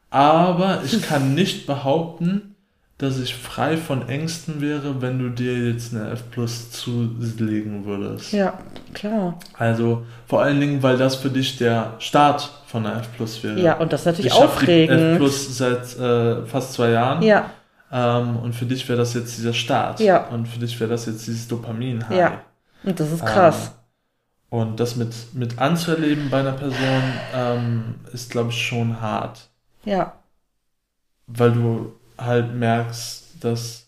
Aber 0.10 0.82
ich 0.84 1.02
kann 1.02 1.34
nicht 1.36 1.68
behaupten, 1.68 2.56
dass 2.98 3.18
ich 3.18 3.34
frei 3.34 3.78
von 3.78 4.10
Ängsten 4.10 4.60
wäre, 4.60 5.02
wenn 5.02 5.20
du 5.20 5.30
dir 5.30 5.70
jetzt 5.70 5.96
eine 5.96 6.10
F 6.12 6.24
Plus 6.32 6.72
zulegen 6.72 7.86
würdest. 7.86 8.34
Ja, 8.34 8.60
klar. 8.94 9.40
Also 9.58 10.06
vor 10.28 10.42
allen 10.42 10.60
Dingen, 10.60 10.84
weil 10.84 10.98
das 10.98 11.16
für 11.16 11.30
dich 11.30 11.58
der 11.58 11.94
Start 12.00 12.50
von 12.68 12.86
einer 12.86 13.00
F 13.00 13.08
Plus 13.16 13.42
wäre. 13.42 13.60
Ja, 13.60 13.78
und 13.78 13.94
das 13.94 14.04
natürlich 14.04 14.34
ich 14.34 14.38
aufregend. 14.38 15.00
F 15.00 15.18
Plus 15.18 15.58
seit 15.58 15.98
äh, 15.98 16.46
fast 16.46 16.74
zwei 16.74 16.90
Jahren. 16.90 17.24
Ja. 17.24 17.50
Ähm, 17.92 18.36
und 18.38 18.54
für 18.54 18.66
dich 18.66 18.88
wäre 18.90 19.00
das 19.00 19.14
jetzt 19.14 19.38
dieser 19.38 19.54
Start. 19.54 20.02
Ja. 20.02 20.28
Und 20.28 20.48
für 20.48 20.60
dich 20.60 20.78
wäre 20.78 20.90
das 20.90 21.06
jetzt 21.06 21.26
dieses 21.26 21.48
Dopamin. 21.48 22.04
-High. 22.04 22.18
Ja. 22.18 22.42
Und 22.84 23.00
das 23.00 23.12
ist 23.14 23.26
krass. 23.26 23.68
Ähm, 23.68 23.79
und 24.50 24.80
das 24.80 24.96
mit, 24.96 25.14
mit 25.34 25.60
anzuerleben 25.60 26.30
bei 26.30 26.40
einer 26.40 26.54
Person 26.54 27.04
ähm, 27.34 27.96
ist, 28.14 28.32
glaube 28.32 28.50
ich, 28.50 28.62
schon 28.62 29.00
hart. 29.00 29.50
Ja. 29.86 30.14
Weil 31.28 31.52
du 31.52 31.94
halt 32.18 32.56
merkst, 32.56 33.44
dass 33.44 33.88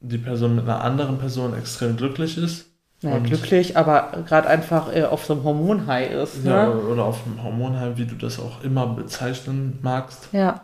die 0.00 0.18
Person 0.18 0.56
mit 0.56 0.64
einer 0.64 0.82
anderen 0.82 1.18
Person 1.18 1.56
extrem 1.56 1.96
glücklich 1.96 2.38
ist. 2.38 2.66
Ja, 3.02 3.18
glücklich, 3.18 3.78
aber 3.78 4.24
gerade 4.26 4.48
einfach 4.48 4.94
äh, 4.94 5.04
auf 5.04 5.24
so 5.24 5.32
einem 5.32 5.44
Hormonhigh 5.44 6.10
ist. 6.10 6.44
Ne? 6.44 6.50
Ja, 6.50 6.68
oder 6.68 7.04
auf 7.04 7.26
einem 7.26 7.42
Hormonhigh, 7.42 7.96
wie 7.96 8.04
du 8.04 8.14
das 8.14 8.38
auch 8.38 8.62
immer 8.62 8.86
bezeichnen 8.88 9.78
magst. 9.80 10.28
Ja. 10.32 10.62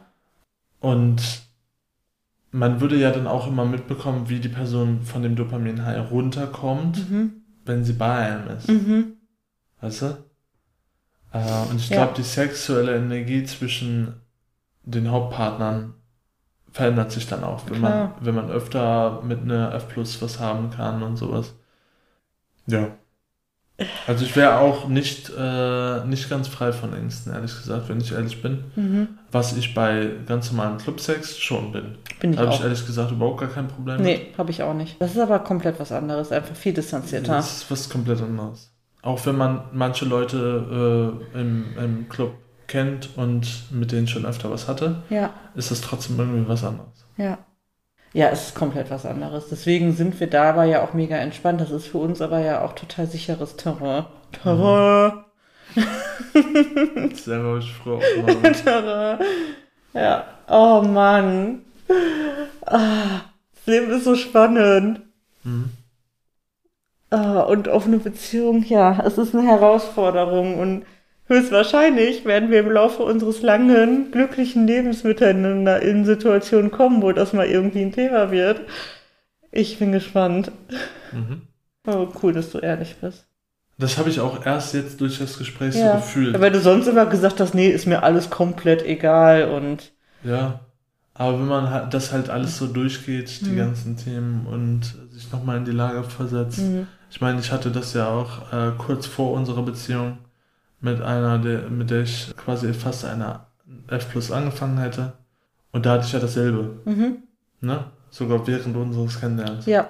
Und 0.80 1.22
man 2.50 2.80
würde 2.80 2.96
ja 2.96 3.10
dann 3.10 3.26
auch 3.26 3.46
immer 3.46 3.64
mitbekommen, 3.64 4.28
wie 4.28 4.38
die 4.38 4.50
Person 4.50 5.00
von 5.02 5.22
dem 5.22 5.34
Dopamin-High 5.34 6.10
runterkommt, 6.10 7.10
mhm. 7.10 7.32
wenn 7.64 7.84
sie 7.84 7.94
bei 7.94 8.16
einem 8.16 8.48
ist. 8.56 8.68
Mhm. 8.68 9.15
Weißt 9.80 10.02
du? 10.02 10.06
Äh, 11.32 11.70
und 11.70 11.76
ich 11.76 11.88
ja. 11.88 11.96
glaube, 11.96 12.14
die 12.16 12.22
sexuelle 12.22 12.96
Energie 12.96 13.44
zwischen 13.44 14.20
den 14.84 15.10
Hauptpartnern 15.10 15.94
verändert 16.70 17.10
sich 17.10 17.26
dann 17.26 17.42
auch, 17.42 17.62
wenn 17.70 17.80
man, 17.80 18.12
wenn 18.20 18.34
man 18.34 18.50
öfter 18.50 19.22
mit 19.22 19.40
einer 19.40 19.74
F 19.74 19.88
Plus 19.88 20.20
was 20.20 20.38
haben 20.38 20.70
kann 20.70 21.02
und 21.02 21.16
sowas. 21.16 21.54
Ja. 22.66 22.90
Also 24.06 24.24
ich 24.24 24.34
wäre 24.36 24.58
auch 24.58 24.88
nicht, 24.88 25.30
äh, 25.36 26.04
nicht 26.06 26.30
ganz 26.30 26.48
frei 26.48 26.72
von 26.72 26.94
Ängsten, 26.94 27.32
ehrlich 27.34 27.54
gesagt, 27.54 27.88
wenn 27.88 28.00
ich 28.00 28.12
ehrlich 28.12 28.40
bin. 28.40 28.64
Mhm. 28.74 29.08
Was 29.30 29.54
ich 29.54 29.74
bei 29.74 30.10
ganz 30.26 30.50
normalem 30.50 30.78
Clubsex 30.78 31.38
schon 31.38 31.72
bin. 31.72 31.98
Bin 32.20 32.32
ich 32.32 32.38
Habe 32.38 32.52
ich 32.54 32.60
ehrlich 32.60 32.86
gesagt 32.86 33.10
überhaupt 33.10 33.40
gar 33.40 33.50
kein 33.50 33.68
Problem 33.68 34.00
Nee, 34.00 34.32
habe 34.38 34.50
ich 34.50 34.62
auch 34.62 34.72
nicht. 34.72 35.00
Das 35.00 35.12
ist 35.12 35.18
aber 35.18 35.40
komplett 35.40 35.78
was 35.78 35.92
anderes, 35.92 36.32
einfach 36.32 36.56
viel 36.56 36.72
distanzierter. 36.72 37.32
Das 37.32 37.58
ist 37.58 37.70
was 37.70 37.88
komplett 37.88 38.22
anderes. 38.22 38.70
Auch 39.06 39.24
wenn 39.24 39.36
man 39.36 39.68
manche 39.72 40.04
Leute 40.04 41.20
äh, 41.32 41.38
im, 41.40 41.78
im 41.78 42.08
Club 42.08 42.34
kennt 42.66 43.16
und 43.16 43.70
mit 43.70 43.92
denen 43.92 44.08
schon 44.08 44.26
öfter 44.26 44.50
was 44.50 44.66
hatte, 44.66 45.04
ja. 45.10 45.32
ist 45.54 45.70
das 45.70 45.80
trotzdem 45.80 46.18
irgendwie 46.18 46.48
was 46.48 46.64
anderes. 46.64 47.06
Ja. 47.16 47.38
Ja, 48.12 48.30
es 48.30 48.48
ist 48.48 48.54
komplett 48.56 48.90
was 48.90 49.06
anderes. 49.06 49.48
Deswegen 49.48 49.92
sind 49.92 50.18
wir 50.18 50.26
dabei 50.26 50.66
ja 50.66 50.82
auch 50.82 50.92
mega 50.92 51.16
entspannt. 51.18 51.60
Das 51.60 51.70
ist 51.70 51.86
für 51.86 51.98
uns 51.98 52.20
aber 52.20 52.40
ja 52.40 52.64
auch 52.64 52.72
total 52.72 53.06
sicheres 53.06 53.54
Terrain. 53.54 54.06
Terrain. 54.32 55.24
Sehr 57.14 57.44
ruhig 57.44 57.72
Frau. 57.72 58.00
Terrain. 58.64 59.18
Ja. 59.92 60.24
Oh 60.48 60.82
Mann. 60.82 61.60
Ah, 62.64 63.20
das 63.54 63.66
Leben 63.66 63.92
ist 63.92 64.04
so 64.04 64.16
spannend. 64.16 65.02
Mhm. 65.44 65.70
Ah, 67.10 67.40
und 67.42 67.68
offene 67.68 67.98
Beziehung, 67.98 68.64
ja, 68.64 69.02
es 69.06 69.16
ist 69.16 69.34
eine 69.34 69.46
Herausforderung 69.46 70.58
und 70.58 70.84
höchstwahrscheinlich 71.28 72.24
werden 72.24 72.50
wir 72.50 72.60
im 72.60 72.70
Laufe 72.70 73.02
unseres 73.04 73.42
langen, 73.42 74.10
glücklichen 74.10 74.66
Lebens 74.66 75.04
miteinander 75.04 75.80
in 75.82 76.04
Situationen 76.04 76.70
kommen, 76.72 77.02
wo 77.02 77.12
das 77.12 77.32
mal 77.32 77.46
irgendwie 77.46 77.82
ein 77.82 77.92
Thema 77.92 78.30
wird. 78.32 78.60
Ich 79.52 79.78
bin 79.78 79.92
gespannt. 79.92 80.50
Mhm. 81.12 81.42
Oh, 81.86 82.08
cool, 82.22 82.32
dass 82.32 82.50
du 82.50 82.58
ehrlich 82.58 82.96
bist. 83.00 83.26
Das 83.78 83.98
habe 83.98 84.08
ich 84.10 84.20
auch 84.20 84.44
erst 84.44 84.74
jetzt 84.74 85.00
durch 85.00 85.18
das 85.18 85.38
Gespräch 85.38 85.74
so 85.74 85.80
Ja, 85.80 85.96
gefühlt. 85.96 86.40
weil 86.40 86.50
du 86.50 86.60
sonst 86.60 86.86
immer 86.88 87.06
gesagt 87.06 87.40
hast, 87.40 87.54
nee, 87.54 87.68
ist 87.68 87.86
mir 87.86 88.02
alles 88.02 88.30
komplett 88.30 88.84
egal 88.84 89.50
und 89.50 89.92
Ja, 90.24 90.60
aber 91.14 91.38
wenn 91.38 91.46
man 91.46 91.90
das 91.90 92.12
halt 92.12 92.30
alles 92.30 92.56
so 92.58 92.66
durchgeht, 92.66 93.42
die 93.46 93.50
Mhm. 93.52 93.56
ganzen 93.58 93.96
Themen 93.96 94.46
und 94.46 94.94
sich 95.12 95.30
nochmal 95.30 95.58
in 95.58 95.64
die 95.66 95.72
Lage 95.72 96.02
versetzt. 96.04 96.58
Mhm. 96.58 96.88
Ich 97.10 97.20
meine, 97.20 97.40
ich 97.40 97.52
hatte 97.52 97.70
das 97.70 97.94
ja 97.94 98.08
auch 98.08 98.52
äh, 98.52 98.72
kurz 98.76 99.06
vor 99.06 99.32
unserer 99.32 99.62
Beziehung 99.62 100.18
mit 100.80 101.00
einer, 101.00 101.38
der, 101.38 101.68
mit 101.70 101.90
der 101.90 102.02
ich 102.02 102.34
quasi 102.36 102.72
fast 102.74 103.04
einer 103.04 103.46
F 103.88 104.10
plus 104.10 104.30
angefangen 104.30 104.78
hätte. 104.78 105.12
Und 105.72 105.86
da 105.86 105.92
hatte 105.92 106.06
ich 106.06 106.12
ja 106.12 106.18
dasselbe, 106.20 106.80
Mhm. 106.84 107.22
ne? 107.60 107.84
Sogar 108.10 108.46
während 108.46 108.76
unseres 108.76 109.20
Kennenlernens. 109.20 109.66
Ja, 109.66 109.88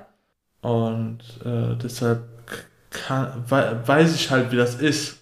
Und 0.63 1.19
äh, 1.45 1.77
deshalb 1.77 2.25
kann, 2.91 3.45
wei 3.49 3.77
weiß 3.87 4.15
ich 4.15 4.31
halt, 4.31 4.51
wie 4.53 4.57
das 4.57 4.77
ist, 4.77 5.19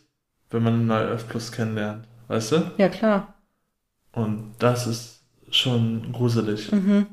wenn 0.51 0.63
man 0.63 0.75
eine 0.75 0.83
neue 0.85 1.11
F 1.11 1.29
plus 1.29 1.51
kennenlernt. 1.53 2.07
Weißt 2.29 2.53
du? 2.53 2.71
ja 2.79 2.89
klar. 2.89 3.35
Und 4.13 4.55
das 4.59 4.87
ist 4.87 5.23
schon 5.51 6.13
gruselig. 6.13 6.71
Mhm. 6.73 7.07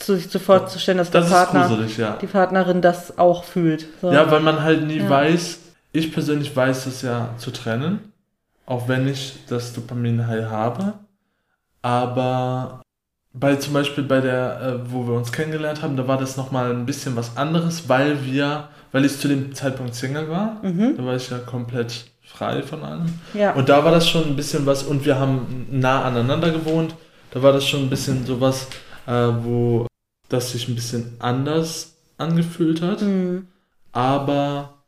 Zu, 0.00 0.16
sich 0.16 0.28
zu 0.30 0.38
vorzustellen, 0.40 0.98
dass 0.98 1.10
Das 1.10 1.28
der 1.28 1.34
Partner, 1.36 1.68
gruselig, 1.68 1.96
ja. 1.98 2.16
die 2.20 2.26
Partnerin 2.26 2.80
das 2.82 3.16
auch 3.18 3.44
fühlt. 3.44 3.86
So. 4.00 4.10
Ja, 4.12 4.28
weil 4.30 4.40
man 4.40 4.62
halt 4.62 4.84
nie 4.86 4.98
Ja. 4.98 5.08
weiß, 5.08 5.58
ich 5.92 6.12
persönlich 6.12 6.54
weiß 6.56 6.84
das 6.84 7.02
ja 7.02 7.30
zu 7.38 7.50
trennen, 7.52 8.12
auch 8.66 8.88
wenn 8.88 9.06
ich 9.06 9.38
das 9.48 9.72
Dopamin-High 9.74 10.46
habe. 10.50 10.94
Aber 11.82 12.82
bei 13.32 13.56
zum 13.56 13.74
Beispiel 13.74 14.04
bei 14.04 14.20
der, 14.20 14.60
äh, 14.84 14.92
wo 14.92 15.06
wir 15.06 15.14
uns 15.14 15.32
kennengelernt 15.32 15.82
haben, 15.82 15.96
da 15.96 16.06
war 16.08 16.18
das 16.18 16.36
nochmal 16.36 16.70
ein 16.70 16.86
bisschen 16.86 17.14
was 17.16 17.36
anderes, 17.36 17.88
weil 17.88 18.24
wir, 18.24 18.68
weil 18.92 19.04
ich 19.04 19.18
zu 19.18 19.28
dem 19.28 19.54
Zeitpunkt 19.54 19.94
Single 19.94 20.28
war. 20.28 20.56
Mhm. 20.62 20.96
Da 20.96 21.04
war 21.04 21.14
ich 21.14 21.30
ja 21.30 21.38
komplett 21.38 22.06
frei 22.24 22.62
von 22.62 22.82
allem. 22.82 23.06
Ja. 23.34 23.52
Und 23.52 23.68
da 23.68 23.84
war 23.84 23.92
das 23.92 24.08
schon 24.08 24.24
ein 24.24 24.36
bisschen 24.36 24.66
was, 24.66 24.82
und 24.82 25.04
wir 25.04 25.18
haben 25.18 25.66
nah 25.70 26.04
aneinander 26.04 26.50
gewohnt. 26.50 26.94
Da 27.32 27.42
war 27.42 27.52
das 27.52 27.66
schon 27.66 27.82
ein 27.82 27.90
bisschen 27.90 28.26
sowas, 28.26 28.66
äh, 29.06 29.12
wo 29.12 29.86
das 30.30 30.52
sich 30.52 30.66
ein 30.68 30.74
bisschen 30.74 31.16
anders 31.18 31.96
angefühlt 32.16 32.80
hat. 32.80 33.02
Mhm. 33.02 33.48
Aber 33.92 34.78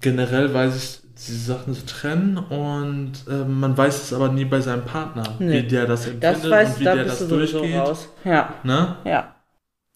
generell 0.00 0.52
weiß 0.52 0.76
ich, 0.76 1.00
diese 1.16 1.38
Sachen 1.52 1.72
zu 1.74 1.86
trennen 1.86 2.36
und 2.36 3.12
äh, 3.30 3.44
man 3.44 3.76
weiß 3.76 4.02
es 4.02 4.12
aber 4.12 4.28
nie 4.28 4.44
bei 4.44 4.60
seinem 4.60 4.84
Partner, 4.84 5.22
Nee. 5.38 5.62
wie 5.62 5.66
der 5.66 5.86
das 5.86 6.06
empfindet 6.06 6.44
Das 6.44 6.50
weiß, 6.50 6.68
und 6.74 6.80
wie 6.80 6.84
da 6.84 6.94
der 6.94 7.04
das 7.04 7.28
durchgeht. 7.28 7.74
raus. 7.78 8.08
Ja, 8.24 8.54
Ne? 8.64 8.96
ja, 9.04 9.34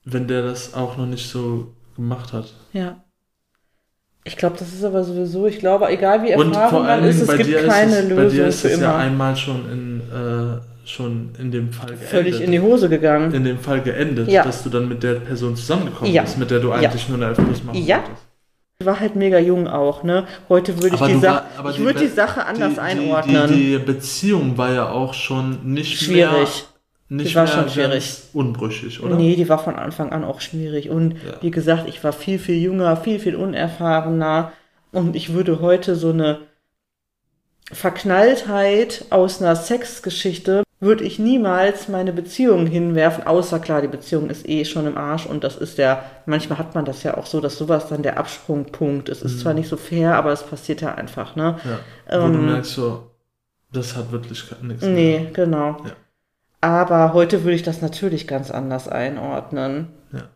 Wenn 0.05 0.27
der 0.29 0.43
das 0.43 0.73
auch 0.73 0.97
noch 0.97 1.05
nicht 1.07 1.29
so 1.29 1.75
gemacht 1.97 2.33
hat. 2.33 2.55
ja. 2.73 3.03
Ich 4.23 4.37
glaube, 4.37 4.57
das 4.59 4.69
ist 4.75 4.85
aber 4.85 5.03
sowieso, 5.03 5.47
ich 5.47 5.59
glaube, 5.61 5.89
egal 5.89 6.23
wie 6.23 6.29
erfahren 6.31 6.85
man 6.85 7.05
ist, 7.05 7.23
es 7.23 7.27
bei 7.27 7.39
gibt 7.39 7.49
dir 7.49 7.67
keine 7.67 7.91
ist 7.97 7.99
es, 8.05 8.09
bei 8.11 8.15
dir 8.17 8.23
Lösung 8.45 8.47
ist 8.49 8.65
es 8.67 8.71
ja 8.73 8.77
immer. 8.91 8.95
einmal 8.97 9.35
schon 9.35 9.71
in, 9.73 10.01
äh, 10.01 10.61
schon 10.91 11.31
in 11.39 11.51
dem 11.51 11.73
Fall 11.73 11.89
geendet. 11.91 12.09
Völlig 12.09 12.41
in 12.41 12.53
die 12.53 12.61
Hose 12.61 12.89
gegangen. 12.89 13.33
in 13.33 13.45
dem 13.45 13.59
Fall 13.59 13.81
geendet, 13.83 14.29
Ja. 14.29 14.43
dass 14.45 14.63
du 14.63 14.69
dann 14.71 14.89
mit 14.89 15.03
der 15.03 15.15
Person 15.15 15.57
zusammengekommen 15.57 16.13
Ja. 16.13 16.23
bist, 16.23 16.39
mit 16.39 16.51
der 16.51 16.61
du 16.61 16.73
eigentlich 16.73 17.09
nur 17.09 17.19
eine 17.19 17.33
F 17.33 17.37
plus 17.37 17.63
machen 17.65 17.83
Ja. 17.85 17.99
wolltest. 17.99 18.23
Ich 18.81 18.87
war 18.87 18.99
halt 18.99 19.15
mega 19.15 19.39
jung 19.39 19.69
auch, 19.69 20.03
ne? 20.05 20.27
Heute 20.49 20.75
würde 20.83 20.97
ich 20.97 21.03
die 21.03 21.19
Sache, 21.21 21.45
war- 21.59 21.71
ich 21.71 21.77
die 21.77 21.83
würde 21.83 21.99
Be- 21.99 22.05
die 22.07 22.11
Sache 22.11 22.47
anders 22.47 22.75
die, 22.75 22.81
einordnen. 22.81 23.49
Die, 23.49 23.55
die, 23.55 23.71
die 23.73 23.79
Beziehung 23.79 24.57
war 24.57 24.73
ja 24.73 24.89
auch 24.91 25.13
schon 25.13 25.59
nicht 25.75 26.01
Schwierig. 26.01 26.31
mehr, 27.11 27.19
nicht 27.19 27.31
Die 27.33 27.35
war 27.35 27.47
schon 27.47 27.69
schwierig. 27.69 28.23
unbrüchig, 28.33 29.03
oder? 29.03 29.17
Nee, 29.17 29.37
die 29.37 29.49
war 29.51 29.59
von 29.59 29.77
Anfang 29.77 30.13
an 30.13 30.25
auch 30.25 30.41
schwierig. 30.41 30.89
Und 30.89 31.13
Ja. 31.13 31.19
wie 31.43 31.51
gesagt, 31.51 31.89
ich 31.91 32.03
war 32.03 32.15
viel, 32.15 32.39
viel 32.39 32.57
jünger, 32.57 32.97
viel, 32.97 33.19
viel 33.21 33.37
unerfahrener. 33.37 34.53
Und 34.93 35.15
ich 35.15 35.35
würde 35.35 35.61
heute 35.61 35.95
so 35.95 36.09
eine 36.11 36.39
Verknalltheit 37.73 39.05
aus 39.11 39.41
einer 39.41 39.57
Sexgeschichte, 39.57 40.63
würde 40.81 41.05
ich 41.05 41.19
niemals 41.19 41.89
meine 41.89 42.13
Beziehung 42.13 42.67
hinwerfen, 42.67 43.27
außer 43.27 43.61
klar, 43.61 43.83
die 43.83 43.89
Beziehung 43.89 44.31
ist 44.31 44.49
eh 44.49 44.65
schon 44.65 44.87
im 44.87 44.97
Arsch 44.97 45.27
und 45.27 45.45
das 45.45 45.57
ist 45.57 45.77
ja, 45.77 46.05
manchmal 46.25 46.59
hat 46.59 46.75
man 46.75 46.87
das 46.87 47.03
ja 47.03 47.19
auch 47.19 47.27
so, 47.27 47.41
dass 47.41 47.59
sowas 47.59 47.89
dann 47.89 48.03
der 48.03 48.19
Absprungpunkt 48.19 49.11
ist. 49.11 49.23
Ist 49.23 49.41
zwar 49.41 49.53
nicht 49.53 49.69
so 49.69 49.77
fair, 49.77 50.15
aber 50.17 50.33
es 50.33 50.43
passiert 50.43 50.81
ja 50.81 50.95
einfach, 50.95 51.37
ne? 51.37 51.59
Ja. 51.65 52.21
Wo 52.21 52.29
du 52.29 52.39
Ähm, 52.39 52.47
merkst 52.47 52.73
so, 52.73 53.11
das 53.73 53.95
hat 53.95 54.11
wirklich 54.11 54.43
nichts 54.63 54.83
Nee, 54.83 55.29
genau. 55.35 55.77
Ja. 55.85 55.93
Aber 56.63 57.13
heute 57.13 57.45
würde 57.45 57.55
ich 57.57 57.63
das 57.63 57.83
natürlich 57.83 58.27
ganz 58.27 58.51
anders 58.51 58.89
einordnen. 58.89 59.89
Ja. 60.13 60.29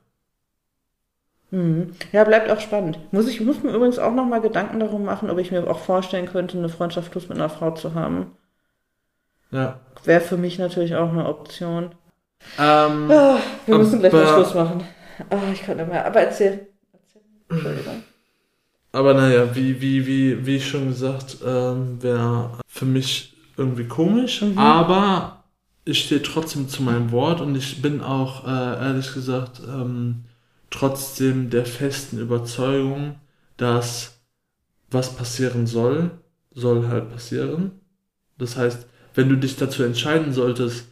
Mhm. 1.50 1.92
Ja, 2.12 2.24
bleibt 2.24 2.50
auch 2.50 2.60
spannend. 2.60 2.98
Muss 3.12 3.28
ich 3.28 3.40
muss 3.40 3.62
mir 3.62 3.72
übrigens 3.72 3.98
auch 3.98 4.12
nochmal 4.12 4.40
Gedanken 4.42 4.80
darum 4.80 5.04
machen, 5.04 5.30
ob 5.30 5.38
ich 5.38 5.50
mir 5.50 5.66
auch 5.70 5.78
vorstellen 5.78 6.26
könnte, 6.26 6.58
eine 6.58 6.68
Freundschaft 6.68 7.10
plus 7.10 7.28
mit 7.28 7.38
einer 7.38 7.48
Frau 7.50 7.70
zu 7.70 7.94
haben. 7.94 8.32
Ja. 9.50 9.80
Wäre 10.04 10.20
für 10.20 10.36
mich 10.36 10.58
natürlich 10.58 10.94
auch 10.96 11.10
eine 11.10 11.26
Option. 11.26 11.94
Ähm, 12.58 13.10
Ah, 13.10 13.38
wir 13.66 13.78
müssen 13.78 14.00
gleich 14.00 14.12
mal 14.12 14.26
Schluss 14.26 14.54
machen. 14.54 14.84
Ah, 15.30 15.36
ich 15.52 15.62
kann 15.62 15.76
nicht 15.78 15.88
mehr. 15.88 16.04
Aber 16.06 16.20
erzähl. 16.20 16.68
erzähl. 16.92 17.22
Entschuldigung. 17.48 18.02
aber 18.92 19.14
naja, 19.14 19.54
wie, 19.56 19.80
wie, 19.80 20.06
wie, 20.06 20.46
wie 20.46 20.60
schon 20.60 20.88
gesagt, 20.88 21.38
ähm, 21.44 22.02
wäre 22.02 22.58
für 22.66 22.84
mich 22.84 23.34
irgendwie 23.56 23.86
komisch, 23.86 24.42
Mhm. 24.42 24.58
aber 24.58 25.44
ich 25.84 26.04
stehe 26.04 26.22
trotzdem 26.22 26.68
zu 26.68 26.82
meinem 26.82 27.10
Wort 27.12 27.40
und 27.40 27.54
ich 27.56 27.80
bin 27.82 28.00
auch, 28.00 28.46
äh, 28.46 28.84
ehrlich 28.86 29.12
gesagt, 29.14 29.60
ähm, 29.66 30.24
trotzdem 30.70 31.50
der 31.50 31.66
festen 31.66 32.18
Überzeugung, 32.18 33.16
dass 33.56 34.18
was 34.90 35.14
passieren 35.16 35.66
soll, 35.66 36.10
soll 36.52 36.88
halt 36.88 37.10
passieren. 37.10 37.80
Das 38.38 38.56
heißt, 38.56 38.86
wenn 39.14 39.28
du 39.28 39.36
dich 39.36 39.56
dazu 39.56 39.82
entscheiden 39.82 40.32
solltest, 40.32 40.86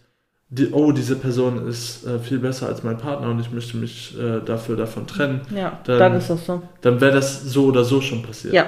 die, 0.48 0.70
oh, 0.72 0.92
diese 0.92 1.16
Person 1.16 1.66
ist 1.66 2.06
äh, 2.06 2.18
viel 2.18 2.38
besser 2.38 2.66
als 2.66 2.82
mein 2.82 2.98
Partner 2.98 3.30
und 3.30 3.40
ich 3.40 3.50
möchte 3.50 3.76
mich 3.78 4.14
äh, 4.18 4.40
dafür 4.44 4.76
davon 4.76 5.06
trennen, 5.06 5.40
Ja, 5.54 5.80
Dann- 5.84 5.98
dann, 5.98 6.14
ist 6.14 6.28
das 6.30 6.44
so. 6.44 6.62
dann 6.82 7.00
wäre 7.00 7.12
das 7.12 7.42
so 7.44 7.64
oder 7.66 7.84
so 7.84 8.00
schon 8.02 8.22
passiert. 8.22 8.52
Ja, 8.54 8.66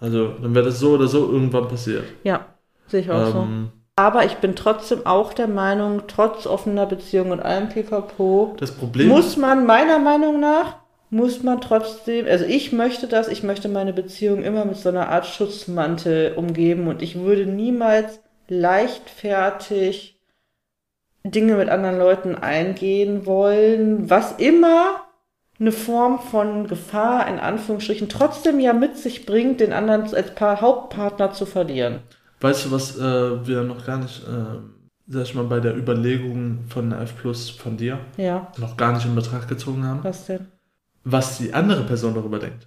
Also, 0.00 0.34
dann 0.42 0.54
wäre 0.54 0.66
das 0.66 0.78
so 0.80 0.90
oder 0.90 1.06
so 1.08 1.30
irgendwann 1.30 1.68
passiert. 1.68 2.04
ja. 2.24 2.46
Sehe 2.88 3.00
ich 3.00 3.10
auch 3.10 3.32
so. 3.32 3.38
Ähm, 3.38 3.70
Aber 3.96 4.26
ich 4.26 4.34
bin 4.34 4.54
trotzdem 4.54 5.06
auch 5.06 5.32
der 5.32 5.48
Meinung, 5.48 6.02
trotz 6.08 6.46
offener 6.46 6.84
Beziehung 6.84 7.30
und 7.30 7.40
allem 7.40 7.70
Pipapo, 7.70 8.54
das 8.58 8.72
Problem 8.72 9.08
muss 9.08 9.36
man 9.38 9.64
meiner 9.64 9.98
Meinung 9.98 10.40
nach, 10.40 10.76
muss 11.08 11.42
man 11.42 11.60
trotzdem, 11.62 12.26
also 12.26 12.44
ich 12.44 12.72
möchte 12.72 13.06
das, 13.06 13.28
ich 13.28 13.42
möchte 13.42 13.68
meine 13.70 13.92
Beziehung 13.94 14.42
immer 14.42 14.64
mit 14.66 14.76
so 14.76 14.88
einer 14.90 15.08
Art 15.08 15.24
Schutzmantel 15.26 16.34
umgeben 16.36 16.86
und 16.88 17.00
ich 17.02 17.18
würde 17.18 17.46
niemals 17.46 18.20
leichtfertig 18.48 20.18
Dinge 21.24 21.54
mit 21.56 21.68
anderen 21.68 21.98
Leuten 21.98 22.34
eingehen 22.34 23.26
wollen, 23.26 24.10
was 24.10 24.32
immer 24.32 25.02
eine 25.60 25.70
Form 25.72 26.18
von 26.18 26.66
Gefahr 26.66 27.28
in 27.28 27.38
Anführungsstrichen 27.38 28.08
trotzdem 28.08 28.58
ja 28.58 28.72
mit 28.72 28.96
sich 28.98 29.24
bringt, 29.26 29.60
den 29.60 29.72
anderen 29.72 30.12
als 30.12 30.34
Paar 30.34 30.60
Hauptpartner 30.60 31.32
zu 31.32 31.46
verlieren. 31.46 32.00
weißt 32.40 32.66
du, 32.66 32.70
was 32.72 32.98
äh, 32.98 33.46
wir 33.46 33.62
noch 33.62 33.86
gar 33.86 33.98
nicht, 33.98 34.22
äh, 34.26 34.58
sag 35.06 35.22
ich 35.22 35.34
mal, 35.36 35.44
bei 35.44 35.60
der 35.60 35.76
Überlegung 35.76 36.64
von 36.68 36.90
F 36.90 37.16
Plus 37.18 37.50
von 37.50 37.76
dir 37.76 38.00
Ja, 38.16 38.50
noch 38.58 38.76
gar 38.76 38.92
nicht 38.92 39.06
in 39.06 39.14
Betracht 39.14 39.48
gezogen 39.48 39.84
haben? 39.86 40.02
was 40.02 40.26
denn? 40.26 40.48
Was 41.04 41.38
die 41.38 41.52
andere 41.54 41.82
Person 41.84 42.14
darüber 42.14 42.38
denkt. 42.40 42.66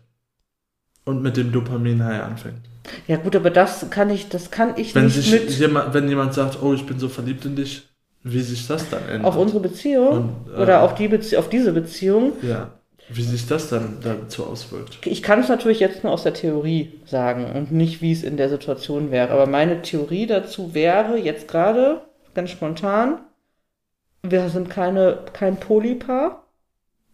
Und 1.05 1.21
mit 1.21 1.37
dem 1.37 1.51
Dopamin-High 1.51 2.23
anfängt. 2.23 2.61
Ja 3.07 3.17
gut, 3.17 3.35
aber 3.35 3.49
das 3.49 3.89
kann 3.89 4.09
ich, 4.09 4.29
das 4.29 4.51
kann 4.51 4.73
ich 4.77 4.95
Wenn, 4.95 5.05
nicht 5.05 5.15
sich 5.15 5.31
mit 5.31 5.49
jemand, 5.51 5.93
wenn 5.93 6.07
jemand 6.07 6.33
sagt, 6.33 6.61
oh, 6.61 6.73
ich 6.73 6.85
bin 6.85 6.99
so 6.99 7.09
verliebt 7.09 7.45
in 7.45 7.55
dich, 7.55 7.87
wie 8.23 8.41
sich 8.41 8.67
das 8.67 8.89
dann 8.89 9.07
ändert. 9.07 9.25
auf 9.25 9.37
unsere 9.37 9.59
Beziehung 9.59 10.07
Und, 10.07 10.53
äh, 10.53 10.61
oder 10.61 10.81
auf 10.81 10.95
die 10.95 11.07
Bezie 11.07 11.37
auf 11.37 11.49
diese 11.49 11.73
Beziehung. 11.73 12.33
Ja. 12.41 12.71
Wie 13.07 13.21
sich 13.21 13.45
das 13.45 13.69
dann 13.69 13.99
dazu 14.01 14.45
auswirkt. 14.45 15.05
Ich 15.05 15.21
kann 15.21 15.39
es 15.39 15.47
natürlich 15.47 15.79
jetzt 15.79 16.03
nur 16.03 16.11
aus 16.11 16.23
der 16.23 16.33
Theorie 16.33 17.01
sagen 17.05 17.45
und 17.53 17.71
nicht, 17.71 18.01
wie 18.01 18.11
es 18.11 18.23
in 18.23 18.35
der 18.35 18.49
Situation 18.49 19.11
wäre. 19.11 19.29
Aber 19.29 19.45
meine 19.45 19.83
Theorie 19.83 20.25
dazu 20.25 20.73
wäre 20.73 21.15
jetzt 21.15 21.47
gerade, 21.47 22.01
ganz 22.33 22.49
spontan, 22.49 23.19
wir 24.23 24.49
sind 24.49 24.71
keine, 24.71 25.19
kein 25.33 25.57
Polypaar. 25.57 26.44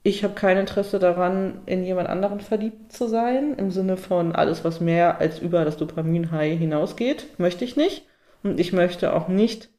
Ich 0.04 0.24
habe 0.24 0.34
kein 0.34 0.58
Interesse 0.58 0.98
daran, 0.98 1.62
in 1.68 1.84
jemand 1.84 2.10
anderen 2.10 2.40
verliebt 2.40 2.92
zu 2.92 3.08
sein, 3.08 3.54
im 3.58 3.70
Sinne 3.70 3.98
von 3.98 4.34
alles, 4.36 4.64
was 4.64 4.80
mehr 4.80 5.20
als 5.20 5.40
über 5.40 5.64
das 5.64 5.78
Dopamin-High 5.78 6.58
hinausgeht, 6.58 7.28
möchte 7.38 7.66
ich 7.66 7.76
nicht. 7.76 8.06
Und 8.42 8.60
ich 8.60 8.74
möchte 8.74 9.14
auch 9.14 9.28
nicht, 9.28 9.70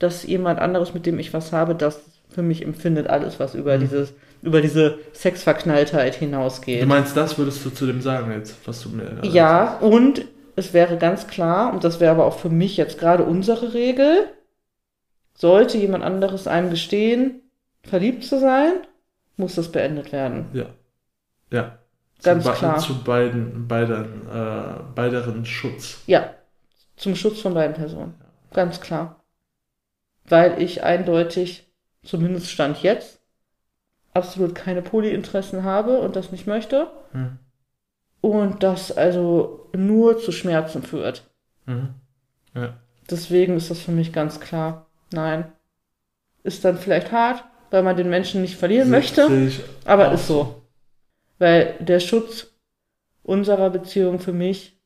dass 0.00 0.24
jemand 0.24 0.58
anderes, 0.58 0.94
mit 0.94 1.06
dem 1.06 1.20
ich 1.20 1.32
was 1.32 1.52
habe, 1.52 1.76
das 1.76 2.00
für 2.28 2.42
mich 2.42 2.62
empfindet, 2.62 3.08
alles, 3.08 3.38
was 3.38 3.54
über 3.54 3.76
Mhm. 3.76 3.80
dieses, 3.82 4.14
über 4.42 4.60
diese 4.60 4.98
Sexverknalltheit 5.14 6.16
hinausgeht. 6.16 6.82
Du 6.82 6.86
meinst, 6.86 7.16
das 7.16 7.38
würdest 7.38 7.64
du 7.64 7.70
zu 7.70 7.86
dem 7.86 8.02
sagen 8.02 8.32
jetzt, 8.32 8.56
was 8.66 8.82
du 8.82 8.88
mir 8.90 9.20
Ja, 9.22 9.78
und 9.78 10.24
es 10.56 10.74
wäre 10.74 10.96
ganz 10.96 11.28
klar, 11.28 11.72
und 11.72 11.84
das 11.84 12.00
wäre 12.00 12.10
aber 12.10 12.26
auch 12.26 12.38
für 12.38 12.50
mich 12.50 12.76
jetzt 12.76 12.98
gerade 12.98 13.24
unsere 13.24 13.74
Regel, 13.74 14.24
sollte 15.34 15.78
jemand 15.78 16.02
anderes 16.02 16.48
einem 16.48 16.70
gestehen, 16.70 17.42
verliebt 17.84 18.24
zu 18.24 18.40
sein, 18.40 18.72
muss 19.38 19.54
das 19.54 19.72
beendet 19.72 20.12
werden. 20.12 20.46
Ja. 20.52 20.66
Ja. 21.50 21.78
Ganz 22.22 22.44
zu, 22.44 22.52
klar. 22.52 22.78
Zu 22.78 23.02
beiden, 23.04 23.68
beiden, 23.68 24.28
äh, 24.28 24.80
beideren 24.94 25.46
Schutz. 25.46 26.02
Ja, 26.06 26.34
zum 26.96 27.14
Schutz 27.14 27.40
von 27.40 27.54
beiden 27.54 27.76
Personen. 27.76 28.14
Ganz 28.52 28.80
klar. 28.80 29.24
Weil 30.28 30.60
ich 30.60 30.82
eindeutig, 30.82 31.72
zumindest 32.02 32.50
Stand 32.50 32.82
jetzt, 32.82 33.20
absolut 34.14 34.54
keine 34.54 34.82
Polyinteressen 34.82 35.62
habe 35.62 36.00
und 36.00 36.16
das 36.16 36.32
nicht 36.32 36.46
möchte. 36.46 36.88
Mhm. 37.12 37.38
Und 38.20 38.62
das 38.64 38.90
also 38.90 39.70
nur 39.76 40.18
zu 40.18 40.32
Schmerzen 40.32 40.82
führt. 40.82 41.30
Mhm. 41.66 41.94
Ja. 42.54 42.74
Deswegen 43.08 43.56
ist 43.56 43.70
das 43.70 43.80
für 43.80 43.92
mich 43.92 44.12
ganz 44.12 44.40
klar. 44.40 44.86
Nein. 45.12 45.52
Ist 46.42 46.64
dann 46.64 46.78
vielleicht 46.78 47.12
hart, 47.12 47.44
weil 47.70 47.82
man 47.82 47.96
den 47.96 48.10
Menschen 48.10 48.42
nicht 48.42 48.56
verlieren 48.56 48.90
möchte, 48.90 49.28
aber 49.84 50.12
ist 50.12 50.26
so. 50.26 50.62
Weil 51.38 51.74
der 51.80 52.00
Schutz 52.00 52.48
unserer 53.22 53.70
Beziehung 53.70 54.18
für 54.20 54.32
mich 54.32 54.78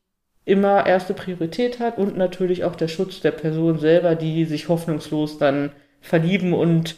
immer 0.45 0.85
erste 0.85 1.13
Priorität 1.13 1.79
hat 1.79 1.97
und 1.97 2.17
natürlich 2.17 2.63
auch 2.65 2.75
der 2.75 2.89
Schutz 2.89 3.21
der 3.21 3.31
Person 3.31 3.79
selber, 3.79 4.15
die 4.15 4.45
sich 4.45 4.67
hoffnungslos 4.67 5.37
dann 5.37 5.71
verlieben 6.01 6.53
und 6.53 6.97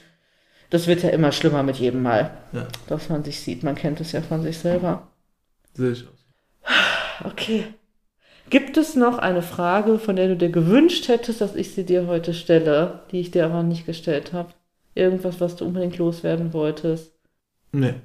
das 0.72 0.88
wird 0.88 1.04
ja 1.04 1.10
immer 1.10 1.32
schlimmer 1.32 1.62
mit 1.62 1.76
jedem 1.78 2.02
Mal, 2.02 2.32
Ja. 2.52 2.68
dass 2.88 3.10
man 3.10 3.24
sich 3.24 3.40
sieht. 3.40 3.62
Man 3.64 3.76
kennt 3.76 4.02
es 4.02 4.12
ja 4.14 4.22
von 4.22 4.42
sich 4.42 4.58
selber. 4.58 5.08
Sehe 5.76 5.92
ich 5.92 6.06
auch. 6.08 7.26
Okay. 7.26 7.66
Gibt 8.50 8.78
es 8.78 8.96
noch 8.96 9.18
eine 9.20 9.42
Frage, 9.42 10.00
von 10.00 10.16
der 10.16 10.28
du 10.28 10.36
dir 10.36 10.50
gewünscht 10.50 11.08
hättest, 11.08 11.42
dass 11.42 11.56
ich 11.56 11.74
sie 11.74 11.84
dir 11.86 12.08
heute 12.08 12.34
stelle, 12.34 13.02
die 13.12 13.20
ich 13.20 13.32
dir 13.32 13.46
aber 13.46 13.64
nicht 13.64 13.86
gestellt 13.86 14.34
habe? 14.34 14.50
Irgendwas, 14.96 15.40
was 15.42 15.56
du 15.58 15.66
unbedingt 15.66 15.98
loswerden 15.98 16.54
wolltest? 16.54 17.14
Nee. 17.72 17.96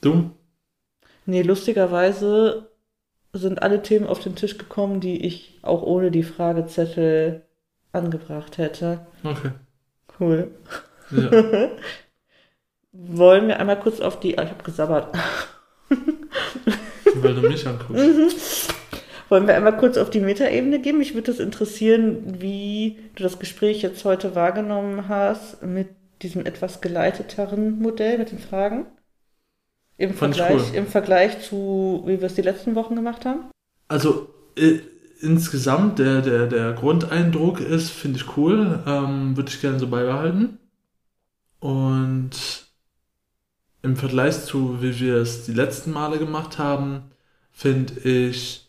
Du? 0.00 0.30
Nee, 1.26 1.42
lustigerweise 1.42 2.70
sind 3.32 3.62
alle 3.62 3.82
Themen 3.82 4.06
auf 4.06 4.20
den 4.20 4.36
Tisch 4.36 4.58
gekommen, 4.58 5.00
die 5.00 5.26
ich 5.26 5.58
auch 5.62 5.82
ohne 5.82 6.10
die 6.10 6.22
Fragezettel 6.22 7.42
angebracht 7.92 8.58
hätte. 8.58 9.06
Okay. 9.24 9.50
Cool. 10.18 10.50
Ja. 11.10 11.30
Wollen 12.92 13.48
wir 13.48 13.58
einmal 13.58 13.80
kurz 13.80 14.00
auf 14.00 14.20
die. 14.20 14.38
Ah, 14.38 14.44
ich 14.44 14.50
habe 14.50 14.62
gesabbert. 14.62 15.16
Weil 17.16 17.34
du 17.34 17.48
mich 17.48 17.66
anguckst. 17.66 18.71
Wollen 19.32 19.46
wir 19.46 19.54
einmal 19.54 19.78
kurz 19.78 19.96
auf 19.96 20.10
die 20.10 20.20
Metaebene 20.20 20.78
gehen? 20.78 20.98
Mich 20.98 21.14
würde 21.14 21.32
das 21.32 21.40
interessieren, 21.40 22.42
wie 22.42 22.98
du 23.14 23.22
das 23.22 23.38
Gespräch 23.38 23.80
jetzt 23.80 24.04
heute 24.04 24.34
wahrgenommen 24.34 25.08
hast 25.08 25.62
mit 25.62 25.88
diesem 26.20 26.44
etwas 26.44 26.82
geleiteteren 26.82 27.78
Modell 27.78 28.18
mit 28.18 28.30
den 28.30 28.38
Fragen. 28.38 28.84
Im 29.96 30.12
Fand 30.12 30.36
Vergleich, 30.36 30.68
cool. 30.68 30.76
Im 30.76 30.86
Vergleich 30.86 31.40
zu, 31.40 32.02
wie 32.04 32.20
wir 32.20 32.26
es 32.26 32.34
die 32.34 32.42
letzten 32.42 32.74
Wochen 32.74 32.94
gemacht 32.94 33.24
haben. 33.24 33.44
Also 33.88 34.28
äh, 34.54 34.80
insgesamt 35.22 35.98
der, 35.98 36.20
der, 36.20 36.46
der 36.46 36.74
Grundeindruck 36.74 37.60
ist, 37.60 37.88
finde 37.88 38.18
ich 38.18 38.36
cool. 38.36 38.80
Ähm, 38.86 39.34
Würde 39.34 39.48
ich 39.50 39.62
gerne 39.62 39.78
so 39.78 39.88
beibehalten. 39.88 40.58
Und 41.58 42.66
im 43.80 43.96
Vergleich 43.96 44.44
zu, 44.44 44.82
wie 44.82 45.00
wir 45.00 45.16
es 45.16 45.46
die 45.46 45.54
letzten 45.54 45.90
Male 45.90 46.18
gemacht 46.18 46.58
haben, 46.58 47.04
finde 47.50 47.98
ich, 48.00 48.61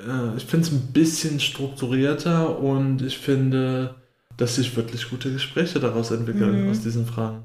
äh, 0.00 0.36
ich 0.36 0.44
finde 0.46 0.66
es 0.66 0.72
ein 0.72 0.92
bisschen 0.92 1.40
strukturierter 1.40 2.58
und 2.58 3.02
ich 3.02 3.18
finde, 3.18 3.94
dass 4.36 4.56
sich 4.56 4.76
wirklich 4.76 5.10
gute 5.10 5.32
Gespräche 5.32 5.80
daraus 5.80 6.10
entwickeln, 6.10 6.64
Mhm. 6.64 6.70
aus 6.70 6.80
diesen 6.80 7.06
Fragen. 7.06 7.44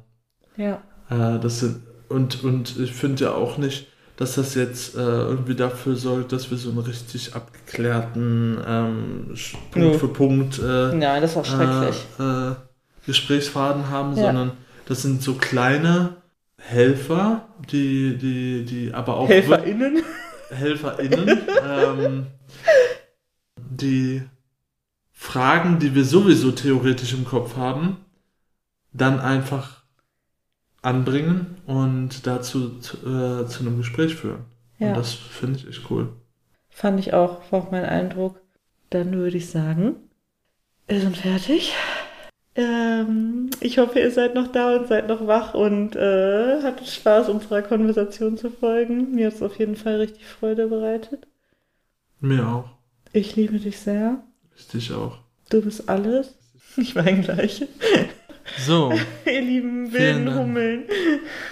Ja. 0.58 0.82
Äh, 1.10 1.40
das 1.40 1.60
sind, 1.62 1.82
und, 2.10 2.44
und 2.44 2.80
ich 2.80 2.92
finde 2.94 3.24
ja 3.26 3.32
auch 3.34 3.58
nicht, 3.58 3.88
dass 4.16 4.36
das 4.36 4.54
jetzt 4.54 4.96
äh, 4.96 5.00
irgendwie 5.00 5.56
dafür 5.56 5.96
sorgt, 5.96 6.32
dass 6.34 6.52
wir 6.52 6.58
so 6.58 6.70
einen 6.70 6.78
richtig 6.80 7.34
abgeklärten 7.36 8.58
ähm, 8.68 9.26
Punkt 9.72 9.76
Nö. 9.94 9.98
für 9.98 10.08
Punkt 10.08 10.60
äh, 10.60 10.94
Nein, 10.94 11.22
das 11.22 11.36
war 11.36 11.44
schrecklich. 11.44 12.06
äh, 12.20 12.50
äh, 12.52 12.56
Gesprächsfaden 13.08 13.90
haben, 13.90 14.16
Ja. 14.16 14.26
sondern 14.26 14.52
das 14.88 15.02
sind 15.02 15.24
so 15.24 15.34
kleine 15.34 16.18
Helfer, 16.58 17.48
die, 17.72 18.16
die, 18.18 18.64
die 18.66 18.94
aber 18.94 19.18
auch 19.18 19.28
HelferInnen. 19.28 20.04
HelferInnen, 20.54 21.42
ähm, 21.64 22.28
die 23.58 24.24
Fragen, 25.12 25.80
die 25.80 25.96
wir 25.96 26.06
sowieso 26.06 26.52
theoretisch 26.52 27.14
im 27.14 27.26
Kopf 27.26 27.56
haben, 27.56 28.06
dann 28.92 29.20
einfach 29.20 29.84
anbringen 30.82 31.58
und 31.66 32.28
dazu 32.28 32.80
zu, 32.80 32.98
äh, 32.98 33.48
zu 33.48 33.62
einem 33.62 33.78
Gespräch 33.78 34.16
führen. 34.16 34.46
Ja. 34.80 34.90
Und 34.90 34.98
das 34.98 35.14
finde 35.14 35.60
ich 35.60 35.68
echt 35.68 35.90
cool. 35.90 36.10
Fand 36.70 37.00
ich 37.00 37.14
auch, 37.14 37.52
war 37.52 37.62
auch 37.62 37.72
mein 37.72 37.86
Eindruck. 37.86 38.42
Dann 38.90 39.14
würde 39.14 39.38
ich 39.38 39.50
sagen, 39.50 39.96
wir 40.88 41.00
sind 41.00 41.18
fertig. 41.18 41.74
Ähm, 42.56 43.50
ich 43.62 43.80
hoffe, 43.80 44.00
ihr 44.00 44.12
seid 44.12 44.36
noch 44.36 44.48
da 44.48 44.76
und 44.76 44.88
seid 44.88 45.08
noch 45.08 45.26
wach 45.26 45.54
und 45.56 45.96
äh, 45.96 46.62
hattet 46.62 46.88
Spaß, 46.88 47.30
unserer 47.30 47.64
Konversation 47.64 48.38
zu 48.38 48.52
folgen. 48.52 49.12
Mir 49.12 49.28
hat 49.28 49.36
es 49.36 49.42
auf 49.42 49.58
jeden 49.58 49.76
Fall 49.76 49.96
richtig 49.96 50.26
Freude 50.26 50.68
bereitet. 50.68 51.28
Mir 52.20 52.48
auch. 52.48 52.70
Ich 53.12 53.36
liebe 53.36 53.60
dich 53.60 53.80
sehr. 53.80 54.24
Ich 54.56 54.68
dich 54.68 54.94
auch. 54.94 55.18
Du 55.50 55.62
bist 55.62 55.90
alles. 55.90 56.36
Ich 56.78 56.96
war 56.96 57.04
ein 57.04 57.22
gleich. 57.22 57.68
So, 58.66 58.94
Ihr 59.26 59.42
lieben 59.42 59.92
wilden. 59.94 60.34
Hummeln. 60.34 60.84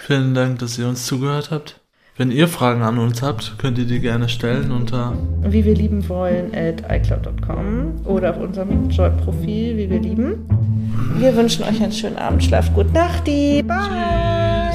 vielen 0.06 0.34
Dank, 0.34 0.58
dass 0.58 0.78
ihr 0.78 0.88
uns 0.88 1.06
zugehört 1.06 1.50
habt. 1.50 1.80
Wenn 2.18 2.30
ihr 2.30 2.46
Fragen 2.46 2.82
an 2.82 2.98
uns 2.98 3.22
habt, 3.22 3.56
könnt 3.58 3.78
ihr 3.78 3.86
die 3.86 3.98
gerne 3.98 4.28
stellen 4.28 4.70
unter 4.70 5.14
Wie 5.44 5.64
wir 5.64 5.74
lieben 5.74 6.06
wollen 6.10 6.52
at 6.54 6.82
iCloud.com 6.90 8.04
oder 8.04 8.30
auf 8.30 8.36
unserem 8.38 8.90
Joy-Profil, 8.90 9.78
wie 9.78 9.88
wir 9.88 9.98
lieben. 9.98 10.46
Wir 11.16 11.34
wünschen 11.34 11.64
euch 11.64 11.82
einen 11.82 11.92
schönen 11.92 12.16
Abend. 12.16 12.44
Schlaft 12.44 12.74
gut. 12.74 12.92
Nachti. 12.92 13.62
Bye. 13.62 14.72